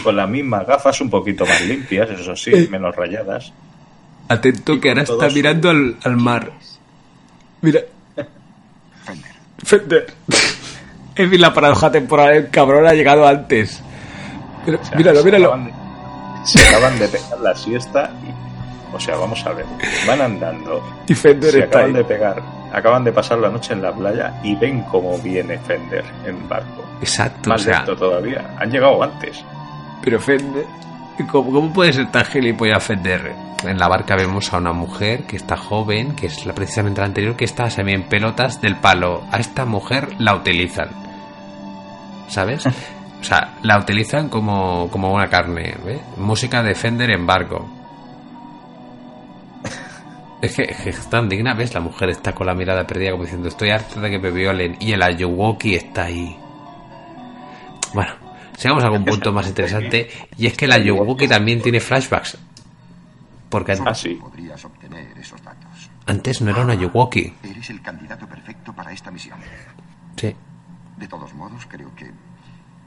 con 0.03 0.17
las 0.17 0.29
mismas 0.29 0.67
gafas 0.67 1.01
un 1.01 1.09
poquito 1.11 1.47
más 1.47 1.61
limpias, 1.63 2.11
eso 2.11 2.35
sí, 2.37 2.51
Eh. 2.55 2.69
menos 2.71 2.95
rayadas. 2.97 3.53
Atento 4.29 4.79
que 4.81 4.89
ahora 4.91 5.03
está 5.03 5.29
su- 5.31 5.37
mirando 5.37 5.71
al, 5.71 5.97
al 6.03 6.17
mar. 6.17 6.53
Mira. 7.63 7.81
Fender. 9.65 10.07
Es 11.33 11.41
la 11.41 11.53
paradoja 11.53 11.91
temporal, 11.91 12.35
el 12.35 12.51
cabrón 12.51 12.87
ha 12.87 12.93
llegado 12.95 13.27
antes. 13.27 13.83
Pero, 14.65 14.79
O 14.81 14.85
sea, 14.85 14.97
míralo, 14.97 15.25
míralo. 15.25 15.47
acaban 15.49 15.65
de- 15.67 15.73
se 16.45 16.69
acaban 16.69 16.99
de 16.99 17.09
pegar 17.09 17.41
la 17.41 17.55
siesta 17.55 18.11
y, 18.27 18.95
o 18.97 19.01
sea, 19.01 19.17
vamos 19.17 19.45
a 19.47 19.53
ver, 19.53 19.67
van 20.07 20.21
andando, 20.21 20.83
Y 21.09 21.15
Fender 21.15 21.51
se 21.51 21.59
está 21.61 21.79
acaban 21.79 21.87
ahí. 21.89 21.93
de 21.97 22.05
pegar, 22.05 22.43
acaban 22.73 23.05
de 23.05 23.13
pasar 23.13 23.39
la 23.39 23.49
noche 23.51 23.73
en 23.75 23.83
la 23.83 23.93
playa 23.93 24.35
y 24.43 24.55
ven 24.55 24.83
cómo 24.83 25.19
viene 25.19 25.59
Fender 25.59 26.05
en 26.25 26.49
barco. 26.49 26.85
Exacto, 27.01 27.51
Más 27.51 27.61
o 27.63 27.65
sea. 27.65 27.77
lento 27.79 27.97
todavía, 27.97 28.55
han 28.59 28.71
llegado 28.71 29.03
antes. 29.03 29.45
Pero 30.03 30.19
Fender. 30.21 30.65
¿Cómo, 31.31 31.51
cómo 31.53 31.73
puede 31.73 31.93
ser 31.93 32.11
tan 32.13 32.25
gilipollas 32.25 32.83
Fender? 32.85 33.33
En 33.67 33.77
la 33.79 33.89
barca 33.89 34.15
vemos 34.15 34.53
a 34.53 34.59
una 34.59 34.73
mujer 34.73 35.25
que 35.25 35.37
está 35.37 35.57
joven, 35.57 36.15
que 36.15 36.27
es 36.29 36.47
la, 36.47 36.55
precisamente 36.55 37.01
la 37.01 37.09
anterior, 37.09 37.35
que 37.35 37.45
está 37.45 37.69
semi 37.71 37.93
en 37.93 38.05
pelotas 38.05 38.61
del 38.61 38.77
palo. 38.77 39.25
A 39.33 39.39
esta 39.39 39.65
mujer 39.65 40.11
la 40.19 40.37
utilizan. 40.37 40.91
¿Sabes? 42.29 42.67
O 42.67 43.25
sea, 43.25 43.55
la 43.63 43.79
utilizan 43.79 44.29
como, 44.29 44.89
como 44.91 45.13
una 45.13 45.29
carne. 45.29 45.75
¿ves? 45.85 46.01
Música 46.19 46.63
de 46.63 46.75
Fender 46.75 47.11
en 47.11 47.27
barco. 47.27 47.69
Es 50.41 50.55
que, 50.55 50.63
es 50.63 50.77
que 50.77 50.91
es 50.91 51.11
tan 51.11 51.29
digna, 51.29 51.53
¿ves? 51.55 51.75
La 51.75 51.81
mujer 51.81 52.11
está 52.11 52.33
con 52.33 52.47
la 52.47 52.55
mirada 52.55 52.87
perdida 52.87 53.11
como 53.11 53.25
diciendo 53.25 53.49
estoy 53.49 53.71
harta 53.71 54.01
de 54.01 54.09
que 54.11 54.19
me 54.21 54.31
violen. 54.31 54.77
Y 54.79 54.93
el 54.93 55.03
Ayuwoki 55.03 55.75
está 55.75 56.05
ahí. 56.05 56.37
Bueno, 57.93 58.13
sigamos 58.57 58.85
a 58.85 58.87
algún 58.87 59.05
punto 59.05 59.33
más 59.33 59.49
interesante. 59.49 60.09
Y 60.37 60.47
es 60.47 60.57
que 60.57 60.67
el 60.67 60.73
Ayuwoki 60.73 61.27
también 61.27 61.61
tiene 61.61 61.81
flashbacks. 61.81 62.39
Porque 63.49 63.73
an- 63.73 63.89
Ah, 63.89 63.95
sí. 63.95 64.11
Podrías 64.15 64.65
obtener 64.65 65.17
esos 65.19 65.43
datos. 65.43 65.91
antes 66.07 66.41
no 66.41 66.51
era 66.53 66.63
un 66.63 66.71
Ayuwoki. 66.71 67.33
Eres 67.43 67.71
el 67.71 67.83
candidato 67.83 68.27
perfecto 68.29 68.73
para 68.73 68.93
esta 68.93 69.11
misión. 69.11 69.39
Sí. 70.17 70.37
De 70.99 71.09
todos 71.09 71.33
modos, 71.35 71.67
creo 71.67 71.95
que 71.95 72.13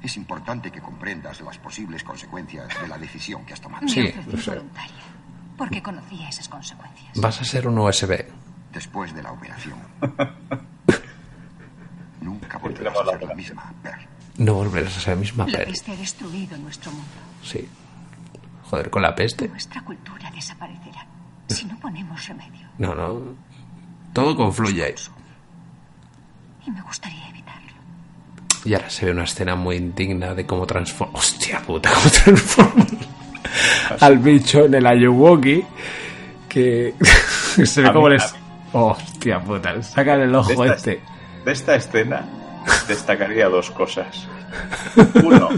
es 0.03 0.17
importante 0.17 0.71
que 0.71 0.81
comprendas 0.81 1.41
las 1.41 1.57
posibles 1.57 2.03
consecuencias 2.03 2.67
de 2.81 2.87
la 2.87 2.97
decisión 2.97 3.45
que 3.45 3.53
has 3.53 3.61
tomado. 3.61 3.87
Sí, 3.87 4.01
Me 4.01 4.23
lo 4.33 4.37
sé. 4.37 4.51
voluntaria, 4.51 4.95
porque 5.57 5.81
conocía 5.81 6.29
esas 6.29 6.49
consecuencias. 6.49 7.11
Vas 7.19 7.41
a 7.41 7.45
ser 7.45 7.67
un 7.67 7.77
USB. 7.77 8.25
Después 8.73 9.13
de 9.13 9.23
la 9.23 9.31
operación. 9.31 9.77
Nunca 12.21 12.57
volverás 12.57 12.95
a 12.97 13.05
ser 13.11 13.23
la 13.23 13.35
misma, 13.35 13.73
Pearl. 13.81 14.01
No 14.37 14.53
volverás 14.55 14.97
a 14.97 15.01
ser 15.01 15.15
la 15.15 15.19
misma 15.21 15.47
La 15.47 15.59
peste 15.65 15.91
ha 15.91 15.95
destruido 15.95 16.57
nuestro 16.57 16.91
mundo. 16.91 17.07
Sí. 17.43 17.67
Joder, 18.69 18.89
con 18.89 19.01
la 19.01 19.13
peste. 19.15 19.47
Nuestra 19.49 19.81
cultura 19.83 20.29
desaparecerá 20.31 21.05
si 21.47 21.65
no 21.65 21.77
ponemos 21.79 22.25
remedio. 22.27 22.67
No, 22.77 22.95
no. 22.95 23.35
Todo 24.13 24.35
confluye 24.35 24.83
ahí. 24.85 24.95
Y 26.65 26.71
me 26.71 26.81
gustaría. 26.81 27.30
Y 28.65 28.73
ahora 28.75 28.89
se 28.89 29.05
ve 29.07 29.11
una 29.11 29.23
escena 29.23 29.55
muy 29.55 29.75
indigna 29.77 30.33
de 30.35 30.45
cómo 30.45 30.65
transforma. 30.67 31.17
Hostia 31.17 31.59
puta, 31.61 31.91
cómo 31.93 32.09
transforma 32.11 32.85
al 33.99 34.17
bicho 34.19 34.65
en 34.65 34.75
el 34.75 34.85
Ayuwoki. 34.85 35.63
Que 36.47 36.93
se 37.65 37.81
ve 37.81 37.91
como 37.91 38.09
les. 38.09 38.33
Hostia 38.73 39.39
puta, 39.39 39.81
sacan 39.83 40.21
el 40.21 40.31
De 40.31 40.37
ojo 40.37 40.63
esta, 40.63 40.75
este. 40.75 41.01
de 41.45 41.51
esta 41.51 41.75
escena 41.75 42.25
destacaría 42.87 43.47
dos 43.49 43.71
cosas. 43.71 44.27
Uno, 45.23 45.49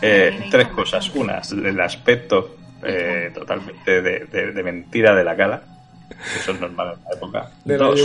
eh, 0.00 0.46
tres 0.50 0.68
cosas. 0.68 1.10
Una, 1.14 1.40
el 1.52 1.80
aspecto 1.80 2.56
eh, 2.82 3.30
totalmente 3.34 4.00
de, 4.02 4.20
de- 4.26 4.52
de 4.52 4.62
mentira 4.62 5.14
de 5.14 5.24
la 5.24 5.36
cara. 5.36 5.62
que 6.08 6.40
Eso 6.40 6.52
es 6.52 6.60
normal 6.60 6.94
en 6.96 7.04
la 7.04 7.16
época. 7.16 7.50
Del 7.64 7.78
Dos, 7.78 8.00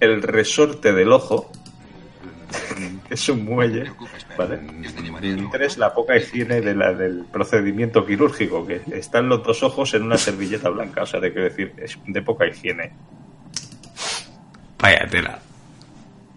el 0.00 0.22
resorte 0.22 0.92
del 0.92 1.12
ojo. 1.12 1.50
Que 3.08 3.14
es 3.14 3.28
un 3.28 3.44
muelle. 3.44 3.90
¿vale? 4.36 4.60
Y 5.22 5.50
tres, 5.50 5.78
la 5.78 5.92
poca 5.92 6.16
higiene 6.16 6.60
de 6.60 6.74
la, 6.74 6.92
del 6.92 7.24
procedimiento 7.30 8.04
quirúrgico. 8.04 8.66
Que 8.66 8.80
están 8.92 9.28
los 9.28 9.42
dos 9.42 9.62
ojos 9.62 9.94
en 9.94 10.02
una 10.02 10.16
servilleta 10.18 10.68
blanca. 10.70 11.02
O 11.02 11.06
sea, 11.06 11.20
de, 11.20 11.32
quiero 11.32 11.48
decir, 11.48 11.72
es 11.78 11.98
de 12.06 12.22
poca 12.22 12.46
higiene. 12.46 12.92
Vaya 14.78 15.06
tela. 15.10 15.38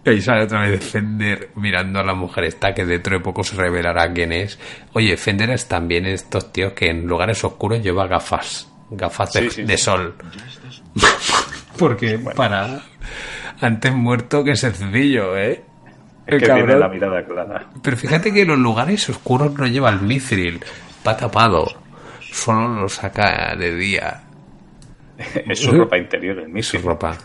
Y 0.04 0.10
ahí 0.10 0.20
sale 0.22 0.44
otra 0.44 0.66
vez 0.66 0.82
Fender 0.82 1.50
mirando 1.56 2.00
a 2.00 2.04
la 2.04 2.14
mujer 2.14 2.44
esta 2.44 2.72
que 2.72 2.86
dentro 2.86 3.18
de 3.18 3.22
poco 3.22 3.44
se 3.44 3.56
revelará 3.56 4.10
quién 4.12 4.32
es. 4.32 4.58
Oye, 4.94 5.16
Fender 5.16 5.50
es 5.50 5.68
también 5.68 6.06
estos 6.06 6.52
tíos 6.52 6.72
que 6.72 6.86
en 6.86 7.06
lugares 7.06 7.44
oscuros 7.44 7.82
lleva 7.82 8.06
gafas. 8.06 8.70
Gafas 8.90 9.32
de, 9.34 9.40
Sí, 9.42 9.50
sí, 9.50 9.62
de 9.64 9.76
sí. 9.76 9.84
sol. 9.84 10.14
Porque 11.78 12.18
para 12.18 12.80
antes 13.60 13.92
muerto 13.92 14.42
que 14.44 14.56
sencillo, 14.56 15.36
¿eh? 15.36 15.62
El 16.28 16.40
que 16.40 16.46
tiene 16.46 16.76
la 16.76 16.88
mirada 16.88 17.24
clara. 17.24 17.66
Pero 17.82 17.96
fíjate 17.96 18.32
que 18.32 18.42
en 18.42 18.48
los 18.48 18.58
lugares 18.58 19.08
oscuros 19.08 19.52
no 19.54 19.66
lleva 19.66 19.90
el 19.90 20.00
mithril. 20.02 20.62
Va 21.06 21.16
tapado. 21.16 21.66
Solo 22.20 22.68
lo 22.82 22.88
saca 22.88 23.56
de 23.56 23.74
día. 23.74 24.22
Es 25.48 25.58
su 25.60 25.72
ropa 25.72 25.96
interior, 25.98 26.38
el 26.38 26.46
Su 26.62 26.76
mismo. 26.76 26.90
ropa. 26.90 27.16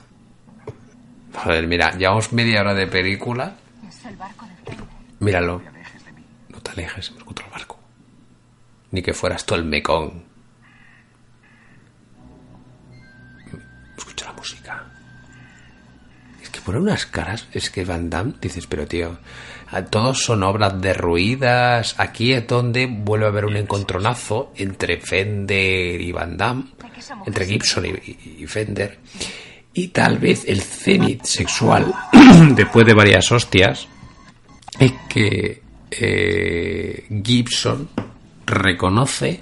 Joder, 1.36 1.68
mira, 1.68 1.92
llevamos 1.98 2.32
media 2.34 2.62
hora 2.62 2.74
de 2.74 2.88
película. 2.88 3.56
Es 3.88 4.06
el 4.06 4.16
barco 4.16 4.46
de 4.48 4.56
Fender. 4.72 4.86
Míralo. 5.20 5.62
No 6.50 6.60
te 6.62 6.72
alejes, 6.72 7.10
hemos 7.10 7.22
encontrado 7.22 7.52
el 7.52 7.60
barco. 7.60 7.80
Ni 8.92 9.02
que 9.02 9.14
fueras 9.14 9.46
tú 9.46 9.56
el 9.56 9.66
mecón. 9.66 10.24
Escucha 13.98 14.26
la 14.26 14.34
música. 14.34 14.84
Pone 16.66 16.80
unas 16.80 17.06
caras. 17.06 17.48
Es 17.52 17.70
que 17.70 17.86
Van 17.86 18.10
Damme, 18.10 18.34
dices, 18.42 18.68
pero 18.68 18.88
tío, 18.88 19.18
todos 19.90 20.24
son 20.24 20.44
obras 20.44 20.80
derruidas. 20.82 21.96
Aquí 21.98 22.34
es 22.34 22.48
donde 22.48 22.86
vuelve 22.88 23.26
a 23.26 23.30
haber 23.30 23.46
un 23.46 23.58
encontronazo 23.58 24.54
entre 24.56 25.00
Fender 25.00 26.00
y 26.00 26.12
Van 26.12 26.38
Damme. 26.38 26.66
Entre 27.26 27.46
Gibson 27.46 27.86
y 27.86 28.46
Fender. 28.48 29.00
Y 29.74 29.88
tal 29.88 30.20
vez 30.20 30.46
el 30.48 30.62
cenit 30.62 31.24
sexual, 31.24 31.94
después 32.56 32.86
de 32.86 32.94
varias 32.94 33.32
hostias, 33.32 33.88
es 34.80 34.94
que 35.10 35.62
eh, 35.90 37.08
Gibson 37.24 37.90
reconoce 38.46 39.42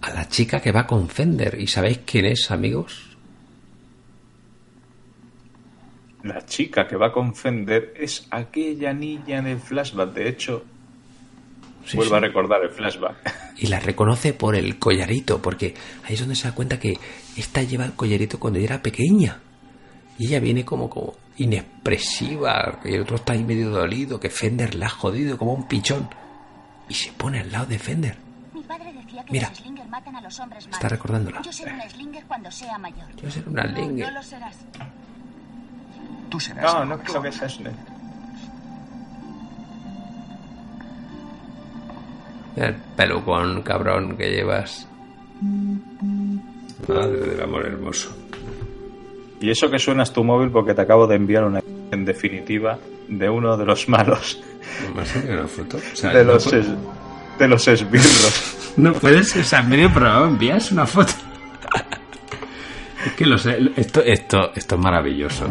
a 0.00 0.10
la 0.10 0.28
chica 0.28 0.60
que 0.60 0.72
va 0.72 0.86
con 0.86 1.08
Fender. 1.08 1.60
¿Y 1.60 1.66
sabéis 1.66 2.00
quién 2.06 2.24
es, 2.24 2.50
amigos? 2.50 3.15
La 6.26 6.44
chica 6.44 6.86
que 6.86 6.96
va 6.96 7.12
con 7.12 7.34
Fender 7.34 7.94
es 7.96 8.26
aquella 8.30 8.92
niña 8.92 9.38
en 9.38 9.46
el 9.46 9.58
flashback. 9.58 10.12
De 10.12 10.28
hecho, 10.28 10.64
Sí, 11.84 11.96
vuelvo 11.96 12.14
sí. 12.14 12.16
a 12.16 12.20
recordar 12.20 12.62
el 12.64 12.70
flashback. 12.70 13.16
Y 13.58 13.68
la 13.68 13.80
reconoce 13.80 14.34
por 14.34 14.54
el 14.54 14.78
collarito, 14.78 15.40
porque 15.40 15.74
ahí 16.04 16.12
es 16.14 16.20
donde 16.20 16.34
se 16.34 16.46
da 16.48 16.54
cuenta 16.54 16.78
que 16.78 16.98
esta 17.38 17.62
lleva 17.62 17.86
el 17.86 17.92
collarito 17.94 18.38
cuando 18.38 18.58
ella 18.58 18.74
era 18.74 18.82
pequeña. 18.82 19.38
Y 20.18 20.26
ella 20.26 20.40
viene 20.40 20.62
como, 20.64 20.90
como 20.90 21.14
inexpresiva, 21.38 22.80
y 22.84 22.94
el 22.94 23.02
otro 23.02 23.16
está 23.16 23.32
ahí 23.32 23.44
medio 23.44 23.70
dolido, 23.70 24.20
que 24.20 24.28
Fender 24.28 24.74
la 24.74 24.86
ha 24.86 24.90
jodido 24.90 25.38
como 25.38 25.54
un 25.54 25.66
pichón. 25.68 26.08
Y 26.88 26.94
se 26.94 27.12
pone 27.12 27.40
al 27.40 27.50
lado 27.50 27.66
de 27.66 27.78
Fender. 27.78 28.16
Mi 28.52 28.62
padre 28.62 28.92
decía 28.92 29.24
que 29.24 29.32
Mira. 29.32 29.50
los 29.50 29.88
matan 29.88 30.16
a 30.16 30.20
los 30.20 30.38
hombres 30.38 30.64
malos. 30.64 30.76
Está 30.76 30.88
recordándola. 30.88 31.40
Yo 31.42 31.52
seré 31.52 31.72
un 31.72 31.80
Slinger 31.88 32.24
cuando 32.26 32.50
sea 32.50 32.76
mayor. 32.78 33.06
Yo 33.16 33.30
seré 33.30 33.48
una 33.48 33.64
No, 33.64 33.70
Slinger. 33.74 34.06
No 34.08 34.12
lo 34.12 34.22
serás. 34.22 34.56
Tú 36.30 36.40
serás. 36.40 36.74
No, 36.74 36.84
no 36.84 36.98
creo 36.98 37.22
que 37.22 37.32
sea 37.32 37.48
Snake. 37.48 37.74
El 42.56 42.74
pelucón, 42.96 43.62
cabrón, 43.62 44.16
que 44.16 44.30
llevas. 44.30 44.88
Madre 46.88 47.20
del 47.20 47.42
amor 47.42 47.66
hermoso. 47.66 48.16
Y 49.40 49.50
eso 49.50 49.70
que 49.70 49.78
suenas 49.78 50.12
tu 50.12 50.24
móvil 50.24 50.50
porque 50.50 50.72
te 50.74 50.80
acabo 50.80 51.06
de 51.06 51.16
enviar 51.16 51.44
una 51.44 51.60
en 51.90 52.04
definitiva 52.06 52.78
de 53.08 53.28
uno 53.28 53.56
de 53.56 53.64
los 53.66 53.88
malos, 53.88 54.42
¿Me 54.94 55.02
has 55.02 55.14
una 55.16 55.46
foto? 55.46 55.76
O 55.76 55.96
sea, 55.96 56.10
de 56.12 56.24
no 56.24 56.32
los, 56.32 56.52
es- 56.52 56.66
de 57.38 57.48
los 57.48 57.68
esbirros. 57.68 58.52
No 58.76 58.92
puedes, 58.92 59.34
o 59.34 59.42
sea, 59.42 59.60
en 59.60 59.70
medio 59.70 59.90
programa 59.90 60.26
envías 60.28 60.70
una 60.70 60.84
foto. 60.86 61.10
Es 63.06 63.12
que 63.14 63.24
lo 63.24 63.38
sé, 63.38 63.56
esto, 63.76 64.02
esto, 64.02 64.52
esto 64.54 64.74
es 64.74 64.80
maravilloso. 64.82 65.46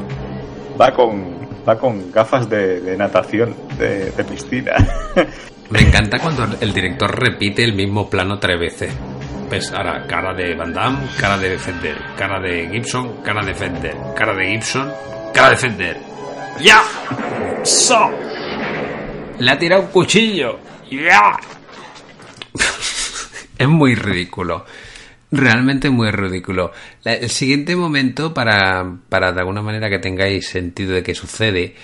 Va 0.80 0.94
con, 0.94 1.48
va 1.68 1.78
con 1.78 2.12
gafas 2.12 2.50
de, 2.50 2.82
de 2.82 2.98
natación, 2.98 3.56
de, 3.78 4.12
piscina. 4.30 4.74
Me 5.70 5.80
encanta 5.80 6.20
cuando 6.20 6.46
el 6.60 6.74
director 6.74 7.18
repite 7.20 7.64
el 7.64 7.74
mismo 7.74 8.10
plano 8.10 8.38
tres 8.38 8.60
veces. 8.60 8.94
Pues 9.50 9.72
ahora, 9.72 10.06
cara 10.08 10.34
de 10.34 10.56
Van 10.56 10.74
Damme, 10.74 11.08
cara 11.20 11.38
de 11.38 11.58
Fender, 11.58 11.98
cara 12.18 12.40
de 12.40 12.70
Gibson, 12.70 13.22
cara 13.24 13.44
de 13.44 13.54
Fender, 13.54 13.96
cara 14.16 14.34
de 14.34 14.48
Gibson, 14.48 14.92
cara 15.34 15.50
de 15.52 15.56
Fender. 15.56 15.98
¡Ya! 16.60 16.84
¡So! 17.64 18.12
Le 19.40 19.52
ha 19.52 19.58
tirado 19.58 19.84
un 19.84 19.88
cuchillo. 19.88 20.60
¡Ya! 20.90 21.38
es 23.58 23.68
muy 23.68 23.96
ridículo. 23.96 24.66
Realmente 25.36 25.90
muy 25.90 26.12
ridículo. 26.12 26.72
El 27.04 27.30
siguiente 27.30 27.76
momento, 27.76 28.34
para, 28.34 29.00
para 29.10 29.34
de 29.34 29.40
alguna 29.42 29.62
manera 29.62 29.90
que 29.90 30.00
tengáis 30.00 30.48
sentido 30.48 30.94
de 30.94 31.04
qué 31.04 31.14
sucede, 31.14 31.76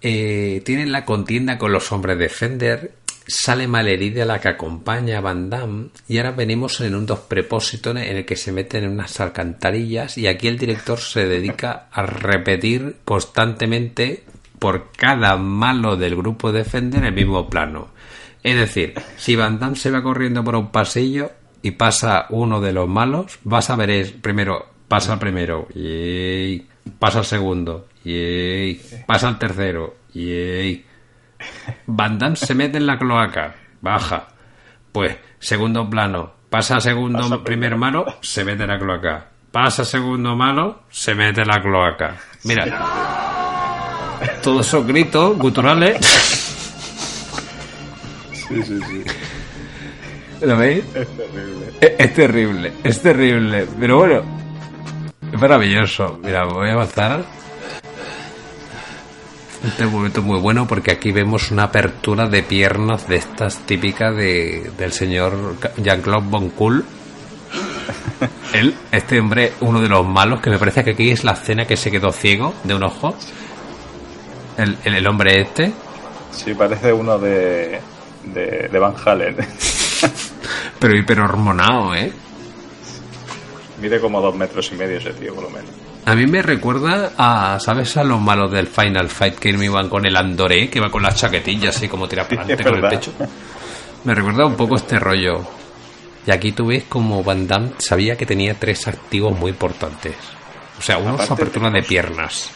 eh, 0.00 0.62
tienen 0.64 0.92
la 0.92 1.04
contienda 1.04 1.58
con 1.58 1.72
los 1.72 1.90
hombres 1.90 2.16
de 2.18 2.28
Fender. 2.28 2.92
Sale 3.26 3.66
malherida 3.66 4.24
la 4.24 4.40
que 4.40 4.48
acompaña 4.48 5.18
a 5.18 5.20
Van 5.20 5.50
Damme. 5.50 5.88
Y 6.06 6.18
ahora 6.18 6.30
venimos 6.30 6.80
en 6.80 6.94
un 6.94 7.06
dos 7.06 7.20
propósitos 7.20 7.96
en 7.96 8.16
el 8.16 8.24
que 8.24 8.36
se 8.36 8.52
meten 8.52 8.84
en 8.84 8.90
unas 8.90 9.18
alcantarillas. 9.20 10.16
Y 10.16 10.28
aquí 10.28 10.46
el 10.46 10.58
director 10.58 11.00
se 11.00 11.26
dedica 11.26 11.88
a 11.90 12.06
repetir 12.06 12.98
constantemente 13.04 14.22
por 14.60 14.92
cada 14.92 15.36
malo 15.36 15.96
del 15.96 16.14
grupo 16.14 16.52
de 16.52 16.64
Fender 16.64 17.04
el 17.04 17.14
mismo 17.14 17.50
plano. 17.50 17.88
Es 18.44 18.56
decir, 18.56 18.94
si 19.16 19.34
Van 19.34 19.58
Damme 19.58 19.76
se 19.76 19.90
va 19.90 20.02
corriendo 20.02 20.44
por 20.44 20.54
un 20.54 20.70
pasillo 20.70 21.32
y 21.62 21.72
pasa 21.72 22.26
uno 22.30 22.60
de 22.60 22.72
los 22.72 22.88
malos, 22.88 23.38
vas 23.44 23.70
a 23.70 23.76
ver 23.76 23.90
es 23.90 24.12
primero, 24.12 24.66
pasa 24.88 25.14
el 25.14 25.18
primero, 25.18 25.68
y 25.74 26.60
pasa 26.98 27.20
el 27.20 27.24
segundo, 27.24 27.88
y 28.04 28.74
pasa 29.06 29.28
el 29.28 29.38
tercero, 29.38 29.96
y 30.14 30.82
Van 31.86 32.18
Damme 32.18 32.36
se 32.36 32.54
mete 32.54 32.78
en 32.78 32.86
la 32.86 32.98
cloaca, 32.98 33.54
baja. 33.80 34.28
Pues, 34.92 35.16
segundo 35.38 35.88
plano, 35.88 36.32
pasa 36.48 36.80
segundo 36.80 37.20
Pasa 37.20 37.44
primer 37.44 37.76
malo, 37.76 38.04
se 38.20 38.44
mete 38.44 38.64
en 38.64 38.70
la 38.70 38.78
cloaca. 38.78 39.28
Pasa 39.50 39.84
segundo 39.84 40.36
malo, 40.36 40.82
se 40.90 41.14
mete 41.14 41.42
en 41.42 41.48
la 41.48 41.60
cloaca. 41.60 42.16
Mira, 42.44 42.66
todos 44.42 44.66
esos 44.66 44.86
gritos 44.86 45.36
guturales. 45.38 45.98
Sí, 48.32 48.62
sí, 48.62 48.80
sí. 48.80 49.04
¿Lo 50.42 50.56
veis? 50.56 50.84
Es 50.94 51.08
terrible. 51.16 51.66
Es, 51.80 51.92
es 51.98 52.14
terrible, 52.14 52.72
es 52.82 53.02
terrible. 53.02 53.66
Pero 53.78 53.98
bueno, 53.98 54.22
es 55.32 55.40
maravilloso. 55.40 56.18
Mira, 56.22 56.44
voy 56.44 56.68
a 56.70 56.72
avanzar. 56.72 57.24
Este 59.64 59.84
momento 59.84 60.22
muy 60.22 60.38
bueno 60.40 60.66
porque 60.66 60.90
aquí 60.90 61.12
vemos 61.12 61.50
una 61.50 61.64
apertura 61.64 62.26
de 62.26 62.42
piernas 62.42 63.06
de 63.06 63.16
estas 63.16 63.58
típicas 63.66 64.16
de, 64.16 64.70
del 64.78 64.92
señor 64.92 65.56
Jean-Claude 65.76 66.26
Von 66.30 66.48
Cool. 66.50 66.84
Él, 68.54 68.74
este 68.90 69.20
hombre, 69.20 69.52
uno 69.60 69.82
de 69.82 69.88
los 69.88 70.06
malos, 70.06 70.40
que 70.40 70.48
me 70.48 70.58
parece 70.58 70.82
que 70.82 70.92
aquí 70.92 71.10
es 71.10 71.24
la 71.24 71.32
escena 71.32 71.66
que 71.66 71.76
se 71.76 71.90
quedó 71.90 72.10
ciego 72.10 72.54
de 72.64 72.74
un 72.74 72.84
ojo. 72.84 73.14
El, 74.56 74.78
el, 74.84 74.94
el 74.94 75.06
hombre 75.06 75.42
este. 75.42 75.72
Sí, 76.32 76.54
parece 76.54 76.92
uno 76.92 77.18
de, 77.18 77.80
de, 78.32 78.68
de 78.72 78.78
Van 78.78 78.94
Halen. 79.04 79.36
Pero 80.80 80.96
hiper 80.96 81.20
hormonado, 81.20 81.94
¿eh? 81.94 82.12
Mide 83.80 84.00
como 84.00 84.20
dos 84.20 84.34
metros 84.34 84.70
y 84.72 84.74
medio 84.74 84.98
ese 84.98 85.12
tío, 85.12 85.34
por 85.34 85.44
lo 85.44 85.50
menos. 85.50 85.70
A 86.06 86.14
mí 86.14 86.26
me 86.26 86.42
recuerda 86.42 87.12
a, 87.16 87.60
¿sabes? 87.60 87.96
A 87.96 88.04
los 88.04 88.20
malos 88.20 88.50
del 88.50 88.66
Final 88.66 89.08
Fight 89.08 89.34
que 89.38 89.52
me 89.52 89.66
iban 89.66 89.88
con 89.88 90.04
el 90.06 90.16
Andoré, 90.16 90.68
que 90.70 90.80
va 90.80 90.90
con 90.90 91.02
las 91.02 91.16
chaquetillas 91.16 91.76
así 91.76 91.88
como 91.88 92.08
tira 92.08 92.24
para 92.28 92.42
adelante 92.42 92.62
es 92.62 92.68
con 92.68 92.84
el 92.84 92.90
pecho. 92.90 93.12
Me 94.04 94.14
recuerda 94.14 94.46
un 94.46 94.56
poco 94.56 94.76
este 94.76 94.98
rollo. 94.98 95.42
Y 96.26 96.30
aquí 96.30 96.52
tú 96.52 96.66
ves 96.66 96.84
como 96.88 97.22
Van 97.22 97.46
Damme 97.46 97.72
sabía 97.78 98.16
que 98.16 98.26
tenía 98.26 98.54
tres 98.54 98.86
activos 98.88 99.38
muy 99.38 99.50
importantes. 99.50 100.14
O 100.78 100.82
sea, 100.82 100.98
uno 100.98 101.10
Aparte 101.14 101.32
apertura 101.34 101.66
de 101.66 101.82
tenemos- 101.82 101.88
piernas. 101.88 102.50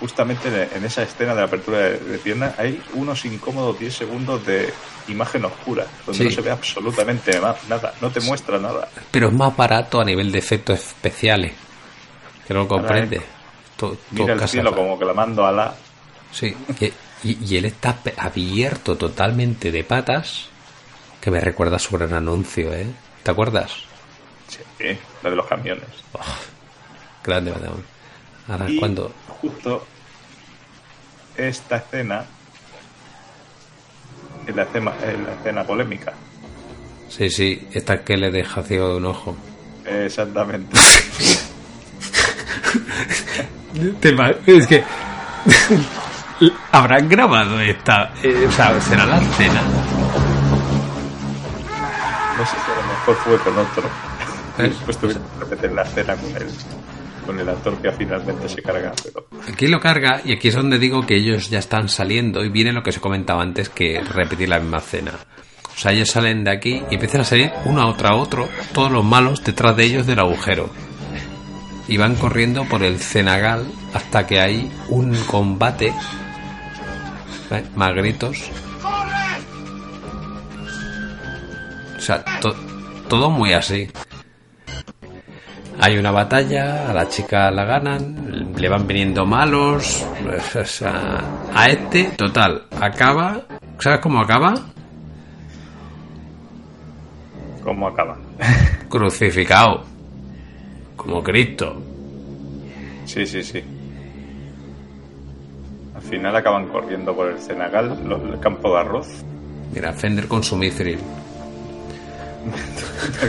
Justamente 0.00 0.68
en- 0.74 0.84
esa 0.84 1.02
escena 1.02 1.34
de 1.34 1.40
la 1.40 1.46
apertura 1.46 1.78
de, 1.78 1.98
de 1.98 2.18
pierna 2.18 2.54
hay 2.56 2.80
unos 2.94 3.24
incómodos 3.24 3.78
10 3.78 3.92
segundos 3.96 4.44
de 4.46 4.72
imagen 5.08 5.44
oscura, 5.44 5.86
donde 6.06 6.18
Sí. 6.18 6.24
no 6.24 6.30
se 6.30 6.40
ve 6.40 6.50
absolutamente 6.52 7.40
nada, 7.40 7.92
no 8.00 8.10
te 8.10 8.20
muestra 8.20 8.58
nada. 8.58 8.88
Pero 9.10 9.28
es 9.28 9.34
más 9.34 9.56
barato 9.56 10.00
a 10.00 10.04
nivel 10.04 10.30
de 10.30 10.38
efectos 10.38 10.78
especiales. 10.78 11.52
Que 12.46 12.54
no 12.54 12.60
lo 12.60 12.68
comprende. 12.68 13.20
To- 13.76 13.90
todo 13.90 13.98
Mira 14.12 14.34
el 14.34 14.48
cielo 14.48 14.74
como 14.74 14.98
clamando 14.98 15.44
a 15.46 15.52
la... 15.52 15.74
Sí, 16.32 16.54
y, 16.80 16.84
y- 17.30 17.38
y 17.44 17.56
él 17.56 17.64
está 17.64 17.96
abierto 18.16 18.96
totalmente 18.96 19.72
de 19.72 19.82
patas, 19.84 20.46
que 21.20 21.30
me 21.30 21.40
recuerda 21.40 21.78
su 21.78 21.96
gran 21.96 22.12
anuncio, 22.14 22.72
¿eh? 22.72 22.86
¿Te 23.24 23.30
acuerdas? 23.32 23.72
Sí, 24.48 24.86
la 25.22 25.30
de 25.30 25.36
los 25.36 25.46
camiones. 25.46 25.84
Grande, 27.24 27.50
Madame. 27.50 27.82
Ahora, 28.48 28.68
Y 28.68 28.78
cuando... 28.78 29.12
justo 29.40 29.86
esta 31.36 31.76
escena 31.76 32.24
es 34.46 34.56
la 34.56 34.62
escena, 34.62 34.92
es 35.06 35.18
la 35.20 35.32
escena 35.34 35.64
polémica. 35.64 36.12
Sí, 37.08 37.28
sí, 37.30 37.68
esta 37.72 38.02
que 38.02 38.16
le 38.16 38.30
deja 38.30 38.62
ciego 38.62 38.88
de 38.90 38.96
un 38.96 39.06
ojo. 39.06 39.36
Exactamente. 39.84 40.76
Es 44.46 44.66
que... 44.66 44.82
Habrán 46.72 47.08
grabado 47.08 47.60
esta... 47.60 48.12
eh, 48.22 48.46
o 48.48 48.52
sea, 48.52 48.80
será 48.80 49.06
la 49.06 49.18
escena. 49.18 49.62
No 52.36 52.44
sé 52.46 52.52
si 52.64 52.70
a 52.70 52.74
lo 52.76 52.82
mejor 52.82 53.16
fue 53.16 53.38
con 53.38 53.58
otro. 53.58 53.82
¿Eh? 54.58 54.72
Pues 54.84 54.98
tuvieron 54.98 55.22
que 55.22 55.44
repetir 55.44 55.72
la 55.72 55.82
escena 55.82 56.16
con 56.16 56.36
el, 56.36 56.48
con 57.28 57.38
el 57.38 57.46
actor 57.50 57.76
que 57.82 57.92
finalmente 57.92 58.48
se 58.48 58.62
carga. 58.62 58.94
Aquí 59.52 59.66
lo 59.66 59.78
carga 59.80 60.22
y 60.24 60.32
aquí 60.32 60.48
es 60.48 60.54
donde 60.54 60.78
digo 60.78 61.04
que 61.04 61.14
ellos 61.14 61.50
ya 61.50 61.58
están 61.58 61.90
saliendo 61.90 62.42
y 62.42 62.48
viene 62.48 62.72
lo 62.72 62.82
que 62.82 62.90
se 62.90 63.00
comentaba 63.00 63.42
antes 63.42 63.68
que 63.68 64.00
repetir 64.00 64.48
la 64.48 64.58
misma 64.58 64.78
escena. 64.78 65.12
O 65.12 65.78
sea, 65.78 65.92
ellos 65.92 66.08
salen 66.10 66.42
de 66.42 66.50
aquí 66.52 66.82
y 66.90 66.94
empiezan 66.94 67.20
a 67.20 67.24
salir 67.24 67.52
uno 67.66 67.82
a 67.82 67.86
otro 67.86 68.08
a 68.08 68.14
otro, 68.14 68.48
todos 68.72 68.90
los 68.90 69.04
malos 69.04 69.44
detrás 69.44 69.76
de 69.76 69.84
ellos 69.84 70.06
del 70.06 70.20
agujero. 70.20 70.70
Y 71.86 71.98
van 71.98 72.14
corriendo 72.14 72.64
por 72.64 72.82
el 72.82 72.98
cenagal 72.98 73.66
hasta 73.92 74.26
que 74.26 74.40
hay 74.40 74.72
un 74.88 75.14
combate. 75.26 75.88
¿eh? 77.50 77.64
Más 77.76 77.92
gritos. 77.94 78.38
O 81.96 82.00
sea, 82.00 82.24
to- 82.40 82.56
todo 83.08 83.30
muy 83.30 83.52
así. 83.52 83.86
Hay 85.80 85.96
una 85.96 86.10
batalla, 86.10 86.90
a 86.90 86.92
la 86.92 87.08
chica 87.08 87.50
la 87.52 87.64
ganan, 87.64 88.52
le 88.56 88.68
van 88.68 88.86
viniendo 88.86 89.24
malos, 89.24 90.04
o 90.60 90.64
sea, 90.64 91.20
a 91.54 91.68
este, 91.68 92.04
total, 92.16 92.64
acaba, 92.80 93.42
¿sabes 93.78 94.00
cómo 94.00 94.20
acaba? 94.20 94.54
¿Cómo 97.62 97.88
acaba? 97.88 98.16
Crucificado, 98.88 99.84
como 100.96 101.22
Cristo. 101.22 101.80
Sí, 103.04 103.26
sí, 103.26 103.42
sí. 103.42 103.62
Al 105.94 106.02
final 106.02 106.34
acaban 106.36 106.68
corriendo 106.68 107.14
por 107.14 107.28
el 107.30 107.38
Senegal, 107.38 107.98
los- 108.06 108.22
el 108.32 108.40
campo 108.40 108.72
de 108.74 108.80
arroz, 108.80 109.06
Mira, 109.74 109.92
Fender 109.92 110.26
con 110.26 110.42
su 110.42 110.56
mithril. 110.56 110.98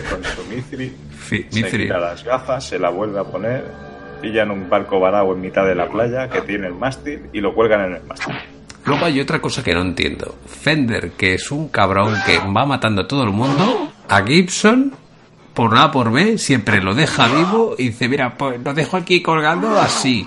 Con 0.10 0.24
su 0.24 0.43
mithril, 0.53 0.95
Fi- 1.18 1.45
se 1.49 1.70
quita 1.70 1.97
las 1.99 2.24
gafas, 2.24 2.64
se 2.68 2.80
la 2.80 2.89
vuelve 2.89 3.20
a 3.20 3.24
poner, 3.24 3.64
pillan 4.22 4.51
un 4.51 4.70
barco 4.70 4.99
varado 4.99 5.34
en 5.34 5.41
mitad 5.41 5.66
de 5.66 5.76
la 5.76 5.88
playa 5.89 6.30
que 6.30 6.41
tiene 6.41 6.68
el 6.68 6.74
mástil 6.76 7.24
y 7.34 7.41
lo 7.41 7.53
cuelgan 7.53 7.82
en 7.86 7.95
el 7.95 8.03
mástil. 8.03 8.36
Luego 8.86 9.05
hay 9.05 9.20
otra 9.20 9.39
cosa 9.39 9.64
que 9.64 9.74
no 9.74 9.82
entiendo. 9.82 10.36
Fender, 10.47 11.12
que 11.12 11.34
es 11.36 11.51
un 11.51 11.68
cabrón 11.70 12.16
que 12.26 12.39
va 12.39 12.66
matando 12.66 13.01
a 13.03 13.07
todo 13.07 13.24
el 13.24 13.30
mundo, 13.32 13.91
a 14.07 14.24
Gibson, 14.24 14.93
por 15.53 15.78
A 15.78 15.91
por 15.91 16.12
B, 16.12 16.38
siempre 16.38 16.82
lo 16.82 16.95
deja 16.95 17.28
vivo 17.28 17.76
y 17.78 17.88
dice, 17.89 18.07
mira, 18.07 18.36
pues 18.38 18.60
lo 18.64 18.74
dejo 18.74 18.97
aquí 18.97 19.22
colgando 19.22 19.78
así. 19.80 20.26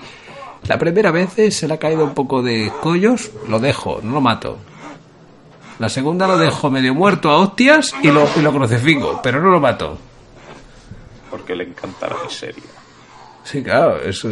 La 0.67 0.77
primera 0.77 1.11
vez 1.11 1.31
se 1.53 1.67
le 1.67 1.73
ha 1.73 1.77
caído 1.77 2.05
un 2.05 2.13
poco 2.13 2.41
de 2.41 2.71
collos, 2.81 3.31
lo 3.49 3.59
dejo, 3.59 3.99
no 4.03 4.13
lo 4.13 4.21
mato. 4.21 4.59
La 5.83 5.89
segunda 5.89 6.25
lo 6.27 6.37
dejo 6.37 6.71
medio 6.71 6.93
muerto 6.93 7.29
a 7.29 7.39
hostias 7.39 7.93
y 8.01 8.07
lo, 8.09 8.25
y 8.37 8.41
lo 8.41 8.53
crucifico, 8.53 9.19
pero 9.21 9.41
no 9.41 9.49
lo 9.49 9.59
mato. 9.59 9.97
Porque 11.29 11.53
le 11.57 11.65
encanta 11.65 12.07
la 12.07 12.15
miseria. 12.23 12.63
Sí, 13.43 13.61
claro, 13.61 14.01
eso. 14.01 14.29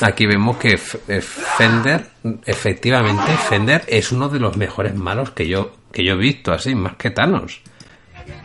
Aquí 0.00 0.26
vemos 0.26 0.58
que 0.58 0.78
eh, 1.08 1.20
Fender, 1.20 2.08
efectivamente, 2.46 3.32
Fender 3.48 3.82
es 3.88 4.12
uno 4.12 4.28
de 4.28 4.38
los 4.38 4.56
mejores 4.56 4.94
malos 4.94 5.32
que 5.32 5.48
yo, 5.48 5.72
que 5.92 6.04
yo 6.04 6.12
he 6.12 6.18
visto, 6.18 6.52
así, 6.52 6.72
más 6.76 6.94
que 6.94 7.10
Thanos. 7.10 7.60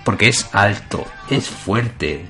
Porque 0.03 0.29
es 0.29 0.49
alto, 0.53 1.05
es 1.29 1.47
fuerte. 1.47 2.25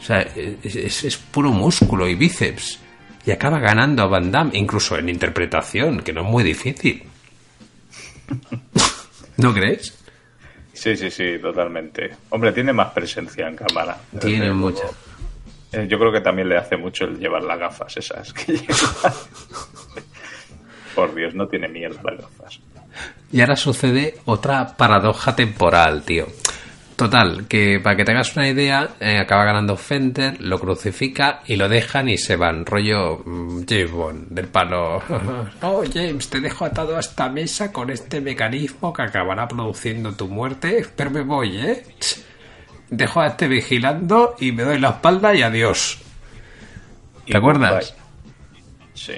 O 0.00 0.02
sea, 0.02 0.22
es, 0.22 0.74
es- 0.76 1.04
es 1.04 1.16
puro 1.18 1.50
músculo 1.50 2.08
y 2.08 2.14
bíceps. 2.14 2.78
Y 3.26 3.32
acaba 3.32 3.58
ganando 3.58 4.02
a 4.02 4.06
Van 4.06 4.32
Damme, 4.32 4.52
incluso 4.56 4.96
en 4.96 5.10
interpretación, 5.10 6.00
que 6.00 6.14
no 6.14 6.22
es 6.22 6.26
muy 6.26 6.42
difícil. 6.42 7.02
¿No 9.36 9.52
crees? 9.52 9.96
Sí, 10.72 10.96
sí, 10.96 11.10
sí, 11.10 11.38
totalmente. 11.40 12.14
Hombre, 12.30 12.52
tiene 12.52 12.72
más 12.72 12.92
presencia 12.92 13.48
en 13.48 13.56
cámara. 13.56 13.98
Tiene 14.20 14.52
mucha. 14.52 14.84
Eh, 15.72 15.86
Yo 15.88 15.98
creo 15.98 16.12
que 16.12 16.20
también 16.20 16.48
le 16.48 16.56
hace 16.56 16.76
mucho 16.76 17.04
el 17.04 17.18
llevar 17.18 17.42
las 17.42 17.58
gafas 17.58 17.96
esas 17.96 18.32
que 18.32 18.52
lleva. 18.58 19.14
Por 20.94 21.14
Dios, 21.14 21.34
no 21.34 21.46
tiene 21.48 21.68
mierda 21.68 22.00
las 22.04 22.20
gafas. 22.20 22.60
Y 23.32 23.40
ahora 23.40 23.56
sucede 23.56 24.16
otra 24.26 24.76
paradoja 24.76 25.34
temporal, 25.34 26.02
tío. 26.02 26.26
Total, 26.96 27.46
que 27.46 27.78
para 27.78 27.94
que 27.94 28.04
te 28.04 28.12
hagas 28.12 28.34
una 28.36 28.48
idea, 28.48 28.88
eh, 29.00 29.18
acaba 29.18 29.44
ganando 29.44 29.76
Fender, 29.76 30.40
lo 30.40 30.58
crucifica 30.58 31.42
y 31.46 31.56
lo 31.56 31.68
dejan 31.68 32.08
y 32.08 32.16
se 32.16 32.36
van. 32.36 32.64
Rollo 32.64 33.18
mm, 33.18 33.64
James 33.68 33.90
Bond, 33.90 34.28
del 34.30 34.48
palo. 34.48 35.02
Oh, 35.60 35.84
James, 35.92 36.30
te 36.30 36.40
dejo 36.40 36.64
atado 36.64 36.96
a 36.96 37.00
esta 37.00 37.28
mesa 37.28 37.70
con 37.70 37.90
este 37.90 38.22
mecanismo 38.22 38.94
que 38.94 39.02
acabará 39.02 39.46
produciendo 39.46 40.14
tu 40.14 40.28
muerte, 40.28 40.86
pero 40.96 41.10
me 41.10 41.20
voy, 41.20 41.58
¿eh? 41.58 41.84
Dejo 42.88 43.20
a 43.20 43.26
este 43.26 43.46
vigilando 43.46 44.34
y 44.38 44.52
me 44.52 44.62
doy 44.62 44.78
la 44.78 44.90
espalda 44.90 45.34
y 45.34 45.42
adiós. 45.42 45.98
¿Te 47.26 47.36
acuerdas? 47.36 47.94
Sí. 48.94 49.14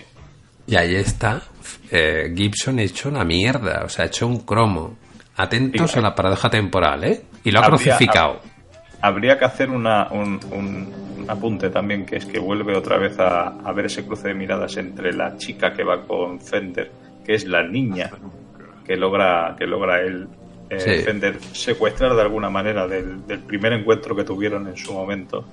Y 0.66 0.74
ahí 0.74 0.96
está 0.96 1.42
eh, 1.90 2.32
Gibson 2.34 2.80
hecho 2.80 3.08
una 3.08 3.24
mierda, 3.24 3.84
o 3.84 3.88
sea, 3.88 4.06
hecho 4.06 4.26
un 4.26 4.40
cromo. 4.40 4.96
Atentos 5.38 5.96
a 5.96 6.00
la 6.00 6.14
paradoja 6.14 6.50
temporal, 6.50 7.04
¿eh? 7.04 7.22
Y 7.44 7.50
lo 7.50 7.60
ha 7.60 7.64
Habría- 7.64 7.78
crucificado. 7.78 8.40
Habría 9.00 9.38
que 9.38 9.44
hacer 9.44 9.70
una, 9.70 10.08
un, 10.10 10.40
un- 10.50 10.92
un 11.18 11.24
apunte 11.30 11.70
también, 11.70 12.04
que 12.04 12.16
es 12.16 12.26
que 12.26 12.38
vuelve 12.38 12.76
otra 12.76 12.98
vez 12.98 13.18
a, 13.20 13.48
a 13.48 13.72
ver 13.72 13.86
ese 13.86 14.04
cruce 14.04 14.28
de 14.28 14.34
miradas 14.34 14.76
entre 14.76 15.12
la 15.12 15.36
chica 15.36 15.72
que 15.72 15.84
va 15.84 16.02
con 16.02 16.40
Fender, 16.40 16.90
que 17.24 17.34
es 17.34 17.46
la 17.46 17.62
niña 17.62 18.10
que 18.84 18.96
logra, 18.96 19.54
que 19.58 19.66
logra 19.66 20.00
él, 20.00 20.26
eh, 20.70 20.80
Sí. 20.80 21.04
Fender, 21.04 21.38
secuestrar 21.52 22.14
de 22.14 22.22
alguna 22.22 22.50
manera 22.50 22.86
del, 22.88 23.26
del 23.26 23.38
primer 23.40 23.72
encuentro 23.74 24.16
que 24.16 24.24
tuvieron 24.24 24.66
en 24.66 24.76
su 24.76 24.92
momento. 24.92 25.44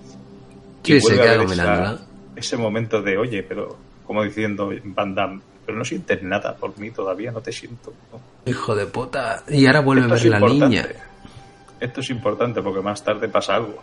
Sí, 0.84 1.00
se 1.02 1.16
queda 1.16 1.44
esa- 1.44 1.98
ese 2.36 2.58
momento 2.58 3.02
de, 3.02 3.18
oye, 3.18 3.44
pero 3.44 3.78
como 4.06 4.24
diciendo 4.24 4.72
Van 4.86 5.14
Damme, 5.16 5.42
pero 5.66 5.78
no 5.78 5.84
sientes 5.86 6.22
nada 6.24 6.56
por 6.56 6.78
mí 6.80 6.92
todavía, 6.92 7.32
no 7.32 7.42
te 7.42 7.52
siento. 7.52 7.94
Hijo 8.46 8.76
de 8.76 8.86
puta. 8.86 9.44
Y 9.50 9.66
ahora 9.66 9.82
vuelve 9.82 10.04
Esto 10.04 10.14
a 10.14 10.18
ver 10.18 10.26
la 10.28 10.38
importante. 10.40 10.66
niña. 10.66 10.88
Esto 11.80 12.00
es 12.02 12.10
importante 12.10 12.62
porque 12.62 12.82
más 12.82 13.04
tarde 13.04 13.28
pasa 13.28 13.56
algo. 13.56 13.82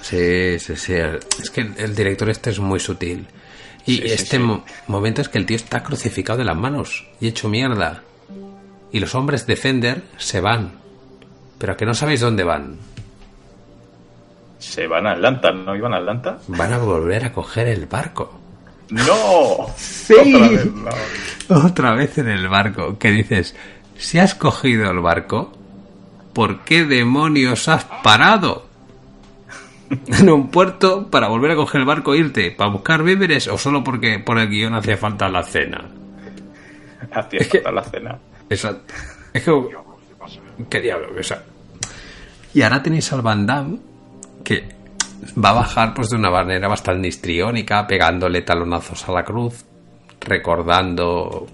Sí, 0.00 0.58
sí, 0.58 0.76
sí. 0.76 0.94
Es 1.40 1.50
que 1.50 1.60
el, 1.76 1.94
director 1.94 2.28
este 2.30 2.50
es 2.50 2.58
muy 2.60 2.78
sutil. 2.80 3.26
Y 3.86 3.96
sí, 3.96 4.02
este 4.04 4.36
sí. 4.36 4.42
mo- 4.42 4.64
momento 4.86 5.20
es 5.20 5.28
que 5.28 5.38
el 5.38 5.46
tío 5.46 5.56
está 5.56 5.82
crucificado 5.82 6.38
de 6.38 6.44
las 6.44 6.56
manos 6.56 7.06
y 7.20 7.28
hecho 7.28 7.48
mierda. 7.48 8.02
Y 8.92 9.00
los 9.00 9.14
hombres 9.14 9.46
de 9.46 9.56
Fender 9.56 10.02
se 10.16 10.40
van. 10.40 10.72
Pero 11.58 11.72
a 11.72 11.76
que 11.76 11.84
no 11.86 11.94
sabéis 11.94 12.20
dónde 12.20 12.44
van. 12.44 12.78
Se 14.58 14.86
van 14.86 15.06
a 15.06 15.12
Atlanta, 15.12 15.52
¿no 15.52 15.76
iban 15.76 15.92
a 15.92 15.98
Atlanta? 15.98 16.38
Van 16.48 16.72
a 16.72 16.78
volver 16.78 17.24
a 17.26 17.32
coger 17.32 17.68
el 17.68 17.86
barco. 17.86 18.40
¡No! 18.90 19.66
Sí. 19.76 20.14
Otra 20.34 20.48
vez, 20.48 20.66
no. 20.72 21.56
Otra 21.56 21.94
vez 21.94 22.18
en 22.18 22.28
el 22.28 22.48
barco. 22.48 22.98
Que 22.98 23.10
dices, 23.10 23.54
si 23.96 24.18
has 24.18 24.34
cogido 24.34 24.90
el 24.90 25.00
barco, 25.00 25.52
¿por 26.32 26.60
qué 26.60 26.84
demonios 26.84 27.68
has 27.68 27.84
parado? 28.02 28.66
En 30.06 30.30
un 30.30 30.48
puerto 30.48 31.08
para 31.10 31.28
volver 31.28 31.52
a 31.52 31.56
coger 31.56 31.82
el 31.82 31.86
barco 31.86 32.14
e 32.14 32.18
irte, 32.18 32.50
para 32.50 32.70
buscar 32.70 33.02
víveres 33.02 33.46
o 33.48 33.58
solo 33.58 33.84
porque 33.84 34.18
por 34.18 34.38
el 34.38 34.48
guion 34.48 34.74
hacía 34.74 34.96
falta 34.96 35.28
la 35.28 35.42
cena. 35.42 35.84
Hacía 37.12 37.44
falta 37.44 37.70
la 37.70 37.84
cena. 37.84 38.18
Exacto. 38.48 38.94
Es 39.32 39.42
que. 39.42 39.52
¿Qué 40.70 40.80
diablo? 40.80 41.08
O 41.18 41.22
sea, 41.22 41.42
y 42.54 42.62
ahora 42.62 42.82
tenéis 42.82 43.12
al 43.12 43.20
Van 43.20 43.46
Damme 43.46 43.78
que 44.44 44.68
va 45.42 45.50
a 45.50 45.54
bajar 45.54 45.94
pues 45.94 46.10
de 46.10 46.16
una 46.16 46.30
manera 46.30 46.68
bastante 46.68 47.08
histriónica, 47.08 47.86
pegándole 47.86 48.42
talonazos 48.42 49.08
a 49.08 49.12
la 49.12 49.24
cruz, 49.24 49.64
recordando 50.20 51.46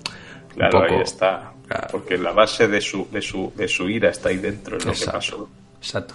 Claro, 0.54 0.78
un 0.78 0.84
poco. 0.84 0.94
ahí 0.96 1.02
está. 1.02 1.52
Porque 1.90 2.18
la 2.18 2.32
base 2.32 2.66
de 2.66 2.80
su, 2.80 3.08
de 3.10 3.22
su, 3.22 3.52
de 3.54 3.68
su 3.68 3.88
ira 3.88 4.10
está 4.10 4.28
ahí 4.30 4.38
dentro, 4.38 4.76
es 4.76 4.84
lo 4.84 4.92
que 4.92 4.98
Exacto. 4.98 5.18
pasó. 5.18 5.48
Exacto. 5.78 6.14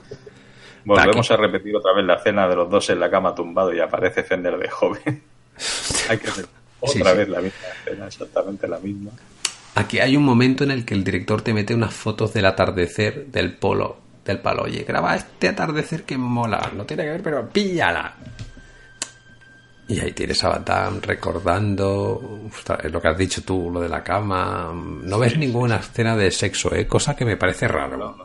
Volvemos 0.84 1.32
a 1.32 1.38
repetir 1.38 1.76
otra 1.76 1.94
vez 1.94 2.06
la 2.06 2.16
escena 2.16 2.48
de 2.48 2.56
los 2.56 2.70
dos 2.70 2.90
en 2.90 3.00
la 3.00 3.10
cama 3.10 3.34
tumbado 3.34 3.74
y 3.74 3.80
aparece 3.80 4.24
Fender 4.24 4.58
de 4.58 4.70
joven. 4.70 5.24
Hay 6.10 6.18
que 6.18 6.28
hacer 6.28 6.46
otra 6.80 7.12
sí. 7.12 7.18
vez 7.18 7.30
la 7.30 7.42
misma 7.42 7.68
escena, 7.80 8.08
exactamente 8.08 8.68
la 8.68 8.80
misma. 8.80 9.12
Aquí 9.78 10.00
hay 10.00 10.16
un 10.16 10.24
momento 10.24 10.64
en 10.64 10.72
el 10.72 10.86
que 10.86 10.94
el 10.94 11.04
director 11.04 11.42
te 11.42 11.54
mete 11.54 11.74
unas 11.74 11.94
fotos 11.94 12.34
del 12.34 12.46
atardecer 12.46 13.26
del 13.28 13.58
polo, 13.58 13.98
del 14.26 14.40
palo. 14.40 14.64
Oye, 14.64 14.84
graba 14.84 15.16
este 15.16 15.48
atardecer 15.50 16.04
que 16.04 16.18
mola. 16.18 16.72
No 16.76 16.86
tiene 16.86 17.04
que 17.04 17.10
ver, 17.12 17.24
pero 17.24 17.48
píllala. 17.50 18.16
Y 19.88 20.00
ahí 20.00 20.14
tienes 20.14 20.44
a 20.44 20.58
Damme 20.60 21.00
recordando 21.00 22.42
ostras, 22.48 22.84
lo 22.92 23.00
que 23.00 23.08
has 23.08 23.18
dicho 23.18 23.44
tú, 23.44 23.70
lo 23.72 23.80
de 23.80 23.88
la 23.90 24.04
cama. 24.04 24.72
No 24.74 25.20
ves 25.20 25.38
ninguna 25.38 25.76
escena 25.78 26.18
de 26.18 26.32
sexo, 26.32 26.74
¿eh? 26.74 26.88
Cosa 26.88 27.16
que 27.16 27.24
me 27.24 27.38
parece 27.38 27.68
raro. 27.68 28.18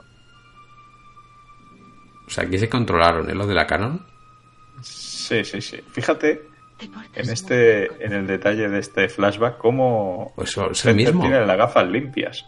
O 2.27 2.31
sea, 2.31 2.45
aquí 2.45 2.59
se 2.59 2.69
controlaron, 2.69 3.29
¿eh? 3.29 3.35
Lo 3.35 3.47
de 3.47 3.55
la 3.55 3.67
canon. 3.67 4.07
Sí, 4.83 5.45
sí, 5.45 5.61
sí. 5.61 5.79
Fíjate 5.93 6.49
en 7.15 7.29
este, 7.29 8.05
en 8.05 8.15
el 8.15 8.27
detalle 8.27 8.69
de 8.71 8.79
este 8.79 9.09
flashback, 9.11 9.59
cómo 9.59 10.33
Pues 10.35 10.57
es 10.57 10.87
el 10.87 10.95
mismo. 10.97 11.21
tiene 11.21 11.45
las 11.45 11.59
gafas 11.59 11.87
limpias. 11.89 12.47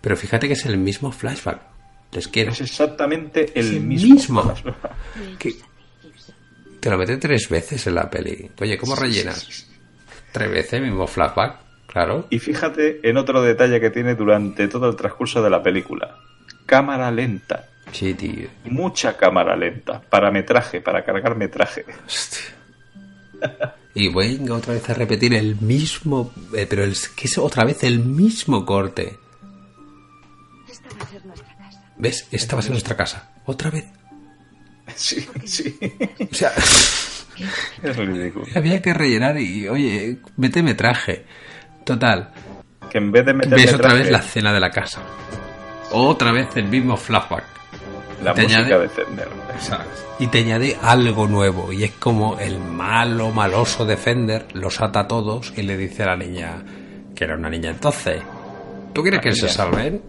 Pero 0.00 0.16
fíjate 0.16 0.46
que 0.46 0.54
es 0.54 0.64
el 0.64 0.78
mismo 0.78 1.12
flashback. 1.12 1.60
Les 2.12 2.26
quiero. 2.28 2.52
Es 2.52 2.60
exactamente 2.60 3.52
el 3.54 3.66
el 3.76 3.80
mismo. 3.82 4.54
Que- 5.38 5.54
Te 6.80 6.90
lo 6.90 6.98
mete 6.98 7.16
tres 7.18 7.48
veces 7.48 7.86
en 7.86 7.94
la 7.94 8.08
peli. 8.10 8.50
Oye, 8.60 8.76
¿cómo 8.78 8.96
rellenas? 8.96 9.66
Tres 10.32 10.50
veces, 10.50 10.80
mismo 10.80 11.06
flashback, 11.06 11.58
claro. 11.86 12.26
Y 12.30 12.38
fíjate 12.38 13.00
en 13.08 13.16
otro 13.16 13.42
detalle 13.42 13.80
que 13.80 13.90
tiene 13.90 14.14
durante 14.14 14.66
todo 14.68 14.88
el 14.88 14.96
transcurso 14.96 15.42
de 15.42 15.50
la 15.50 15.62
película. 15.62 16.16
Cámara 16.66 17.10
lenta. 17.10 17.66
Sí, 17.92 18.14
tío. 18.14 18.48
Mucha 18.66 19.16
cámara 19.16 19.56
lenta. 19.56 20.00
Para 20.00 20.30
metraje, 20.30 20.80
para 20.80 21.04
cargar 21.04 21.36
metraje. 21.36 21.84
Y 23.94 24.12
venga 24.14 24.54
otra 24.54 24.74
vez 24.74 24.88
a 24.88 24.94
repetir 24.94 25.34
el 25.34 25.56
mismo. 25.60 26.32
eh, 26.56 26.66
pero 26.68 26.84
es 26.84 27.08
que 27.08 27.26
es 27.26 27.36
otra 27.38 27.64
vez 27.64 27.82
el 27.82 27.98
mismo 27.98 28.64
corte. 28.64 29.18
¿Ves? 32.00 32.26
Esta 32.30 32.56
va 32.56 32.60
a 32.60 32.62
ser 32.62 32.72
nuestra 32.72 32.96
casa. 32.96 33.30
Otra 33.46 33.70
vez. 33.70 33.84
Sí, 34.96 35.24
sí. 35.44 35.78
O 36.30 36.34
sea, 36.34 36.50
Es 37.82 37.96
ridículo. 37.96 38.44
había 38.56 38.82
que 38.82 38.92
rellenar 38.92 39.38
y, 39.38 39.68
oye, 39.68 40.18
méteme 40.36 40.74
traje. 40.74 41.24
Total. 41.84 42.32
Que 42.90 42.98
en 42.98 43.12
vez 43.12 43.24
de 43.24 43.34
meterle 43.34 43.56
Ves 43.64 43.74
otra 43.74 43.88
traje, 43.90 44.02
vez 44.02 44.10
la 44.12 44.20
cena 44.20 44.52
de 44.52 44.60
la 44.60 44.70
casa. 44.70 45.00
Otra 45.92 46.32
vez 46.32 46.48
el 46.56 46.64
mismo 46.66 46.96
flashback. 46.96 47.44
la 48.24 48.34
te 48.34 48.42
música 48.42 48.60
añade- 48.62 48.80
de 48.82 48.88
Fender. 48.88 49.28
¿sabes? 49.60 49.86
Y 50.18 50.26
te 50.26 50.38
añade 50.40 50.76
algo 50.82 51.26
nuevo. 51.28 51.72
Y 51.72 51.84
es 51.84 51.92
como 51.92 52.38
el 52.40 52.58
malo, 52.58 53.30
maloso 53.30 53.86
de 53.86 53.96
Fender 53.96 54.46
los 54.54 54.80
ata 54.80 55.00
a 55.00 55.08
todos 55.08 55.52
y 55.56 55.62
le 55.62 55.76
dice 55.76 56.02
a 56.02 56.06
la 56.06 56.16
niña, 56.16 56.62
que 57.14 57.24
era 57.24 57.36
una 57.36 57.48
niña 57.48 57.70
entonces, 57.70 58.20
¿tú 58.92 59.02
quieres 59.02 59.18
La 59.18 59.22
que 59.22 59.32
se 59.36 59.42
niña. 59.42 59.52
salven? 59.54 60.02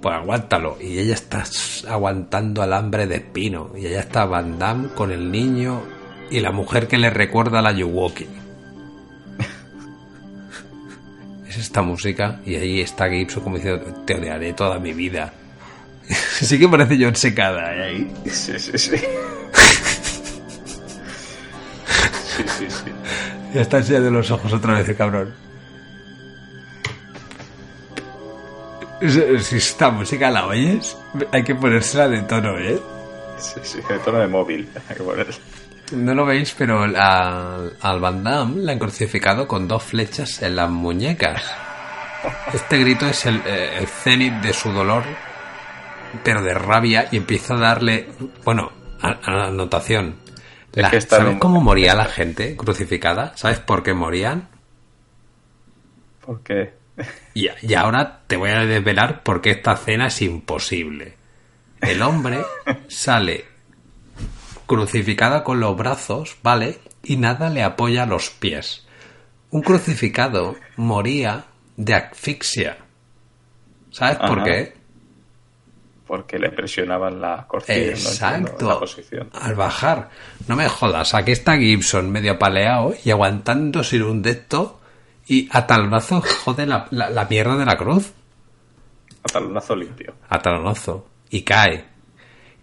Pues 0.00 0.14
aguántalo. 0.14 0.78
Y 0.80 0.98
ella 0.98 1.14
está 1.14 1.44
aguantando 1.88 2.62
alambre 2.62 3.06
de 3.06 3.16
espino. 3.16 3.70
Y 3.76 3.86
ella 3.86 4.00
está 4.00 4.26
Van 4.26 4.58
Damme 4.58 4.88
con 4.94 5.10
el 5.10 5.30
niño 5.30 5.82
y 6.30 6.40
la 6.40 6.52
mujer 6.52 6.88
que 6.88 6.98
le 6.98 7.10
recuerda 7.10 7.58
a 7.58 7.62
la 7.62 7.72
Yuwoki. 7.72 8.26
es 11.48 11.56
esta 11.56 11.82
música 11.82 12.40
y 12.44 12.56
ahí 12.56 12.80
está 12.80 13.08
Gibson 13.08 13.42
como 13.42 13.56
diciendo, 13.56 13.86
te 14.04 14.14
odiaré 14.14 14.52
toda 14.52 14.78
mi 14.78 14.92
vida. 14.92 15.32
sí 16.08 16.58
que 16.58 16.68
parece 16.68 16.98
John 17.00 17.16
Secada 17.16 17.74
¿eh? 17.74 17.82
ahí. 17.82 18.12
Sí, 18.26 18.58
sí, 18.58 18.78
sí. 18.78 18.96
Sí, 22.38 22.44
sí, 22.46 22.66
sí. 22.70 22.92
Ya 23.54 23.62
está 23.62 23.78
enseñando 23.78 24.10
los 24.10 24.30
ojos 24.30 24.52
otra 24.52 24.74
vez 24.74 24.88
el 24.88 24.96
cabrón. 24.96 25.34
Si 29.00 29.56
esta 29.56 29.90
música 29.90 30.30
la 30.30 30.46
oyes, 30.46 30.96
hay 31.32 31.44
que 31.44 31.54
ponérsela 31.54 32.08
de 32.08 32.22
tono, 32.22 32.58
¿eh? 32.58 32.80
Sí, 33.38 33.60
sí, 33.62 33.78
de 33.88 33.98
tono 34.00 34.18
de 34.18 34.26
móvil. 34.26 34.68
Hay 34.88 34.96
que 34.96 35.02
poner. 35.04 35.28
No 35.92 36.14
lo 36.14 36.26
veis, 36.26 36.54
pero 36.58 36.82
al, 36.82 36.96
al 37.80 38.00
Van 38.00 38.24
Damme 38.24 38.60
le 38.62 38.72
han 38.72 38.78
crucificado 38.78 39.46
con 39.46 39.68
dos 39.68 39.84
flechas 39.84 40.42
en 40.42 40.56
las 40.56 40.68
muñecas. 40.68 41.42
Este 42.52 42.78
grito 42.78 43.06
es 43.06 43.24
el, 43.26 43.40
eh, 43.46 43.78
el 43.78 43.86
cenit 43.86 44.34
de 44.42 44.52
su 44.52 44.70
dolor, 44.72 45.04
pero 46.24 46.42
de 46.42 46.52
rabia, 46.54 47.06
y 47.12 47.16
empieza 47.18 47.54
a 47.54 47.58
darle, 47.58 48.08
bueno, 48.44 48.70
a, 49.00 49.08
a 49.12 49.30
la 49.30 49.44
anotación. 49.46 50.16
La- 50.72 50.90
¿Sabes 51.00 51.32
en- 51.34 51.38
cómo 51.38 51.60
moría 51.60 51.94
la 51.94 52.06
gente 52.06 52.56
crucificada? 52.56 53.32
¿Sabes 53.36 53.60
por 53.60 53.82
qué 53.84 53.94
morían? 53.94 54.48
Porque 56.26 56.74
Y, 57.34 57.48
y 57.62 57.74
ahora 57.74 58.20
te 58.26 58.36
voy 58.36 58.50
a 58.50 58.64
desvelar 58.66 59.22
por 59.22 59.40
qué 59.40 59.50
esta 59.50 59.76
cena 59.76 60.08
es 60.08 60.20
imposible. 60.22 61.16
El 61.80 62.02
hombre 62.02 62.38
sale 62.88 63.44
crucificado 64.66 65.44
con 65.44 65.60
los 65.60 65.76
brazos, 65.76 66.36
¿vale? 66.42 66.78
Y 67.02 67.16
nada 67.16 67.50
le 67.50 67.62
apoya 67.62 68.06
los 68.06 68.30
pies. 68.30 68.86
Un 69.50 69.62
crucificado 69.62 70.56
moría 70.76 71.46
de 71.76 71.94
asfixia. 71.94 72.78
¿Sabes 73.90 74.18
por 74.18 74.44
qué? 74.44 74.78
porque 76.08 76.38
le 76.38 76.50
presionaban 76.50 77.20
la 77.20 77.44
costilla. 77.46 77.78
no 77.78 77.82
entiendo 77.84 78.08
Exacto. 78.10 78.68
la 78.68 78.78
posición. 78.80 79.30
Al 79.34 79.54
bajar. 79.54 80.08
No 80.48 80.56
me 80.56 80.66
jodas, 80.66 81.14
aquí 81.14 81.32
está 81.32 81.58
Gibson 81.58 82.10
medio 82.10 82.32
apaleado 82.32 82.94
y 83.04 83.10
aguantando 83.10 83.84
sin 83.84 84.02
un 84.02 84.22
de 84.22 84.30
esto 84.30 84.77
y 85.28 85.48
a 85.52 85.66
tal 85.66 85.88
brazo 85.88 86.22
jode 86.44 86.66
la, 86.66 86.86
la- 86.90 87.10
la 87.10 87.24
mierda 87.26 87.56
de 87.56 87.64
la 87.66 87.76
cruz. 87.76 88.12
A 89.22 89.28
talonazo 89.32 89.76
limpio. 89.76 90.14
A 90.28 90.38
talonazo. 90.40 91.08
Y 91.30 91.42
cae. 91.42 91.84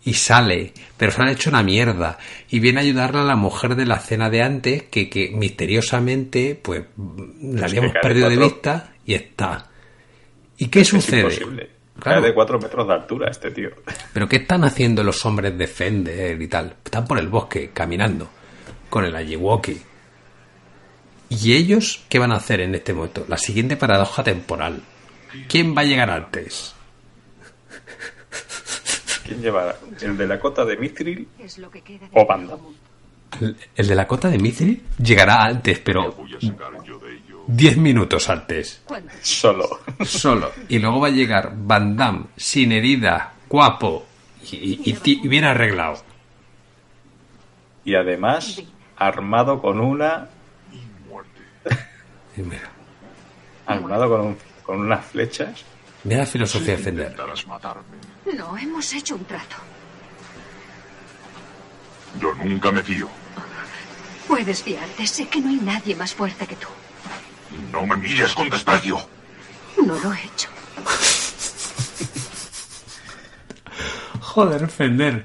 Y 0.04 0.14
sale. 0.14 0.74
Pero 0.98 1.12
se 1.12 1.22
han 1.22 1.30
hecho 1.30 1.50
una 1.50 1.64
mierda. 1.64 2.18
Y 2.50 2.60
viene 2.60 2.80
a 2.80 2.84
ayudarle 2.84 3.20
a 3.22 3.24
la 3.24 3.36
mujer 3.36 3.76
de 3.76 3.86
la 3.86 4.00
cena 4.00 4.30
de 4.30 4.42
antes 4.42 4.84
que, 4.84 5.10
que 5.10 5.30
misteriosamente 5.32 6.60
pues 6.62 6.84
la 7.42 7.66
Es 7.66 7.72
habíamos 7.72 7.94
perdido 8.02 8.30
de 8.30 8.38
vista 8.38 8.94
y 9.06 9.14
está. 9.14 9.68
¿Y 10.58 10.68
qué 10.68 10.82
Es 10.82 10.88
sucede? 10.88 11.22
imposible. 11.22 11.70
Claro. 12.00 12.22
Cae 12.22 12.30
de 12.30 12.34
cuatro 12.36 12.60
metros 12.60 12.88
de 12.88 12.94
altura 12.94 13.30
este 13.30 13.52
tío. 13.52 13.70
¿Pero 14.14 14.28
qué 14.28 14.38
están 14.38 14.64
haciendo 14.64 15.04
los 15.04 15.26
hombres 15.26 15.58
de 15.58 15.66
Fender 15.68 16.42
y 16.42 16.48
tal? 16.48 16.76
Están 16.84 17.06
por 17.06 17.18
el 17.20 17.28
bosque, 17.30 17.72
caminando, 17.74 18.28
con 18.90 19.06
el 19.06 19.16
Ayiwoki. 19.16 19.78
¿Y 21.30 21.54
ellos 21.54 22.04
qué 22.10 22.20
van 22.20 22.32
a 22.32 22.36
hacer 22.36 22.62
en 22.62 22.76
este 22.76 22.94
momento? 22.94 23.26
La 23.28 23.38
siguiente 23.38 23.76
paradoja 23.78 24.24
temporal. 24.24 24.82
¿Quién 25.48 25.76
va 25.76 25.82
a 25.82 25.86
llegar 25.86 26.10
antes? 26.10 26.74
¿Quién 29.26 29.42
lleva? 29.42 29.76
¿El 30.02 30.18
de 30.18 30.28
la 30.28 30.40
cota 30.40 30.64
de 30.66 30.78
Mithril 30.78 31.28
o 32.14 32.26
Banda? 32.26 32.58
El, 33.42 33.56
el 33.76 33.88
de 33.88 33.96
la 33.96 34.08
cota 34.08 34.30
de 34.30 34.38
Mithril 34.38 34.84
llegará 35.02 35.44
antes, 35.46 35.80
pero 35.80 36.12
Voy 36.14 36.36
a 36.36 36.40
sacar 36.42 36.84
yo 36.84 37.00
de 37.00 37.14
ello. 37.16 37.44
10 37.48 37.78
minutos 37.78 38.30
antes. 38.30 38.82
¿Cuándo? 38.86 39.12
Solo. 39.22 39.80
Solo. 40.06 40.52
Y 40.70 40.80
luego 40.80 41.00
va 41.02 41.08
a 41.08 41.12
llegar 41.12 41.54
Van 41.56 41.96
Damme, 41.98 42.26
sin 42.38 42.72
herida, 42.72 43.34
guapo 43.50 44.06
y, 44.52 44.56
y- 44.56 44.82
y 44.86 44.94
ti- 44.94 45.22
y 45.24 45.28
bien 45.28 45.44
arreglado. 45.44 45.98
Y 47.84 47.96
además, 47.96 48.62
armado 48.96 49.62
con 49.62 49.80
una. 49.80 50.30
Y 52.38 52.42
mira, 52.42 52.70
Armado 53.66 54.10
con, 54.10 54.38
con 54.64 54.80
unas 54.82 55.06
flechas. 55.06 55.64
mira 56.04 56.20
la 56.22 56.26
filosofía 56.26 56.76
de 56.78 56.84
Fender. 56.84 57.06
Intentarás 57.12 57.48
matarme. 57.48 57.84
No, 58.36 58.58
hemos 58.58 58.92
hecho 58.94 59.16
un 59.16 59.26
trato. 59.26 59.56
Yo 62.20 62.34
nunca 62.44 62.72
me 62.72 62.82
fío. 62.84 63.08
Puedes 64.28 64.64
fiarte. 64.64 65.06
Sé 65.08 65.28
que 65.28 65.40
no 65.40 65.50
hay 65.50 65.58
nadie 65.58 65.96
más 65.96 66.14
fuerte 66.14 66.46
que 66.48 66.56
tú. 66.56 66.68
No 67.72 67.86
me 67.86 67.96
mires 67.98 68.34
con 68.34 68.50
desprecio. 68.50 68.98
No 69.86 69.98
lo 70.00 70.14
he 70.14 70.24
hecho. 70.24 70.50
Joder, 74.22 74.68
Fender. 74.68 75.24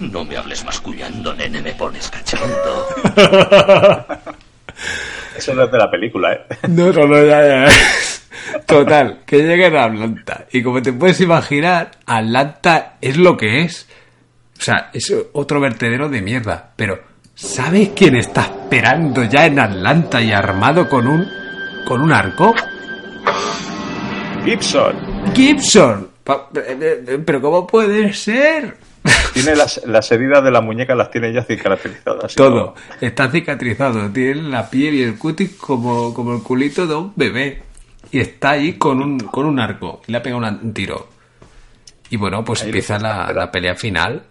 No 0.00 0.24
me 0.24 0.36
hables 0.36 0.64
mascullando, 0.64 1.34
nene, 1.34 1.60
me 1.60 1.72
pones 1.74 2.08
cachondo. 2.10 2.86
Eso 5.40 5.54
no 5.54 5.64
es 5.64 5.72
de 5.72 5.78
la 5.78 5.90
película, 5.90 6.34
¿eh? 6.34 6.40
No, 6.68 6.92
no, 6.92 7.06
no, 7.06 7.24
ya, 7.24 7.66
ya. 7.66 7.68
Total, 8.66 9.20
que 9.24 9.38
lleguen 9.38 9.74
a 9.74 9.84
Atlanta. 9.84 10.44
Y 10.52 10.62
como 10.62 10.82
te 10.82 10.92
puedes 10.92 11.18
imaginar, 11.22 11.92
Atlanta 12.04 12.96
es 13.00 13.16
lo 13.16 13.38
que 13.38 13.62
es. 13.62 13.88
O 14.58 14.62
sea, 14.62 14.90
es 14.92 15.10
otro 15.32 15.58
vertedero 15.58 16.10
de 16.10 16.20
mierda. 16.20 16.72
Pero, 16.76 17.00
¿sabes 17.34 17.92
quién 17.96 18.16
está 18.16 18.42
esperando 18.42 19.24
ya 19.24 19.46
en 19.46 19.58
Atlanta 19.58 20.20
y 20.20 20.30
armado 20.30 20.86
con 20.90 21.06
un. 21.08 21.26
con 21.86 22.02
un 22.02 22.12
arco? 22.12 22.54
Gibson. 24.44 24.94
Gibson. 25.34 26.10
Eh, 26.54 27.02
eh, 27.08 27.18
Pero, 27.24 27.40
¿cómo 27.40 27.66
puede 27.66 28.12
ser? 28.12 28.76
Tiene 29.32 29.56
las, 29.56 29.80
las 29.86 30.10
heridas 30.12 30.42
de 30.44 30.50
la 30.50 30.60
muñeca, 30.60 30.94
las 30.94 31.10
tiene 31.10 31.32
ya 31.32 31.42
cicatrizadas. 31.42 32.34
Todo. 32.34 32.74
Está 33.00 33.30
cicatrizado. 33.30 34.10
Tiene 34.10 34.42
la 34.42 34.68
piel 34.68 34.94
y 34.94 35.02
el 35.02 35.16
cutis 35.18 35.56
como, 35.56 36.12
como 36.12 36.34
el 36.34 36.42
culito 36.42 36.86
de 36.86 36.94
un 36.94 37.12
bebé. 37.16 37.62
Y 38.12 38.20
está 38.20 38.50
ahí 38.50 38.74
con 38.74 39.00
un, 39.00 39.18
con 39.20 39.46
un 39.46 39.58
arco. 39.60 40.02
Y 40.06 40.12
le 40.12 40.18
ha 40.18 40.22
pegado 40.22 40.46
un 40.46 40.74
tiro. 40.74 41.08
Y 42.10 42.16
bueno, 42.16 42.44
pues 42.44 42.62
Ahí 42.62 42.68
empieza 42.68 42.98
la, 42.98 43.32
la 43.32 43.50
pelea 43.50 43.74
final. 43.74 44.24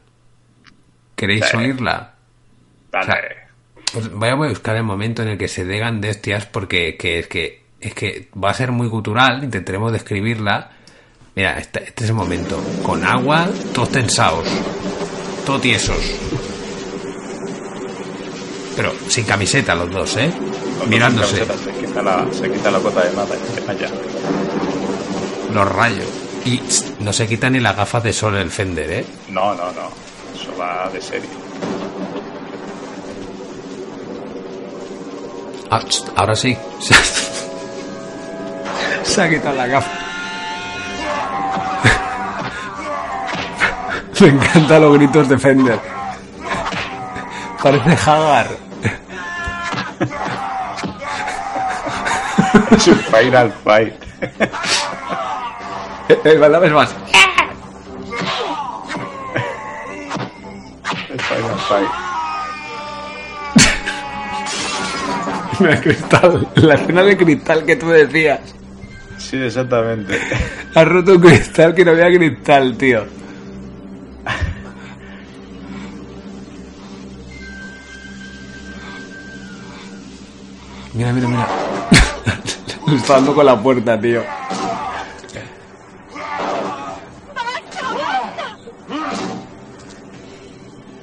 ¿Queréis 1.15 1.45
Sí. 1.45 1.57
oírla? 1.57 2.13
Vale. 2.91 3.03
O 3.03 3.05
sea, 3.05 3.15
Pues 3.93 4.11
voy 4.11 4.29
a 4.29 4.35
buscar 4.35 4.75
el 4.75 4.83
momento 4.83 5.21
en 5.23 5.29
el 5.29 5.37
que 5.37 5.47
se 5.47 5.65
degan 5.65 6.01
de 6.01 6.09
hostias 6.11 6.45
porque 6.45 6.95
que 6.97 7.19
es 7.19 7.27
que 7.27 7.63
es 7.79 7.93
que 7.93 8.27
va 8.41 8.49
a 8.49 8.53
ser 8.53 8.71
muy 8.71 8.89
cultural, 8.89 9.43
intentaremos 9.43 9.91
describirla. 9.93 10.71
Mira, 11.39 11.55
este, 11.57 11.81
este 11.85 12.03
es 12.03 12.09
el 12.09 12.15
momento. 12.17 12.61
Con 12.83 13.01
agua, 13.01 13.47
todos 13.73 13.89
tensados. 13.93 14.45
Todos 15.45 15.61
tiesos. 15.61 15.95
Pero 18.75 18.91
sin 19.07 19.23
camiseta 19.23 19.73
los 19.73 19.89
dos, 19.89 20.17
¿eh? 20.17 20.33
Mirándose. 20.89 21.45
camiseta 21.45 21.63
Se 21.63 21.71
quita, 21.79 22.01
la, 22.01 22.27
se 22.33 22.51
quita 22.51 22.71
la 22.71 22.79
cota 22.79 23.05
de 23.05 23.15
nada 23.15 23.35
y 23.55 23.59
allá. 23.71 23.87
Los 25.53 25.71
rayos. 25.71 26.07
Y 26.43 26.57
tss, 26.57 26.99
no 26.99 27.13
se 27.13 27.25
quita 27.25 27.49
ni 27.49 27.61
las 27.61 27.77
gafas 27.77 28.03
de 28.03 28.11
sol 28.11 28.35
el 28.35 28.51
Fender, 28.51 28.91
¿eh? 28.91 29.05
No, 29.29 29.55
no, 29.55 29.71
no. 29.71 29.89
Eso 30.35 30.53
va 30.59 30.89
de 30.89 31.01
serie. 31.01 31.29
Ah, 35.71 35.79
tss, 35.87 36.03
ahora 36.17 36.35
sí. 36.35 36.57
Se 39.03 39.21
ha 39.21 39.29
quitado 39.29 39.55
la 39.55 39.67
gafa. 39.67 40.08
Me 44.21 44.27
encantan 44.27 44.81
los 44.81 44.95
gritos 44.95 45.29
de 45.29 45.37
Fender. 45.37 45.79
Parece 47.63 48.09
Hagar. 48.09 48.47
Es 52.71 52.87
un 52.87 52.95
final 52.95 53.53
fight. 53.63 53.93
El 56.23 56.39
balada 56.39 56.65
es 56.65 56.73
más. 56.73 56.95
Fight. 61.67 61.87
Mira, 65.59 65.81
cristal. 65.81 66.47
La 66.55 66.73
escena 66.75 67.03
de 67.03 67.17
cristal 67.17 67.65
que 67.65 67.75
tú 67.75 67.89
decías. 67.89 68.39
Sí, 69.17 69.37
exactamente. 69.37 70.19
Has 70.73 70.87
roto 70.87 71.13
un 71.13 71.21
cristal 71.21 71.75
que 71.75 71.85
no 71.85 71.91
había 71.91 72.07
cristal, 72.07 72.75
tío. 72.77 73.18
Mira, 80.99 81.13
mira, 81.13 81.27
mira. 81.29 81.47
Está 82.93 83.13
dando 83.13 83.33
con 83.33 83.45
la 83.45 83.57
puerta, 83.57 83.97
tío. 84.01 84.21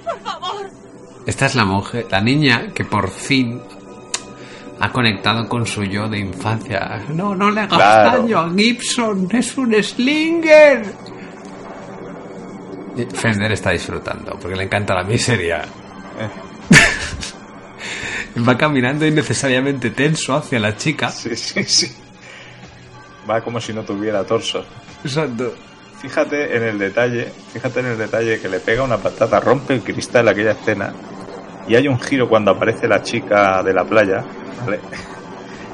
Por 0.05 0.20
favor. 0.20 0.70
Esta 1.26 1.47
es 1.47 1.55
la 1.55 1.64
mujer, 1.64 2.07
la 2.11 2.20
niña 2.20 2.68
que 2.74 2.84
por 2.84 3.11
fin 3.11 3.61
ha 4.80 4.92
conectado 4.92 5.49
con 5.49 5.66
su 5.66 5.84
yo 5.84 6.09
de 6.09 6.18
infancia. 6.18 7.03
No, 7.09 7.34
no 7.34 7.51
le 7.51 7.62
hagas 7.62 7.76
Claro. 7.78 8.22
daño 8.22 8.38
a 8.38 8.51
Gibson, 8.55 9.28
es 9.32 9.57
un 9.57 9.74
slinger. 9.82 10.84
Y 12.97 13.05
Fender 13.07 13.53
está 13.53 13.70
disfrutando 13.70 14.38
porque 14.40 14.57
le 14.57 14.64
encanta 14.64 14.94
la 14.94 15.05
miseria. 15.05 15.62
Va 18.37 18.57
caminando 18.57 19.07
innecesariamente 19.07 19.91
tenso 19.91 20.34
hacia 20.34 20.59
la 20.61 20.76
chica. 20.76 21.11
Sí, 21.11 21.34
sí, 21.37 21.64
sí. 21.64 21.93
Va 23.28 23.41
como 23.41 23.61
si 23.61 23.72
no 23.72 23.82
tuviera 23.82 24.24
torso. 24.24 24.64
Exacto. 25.05 25.55
Fíjate 26.01 26.57
en 26.57 26.62
el 26.62 26.78
detalle, 26.78 27.32
fíjate 27.53 27.80
en 27.80 27.87
el 27.87 27.99
detalle 27.99 28.39
que 28.39 28.49
le 28.49 28.61
pega 28.61 28.82
una 28.82 28.99
patata, 28.99 29.41
rompe 29.41 29.74
el 29.74 29.82
cristal 29.82 30.28
aquella 30.28 30.53
escena 30.53 30.93
y 31.66 31.74
hay 31.74 31.89
un 31.89 31.99
giro 31.99 32.28
cuando 32.28 32.51
aparece 32.51 32.87
la 32.87 33.03
chica 33.03 33.62
de 33.62 33.72
la 33.72 33.84
playa, 33.84 34.24
¿vale? 34.64 34.80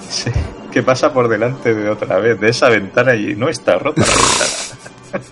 Sí, 0.09 0.31
que 0.71 0.83
pasa 0.83 1.11
por 1.13 1.27
delante 1.27 1.75
de 1.75 1.89
otra 1.89 2.19
vez, 2.19 2.39
de 2.39 2.51
esa 2.51 2.69
ventana 2.69 3.15
y 3.15 3.35
no 3.35 3.49
está 3.49 3.79
rota 3.79 4.03
la 4.03 4.07
ventana. 5.19 5.25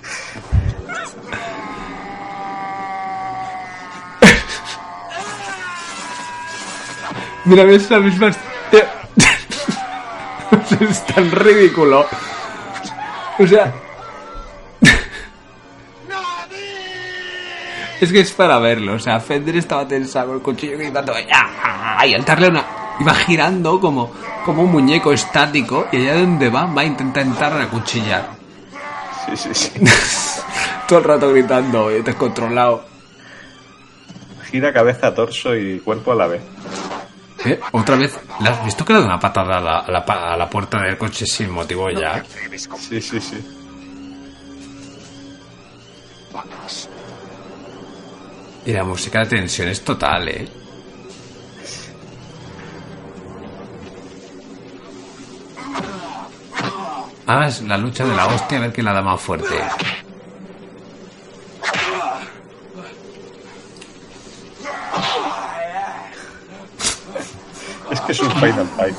Mira, 7.51 7.65
ves 7.65 7.91
la 7.91 7.99
misma. 7.99 8.31
Es 10.81 11.05
tan 11.07 11.31
ridículo. 11.33 12.07
O 13.41 13.47
sea. 13.47 13.73
Es 18.01 18.13
que 18.13 18.21
es 18.21 18.31
para 18.31 18.61
verlo. 18.61 18.95
O 18.95 19.01
sea, 19.01 19.19
Fender 19.19 19.57
estaba 19.57 19.89
tensado 19.89 20.29
con 20.29 20.37
el 20.37 20.43
cuchillo 20.43 20.79
gritando. 20.79 21.13
Y 21.19 22.15
al 22.15 22.25
darle 22.25 22.49
una. 22.49 22.65
Iba 23.01 23.15
girando 23.15 23.81
como, 23.81 24.13
como 24.45 24.63
un 24.63 24.71
muñeco 24.71 25.13
estático. 25.13 25.89
Y 25.91 25.97
allá 25.97 26.21
donde 26.21 26.51
va, 26.51 26.67
va 26.67 26.83
a 26.83 26.85
intentar 26.85 27.25
entrar 27.25 27.61
a 27.61 27.69
cuchillar. 27.69 28.29
Sí, 29.27 29.37
sí, 29.37 29.55
sí. 29.55 29.73
Todo 30.87 31.01
el 31.01 31.05
rato 31.05 31.33
gritando, 31.33 31.89
descontrolado. 31.89 32.85
Gira 34.51 34.73
cabeza, 34.73 35.13
torso 35.13 35.57
y 35.57 35.81
cuerpo 35.81 36.13
a 36.13 36.15
la 36.15 36.29
vez. 36.29 36.43
¿Eh? 37.45 37.59
Otra 37.73 37.97
vez, 37.97 38.19
¿le 38.41 38.49
has 38.51 38.65
visto 38.65 38.85
que 38.85 38.93
le 38.93 39.01
da 39.01 39.07
una 39.07 39.21
patada 39.21 39.59
a 39.59 39.61
la, 39.61 39.79
a 39.79 39.91
la 39.91 40.05
pa- 40.05 40.33
a 40.33 40.37
la 40.37 40.49
puerta 40.49 40.79
del 40.83 40.99
coche 40.99 41.25
sin 41.27 41.51
motivo 41.51 41.89
ya? 41.91 42.23
Sí, 42.79 43.01
sí, 43.01 43.21
sí. 43.21 43.45
Y 48.67 48.73
la 48.73 48.85
música 48.85 49.21
de 49.21 49.27
tensión 49.27 49.69
es 49.69 49.83
total, 49.83 50.29
¿eh? 50.29 50.49
Ah, 57.27 57.47
es 57.47 57.63
la 57.63 57.77
lucha 57.77 58.05
de 58.05 58.15
la 58.15 58.27
hostia, 58.27 58.59
a 58.59 58.61
ver 58.63 58.73
quién 58.73 58.87
la 58.87 58.93
da 58.93 59.03
más 59.03 59.21
fuerte. 59.21 59.55
Es 68.11 68.19
un 68.19 68.31
Final 68.33 68.69
Fight. 68.77 68.97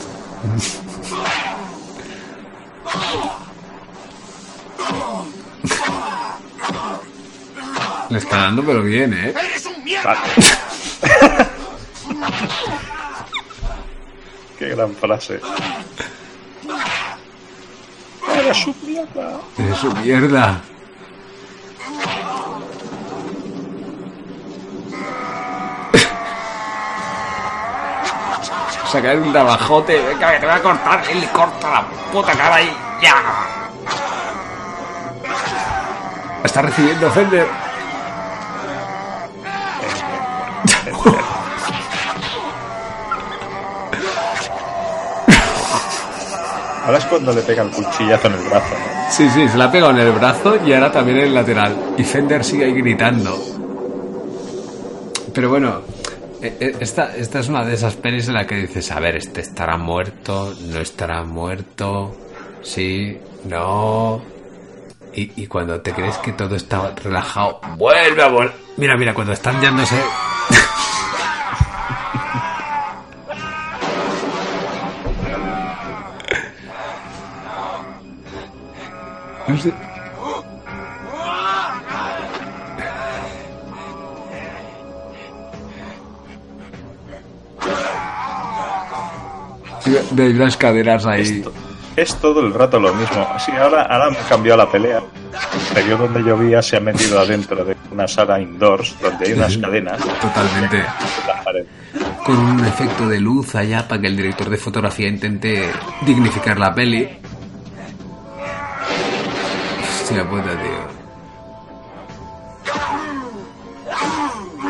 Le 8.10 8.18
está 8.18 8.38
dando, 8.38 8.64
pero 8.64 8.82
bien, 8.84 9.14
¿eh? 9.14 9.34
¡Eres 9.38 9.66
un 9.66 9.84
mierda! 9.84 10.16
Qué 14.58 14.70
gran 14.70 14.96
frase. 14.96 15.42
Eres 18.34 18.66
un 18.66 18.76
mierda. 18.86 19.42
Es 19.58 19.78
su 19.78 19.92
mierda. 19.94 20.62
Sacar 28.92 29.18
un 29.18 29.32
navajote. 29.32 30.02
Venga, 30.02 30.34
que 30.34 30.40
te 30.40 30.46
voy 30.46 30.56
a 30.56 30.62
cortar. 30.62 31.02
Y 31.10 31.22
le 31.22 31.28
corta 31.30 31.70
la 31.70 31.86
puta 32.12 32.34
cara 32.34 32.56
ahí. 32.56 32.78
Ya. 33.02 33.16
Está 36.44 36.62
recibiendo 36.64 37.10
Fender. 37.10 37.48
Ahora 46.84 46.98
es 46.98 47.06
cuando 47.06 47.32
le 47.32 47.42
pega 47.44 47.64
el 47.64 47.70
cuchillazo 47.70 48.28
en 48.28 48.34
el 48.34 48.50
brazo, 48.50 48.68
¿no? 48.72 49.12
Sí, 49.12 49.30
sí, 49.30 49.48
se 49.48 49.58
la 49.58 49.66
ha 49.66 49.72
pegado 49.72 49.92
en 49.92 50.00
el 50.00 50.12
brazo 50.12 50.58
y 50.66 50.74
ahora 50.74 50.92
también 50.92 51.20
en 51.20 51.24
el 51.28 51.34
lateral. 51.34 51.94
Y 51.98 52.04
Fender 52.04 52.44
sigue 52.44 52.66
ahí 52.66 52.74
gritando. 52.74 53.42
Pero 55.34 55.48
bueno, 55.48 55.82
esta, 56.42 57.16
esta 57.16 57.40
es 57.40 57.50
una 57.50 57.64
de 57.64 57.74
esas 57.74 57.96
pelis 57.96 58.28
en 58.28 58.34
la 58.34 58.48
que 58.48 58.56
dices, 58.56 58.92
a 58.92 59.00
ver, 59.00 59.16
este 59.16 59.42
estará 59.42 59.78
muerto, 59.78 60.54
no 60.68 60.80
estará 60.80 61.24
muerto, 61.24 62.16
sí, 62.64 63.18
no. 63.46 64.22
Y, 65.14 65.44
y 65.44 65.48
cuando 65.48 65.82
te 65.82 65.92
crees 65.92 66.18
que 66.18 66.32
todo 66.34 66.56
está 66.56 66.96
relajado, 66.96 67.60
vuelve 67.78 68.24
a 68.24 68.28
volar. 68.28 68.54
Mira, 68.78 68.98
mira, 68.98 69.14
cuando 69.14 69.34
están 69.34 69.62
yándose... 69.62 69.96
No 79.48 79.58
sé. 79.58 79.91
De 90.12 90.34
las 90.34 90.58
caderas 90.58 91.06
ahí. 91.06 91.44
Es 91.96 92.16
todo 92.16 92.40
el 92.40 92.54
rato 92.54 92.80
lo 92.80 92.94
mismo. 92.94 93.28
Sí, 93.46 93.52
ahora, 93.52 93.82
ahora 93.84 94.06
han 94.08 94.16
cambiado 94.30 94.58
la 94.60 94.72
pelea. 94.72 95.00
El 95.00 95.74
periodo 95.76 96.08
donde 96.08 96.24
llovía 96.24 96.62
se 96.62 96.78
ha 96.78 96.80
metido 96.80 97.20
adentro 97.20 97.66
de 97.66 97.76
una 97.92 98.08
sala 98.08 98.40
indoors 98.40 98.96
donde 99.02 99.26
hay 99.26 99.34
unas 99.34 99.58
cadenas. 99.58 100.00
Totalmente. 100.00 100.86
Con 102.26 102.38
un 102.38 102.66
efecto 102.66 103.10
de 103.10 103.20
luz 103.20 103.56
allá 103.56 103.88
para 103.88 104.02
que 104.02 104.08
el 104.08 104.16
director 104.16 104.50
de 104.50 104.58
fotografía 104.58 105.08
intente 105.10 105.70
dignificar 106.06 106.58
la 106.58 106.74
peli. 106.74 107.10
Hostia 110.02 110.30
puta, 110.30 110.52
tío. 110.52 111.02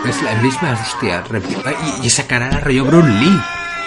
Es 0.10 0.24
la 0.24 0.34
misma, 0.42 0.72
hostia. 0.74 1.24
Y, 2.02 2.04
y 2.04 2.08
esa 2.08 2.26
cara 2.26 2.50
la 2.50 2.60
rollo 2.62 2.86
Bruce 2.86 3.10
Lee. 3.10 3.40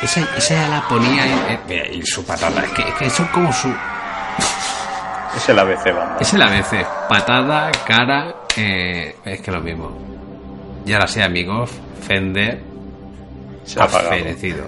Esa, 0.05 0.21
esa 0.37 0.55
ya 0.55 0.69
la 0.69 0.89
ponía 0.89 1.25
en- 1.27 1.59
mira, 1.69 1.87
y 1.89 2.03
su 2.05 2.25
patada. 2.25 2.63
Es 2.65 2.71
que, 2.73 2.83
es 2.83 2.95
que 2.95 3.11
son 3.11 3.27
como 3.29 3.53
su. 3.53 3.69
Es 5.37 5.49
el 5.49 5.59
ABC, 5.59 5.93
vamos. 5.93 6.21
Es 6.23 6.33
el 6.33 6.43
ABC. 6.43 6.87
Patada, 7.09 7.73
cara. 7.85 8.35
eh, 8.57 9.17
es 9.25 9.41
que 9.41 9.51
lo 9.51 9.61
mismo. 9.61 9.91
Y 10.87 10.93
ahora 10.93 11.09
sí, 11.09 11.21
amigos. 11.21 11.71
Fender. 12.07 12.61
Se 13.65 13.81
ha 13.83 13.89
fenecido. 13.89 14.67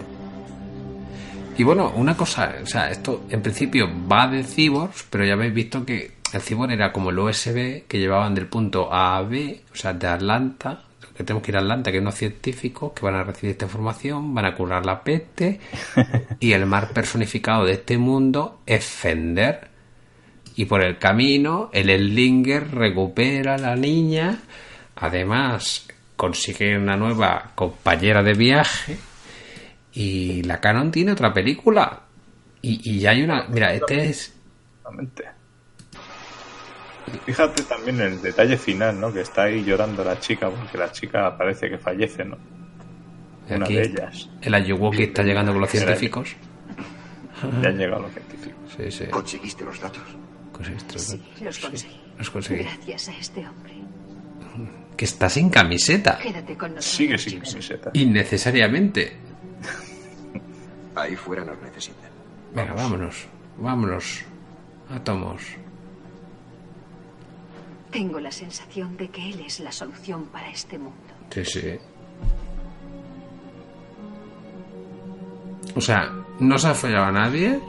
Y 1.58 1.62
bueno, 1.62 1.92
una 1.94 2.16
cosa, 2.16 2.52
o 2.62 2.66
sea, 2.66 2.90
esto 2.90 3.22
en 3.30 3.42
principio 3.42 3.88
va 4.10 4.26
de 4.26 4.42
cyborgs, 4.42 5.06
pero 5.08 5.24
ya 5.24 5.34
habéis 5.34 5.54
visto 5.54 5.84
que 5.86 6.16
el 6.32 6.40
cyborg 6.42 6.72
era 6.72 6.92
como 6.92 7.10
el 7.10 7.18
USB 7.18 7.84
que 7.86 7.98
llevaban 7.98 8.34
del 8.34 8.46
punto 8.48 8.92
A 8.92 9.16
a 9.18 9.22
B, 9.22 9.62
o 9.72 9.76
sea, 9.76 9.92
de 9.92 10.08
Atlanta, 10.08 10.80
que 11.16 11.24
tenemos 11.24 11.42
que 11.42 11.52
ir 11.52 11.56
a 11.56 11.60
Atlanta, 11.60 11.90
que 11.90 11.96
hay 11.96 12.02
unos 12.02 12.14
científicos 12.14 12.92
que 12.92 13.04
van 13.04 13.14
a 13.14 13.24
recibir 13.24 13.52
esta 13.52 13.64
información, 13.64 14.34
van 14.34 14.44
a 14.44 14.54
curar 14.54 14.84
la 14.84 15.02
peste, 15.02 15.60
y 16.40 16.52
el 16.52 16.66
mar 16.66 16.90
personificado 16.92 17.64
de 17.64 17.72
este 17.72 17.98
mundo 17.98 18.60
es 18.66 18.84
Fender. 18.84 19.68
Y 20.54 20.64
por 20.64 20.82
el 20.82 20.98
camino, 20.98 21.70
el 21.72 21.88
Slinger 21.88 22.70
recupera 22.70 23.54
a 23.54 23.58
la 23.58 23.76
niña. 23.76 24.40
Además, 24.96 25.86
consigue 26.16 26.78
una 26.78 26.96
nueva 26.96 27.52
compañera 27.54 28.22
de 28.22 28.32
viaje 28.32 28.96
y 29.92 30.42
la 30.42 30.60
Canon 30.60 30.90
tiene 30.90 31.12
otra 31.12 31.32
película. 31.32 32.02
Y, 32.62 32.80
y 32.90 33.00
ya 33.00 33.10
hay 33.10 33.22
una... 33.22 33.46
Mira, 33.48 33.74
este 33.74 34.08
es... 34.08 34.34
Exactamente. 34.78 35.35
Fíjate 37.24 37.62
también 37.64 38.00
en 38.00 38.12
el 38.14 38.22
detalle 38.22 38.56
final, 38.56 38.98
¿no? 39.00 39.12
Que 39.12 39.20
está 39.20 39.44
ahí 39.44 39.62
llorando 39.64 40.02
la 40.04 40.18
chica 40.18 40.50
porque 40.50 40.76
la 40.78 40.90
chica 40.90 41.36
parece 41.36 41.68
que 41.70 41.78
fallece, 41.78 42.24
¿no? 42.24 42.36
Una 43.48 43.64
Aquí 43.64 43.74
de 43.76 43.82
ellas. 43.82 44.28
El 44.42 44.54
Ayuwoki 44.54 45.04
está 45.04 45.22
llegando 45.22 45.52
con 45.52 45.60
los 45.60 45.70
científicos. 45.70 46.34
Ya 47.62 47.68
han 47.68 47.76
llegado 47.76 48.00
los 48.02 48.12
científicos. 48.12 48.58
Sí, 48.76 48.90
sí. 48.90 49.04
¿Conseguiste 49.10 49.62
los 49.62 49.78
datos? 49.78 50.02
Conseguiste 50.52 50.94
los 50.94 51.02
Sí, 51.02 51.16
datos. 51.18 51.42
los 51.44 51.58
conseguí. 51.58 52.00
Los 52.16 52.30
conseguí. 52.30 52.62
Gracias 52.62 53.08
a 53.10 53.12
este 53.18 53.46
hombre. 53.46 53.74
Que 54.96 55.04
está 55.04 55.28
sin 55.28 55.50
camiseta. 55.50 56.16
Quédate 56.18 56.56
con 56.56 56.70
nosotros. 56.74 56.86
Sigue 56.96 57.18
sin 57.18 57.40
camiseta. 57.40 57.90
Innecesariamente. 57.92 59.18
Ahí 60.94 61.14
fuera 61.14 61.44
nos 61.44 61.60
necesitan. 61.60 62.08
Venga, 62.54 62.72
vámonos. 62.72 63.26
Vámonos. 63.58 64.22
A 64.88 64.98
tomos. 65.04 65.42
Tengo 67.90 68.20
la 68.20 68.30
sensación 68.30 68.96
de 68.96 69.08
que 69.08 69.30
él 69.30 69.40
es 69.46 69.60
la 69.60 69.72
solución 69.72 70.26
para 70.26 70.50
este 70.50 70.78
mundo. 70.78 71.14
Sí, 71.30 71.44
sí. 71.44 71.78
O 75.74 75.80
sea, 75.80 76.10
no 76.40 76.58
se 76.58 76.68
ha 76.68 76.74
fallado 76.74 77.06
a 77.06 77.12
nadie. 77.12 77.60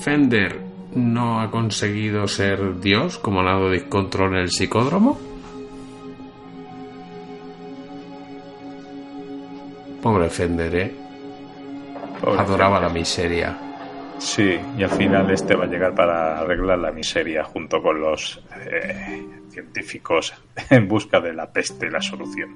Fender 0.00 0.60
no 0.94 1.40
ha 1.40 1.50
conseguido 1.50 2.26
ser 2.26 2.80
Dios, 2.80 3.18
como 3.18 3.40
al 3.40 3.46
lado 3.46 3.68
de 3.68 3.88
Control 3.88 4.34
en 4.34 4.40
el 4.40 4.50
psicódromo. 4.50 5.18
Pobre 10.02 10.30
Fender, 10.30 10.74
¿eh? 10.74 10.94
Pobre 12.20 12.40
Adoraba 12.40 12.80
la 12.80 12.88
miseria. 12.88 13.69
Sí, 14.20 14.60
y 14.76 14.82
al 14.82 14.90
final 14.90 15.30
este 15.30 15.54
va 15.54 15.64
a 15.64 15.66
llegar 15.66 15.94
para 15.94 16.38
arreglar 16.40 16.78
la 16.78 16.92
miseria 16.92 17.42
junto 17.42 17.82
con 17.82 18.00
los 18.00 18.42
eh, 18.66 19.26
científicos 19.50 20.34
en 20.70 20.86
busca 20.88 21.20
de 21.20 21.32
la 21.32 21.50
peste 21.50 21.86
y 21.86 21.90
la 21.90 22.02
solución. 22.02 22.54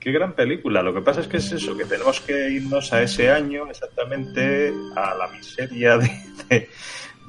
Qué 0.00 0.10
gran 0.10 0.32
película. 0.32 0.82
Lo 0.82 0.92
que 0.92 1.00
pasa 1.00 1.20
es 1.20 1.28
que 1.28 1.36
es 1.36 1.52
eso, 1.52 1.76
que 1.76 1.84
tenemos 1.84 2.20
que 2.20 2.50
irnos 2.50 2.92
a 2.92 3.02
ese 3.02 3.30
año 3.30 3.68
exactamente 3.70 4.72
a 4.96 5.14
la 5.14 5.28
miseria 5.28 5.96
de, 5.96 6.68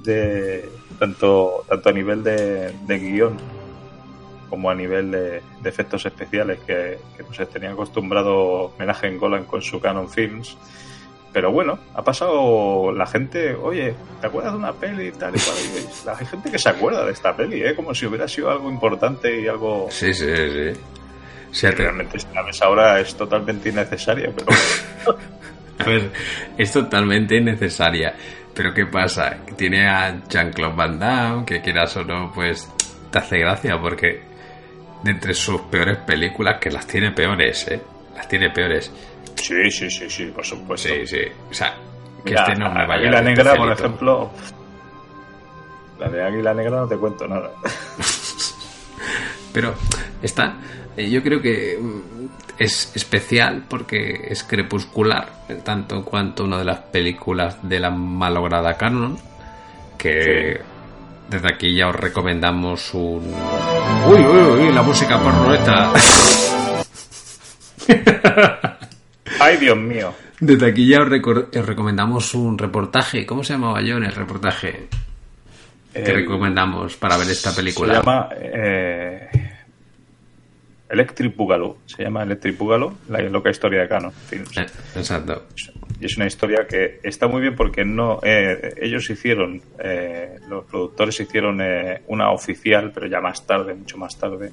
de- 0.04 0.70
tanto, 0.98 1.66
tanto 1.70 1.90
a 1.90 1.94
nivel 1.94 2.24
de, 2.24 2.72
de 2.88 3.00
guion 3.00 3.38
como 4.50 4.72
a 4.72 4.76
nivel 4.76 5.12
de, 5.12 5.42
efectos 5.64 6.06
especiales 6.08 6.60
que, 6.66 6.98
que 7.16 7.24
nos 7.24 7.50
tenía 7.50 7.72
acostumbrado 7.72 8.36
homenaje 8.76 9.08
en 9.08 9.20
Golan 9.20 9.46
con 9.46 9.62
su 9.62 9.80
Canon 9.80 10.10
Films. 10.10 10.58
Pero 11.34 11.52
bueno, 11.52 11.80
ha 11.96 12.04
pasado 12.04 12.92
la 12.92 13.08
gente, 13.08 13.56
oye, 13.56 13.96
¿te 14.22 14.28
acuerdas 14.28 14.54
de 14.54 14.60
una 14.60 14.72
peli 14.74 15.08
y 15.08 15.12
tal 15.12 15.36
y 15.36 15.40
cual? 15.40 15.58
Y 15.58 16.10
hay 16.22 16.26
gente 16.28 16.52
que 16.52 16.60
se 16.60 16.70
acuerda 16.70 17.04
de 17.06 17.12
esta 17.12 17.36
peli, 17.36 17.64
¿eh? 17.64 17.74
Como 17.76 17.94
si 17.96 18.06
hubiera 18.06 18.28
sido 18.28 18.52
algo 18.52 18.70
importante 18.70 19.42
y 19.42 19.48
algo... 19.48 19.88
Sí, 19.90 20.14
sí, 20.14 20.28
sí. 21.52 21.60
Te- 21.62 21.72
Realmente 21.72 22.20
si 22.20 22.28
la 22.34 22.44
ves 22.44 22.62
ahora 22.62 23.00
es 23.00 23.16
totalmente 23.16 23.70
innecesaria, 23.70 24.32
pero 24.36 24.52
Pues 25.84 26.04
es 26.58 26.72
totalmente 26.72 27.38
innecesaria. 27.38 28.14
Pero 28.54 28.72
¿qué 28.74 28.86
pasa? 28.86 29.38
Tiene 29.58 29.88
a 29.90 30.22
Jean-Claude 30.30 30.76
Van 30.76 31.00
Damme, 31.00 31.46
que 31.46 31.62
quieras 31.62 31.98
o 31.98 32.04
no, 32.04 32.32
pues 32.34 32.70
te 33.12 33.18
hace 33.18 33.40
gracia 33.40 33.80
porque 33.82 34.22
de 35.04 35.12
entre 35.12 35.34
sus 35.34 35.62
peores 35.62 35.98
películas, 35.98 36.60
que 36.62 36.70
las 36.70 36.86
tiene 36.86 37.12
peores, 37.12 37.68
¿eh? 37.70 37.82
Las 38.16 38.28
tiene 38.28 38.52
peores. 38.52 38.92
Sí, 39.36 39.72
sí, 39.72 39.90
sí, 39.90 40.10
sí, 40.10 40.26
por 40.26 40.46
supuesto. 40.46 40.90
Sí, 40.90 41.06
sí. 41.06 41.22
O 41.50 41.54
sea, 41.54 41.76
que 42.24 42.32
Mira, 42.32 42.44
este 42.44 42.56
no 42.60 42.72
me 42.72 42.86
vaya 42.86 43.04
Águila 43.04 43.22
de 43.22 43.30
Negra, 43.30 43.56
por 43.56 43.72
ejemplo, 43.72 44.32
la 46.00 46.10
de 46.10 46.24
Águila 46.24 46.54
Negra 46.54 46.78
no 46.78 46.88
te 46.88 46.98
cuento 46.98 47.28
nada. 47.28 47.52
Pero 49.54 49.76
está, 50.22 50.56
eh, 50.98 51.10
yo 51.10 51.22
creo 51.22 51.42
que 51.42 51.78
mm, 51.80 52.26
es 52.58 52.92
especial 52.96 53.64
porque 53.68 54.28
es 54.30 54.44
crepuscular, 54.44 55.46
en 55.50 55.62
tanto 55.62 55.96
en 55.96 56.04
cuanto 56.04 56.44
una 56.44 56.58
de 56.58 56.66
las 56.66 56.80
películas 56.80 57.58
de 57.62 57.80
la 57.80 57.90
malograda 57.92 58.76
canon, 58.76 59.18
que 59.98 60.60
desde 61.30 61.48
aquí 61.48 61.76
ya 61.76 61.88
os 61.88 61.96
recomendamos 61.96 62.94
un... 62.94 63.34
Uy, 64.08 64.20
uy, 64.20 64.66
uy, 64.66 64.74
la 64.74 64.82
música 64.82 65.20
porno 65.20 65.54
esta. 65.54 65.94
Ay, 69.44 69.58
Dios 69.58 69.78
mío. 69.78 70.14
Desde 70.40 70.68
aquí 70.68 70.88
ya 70.88 71.02
os, 71.02 71.10
os 71.10 71.66
recomendamos 71.66 72.34
un 72.34 72.58
reportaje. 72.58 73.26
¿Cómo 73.26 73.44
se 73.44 73.54
llamaba 73.54 73.82
John 73.86 74.06
el 74.06 74.14
reportaje 74.14 74.88
que 75.94 76.14
recomendamos 76.14 76.96
para 76.96 77.18
ver 77.18 77.30
esta 77.30 77.54
película? 77.54 77.94
Se 77.94 78.00
llama 78.00 78.30
eh, 78.34 79.30
Electric 80.90 81.36
Boogaloo. 81.36 81.80
Se 81.86 82.04
llama 82.04 82.24
Electric 82.24 82.58
Boogaloo, 82.58 82.94
la 83.10 83.20
loca 83.24 83.50
historia 83.50 83.82
de 83.82 83.90
Canon 83.90 84.14
Films. 84.14 84.58
Eh, 84.58 84.66
Exacto. 84.96 85.48
Y 86.00 86.06
es 86.06 86.16
una 86.16 86.28
historia 86.28 86.66
que 86.66 87.00
está 87.04 87.28
muy 87.28 87.42
bien 87.42 87.56
porque 87.56 87.84
no 87.84 88.20
eh, 88.24 88.76
ellos 88.82 89.10
hicieron, 89.10 89.62
eh, 89.78 90.40
los 90.48 90.64
productores 90.66 91.20
hicieron 91.20 91.60
eh, 91.62 92.02
una 92.08 92.32
oficial, 92.32 92.92
pero 92.94 93.08
ya 93.08 93.20
más 93.20 93.46
tarde, 93.46 93.74
mucho 93.74 93.98
más 93.98 94.18
tarde, 94.18 94.52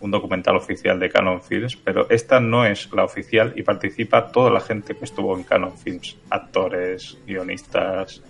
un 0.00 0.10
documental 0.10 0.56
oficial 0.56 0.98
de 1.00 1.08
Canon 1.10 1.42
Films, 1.42 1.76
pero 1.76 2.06
esta 2.10 2.38
no 2.40 2.64
es 2.64 2.88
la 2.92 3.04
oficial 3.04 3.52
y 3.56 3.62
participa 3.62 4.30
toda 4.30 4.50
la 4.50 4.60
gente 4.60 4.94
que 4.96 5.04
estuvo 5.04 5.36
en 5.36 5.42
Canon 5.44 5.76
Films, 5.76 6.16
actores, 6.30 7.18
guionistas, 7.26 8.22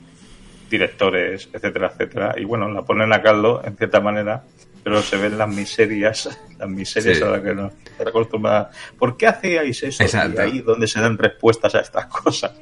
directores, 0.71 1.49
etcétera, 1.53 1.89
etcétera. 1.93 2.35
Y 2.39 2.45
bueno, 2.45 2.69
la 2.71 2.83
ponen 2.83 3.13
a 3.13 3.23
caldo 3.23 3.63
en 3.65 3.77
cierta 3.77 4.01
manera, 4.01 4.45
pero 4.83 5.03
se 5.03 5.17
ven 5.17 5.37
las 5.39 5.49
miserias, 5.49 6.29
las 6.59 6.69
miserias 6.69 7.19
Sí. 7.19 7.23
a 7.25 7.27
las 7.29 7.41
que 7.43 7.55
nos 7.55 7.73
está 7.73 8.09
acostumbrada. 8.11 8.71
¿Por 8.99 9.17
qué 9.17 9.27
hacíais 9.27 9.83
eso? 9.83 10.03
Exacto. 10.03 10.41
Y 10.41 10.45
ahí 10.45 10.59
donde 10.61 10.87
se 10.87 11.01
dan 11.01 11.19
respuestas 11.19 11.75
a 11.75 11.81
estas 11.81 12.07
cosas. 12.23 12.53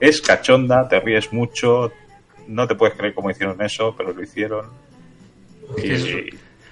Es 0.00 0.20
cachonda, 0.22 0.88
te 0.88 1.00
ríes 1.00 1.32
mucho, 1.32 1.92
no 2.46 2.66
te 2.68 2.74
puedes 2.76 2.96
creer 2.96 3.14
cómo 3.14 3.30
hicieron 3.30 3.60
eso, 3.62 3.94
pero 3.96 4.12
lo 4.12 4.22
hicieron. 4.22 4.70
Y, 5.76 5.90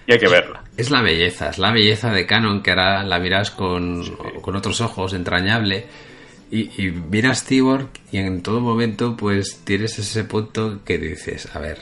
y 0.06 0.12
hay 0.12 0.18
que 0.18 0.28
verla. 0.28 0.62
Es 0.76 0.90
la 0.90 1.00
belleza, 1.00 1.50
es 1.50 1.58
la 1.58 1.72
belleza 1.72 2.10
de 2.10 2.26
Canon 2.26 2.62
que 2.62 2.70
ahora 2.70 3.02
la 3.02 3.18
miras 3.18 3.50
con, 3.50 4.04
con 4.42 4.56
otros 4.56 4.80
ojos, 4.80 5.14
entrañable. 5.14 5.86
Y, 6.50 6.70
y 6.80 6.92
miras 6.92 7.44
Cyborg 7.44 7.88
y 8.12 8.18
en 8.18 8.42
todo 8.42 8.60
momento 8.60 9.16
pues 9.16 9.62
tienes 9.64 9.98
ese 9.98 10.24
punto 10.24 10.84
que 10.84 10.98
dices, 10.98 11.48
a 11.54 11.58
ver, 11.58 11.78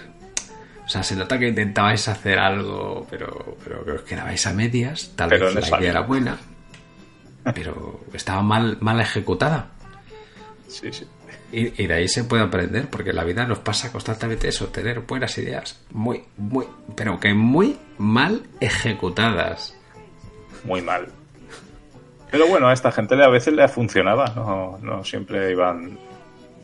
o 0.85 0.89
sea, 0.89 1.03
se 1.03 1.17
nota 1.17 1.39
que 1.39 1.49
intentabais 1.49 2.09
hacer 2.09 2.39
algo, 2.39 3.07
pero, 3.11 3.57
pero 3.65 3.85
que 3.85 3.91
os 3.93 4.03
quedabais 4.03 4.47
a 4.47 4.53
medias, 4.53 5.13
tal 5.17 5.31
Pero 5.31 5.53
vez 5.53 5.71
la 5.71 5.79
idea 5.79 5.91
era 5.91 6.01
buena, 6.01 6.39
pero 7.55 8.05
estaba 8.13 8.43
mal, 8.43 8.79
mal 8.81 9.01
ejecutada. 9.01 9.71
Sí, 10.69 10.93
sí. 10.93 11.05
Y, 11.55 11.83
y 11.83 11.87
de 11.87 11.95
ahí 11.95 12.09
se 12.09 12.25
puede 12.25 12.43
aprender, 12.43 12.89
porque 12.91 13.13
la 13.13 13.23
vida 13.23 13.47
nos 13.47 13.61
pasa 13.61 13.93
constantemente 13.93 14.49
eso, 14.49 14.69
tener 14.69 15.01
buenas 15.01 15.39
ideas, 15.39 15.81
muy, 15.93 16.25
muy, 16.37 16.67
pero 16.97 17.21
que 17.21 17.33
muy 17.33 17.79
mal 17.97 18.43
ejecutadas. 18.61 19.77
Muy 20.65 20.83
mal. 20.83 21.07
Pero 22.31 22.49
bueno, 22.49 22.69
a 22.69 22.73
esta 22.73 22.91
gente 22.91 23.15
a 23.23 23.29
veces 23.29 23.55
le 23.55 23.69
funcionaba, 23.69 24.33
no, 24.35 24.79
no 24.83 25.05
siempre 25.05 25.53
iban, 25.53 25.97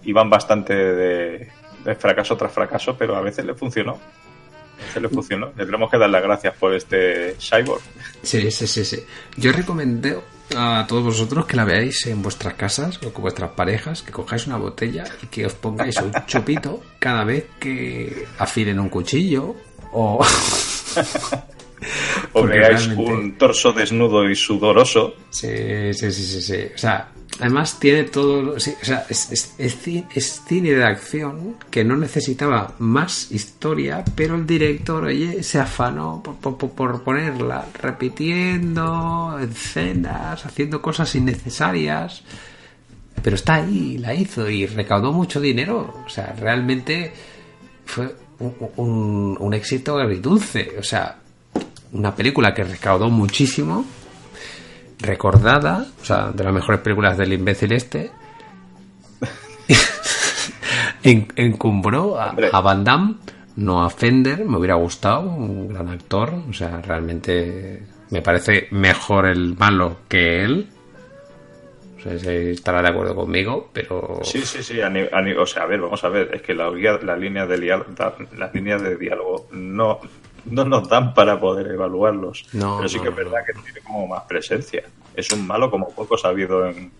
iban 0.02 0.28
bastante 0.28 0.74
de, 0.74 1.48
de 1.84 1.94
fracaso 1.94 2.36
tras 2.36 2.52
fracaso, 2.52 2.96
pero 2.98 3.14
a 3.14 3.20
veces 3.20 3.44
le 3.44 3.54
funcionó. 3.54 3.92
A 3.92 4.86
veces 4.86 5.02
le 5.02 5.08
funcionó. 5.08 5.52
Le 5.56 5.64
tenemos 5.64 5.90
que 5.90 5.98
dar 5.98 6.10
las 6.10 6.22
gracias 6.22 6.56
por 6.56 6.74
este 6.74 7.36
cyborg. 7.38 7.82
Sí, 8.22 8.50
sí, 8.50 8.66
sí, 8.66 8.84
sí. 8.84 9.04
Yo 9.36 9.52
recomiendo 9.52 10.24
a 10.56 10.84
todos 10.88 11.04
vosotros 11.04 11.46
que 11.46 11.56
la 11.56 11.64
veáis 11.64 12.06
en 12.06 12.22
vuestras 12.22 12.54
casas 12.54 12.98
o 13.04 13.12
con 13.12 13.22
vuestras 13.22 13.50
parejas, 13.50 14.02
que 14.02 14.12
cojáis 14.12 14.46
una 14.46 14.56
botella 14.56 15.04
y 15.22 15.26
que 15.26 15.46
os 15.46 15.54
pongáis 15.54 15.96
un 16.00 16.12
chupito 16.26 16.82
cada 16.98 17.24
vez 17.24 17.46
que 17.58 18.26
afilen 18.38 18.78
un 18.80 18.88
cuchillo 18.88 19.54
o... 19.92 20.24
O 22.34 22.44
veáis 22.44 22.86
realmente- 22.86 23.12
un 23.12 23.38
torso 23.38 23.72
desnudo 23.72 24.28
y 24.28 24.36
sudoroso. 24.36 25.14
Sí, 25.30 25.94
sí, 25.94 26.12
sí, 26.12 26.22
sí, 26.24 26.42
sí. 26.42 26.68
O 26.74 26.78
sea, 26.78 27.08
además 27.38 27.78
tiene 27.78 28.04
todo... 28.04 28.54
o 28.56 28.60
sea, 28.60 29.06
es, 29.08 29.30
es- 29.32 29.54
es 29.58 29.86
ci- 29.86 30.06
es 30.14 30.42
cine 30.46 30.72
de 30.72 30.84
acción 30.84 31.56
que 31.70 31.84
no 31.84 31.96
necesitaba 31.96 32.74
más 32.78 33.30
historia, 33.30 34.04
pero 34.14 34.34
el 34.34 34.46
director, 34.46 35.04
oye, 35.04 35.42
se 35.42 35.58
afanó 35.58 36.22
por, 36.22 36.56
por- 36.56 36.70
por- 36.72 37.02
ponerla, 37.02 37.66
repitiendo 37.80 39.38
escenas, 39.40 40.44
haciendo 40.44 40.82
cosas 40.82 41.14
innecesarias. 41.14 42.22
Pero 43.22 43.36
está 43.36 43.54
ahí, 43.56 43.98
la 43.98 44.14
hizo 44.14 44.48
y 44.48 44.66
recaudó 44.66 45.12
mucho 45.12 45.40
dinero. 45.40 46.02
O 46.06 46.08
sea, 46.08 46.34
realmente 46.38 47.12
fue 47.84 48.14
un 48.76 49.52
éxito 49.54 49.98
agridulce. 49.98 50.72
O 50.78 50.82
sea, 50.82 51.18
una 51.92 52.14
película 52.14 52.54
que 52.54 52.64
recaudó 52.64 53.10
muchísimo, 53.10 53.84
recordada, 55.02 55.86
o 56.00 56.04
sea, 56.04 56.30
de 56.32 56.44
las 56.44 56.52
mejores 56.52 56.80
películas 56.80 57.16
del 57.16 57.32
imbécil 57.32 57.72
este. 57.72 58.10
En- 61.02 61.28
encumbró 61.36 62.20
a, 62.20 62.60
Van 62.60 62.84
Damme, 62.84 63.14
no 63.56 63.82
a 63.84 63.90
Fender, 63.90 64.44
me 64.44 64.58
hubiera 64.58 64.74
gustado, 64.74 65.22
un 65.30 65.68
gran 65.68 65.88
actor, 65.88 66.34
o 66.48 66.52
sea, 66.52 66.80
realmente 66.82 67.82
me 68.10 68.20
parece 68.22 68.68
mejor 68.70 69.26
el 69.26 69.56
malo 69.56 69.98
que 70.08 70.44
él. 70.44 70.68
No 71.96 72.02
sé 72.02 72.18
si 72.18 72.28
estará 72.52 72.80
de 72.82 72.88
acuerdo 72.88 73.14
conmigo, 73.14 73.68
pero 73.72 74.20
Sí, 74.22 74.40
sí, 74.42 74.62
sí. 74.62 74.80
a 74.80 74.88
ni- 74.88 75.06
a 75.10 75.20
ni- 75.22 75.32
o 75.32 75.44
sea, 75.46 75.62
a 75.64 75.66
ver, 75.66 75.80
vamos 75.80 76.02
a 76.04 76.08
ver. 76.08 76.30
Es 76.34 76.42
que 76.42 76.54
la, 76.54 76.70
la 76.70 77.16
línea 77.16 77.46
de 77.46 77.58
diálogo, 77.58 77.90
las 78.38 78.54
líneas 78.54 78.82
de 78.82 78.96
diálogo 78.96 79.48
no, 79.52 80.00
no 80.50 80.64
nos 80.64 80.88
dan 80.88 81.14
para 81.14 81.38
poder 81.38 81.68
evaluarlos. 81.68 82.46
No, 82.52 82.78
Pero 82.78 82.88
sí 82.88 82.96
no, 82.96 83.02
que 83.02 83.08
es 83.10 83.16
verdad 83.16 83.38
que 83.46 83.52
tiene 83.60 83.80
como 83.80 84.06
más 84.06 84.22
presencia. 84.24 84.84
Es 85.14 85.30
un 85.32 85.46
malo 85.46 85.70
como 85.70 85.90
pocos 85.90 86.24
ha 86.24 86.28
habido 86.28 86.66
en, 86.66 86.90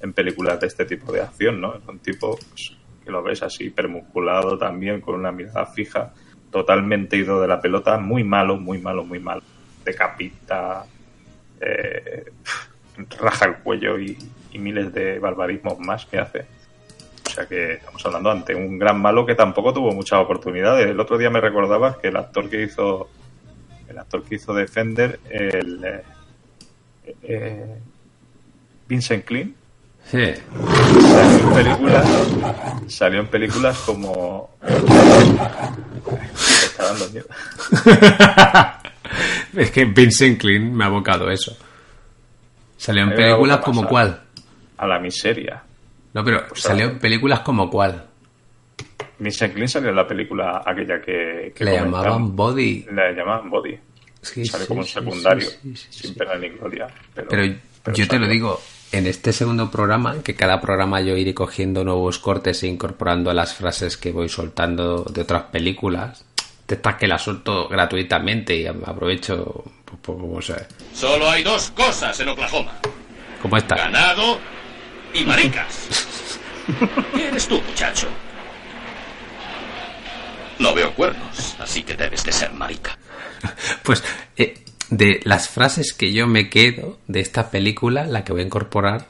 en 0.00 0.12
películas 0.12 0.60
de 0.60 0.66
este 0.66 0.84
tipo 0.84 1.12
de 1.12 1.20
acción, 1.20 1.60
¿no? 1.60 1.74
Es 1.74 1.86
un 1.86 1.98
tipo 1.98 2.36
pues, 2.36 2.76
que 3.04 3.10
lo 3.10 3.22
ves 3.22 3.42
así, 3.42 3.64
hipermusculado 3.64 4.58
también, 4.58 5.00
con 5.00 5.14
una 5.14 5.32
mirada 5.32 5.66
fija, 5.66 6.12
totalmente 6.50 7.16
ido 7.16 7.40
de 7.40 7.48
la 7.48 7.60
pelota, 7.60 7.98
muy 7.98 8.24
malo, 8.24 8.56
muy 8.56 8.78
malo, 8.78 9.04
muy 9.04 9.18
malo. 9.18 9.42
Decapita, 9.84 10.84
eh, 11.60 12.24
raja 13.20 13.46
el 13.46 13.56
cuello 13.56 13.98
y, 13.98 14.16
y 14.52 14.58
miles 14.58 14.92
de 14.92 15.18
barbarismos 15.18 15.78
más 15.78 16.06
que 16.06 16.18
hace. 16.18 16.46
O 17.26 17.30
sea 17.30 17.46
que 17.46 17.74
estamos 17.74 18.04
hablando 18.04 18.30
ante 18.30 18.54
un 18.54 18.78
gran 18.78 19.00
malo 19.00 19.24
que 19.24 19.34
tampoco 19.34 19.72
tuvo 19.72 19.92
muchas 19.92 20.20
oportunidades. 20.20 20.88
El 20.88 21.00
otro 21.00 21.16
día 21.16 21.30
me 21.30 21.40
recordabas 21.40 21.96
que 21.96 22.08
el 22.08 22.16
actor 22.16 22.48
que 22.50 22.62
hizo 22.62 23.08
el 23.92 23.98
actor 23.98 24.24
que 24.24 24.36
hizo 24.36 24.54
Defender, 24.54 25.20
el 25.28 25.84
eh, 25.84 26.02
eh, 27.22 27.78
Vincent 28.88 29.24
Klein, 29.24 29.54
sí. 30.04 30.32
salió 31.12 31.38
en 31.38 31.54
películas, 31.54 32.08
salió 32.88 33.20
en 33.20 33.26
películas 33.26 33.78
como 33.80 34.50
está 36.64 36.84
dando 36.84 37.08
miedo. 37.10 37.26
es 39.56 39.70
que 39.70 39.84
Vincent 39.84 40.40
Klein 40.40 40.74
me 40.74 40.84
ha 40.84 40.86
abocado 40.86 41.30
eso. 41.30 41.56
Salió 42.76 43.04
en 43.04 43.14
películas 43.14 43.58
como 43.58 43.86
cuál. 43.86 44.22
A 44.78 44.86
la 44.86 44.98
miseria. 44.98 45.62
No, 46.14 46.24
pero 46.24 46.46
Pues 46.48 46.60
salió 46.62 46.86
en 46.86 46.98
películas 46.98 47.40
como 47.40 47.70
cuál. 47.70 48.06
Vincent 49.18 49.54
Klein 49.54 49.68
salió 49.68 49.90
en 49.90 49.96
la 49.96 50.06
película 50.06 50.62
aquella 50.66 51.00
que, 51.00 51.52
que 51.54 51.64
Le 51.64 51.74
llamaban 51.74 52.34
Body. 52.34 52.86
Le 52.92 53.14
llamaban 53.14 53.48
Body. 53.50 53.78
Sí, 54.20 54.44
Sale 54.44 54.64
sí, 54.64 54.68
como 54.68 54.80
un 54.80 54.86
secundario, 54.86 55.48
sí, 55.48 55.58
sí, 55.62 55.86
sí, 55.90 56.06
sin 56.06 56.14
pena 56.14 56.34
ni 56.36 56.48
gloria. 56.50 56.86
Pero, 57.14 57.28
Pero, 57.28 57.54
pero 57.82 57.96
yo 57.96 58.06
te 58.06 58.18
lo 58.18 58.28
digo, 58.28 58.60
en 58.92 59.06
este 59.06 59.32
segundo 59.32 59.70
programa, 59.70 60.22
que 60.22 60.34
cada 60.34 60.60
programa 60.60 61.00
yo 61.00 61.16
iré 61.16 61.34
cogiendo 61.34 61.82
nuevos 61.84 62.18
cortes 62.20 62.62
e 62.62 62.68
incorporando 62.68 63.32
las 63.32 63.54
frases 63.54 63.96
que 63.96 64.12
voy 64.12 64.28
soltando 64.28 65.02
de 65.04 65.22
otras 65.22 65.44
películas, 65.44 66.24
de 66.68 66.74
estas 66.76 66.94
que 66.96 67.08
las 67.08 67.22
suelto 67.22 67.68
gratuitamente 67.68 68.54
y 68.56 68.66
aprovecho, 68.66 69.64
pues, 69.84 69.98
pues, 70.00 70.18
como 70.18 70.40
sé, 70.40 70.66
Solo 70.94 71.28
hay 71.28 71.42
dos 71.42 71.70
cosas 71.72 72.18
en 72.20 72.28
Oklahoma. 72.28 72.72
como 73.40 73.56
esta. 73.56 73.74
Ganado 73.76 74.38
y 75.14 75.24
maricas. 75.24 76.38
¿Qué 77.14 77.28
eres 77.28 77.46
tú, 77.48 77.60
muchacho? 77.60 78.08
No 80.58 80.74
veo 80.74 80.94
cuernos, 80.94 81.56
así 81.58 81.82
que 81.82 81.94
debes 81.96 82.24
de 82.24 82.32
ser 82.32 82.52
marica. 82.52 82.96
Pues 83.82 84.04
eh, 84.36 84.62
de 84.90 85.20
las 85.24 85.48
frases 85.48 85.92
que 85.92 86.12
yo 86.12 86.26
me 86.26 86.48
quedo 86.48 86.98
de 87.08 87.20
esta 87.20 87.50
película, 87.50 88.06
la 88.06 88.24
que 88.24 88.32
voy 88.32 88.42
a 88.42 88.44
incorporar 88.44 89.08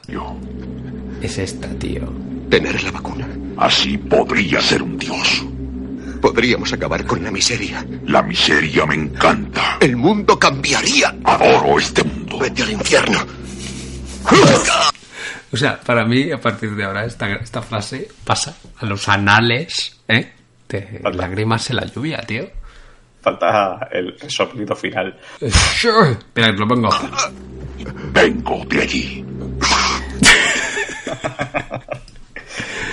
es 1.21 1.37
esta, 1.37 1.67
tío. 1.77 2.11
Tener 2.49 2.83
la 2.83 2.91
vacuna. 2.91 3.27
Así 3.57 3.97
podría 3.97 4.61
ser 4.61 4.81
un 4.81 4.97
dios. 4.97 5.45
Podríamos 6.21 6.71
acabar 6.71 7.05
con 7.05 7.23
la 7.23 7.31
miseria. 7.31 7.85
La 8.05 8.21
miseria 8.23 8.85
me 8.85 8.95
encanta. 8.95 9.77
El 9.79 9.97
mundo 9.97 10.39
cambiaría. 10.39 11.15
Adoro 11.23 11.77
este 11.77 12.03
mundo. 12.03 12.39
Vete 12.39 12.63
al 12.63 12.71
infierno. 12.71 13.19
O 15.53 15.57
sea, 15.57 15.79
para 15.79 16.03
mí, 16.03 16.31
a 16.31 16.39
partir 16.39 16.75
de 16.75 16.83
ahora, 16.83 17.05
esta, 17.05 17.31
esta 17.35 17.61
frase 17.61 18.07
pasa 18.25 18.57
a 18.75 18.85
los 18.87 19.07
anales, 19.07 20.01
¿eh? 20.07 20.33
De 20.67 20.99
lágrimas 21.13 21.69
en 21.69 21.75
la 21.75 21.85
lluvia, 21.85 22.17
tío. 22.21 22.49
Falta 23.21 23.87
el 23.91 24.15
soplido 24.27 24.75
final. 24.75 25.15
Espera, 25.39 26.17
que 26.33 26.33
te 26.33 26.53
lo 26.53 26.67
pongo. 26.67 26.89
Vengo 28.11 28.65
de 28.65 28.81
allí. 28.81 29.23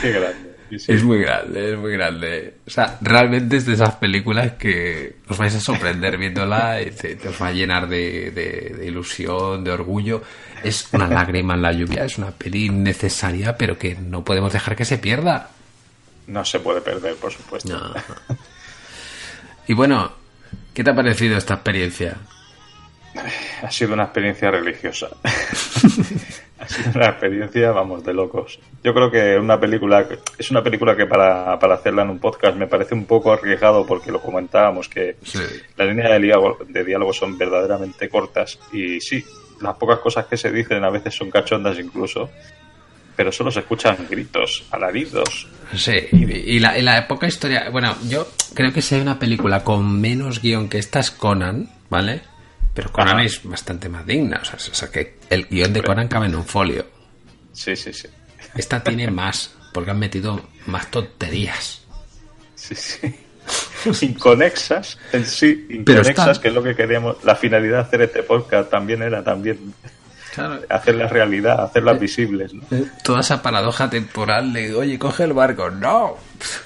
Qué 0.02 0.12
grande. 0.12 0.49
Sí, 0.70 0.78
sí. 0.78 0.92
Es 0.92 1.02
muy 1.02 1.18
grande, 1.20 1.72
es 1.72 1.78
muy 1.78 1.92
grande. 1.92 2.54
O 2.66 2.70
sea, 2.70 2.96
realmente 3.00 3.56
es 3.56 3.66
de 3.66 3.74
esas 3.74 3.96
películas 3.96 4.52
que 4.52 5.16
os 5.28 5.36
vais 5.36 5.54
a 5.54 5.60
sorprender 5.60 6.16
viéndola 6.16 6.80
y 6.80 6.90
te, 6.92 7.16
te 7.16 7.28
os 7.28 7.42
va 7.42 7.48
a 7.48 7.52
llenar 7.52 7.88
de, 7.88 8.30
de- 8.30 8.74
de 8.78 8.86
ilusión, 8.86 9.64
de 9.64 9.72
orgullo. 9.72 10.22
Es 10.62 10.88
una 10.92 11.08
lágrima 11.08 11.54
en 11.54 11.62
la 11.62 11.72
lluvia, 11.72 12.04
es 12.04 12.18
una 12.18 12.30
peli 12.30 12.68
necesaria, 12.70 13.56
pero 13.56 13.76
que 13.78 13.94
no 13.96 14.22
podemos 14.24 14.52
dejar 14.52 14.76
que 14.76 14.84
se 14.84 14.98
pierda. 14.98 15.50
No 16.28 16.44
se 16.44 16.60
puede 16.60 16.80
perder, 16.80 17.16
por 17.16 17.32
supuesto. 17.32 17.68
No. 17.76 17.92
Y 19.66 19.74
bueno, 19.74 20.12
¿qué 20.72 20.84
te 20.84 20.90
ha 20.90 20.94
parecido 20.94 21.36
esta 21.36 21.54
experiencia? 21.54 22.16
Ha 23.62 23.70
sido 23.70 23.94
una 23.94 24.04
experiencia 24.04 24.50
religiosa. 24.52 25.08
ha 26.60 26.68
sido 26.68 26.90
una 26.94 27.06
experiencia, 27.06 27.72
vamos, 27.72 28.04
de 28.04 28.12
locos. 28.14 28.58
Yo 28.84 28.92
creo 28.94 29.10
que 29.10 29.36
una 29.38 29.58
película, 29.58 30.06
es 30.38 30.50
una 30.50 30.62
película 30.62 30.96
que 30.96 31.06
para, 31.06 31.58
para 31.58 31.74
hacerla 31.74 32.02
en 32.02 32.10
un 32.10 32.18
podcast 32.18 32.56
me 32.56 32.66
parece 32.66 32.94
un 32.94 33.06
poco 33.06 33.32
arriesgado 33.32 33.86
porque 33.86 34.12
lo 34.12 34.20
comentábamos 34.20 34.88
que 34.88 35.16
Sí. 35.24 35.38
las 35.76 35.88
líneas 35.88 36.10
de 36.10 36.18
diálogo, 36.20 36.58
de 36.68 36.84
diálogo 36.84 37.12
son 37.12 37.36
verdaderamente 37.38 38.08
cortas 38.08 38.58
y 38.72 39.00
sí, 39.00 39.24
las 39.60 39.76
pocas 39.76 39.98
cosas 39.98 40.26
que 40.26 40.36
se 40.36 40.50
dicen 40.52 40.84
a 40.84 40.90
veces 40.90 41.14
son 41.14 41.30
cachondas 41.30 41.78
incluso, 41.78 42.30
pero 43.16 43.32
solo 43.32 43.50
se 43.50 43.60
escuchan 43.60 43.96
gritos, 44.08 44.64
alaridos. 44.70 45.46
Sí, 45.74 45.92
y, 46.12 46.24
y 46.24 46.58
la, 46.58 46.78
y 46.78 46.82
la 46.82 47.06
poca 47.06 47.26
historia. 47.26 47.68
Bueno, 47.70 47.94
yo 48.08 48.26
creo 48.54 48.72
que 48.72 48.80
si 48.82 48.94
hay 48.94 49.00
una 49.02 49.18
película 49.18 49.62
con 49.62 50.00
menos 50.00 50.40
guion 50.40 50.68
que 50.68 50.78
esta 50.78 51.00
es 51.00 51.10
Conan, 51.10 51.68
¿vale? 51.90 52.22
Pero 52.74 52.90
Conan 52.92 53.16
Ajá. 53.16 53.24
es 53.24 53.42
bastante 53.44 53.88
más 53.88 54.06
digna. 54.06 54.40
O 54.42 54.44
sea, 54.44 54.54
o 54.56 54.74
sea, 54.74 54.90
que 54.90 55.18
el 55.28 55.46
guion 55.48 55.72
de 55.72 55.82
Conan 55.82 56.08
cabe 56.08 56.26
en 56.26 56.34
un 56.36 56.44
folio. 56.44 56.86
Sí, 57.52 57.74
sí, 57.76 57.92
sí. 57.92 58.08
Esta 58.56 58.82
tiene 58.82 59.10
más, 59.10 59.54
porque 59.72 59.90
han 59.90 59.98
metido 59.98 60.40
más 60.66 60.90
tonterías. 60.90 61.82
Sí, 62.54 62.74
sí. 62.74 63.14
Inconexas 64.06 64.98
en 65.12 65.24
sí, 65.26 65.66
Pero 65.84 66.00
inconexas, 66.00 66.28
está- 66.28 66.42
que 66.42 66.48
es 66.48 66.54
lo 66.54 66.62
que 66.62 66.76
queríamos. 66.76 67.16
La 67.24 67.34
finalidad 67.34 67.76
de 67.78 67.82
hacer 67.82 68.02
este 68.02 68.22
podcast 68.22 68.70
también 68.70 69.02
era 69.02 69.24
también 69.24 69.74
Claro. 70.34 70.60
hacerlas 70.68 71.10
realidad, 71.10 71.64
hacerlas 71.64 71.98
visibles. 71.98 72.54
¿no? 72.54 72.62
Eh, 72.70 72.84
Toda 73.02 73.20
esa 73.20 73.42
paradoja 73.42 73.90
temporal 73.90 74.52
de, 74.52 74.74
oye, 74.74 74.98
coge 74.98 75.24
el 75.24 75.32
barco. 75.32 75.70
No, 75.70 76.16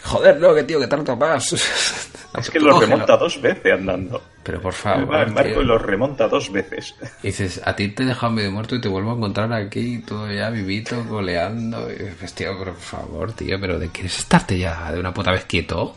joder, 0.02 0.38
no, 0.40 0.54
que 0.54 0.64
tío, 0.64 0.78
que 0.80 0.86
tardo 0.86 1.16
más. 1.16 2.10
Es 2.36 2.50
que 2.50 2.58
lo 2.58 2.80
remonta 2.80 3.16
dos 3.16 3.40
veces 3.40 3.72
andando. 3.74 4.20
Pero 4.42 4.60
por 4.60 4.72
Va 4.72 4.76
favor, 4.76 5.28
en 5.28 5.34
barco 5.34 5.52
tío. 5.52 5.62
y 5.62 5.64
lo 5.66 5.78
remonta 5.78 6.26
dos 6.26 6.50
veces. 6.50 6.92
Y 7.22 7.28
dices, 7.28 7.60
a 7.64 7.76
ti 7.76 7.90
te 7.90 8.02
he 8.02 8.06
dejado 8.06 8.32
medio 8.32 8.50
muerto 8.50 8.74
y 8.74 8.80
te 8.80 8.88
vuelvo 8.88 9.12
a 9.12 9.14
encontrar 9.14 9.52
aquí, 9.52 9.98
todo 10.04 10.28
ya 10.32 10.50
vivito, 10.50 11.04
goleando. 11.04 11.88
Y 11.92 11.94
dices, 11.94 12.34
tío, 12.34 12.58
pero 12.58 12.72
por 12.72 12.82
favor, 12.82 13.32
tío, 13.34 13.56
pero 13.60 13.78
¿de 13.78 13.88
quieres 13.90 14.18
estarte 14.18 14.58
ya 14.58 14.90
de 14.90 14.98
una 14.98 15.14
puta 15.14 15.30
vez 15.30 15.44
quieto? 15.44 15.96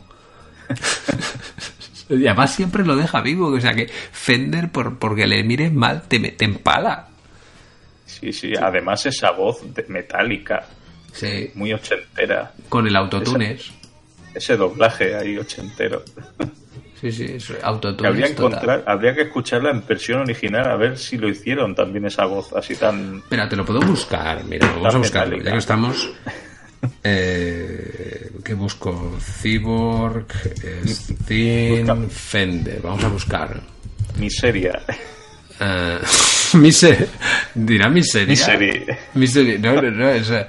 y 2.09 2.27
además 2.27 2.53
siempre 2.53 2.85
lo 2.85 2.95
deja 2.95 3.21
vivo, 3.21 3.47
o 3.47 3.59
sea 3.59 3.73
que 3.73 3.87
Fender, 3.87 4.69
por, 4.71 4.99
porque 4.99 5.25
le 5.27 5.43
mires 5.43 5.73
mal, 5.73 6.03
te 6.07 6.35
empala. 6.39 7.07
Sí, 8.07 8.33
sí. 8.33 8.53
Además 8.59 9.05
esa 9.05 9.29
voz 9.31 9.61
de- 9.75 9.85
metálica, 9.89 10.65
Sí, 11.13 11.51
muy 11.53 11.71
ochentera. 11.73 12.53
con 12.69 12.87
el 12.87 12.95
autotunes. 12.95 13.71
Ese 14.33 14.57
doblaje 14.57 15.15
ahí 15.15 15.37
ochentero. 15.37 16.03
Sí, 16.99 17.11
sí, 17.11 17.25
es 17.25 17.45
Que 17.49 17.63
habría, 18.07 18.35
total. 18.35 18.83
que 19.13 19.21
escucharla 19.21 19.69
en 19.69 19.85
versión 19.85 20.21
original 20.21 20.67
a 20.67 20.75
ver 20.77 20.97
si 20.97 21.15
lo 21.19 21.29
hicieron 21.29 21.75
también 21.75 22.05
esa 22.07 22.25
voz 22.25 22.51
así 22.53 22.75
tan... 22.75 23.17
Espera, 23.17 23.47
te 23.47 23.55
lo 23.55 23.63
puedo 23.63 23.79
buscar. 23.81 24.43
Mira, 24.45 24.65
vamos 24.71 24.95
a 24.95 24.97
buscarlo. 24.97 25.37
metálica. 25.37 25.49
Ya 25.49 25.51
que 25.53 25.59
estamos. 25.59 26.09
Eh, 27.03 28.31
¿Qué 28.43 28.53
busco? 28.53 29.17
Cyborg, 29.19 30.25
Steam, 30.85 32.09
Fender. 32.09 32.81
Vamos 32.81 33.03
a 33.03 33.07
buscar. 33.09 33.61
Miseria. 34.17 34.81
Eh, 35.59 35.99
mise- 36.53 37.07
¿Dirá 37.55 37.89
miseria? 37.89 38.97
Misery. 39.15 39.57
No, 39.59 39.81
no, 39.81 39.91
no. 39.91 40.09
Es, 40.09 40.29
eh, 40.29 40.47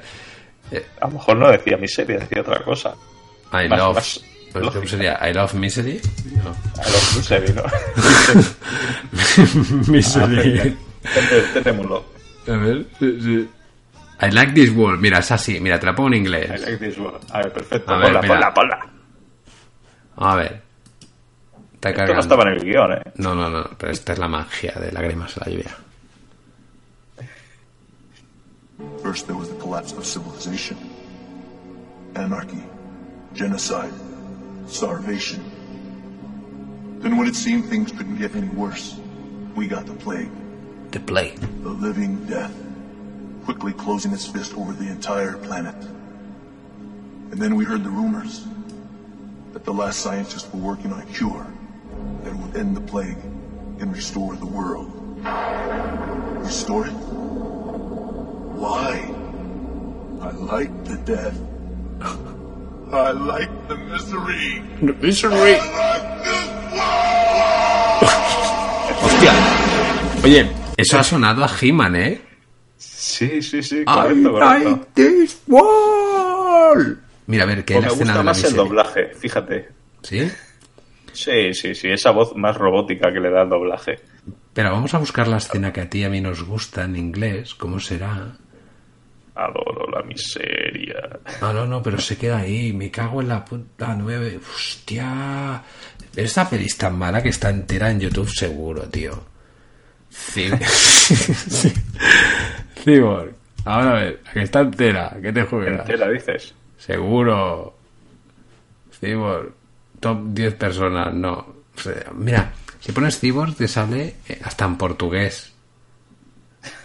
A 1.01 1.07
lo 1.07 1.13
mejor 1.15 1.37
no 1.37 1.51
decía 1.51 1.77
miseria, 1.77 2.19
decía 2.19 2.43
otra 2.43 2.63
cosa. 2.63 2.95
I 3.53 3.69
Más- 3.69 3.79
love. 3.79 3.95
más 3.95 4.21
pues, 4.53 4.69
¿Cómo 4.71 4.87
sería? 4.87 5.19
I 5.29 5.33
love 5.35 5.55
misery. 5.55 6.01
A 6.79 6.89
los 6.89 7.17
Misery, 7.17 7.53
¿no? 7.53 7.63
Misery. 9.93 10.77
Ah, 11.05 11.09
Tenémoslo. 11.55 12.05
A 12.49 12.53
ver, 12.57 12.87
sí. 12.99 13.49
I 14.21 14.31
like 14.33 14.53
this 14.53 14.71
world. 14.71 15.01
Mira, 15.01 15.19
es 15.19 15.31
así. 15.31 15.61
Mira, 15.61 15.79
te 15.79 15.87
la 15.87 15.95
pongo 15.95 16.09
en 16.09 16.15
inglés. 16.15 16.51
I 16.51 16.59
like 16.71 16.77
this 16.79 16.99
one. 16.99 17.19
A 17.31 17.39
ver, 17.39 17.53
perfecto. 17.53 17.93
A 17.93 17.99
ver, 17.99 18.07
ponla, 18.15 18.21
ponla, 18.23 18.55
ponla. 18.55 18.79
A 20.17 20.37
ver. 20.37 20.63
Está 21.81 21.91
Esto 21.91 22.13
no 22.15 22.21
estaba 22.21 22.43
en 22.43 22.49
el 22.49 22.65
guion, 22.65 22.93
¿eh? 22.93 23.03
No, 23.19 23.37
no, 23.37 23.49
no, 23.49 23.71
pero 23.79 23.93
esta 23.93 24.13
es 24.13 24.19
la 24.19 24.27
magia 24.27 24.73
de 24.81 24.91
lágrimas 24.91 25.37
en 25.37 25.43
la 25.47 25.53
lluvia. 25.53 25.77
First, 29.01 29.29
there 29.29 29.37
was 29.37 29.49
the 29.49 29.55
collapse 29.61 29.93
of 29.93 30.05
civilization, 30.05 30.77
anarchy, 32.17 32.65
genocide, 33.33 33.93
starvation. 34.67 35.41
Then, 36.99 37.17
when 37.17 37.29
it 37.29 37.37
seemed 37.37 37.67
things 37.67 37.93
couldn't 37.93 38.19
get 38.19 38.35
any 38.35 38.49
worse, 38.49 38.99
we 39.55 39.69
got 39.69 39.87
the 39.87 39.95
plague. 39.95 40.31
The 40.91 40.99
plague. 40.99 41.39
The 41.63 41.69
living 41.69 42.25
death, 42.27 42.55
quickly 43.45 43.73
closing 43.73 44.13
its 44.13 44.27
fist 44.27 44.53
over 44.57 44.73
the 44.73 44.89
entire 44.89 45.37
planet. 45.37 45.77
And 47.31 47.41
then 47.41 47.55
we 47.55 47.65
heard 47.65 47.85
the 47.85 47.91
rumors 47.91 48.45
that 49.53 49.65
the 49.65 49.73
last 49.73 50.01
scientists 50.01 50.53
were 50.53 50.59
working 50.59 50.93
on 50.93 51.03
a 51.03 51.07
cure 51.07 51.47
that 52.25 52.35
would 52.35 52.57
end 52.57 52.77
the 52.77 52.81
plague 52.83 53.19
and 53.81 53.95
restore 53.95 54.35
the 54.37 54.47
world. 54.47 54.91
Restore 56.45 56.87
it? 56.87 56.93
Why? 58.59 59.15
I 60.21 60.31
like 60.33 60.73
the 60.85 60.97
death. 61.05 61.39
I 62.93 63.11
like 63.13 63.51
the 63.69 63.77
misery. 63.77 64.63
The 64.81 64.95
misery. 64.95 65.59
Hostia. 69.03 69.33
Oye, 70.25 70.51
eso 70.77 70.99
ha 70.99 71.05
sonado 71.05 71.45
a 71.45 71.51
He-Man, 71.61 71.97
¿eh? 71.97 72.21
Sí, 72.77 73.43
sí, 73.43 73.63
sí, 73.63 73.81
I 73.81 73.85
correcto, 73.85 74.39
like 74.39 74.87
this 74.95 75.41
world. 75.47 76.99
Mira, 77.27 77.45
a 77.45 77.47
ver, 77.47 77.65
¿qué 77.65 77.77
es 77.79 77.83
la 77.83 77.89
me 77.89 77.93
escena 77.93 78.13
gusta 78.13 78.13
de 78.13 78.19
la 78.19 78.23
más 78.31 78.39
el 78.39 78.43
miseria? 78.45 78.65
doblaje, 78.65 79.11
fíjate. 79.19 79.69
¿Sí? 80.03 80.31
Sí, 81.19 81.53
sí, 81.53 81.75
sí, 81.75 81.89
esa 81.91 82.13
voz 82.13 82.37
más 82.37 82.57
robótica 82.57 83.13
que 83.13 83.19
le 83.19 83.29
da 83.29 83.43
el 83.43 83.49
doblaje. 83.49 83.99
Pero 84.53 84.71
vamos 84.71 84.95
a 84.95 84.99
buscar 84.99 85.27
la 85.27 85.39
escena 85.39 85.73
que 85.73 85.81
a 85.81 85.91
ti 85.91 85.99
y 85.99 86.05
a 86.05 86.09
mí 86.09 86.21
nos 86.21 86.45
gusta 86.45 86.85
en 86.85 86.95
inglés. 86.95 87.57
¿Cómo 87.57 87.81
será? 87.81 88.37
Adoro 89.35 89.91
la 89.91 90.03
miseria. 90.05 91.19
No, 91.41 91.53
no, 91.53 91.67
no, 91.67 91.83
pero 91.83 91.99
se 91.99 92.17
queda 92.17 92.39
ahí. 92.39 92.73
Me 92.73 92.89
cago 92.91 93.21
en 93.21 93.29
la 93.29 93.45
puta 93.45 93.97
nueve. 93.97 94.39
Hostia. 94.39 95.61
Esta 96.15 96.49
peli 96.49 96.67
es 96.67 96.79
tan 96.79 96.97
mala 96.97 97.21
que 97.21 97.31
está 97.31 97.51
entera 97.51 97.91
en 97.91 97.99
YouTube 97.99 98.31
seguro, 98.31 98.83
tío. 98.83 99.21
Sí. 100.09 100.49
sí. 100.67 101.73
Cyborg. 102.85 103.35
Ahora 103.65 103.91
a 103.91 103.95
ver, 103.95 104.21
que 104.33 104.43
está 104.43 104.61
entera. 104.61 105.17
¿Qué 105.21 105.33
te 105.33 105.43
juegas? 105.43 105.81
Entera, 105.81 106.11
dices. 106.11 106.55
Seguro. 106.77 107.75
Cyborg. 109.01 109.58
Top 110.01 110.19
10 110.29 110.55
personas, 110.55 111.13
no. 111.15 111.33
O 111.77 111.81
sea, 111.81 112.13
mira, 112.15 112.53
si 112.81 112.93
pones 112.93 113.19
Cyborg 113.19 113.55
te 113.55 113.69
sale 113.69 114.17
eh, 114.29 114.41
hasta 114.45 114.65
en 114.65 114.77
portugués. 114.77 115.53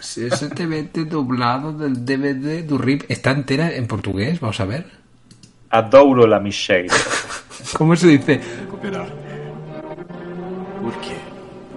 Si 0.00 0.24
ese 0.26 0.48
DVD 0.48 1.04
doblado 1.04 1.72
del 1.72 2.04
DVD 2.04 2.64
du 2.64 2.78
RIP 2.78 3.10
está 3.10 3.32
entera 3.32 3.74
en 3.74 3.86
portugués, 3.86 4.40
vamos 4.40 4.60
a 4.60 4.64
ver. 4.64 4.86
Adoro 5.70 6.26
la 6.26 6.38
miseria. 6.40 6.92
¿Cómo 7.76 7.96
se 7.96 8.08
dice? 8.08 8.40
Cooperar. 8.70 9.08
Por 10.82 11.00
quê? 11.00 11.16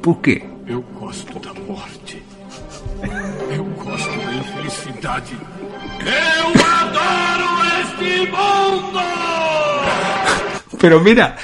¿Por 0.02 0.22
qué? 0.22 0.58
Eu 0.68 0.82
gosto 1.00 1.40
da 1.40 1.54
morte. 1.54 2.22
Eu 3.50 3.64
gosto 3.64 4.18
da 4.20 4.34
infelicidade. 4.34 5.38
Eu 6.02 6.48
adoro 6.82 7.50
este 7.82 8.30
mundo! 8.30 10.27
Pero 10.80 11.00
mira, 11.00 11.36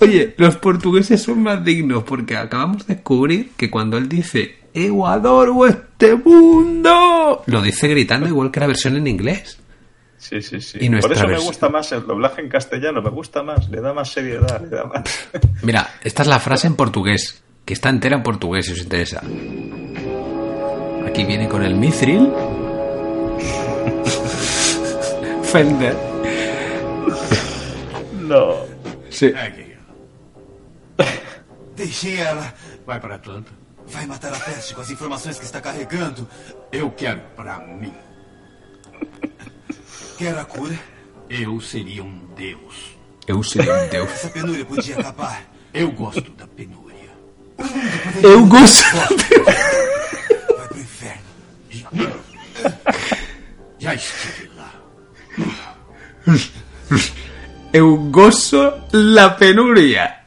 oye, 0.00 0.34
los 0.36 0.56
portugueses 0.56 1.22
son 1.22 1.42
más 1.42 1.64
dignos 1.64 2.04
porque 2.04 2.36
acabamos 2.36 2.86
de 2.86 2.94
descubrir 2.94 3.50
que 3.56 3.70
cuando 3.70 3.98
él 3.98 4.08
dice 4.08 4.56
Eu 4.74 5.06
adoro 5.06 5.66
este 5.66 6.14
mundo, 6.14 7.42
lo 7.46 7.62
dice 7.62 7.88
gritando 7.88 8.28
igual 8.28 8.50
que 8.50 8.60
la 8.60 8.66
versión 8.66 8.96
en 8.96 9.06
inglés. 9.06 9.58
Sí, 10.18 10.42
sí, 10.42 10.60
sí. 10.60 10.78
Y 10.80 10.90
Por 10.90 11.12
eso 11.12 11.26
me 11.26 11.38
gusta 11.38 11.68
más 11.68 11.90
el 11.92 12.06
doblaje 12.06 12.42
en 12.42 12.48
castellano, 12.48 13.00
me 13.00 13.10
gusta 13.10 13.42
más, 13.42 13.68
le 13.70 13.80
da 13.80 13.92
más 13.92 14.10
seriedad, 14.10 14.60
le 14.60 14.68
da 14.68 14.84
más. 14.84 15.02
Mira, 15.62 15.94
esta 16.02 16.22
es 16.22 16.28
la 16.28 16.40
frase 16.40 16.66
en 16.66 16.74
portugués, 16.74 17.42
que 17.64 17.74
está 17.74 17.88
entera 17.88 18.16
en 18.16 18.22
portugués 18.22 18.66
si 18.66 18.72
os 18.72 18.78
interesa. 18.78 19.22
Aquí 21.06 21.24
viene 21.24 21.48
con 21.48 21.62
el 21.62 21.76
mithril. 21.76 22.28
Fender. 25.44 25.96
No. 28.20 28.56
Sí. 29.10 29.32
Deixei 31.76 32.16
ela. 32.16 32.52
Vai 32.86 33.00
para 33.00 33.14
Atlanta. 33.16 33.52
Vai 33.86 34.06
matar 34.06 34.32
a 34.34 34.38
peste 34.40 34.74
com 34.74 34.80
as 34.80 34.90
informações 34.90 35.38
que 35.38 35.44
está 35.44 35.60
carregando. 35.60 36.28
Eu 36.70 36.90
quero 36.90 37.20
para 37.36 37.58
mim. 37.58 37.94
Quer 40.18 40.36
a 40.36 40.44
cura? 40.44 40.78
Eu 41.30 41.60
seria 41.60 42.02
um 42.02 42.26
deus. 42.34 42.96
Eu 43.26 43.42
seria 43.42 43.74
um 43.74 43.88
deus. 43.88 44.10
Essa 44.10 44.28
penúria 44.30 44.64
podia 44.64 44.98
acabar. 44.98 45.42
Eu 45.72 45.92
gosto 45.92 46.30
da 46.32 46.46
penúria. 46.46 47.10
Eu 48.22 48.46
gosto. 48.46 48.84
Vai 50.56 50.68
pro 50.68 50.78
inferno. 50.78 51.22
Já 53.78 53.94
estive 53.94 54.37
Eu 57.72 57.96
gozo 58.10 58.86
la 58.92 59.36
penuria. 59.36 60.22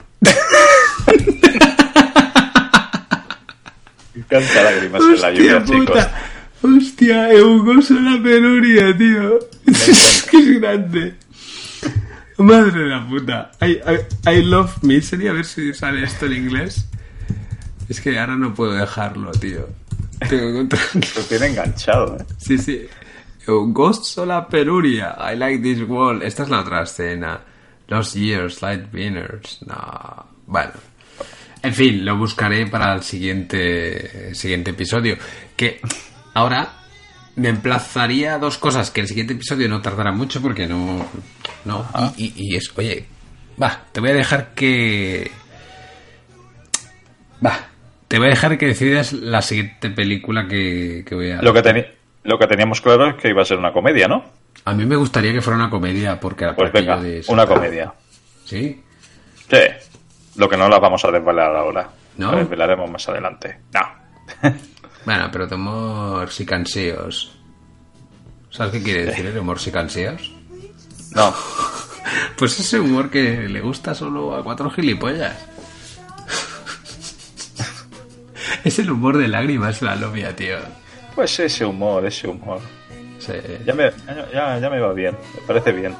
Canta 4.30 4.64
lágrimas 4.64 5.02
en 5.02 5.22
la 5.22 5.32
lluvia, 5.32 5.58
Hostia 5.58 5.66
chicos. 5.66 5.86
puta. 5.88 6.12
Hostia, 6.64 7.34
eu 7.34 7.64
gozo 7.64 7.94
la 8.00 8.22
penuria, 8.22 8.96
tío. 8.98 9.40
Es 9.66 10.28
que 10.30 10.38
es 10.38 10.60
grande. 10.62 11.16
Madre 12.38 12.84
de 12.84 12.90
la 12.90 13.08
puta. 13.08 13.52
I, 13.62 13.80
I, 14.28 14.38
I 14.38 14.42
love 14.44 14.72
misery. 14.84 15.28
A 15.28 15.34
ver 15.34 15.46
si 15.46 15.74
sale 15.74 16.04
esto 16.04 16.26
en 16.28 16.34
inglés. 16.34 16.86
Es 17.90 18.00
que 18.00 18.18
ahora 18.20 18.36
no 18.36 18.54
puedo 18.54 18.74
dejarlo, 18.74 19.32
tío. 19.32 19.68
Tengo 20.30 20.44
que 20.44 20.50
encontrarlo. 20.50 21.02
Lo 21.16 21.22
tiene 21.24 21.46
enganchado, 21.48 22.18
¿eh? 22.18 22.26
Sí, 22.38 22.58
sí. 22.58 22.88
Eu 23.48 23.68
gozo 23.74 24.26
la 24.26 24.48
penuria. 24.48 25.16
I 25.32 25.36
like 25.36 25.62
this 25.62 25.82
world. 25.88 26.24
Esta 26.24 26.44
es 26.44 26.50
la 26.50 26.60
otra 26.62 26.84
escena. 26.84 27.42
Los 27.88 28.14
years, 28.14 28.62
light 28.62 28.94
winners. 28.94 29.60
No. 29.66 30.28
Bueno. 30.46 30.72
En 31.64 31.74
fin, 31.74 32.04
lo 32.06 32.18
buscaré 32.18 32.68
para 32.68 32.94
el 32.94 33.04
siguiente, 33.04 34.34
siguiente 34.36 34.72
episodio. 34.72 35.18
Que 35.56 35.80
ahora 36.34 36.74
me 37.36 37.50
emplazaría 37.50 38.36
a 38.36 38.40
dos 38.40 38.58
cosas. 38.58 38.92
Que 38.92 39.02
el 39.02 39.08
siguiente 39.08 39.34
episodio 39.34 39.68
no 39.70 39.82
tardará 39.82 40.12
mucho 40.12 40.42
porque 40.42 40.68
no. 40.68 41.06
No. 41.66 41.86
Y, 42.18 42.26
y- 42.26 42.34
y 42.54 42.56
es. 42.56 42.72
Oye. 42.78 43.06
Va, 43.62 43.86
te 43.92 44.00
voy 44.00 44.10
a 44.12 44.14
dejar 44.14 44.54
que. 44.54 45.30
Va. 47.46 47.68
Te 48.08 48.18
voy 48.18 48.28
a 48.28 48.32
dejar 48.32 48.58
que 48.58 48.68
decidas 48.68 49.14
la 49.14 49.42
siguiente 49.42 49.90
película 49.90 50.48
que, 50.48 51.04
que 51.06 51.16
voy 51.16 51.32
a. 51.32 51.42
Lo 51.42 51.54
que, 51.54 51.62
lo 52.24 52.38
que 52.40 52.48
teníamos 52.48 52.82
claro 52.82 53.08
es 53.08 53.16
que 53.16 53.30
iba 53.30 53.42
a 53.42 53.46
ser 53.46 53.58
una 53.58 53.74
comedia, 53.74 54.08
¿no? 54.08 54.24
A 54.66 54.74
mí 54.74 54.86
me 54.86 54.96
gustaría 54.96 55.34
que 55.34 55.42
fuera 55.42 55.58
una 55.58 55.70
comedia 55.70 56.20
porque 56.20 56.48
Pues 56.56 56.70
aquello 56.70 56.98
venga, 56.98 57.02
de- 57.02 57.24
una 57.28 57.48
comedia. 57.48 57.94
¿Sí? 58.46 58.84
Sí. 59.50 59.58
Lo 60.36 60.48
que 60.48 60.58
no 60.58 60.70
la 60.70 60.80
vamos 60.80 61.04
a 61.04 61.12
desvelar 61.12 61.56
ahora. 61.56 61.90
¿No? 62.18 62.32
La 62.32 62.40
desvelaremos 62.40 62.90
más 62.90 63.08
adelante. 63.10 63.60
No. 63.74 64.50
Bueno, 65.04 65.30
pero 65.32 65.48
de 65.48 65.56
humor 65.56 66.30
y 66.38 66.46
canseos. 66.46 67.36
¿Sabes 68.52 68.74
qué 68.74 68.84
quiere 68.84 69.06
decir 69.06 69.26
el 69.26 69.40
humor 69.40 69.58
y 69.66 69.72
canseos? 69.72 70.32
No. 71.16 71.34
Pues 72.38 72.60
ese 72.60 72.80
humor 72.80 73.10
que 73.10 73.48
le 73.50 73.62
gusta 73.62 73.96
solo 73.96 74.36
a 74.36 74.44
cuatro 74.44 74.70
gilipollas. 74.70 75.36
Es 78.64 78.80
el 78.80 78.92
humor 78.92 79.18
de 79.18 79.28
lágrimas 79.28 79.82
la 79.82 79.96
novia, 79.96 80.36
tío. 80.36 80.58
Pues 81.16 81.40
ese 81.40 81.66
humor, 81.66 82.06
ese 82.06 82.28
humor. 82.28 82.60
Sí. 83.20 83.34
Ya 83.66 83.74
me, 83.74 83.92
ya, 84.34 84.58
ya 84.60 84.70
me 84.70 84.80
va 84.80 84.94
bien, 84.94 85.16
me 85.36 85.42
parece 85.48 85.72
bien. 85.72 85.96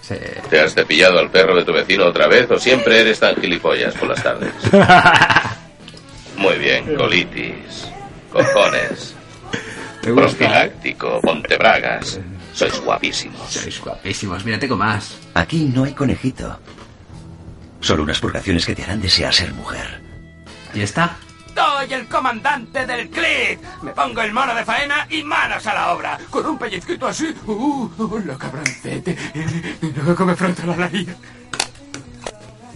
Sí. 0.00 0.16
¿Te 0.50 0.60
has 0.60 0.74
cepillado 0.74 1.18
al 1.18 1.30
perro 1.30 1.56
de 1.56 1.64
tu 1.64 1.72
vecino 1.72 2.04
otra 2.06 2.26
vez 2.26 2.50
o 2.50 2.58
siempre 2.58 3.00
eres 3.00 3.18
tan 3.20 3.34
gilipollas 3.36 3.94
por 3.94 4.08
las 4.08 4.22
tardes? 4.22 4.52
Muy 6.36 6.58
bien, 6.58 6.94
colitis, 6.94 7.88
cojones, 8.30 9.14
profiláctico, 10.02 11.20
montebragas. 11.22 12.20
Sois 12.52 12.78
guapísimos. 12.80 13.50
Sois 13.50 13.80
guapísimos. 13.80 14.44
Mira, 14.44 14.58
tengo 14.58 14.76
más. 14.76 15.16
Aquí 15.34 15.64
no 15.74 15.84
hay 15.84 15.92
conejito. 15.92 16.56
Solo 17.80 18.04
unas 18.04 18.20
purgaciones 18.20 18.64
que 18.64 18.74
te 18.74 18.84
harán 18.84 19.00
desear 19.00 19.34
ser 19.34 19.52
mujer. 19.52 20.00
¿Y 20.72 20.80
está? 20.82 21.16
Soy 21.54 21.92
el 21.92 22.06
comandante 22.06 22.86
del 22.86 23.08
CLIC. 23.10 23.82
Me 23.82 23.92
pongo 23.92 24.20
el 24.22 24.32
mono 24.32 24.54
de 24.54 24.64
faena 24.64 25.06
y 25.10 25.22
manos 25.22 25.66
a 25.66 25.74
la 25.74 25.92
obra. 25.92 26.18
Con 26.30 26.46
un 26.46 26.58
pellizquito 26.58 27.06
así. 27.06 27.34
¡Uh! 27.46 27.88
¡Lo 28.24 28.38
cabroncete! 28.38 29.16
Y 29.82 29.92
luego 30.00 30.24
me 30.24 30.34
fronto 30.34 30.66
la 30.66 30.76
nariz. 30.76 31.08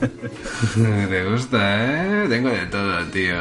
Te 0.74 1.24
gusta, 1.24 1.58
¿eh? 1.84 2.26
Tengo 2.28 2.50
de 2.50 2.66
todo, 2.66 3.04
tío. 3.06 3.36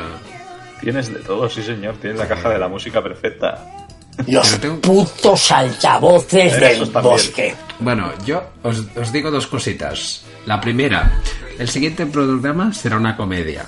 Tienes 0.82 1.14
de 1.14 1.20
todo, 1.20 1.50
sí 1.50 1.62
señor. 1.62 1.96
Tienes 1.98 2.20
la 2.20 2.28
caja 2.28 2.50
de 2.50 2.60
la 2.60 2.68
música 2.68 3.02
perfecta. 3.02 3.88
Los 4.28 4.50
putos 4.82 5.52
altavoces 5.52 6.54
Esos 6.54 6.92
del 6.92 7.04
bosque. 7.04 7.56
Bueno, 7.80 8.12
yo 8.26 8.44
os, 8.64 8.86
os 8.96 9.12
digo 9.12 9.30
dos 9.30 9.48
cositas. 9.48 10.24
La 10.46 10.60
primera, 10.60 11.20
el 11.60 11.70
siguiente 11.70 12.06
programa 12.06 12.74
será 12.74 12.98
una 12.98 13.16
comedia. 13.16 13.66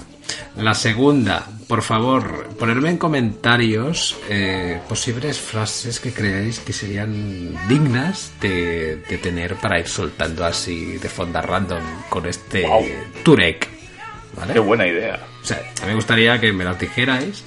La 0.56 0.74
segunda, 0.74 1.46
por 1.70 1.84
favor, 1.84 2.48
ponerme 2.58 2.90
en 2.90 2.98
comentarios 2.98 4.18
eh, 4.28 4.82
posibles 4.90 5.38
frases 5.40 6.00
que 6.00 6.12
creáis 6.12 6.58
que 6.60 6.74
serían 6.74 7.56
dignas 7.68 8.32
de, 8.42 9.04
de 9.08 9.18
tener 9.20 9.54
para 9.54 9.80
ir 9.80 9.88
soltando 9.88 10.44
así 10.46 10.98
de 10.98 11.08
fonda 11.08 11.44
random 11.44 11.84
con 12.10 12.26
este 12.26 12.66
Wow. 12.66 12.84
Turek. 13.22 13.68
¿vale? 14.36 14.54
Qué 14.54 14.60
buena 14.60 14.88
idea. 14.88 15.20
O 15.44 15.46
sea, 15.46 15.62
me 15.86 15.94
gustaría 15.94 16.40
que 16.40 16.52
me 16.52 16.64
las 16.64 16.80
dijerais. 16.80 17.44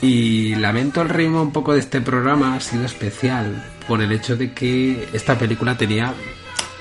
Y 0.00 0.54
lamento 0.54 1.02
el 1.02 1.10
ritmo 1.10 1.42
un 1.42 1.52
poco 1.52 1.74
de 1.74 1.80
este 1.80 2.00
programa, 2.00 2.54
ha 2.54 2.60
sido 2.60 2.86
especial 2.86 3.62
por 3.86 4.00
el 4.00 4.10
hecho 4.10 4.36
de 4.36 4.54
que 4.54 5.06
esta 5.12 5.38
película 5.38 5.76
tenía 5.76 6.14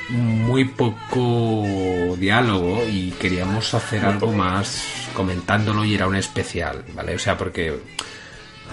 muy 0.10 0.64
poco 0.64 2.15
diálogo 2.18 2.82
y 2.90 3.11
queríamos 3.19 3.74
hacer 3.74 4.06
algo 4.06 4.32
más 4.32 5.07
comentándolo 5.18 5.84
y 5.84 5.95
era 5.95 6.06
un 6.06 6.15
especial, 6.15 6.84
¿vale? 6.94 7.15
O 7.15 7.19
sea, 7.19 7.35
porque 7.35 7.73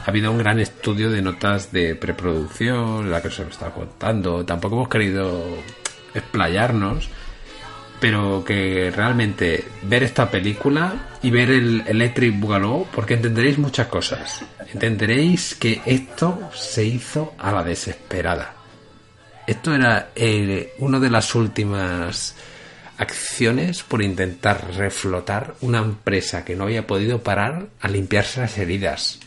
ha 0.05 0.11
habido 0.11 0.31
un 0.31 0.37
gran 0.37 0.61
estudio 0.61 1.11
de 1.11 1.23
notas 1.23 1.73
de 1.73 1.95
preproducción, 1.95 3.11
la 3.11 3.23
que 3.23 3.31
me 3.31 3.51
está 3.51 3.71
contando. 3.71 4.45
Tampoco 4.45 4.77
hemos 4.77 4.89
querido 4.91 5.43
explayarnos, 6.13 7.09
pero 7.99 8.45
que 8.45 8.93
realmente 8.95 9.65
ver 9.85 10.03
esta 10.03 10.31
película 10.31 11.17
y 11.23 11.31
ver 11.31 11.49
el 11.49 11.83
Electric 11.87 12.39
Boogaloo, 12.39 12.89
porque 12.95 13.15
entenderéis 13.15 13.57
muchas 13.57 13.87
cosas. 13.87 14.45
Entenderéis 14.71 15.55
que 15.55 15.81
esto 15.87 16.51
se 16.53 16.85
hizo 16.85 17.33
a 17.39 17.53
la 17.53 17.65
desesperada. 17.65 18.55
Esto 19.47 19.75
era 19.75 20.11
eh, 20.15 20.75
una 20.81 21.01
de 21.01 21.09
las 21.09 21.35
últimas 21.35 22.37
acciones 22.99 23.83
por 23.83 24.03
intentar 24.03 24.75
reflotar 24.75 25.55
una 25.61 25.79
empresa 25.79 26.45
que 26.45 26.57
no 26.57 26.65
había 26.65 26.87
podido 26.87 27.23
parar 27.23 27.69
a 27.81 27.89
limpiarse 27.89 28.41
las 28.41 28.59
heridas 28.59 29.21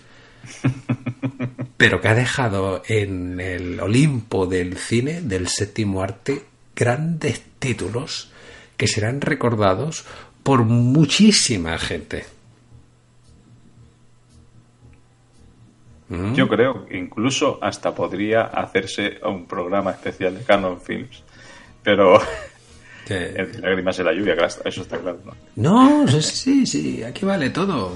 pero 1.78 2.02
que 2.02 2.08
ha 2.08 2.16
dejado 2.16 2.82
en 2.88 3.40
el 3.40 3.80
Olimpo 3.80 4.48
del 4.48 4.78
cine, 4.78 5.22
del 5.22 5.48
séptimo 5.48 6.02
arte, 6.02 6.44
grandes 6.76 7.44
títulos 7.60 8.32
que 8.76 8.88
serán 8.88 9.22
recordados 9.22 10.06
por 10.44 10.64
muchísima 10.64 11.78
gente. 11.78 12.26
¿Mm? 16.10 16.34
Yo 16.34 16.48
creo 16.48 16.86
que 16.86 16.98
incluso 16.98 17.60
hasta 17.62 17.94
podría 17.94 18.42
hacerse 18.44 19.20
un 19.24 19.46
programa 19.46 19.92
especial 19.92 20.36
de 20.38 20.44
Canon 20.44 20.82
Films, 20.82 21.24
pero 21.84 22.20
el 23.16 23.52
de 23.52 23.60
lágrimas 23.60 24.00
en 24.00 24.06
la 24.06 24.14
lluvia, 24.14 24.36
eso 24.66 24.82
está 24.82 24.98
claro. 24.98 25.20
¿no? 25.56 26.06
No, 26.06 26.08
sí, 26.08 26.22
sí, 26.22 26.66
sí, 26.66 27.04
aquí 27.04 27.26
vale 27.26 27.50
todo. 27.50 27.94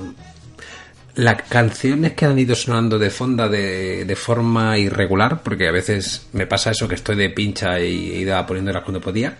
Las 1.16 1.42
canciones 1.44 2.14
que 2.14 2.26
han 2.26 2.40
ido 2.40 2.56
sonando 2.56 2.98
de 2.98 3.10
fonda 3.10 3.50
de, 3.50 4.06
de 4.06 4.16
forma 4.16 4.78
irregular, 4.78 5.42
porque 5.44 5.68
a 5.68 5.72
veces 5.72 6.28
me 6.34 6.48
pasa 6.48 6.72
eso 6.72 6.88
que 6.88 6.96
estoy 6.96 7.18
de 7.18 7.30
pincha 7.30 7.80
y 7.80 8.22
iba 8.22 8.46
poniéndolas 8.46 8.84
cuando 8.84 9.02
podía, 9.02 9.38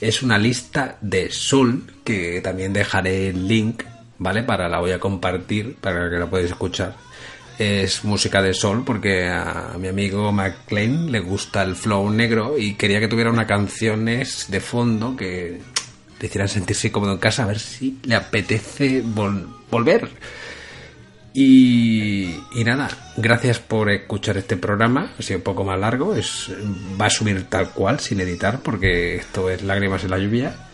es 0.00 0.22
una 0.22 0.38
lista 0.38 0.96
de 1.00 1.30
Soul, 1.30 1.84
que 2.04 2.40
también 2.40 2.72
dejaré 2.72 3.28
el 3.28 3.46
link, 3.46 3.82
¿vale? 4.18 4.42
Para 4.42 4.68
la 4.68 4.80
voy 4.80 4.92
a 4.92 4.98
compartir, 4.98 5.76
para 5.76 6.08
que 6.08 6.16
la 6.16 6.26
podáis 6.26 6.50
escuchar. 6.50 6.94
Es 7.62 8.04
música 8.04 8.40
de 8.40 8.54
Soul, 8.54 8.84
porque 8.86 9.28
a 9.28 9.76
mi 9.78 9.88
amigo 9.88 10.32
McLean 10.32 11.12
le 11.12 11.20
gusta 11.20 11.62
el 11.62 11.76
flow 11.76 12.08
negro 12.08 12.56
y 12.56 12.72
quería 12.72 13.00
que 13.00 13.08
tuviera 13.08 13.30
una 13.30 13.46
canciones 13.46 14.46
de 14.48 14.60
fondo 14.60 15.14
que 15.14 15.60
le 16.18 16.26
hicieran 16.26 16.48
sentirse 16.48 16.90
cómodo 16.90 17.12
en 17.12 17.18
casa, 17.18 17.42
a 17.42 17.48
ver 17.48 17.58
si 17.58 17.98
le 18.04 18.14
apetece 18.14 19.04
vol- 19.04 19.46
volver. 19.70 20.08
Y, 21.34 22.30
y 22.54 22.64
nada, 22.64 22.88
gracias 23.18 23.58
por 23.58 23.90
escuchar 23.90 24.38
este 24.38 24.56
programa. 24.56 25.12
Ha 25.18 25.22
sido 25.22 25.36
un 25.40 25.44
poco 25.44 25.62
más 25.62 25.78
largo. 25.78 26.14
Es, 26.14 26.50
va 26.98 27.06
a 27.06 27.10
subir 27.10 27.44
tal 27.50 27.72
cual, 27.72 28.00
sin 28.00 28.20
editar, 28.20 28.60
porque 28.62 29.16
esto 29.16 29.50
es 29.50 29.62
lágrimas 29.62 30.02
en 30.04 30.10
la 30.10 30.18
lluvia. 30.18 30.56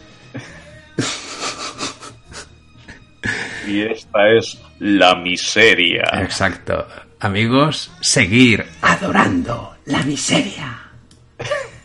Y 3.66 3.82
esta 3.82 4.28
es 4.30 4.58
la 4.80 5.14
miseria. 5.16 6.04
Exacto. 6.22 6.86
Amigos, 7.20 7.90
seguir 8.00 8.66
adorando 8.82 9.76
la 9.86 10.02
miseria. 10.02 10.78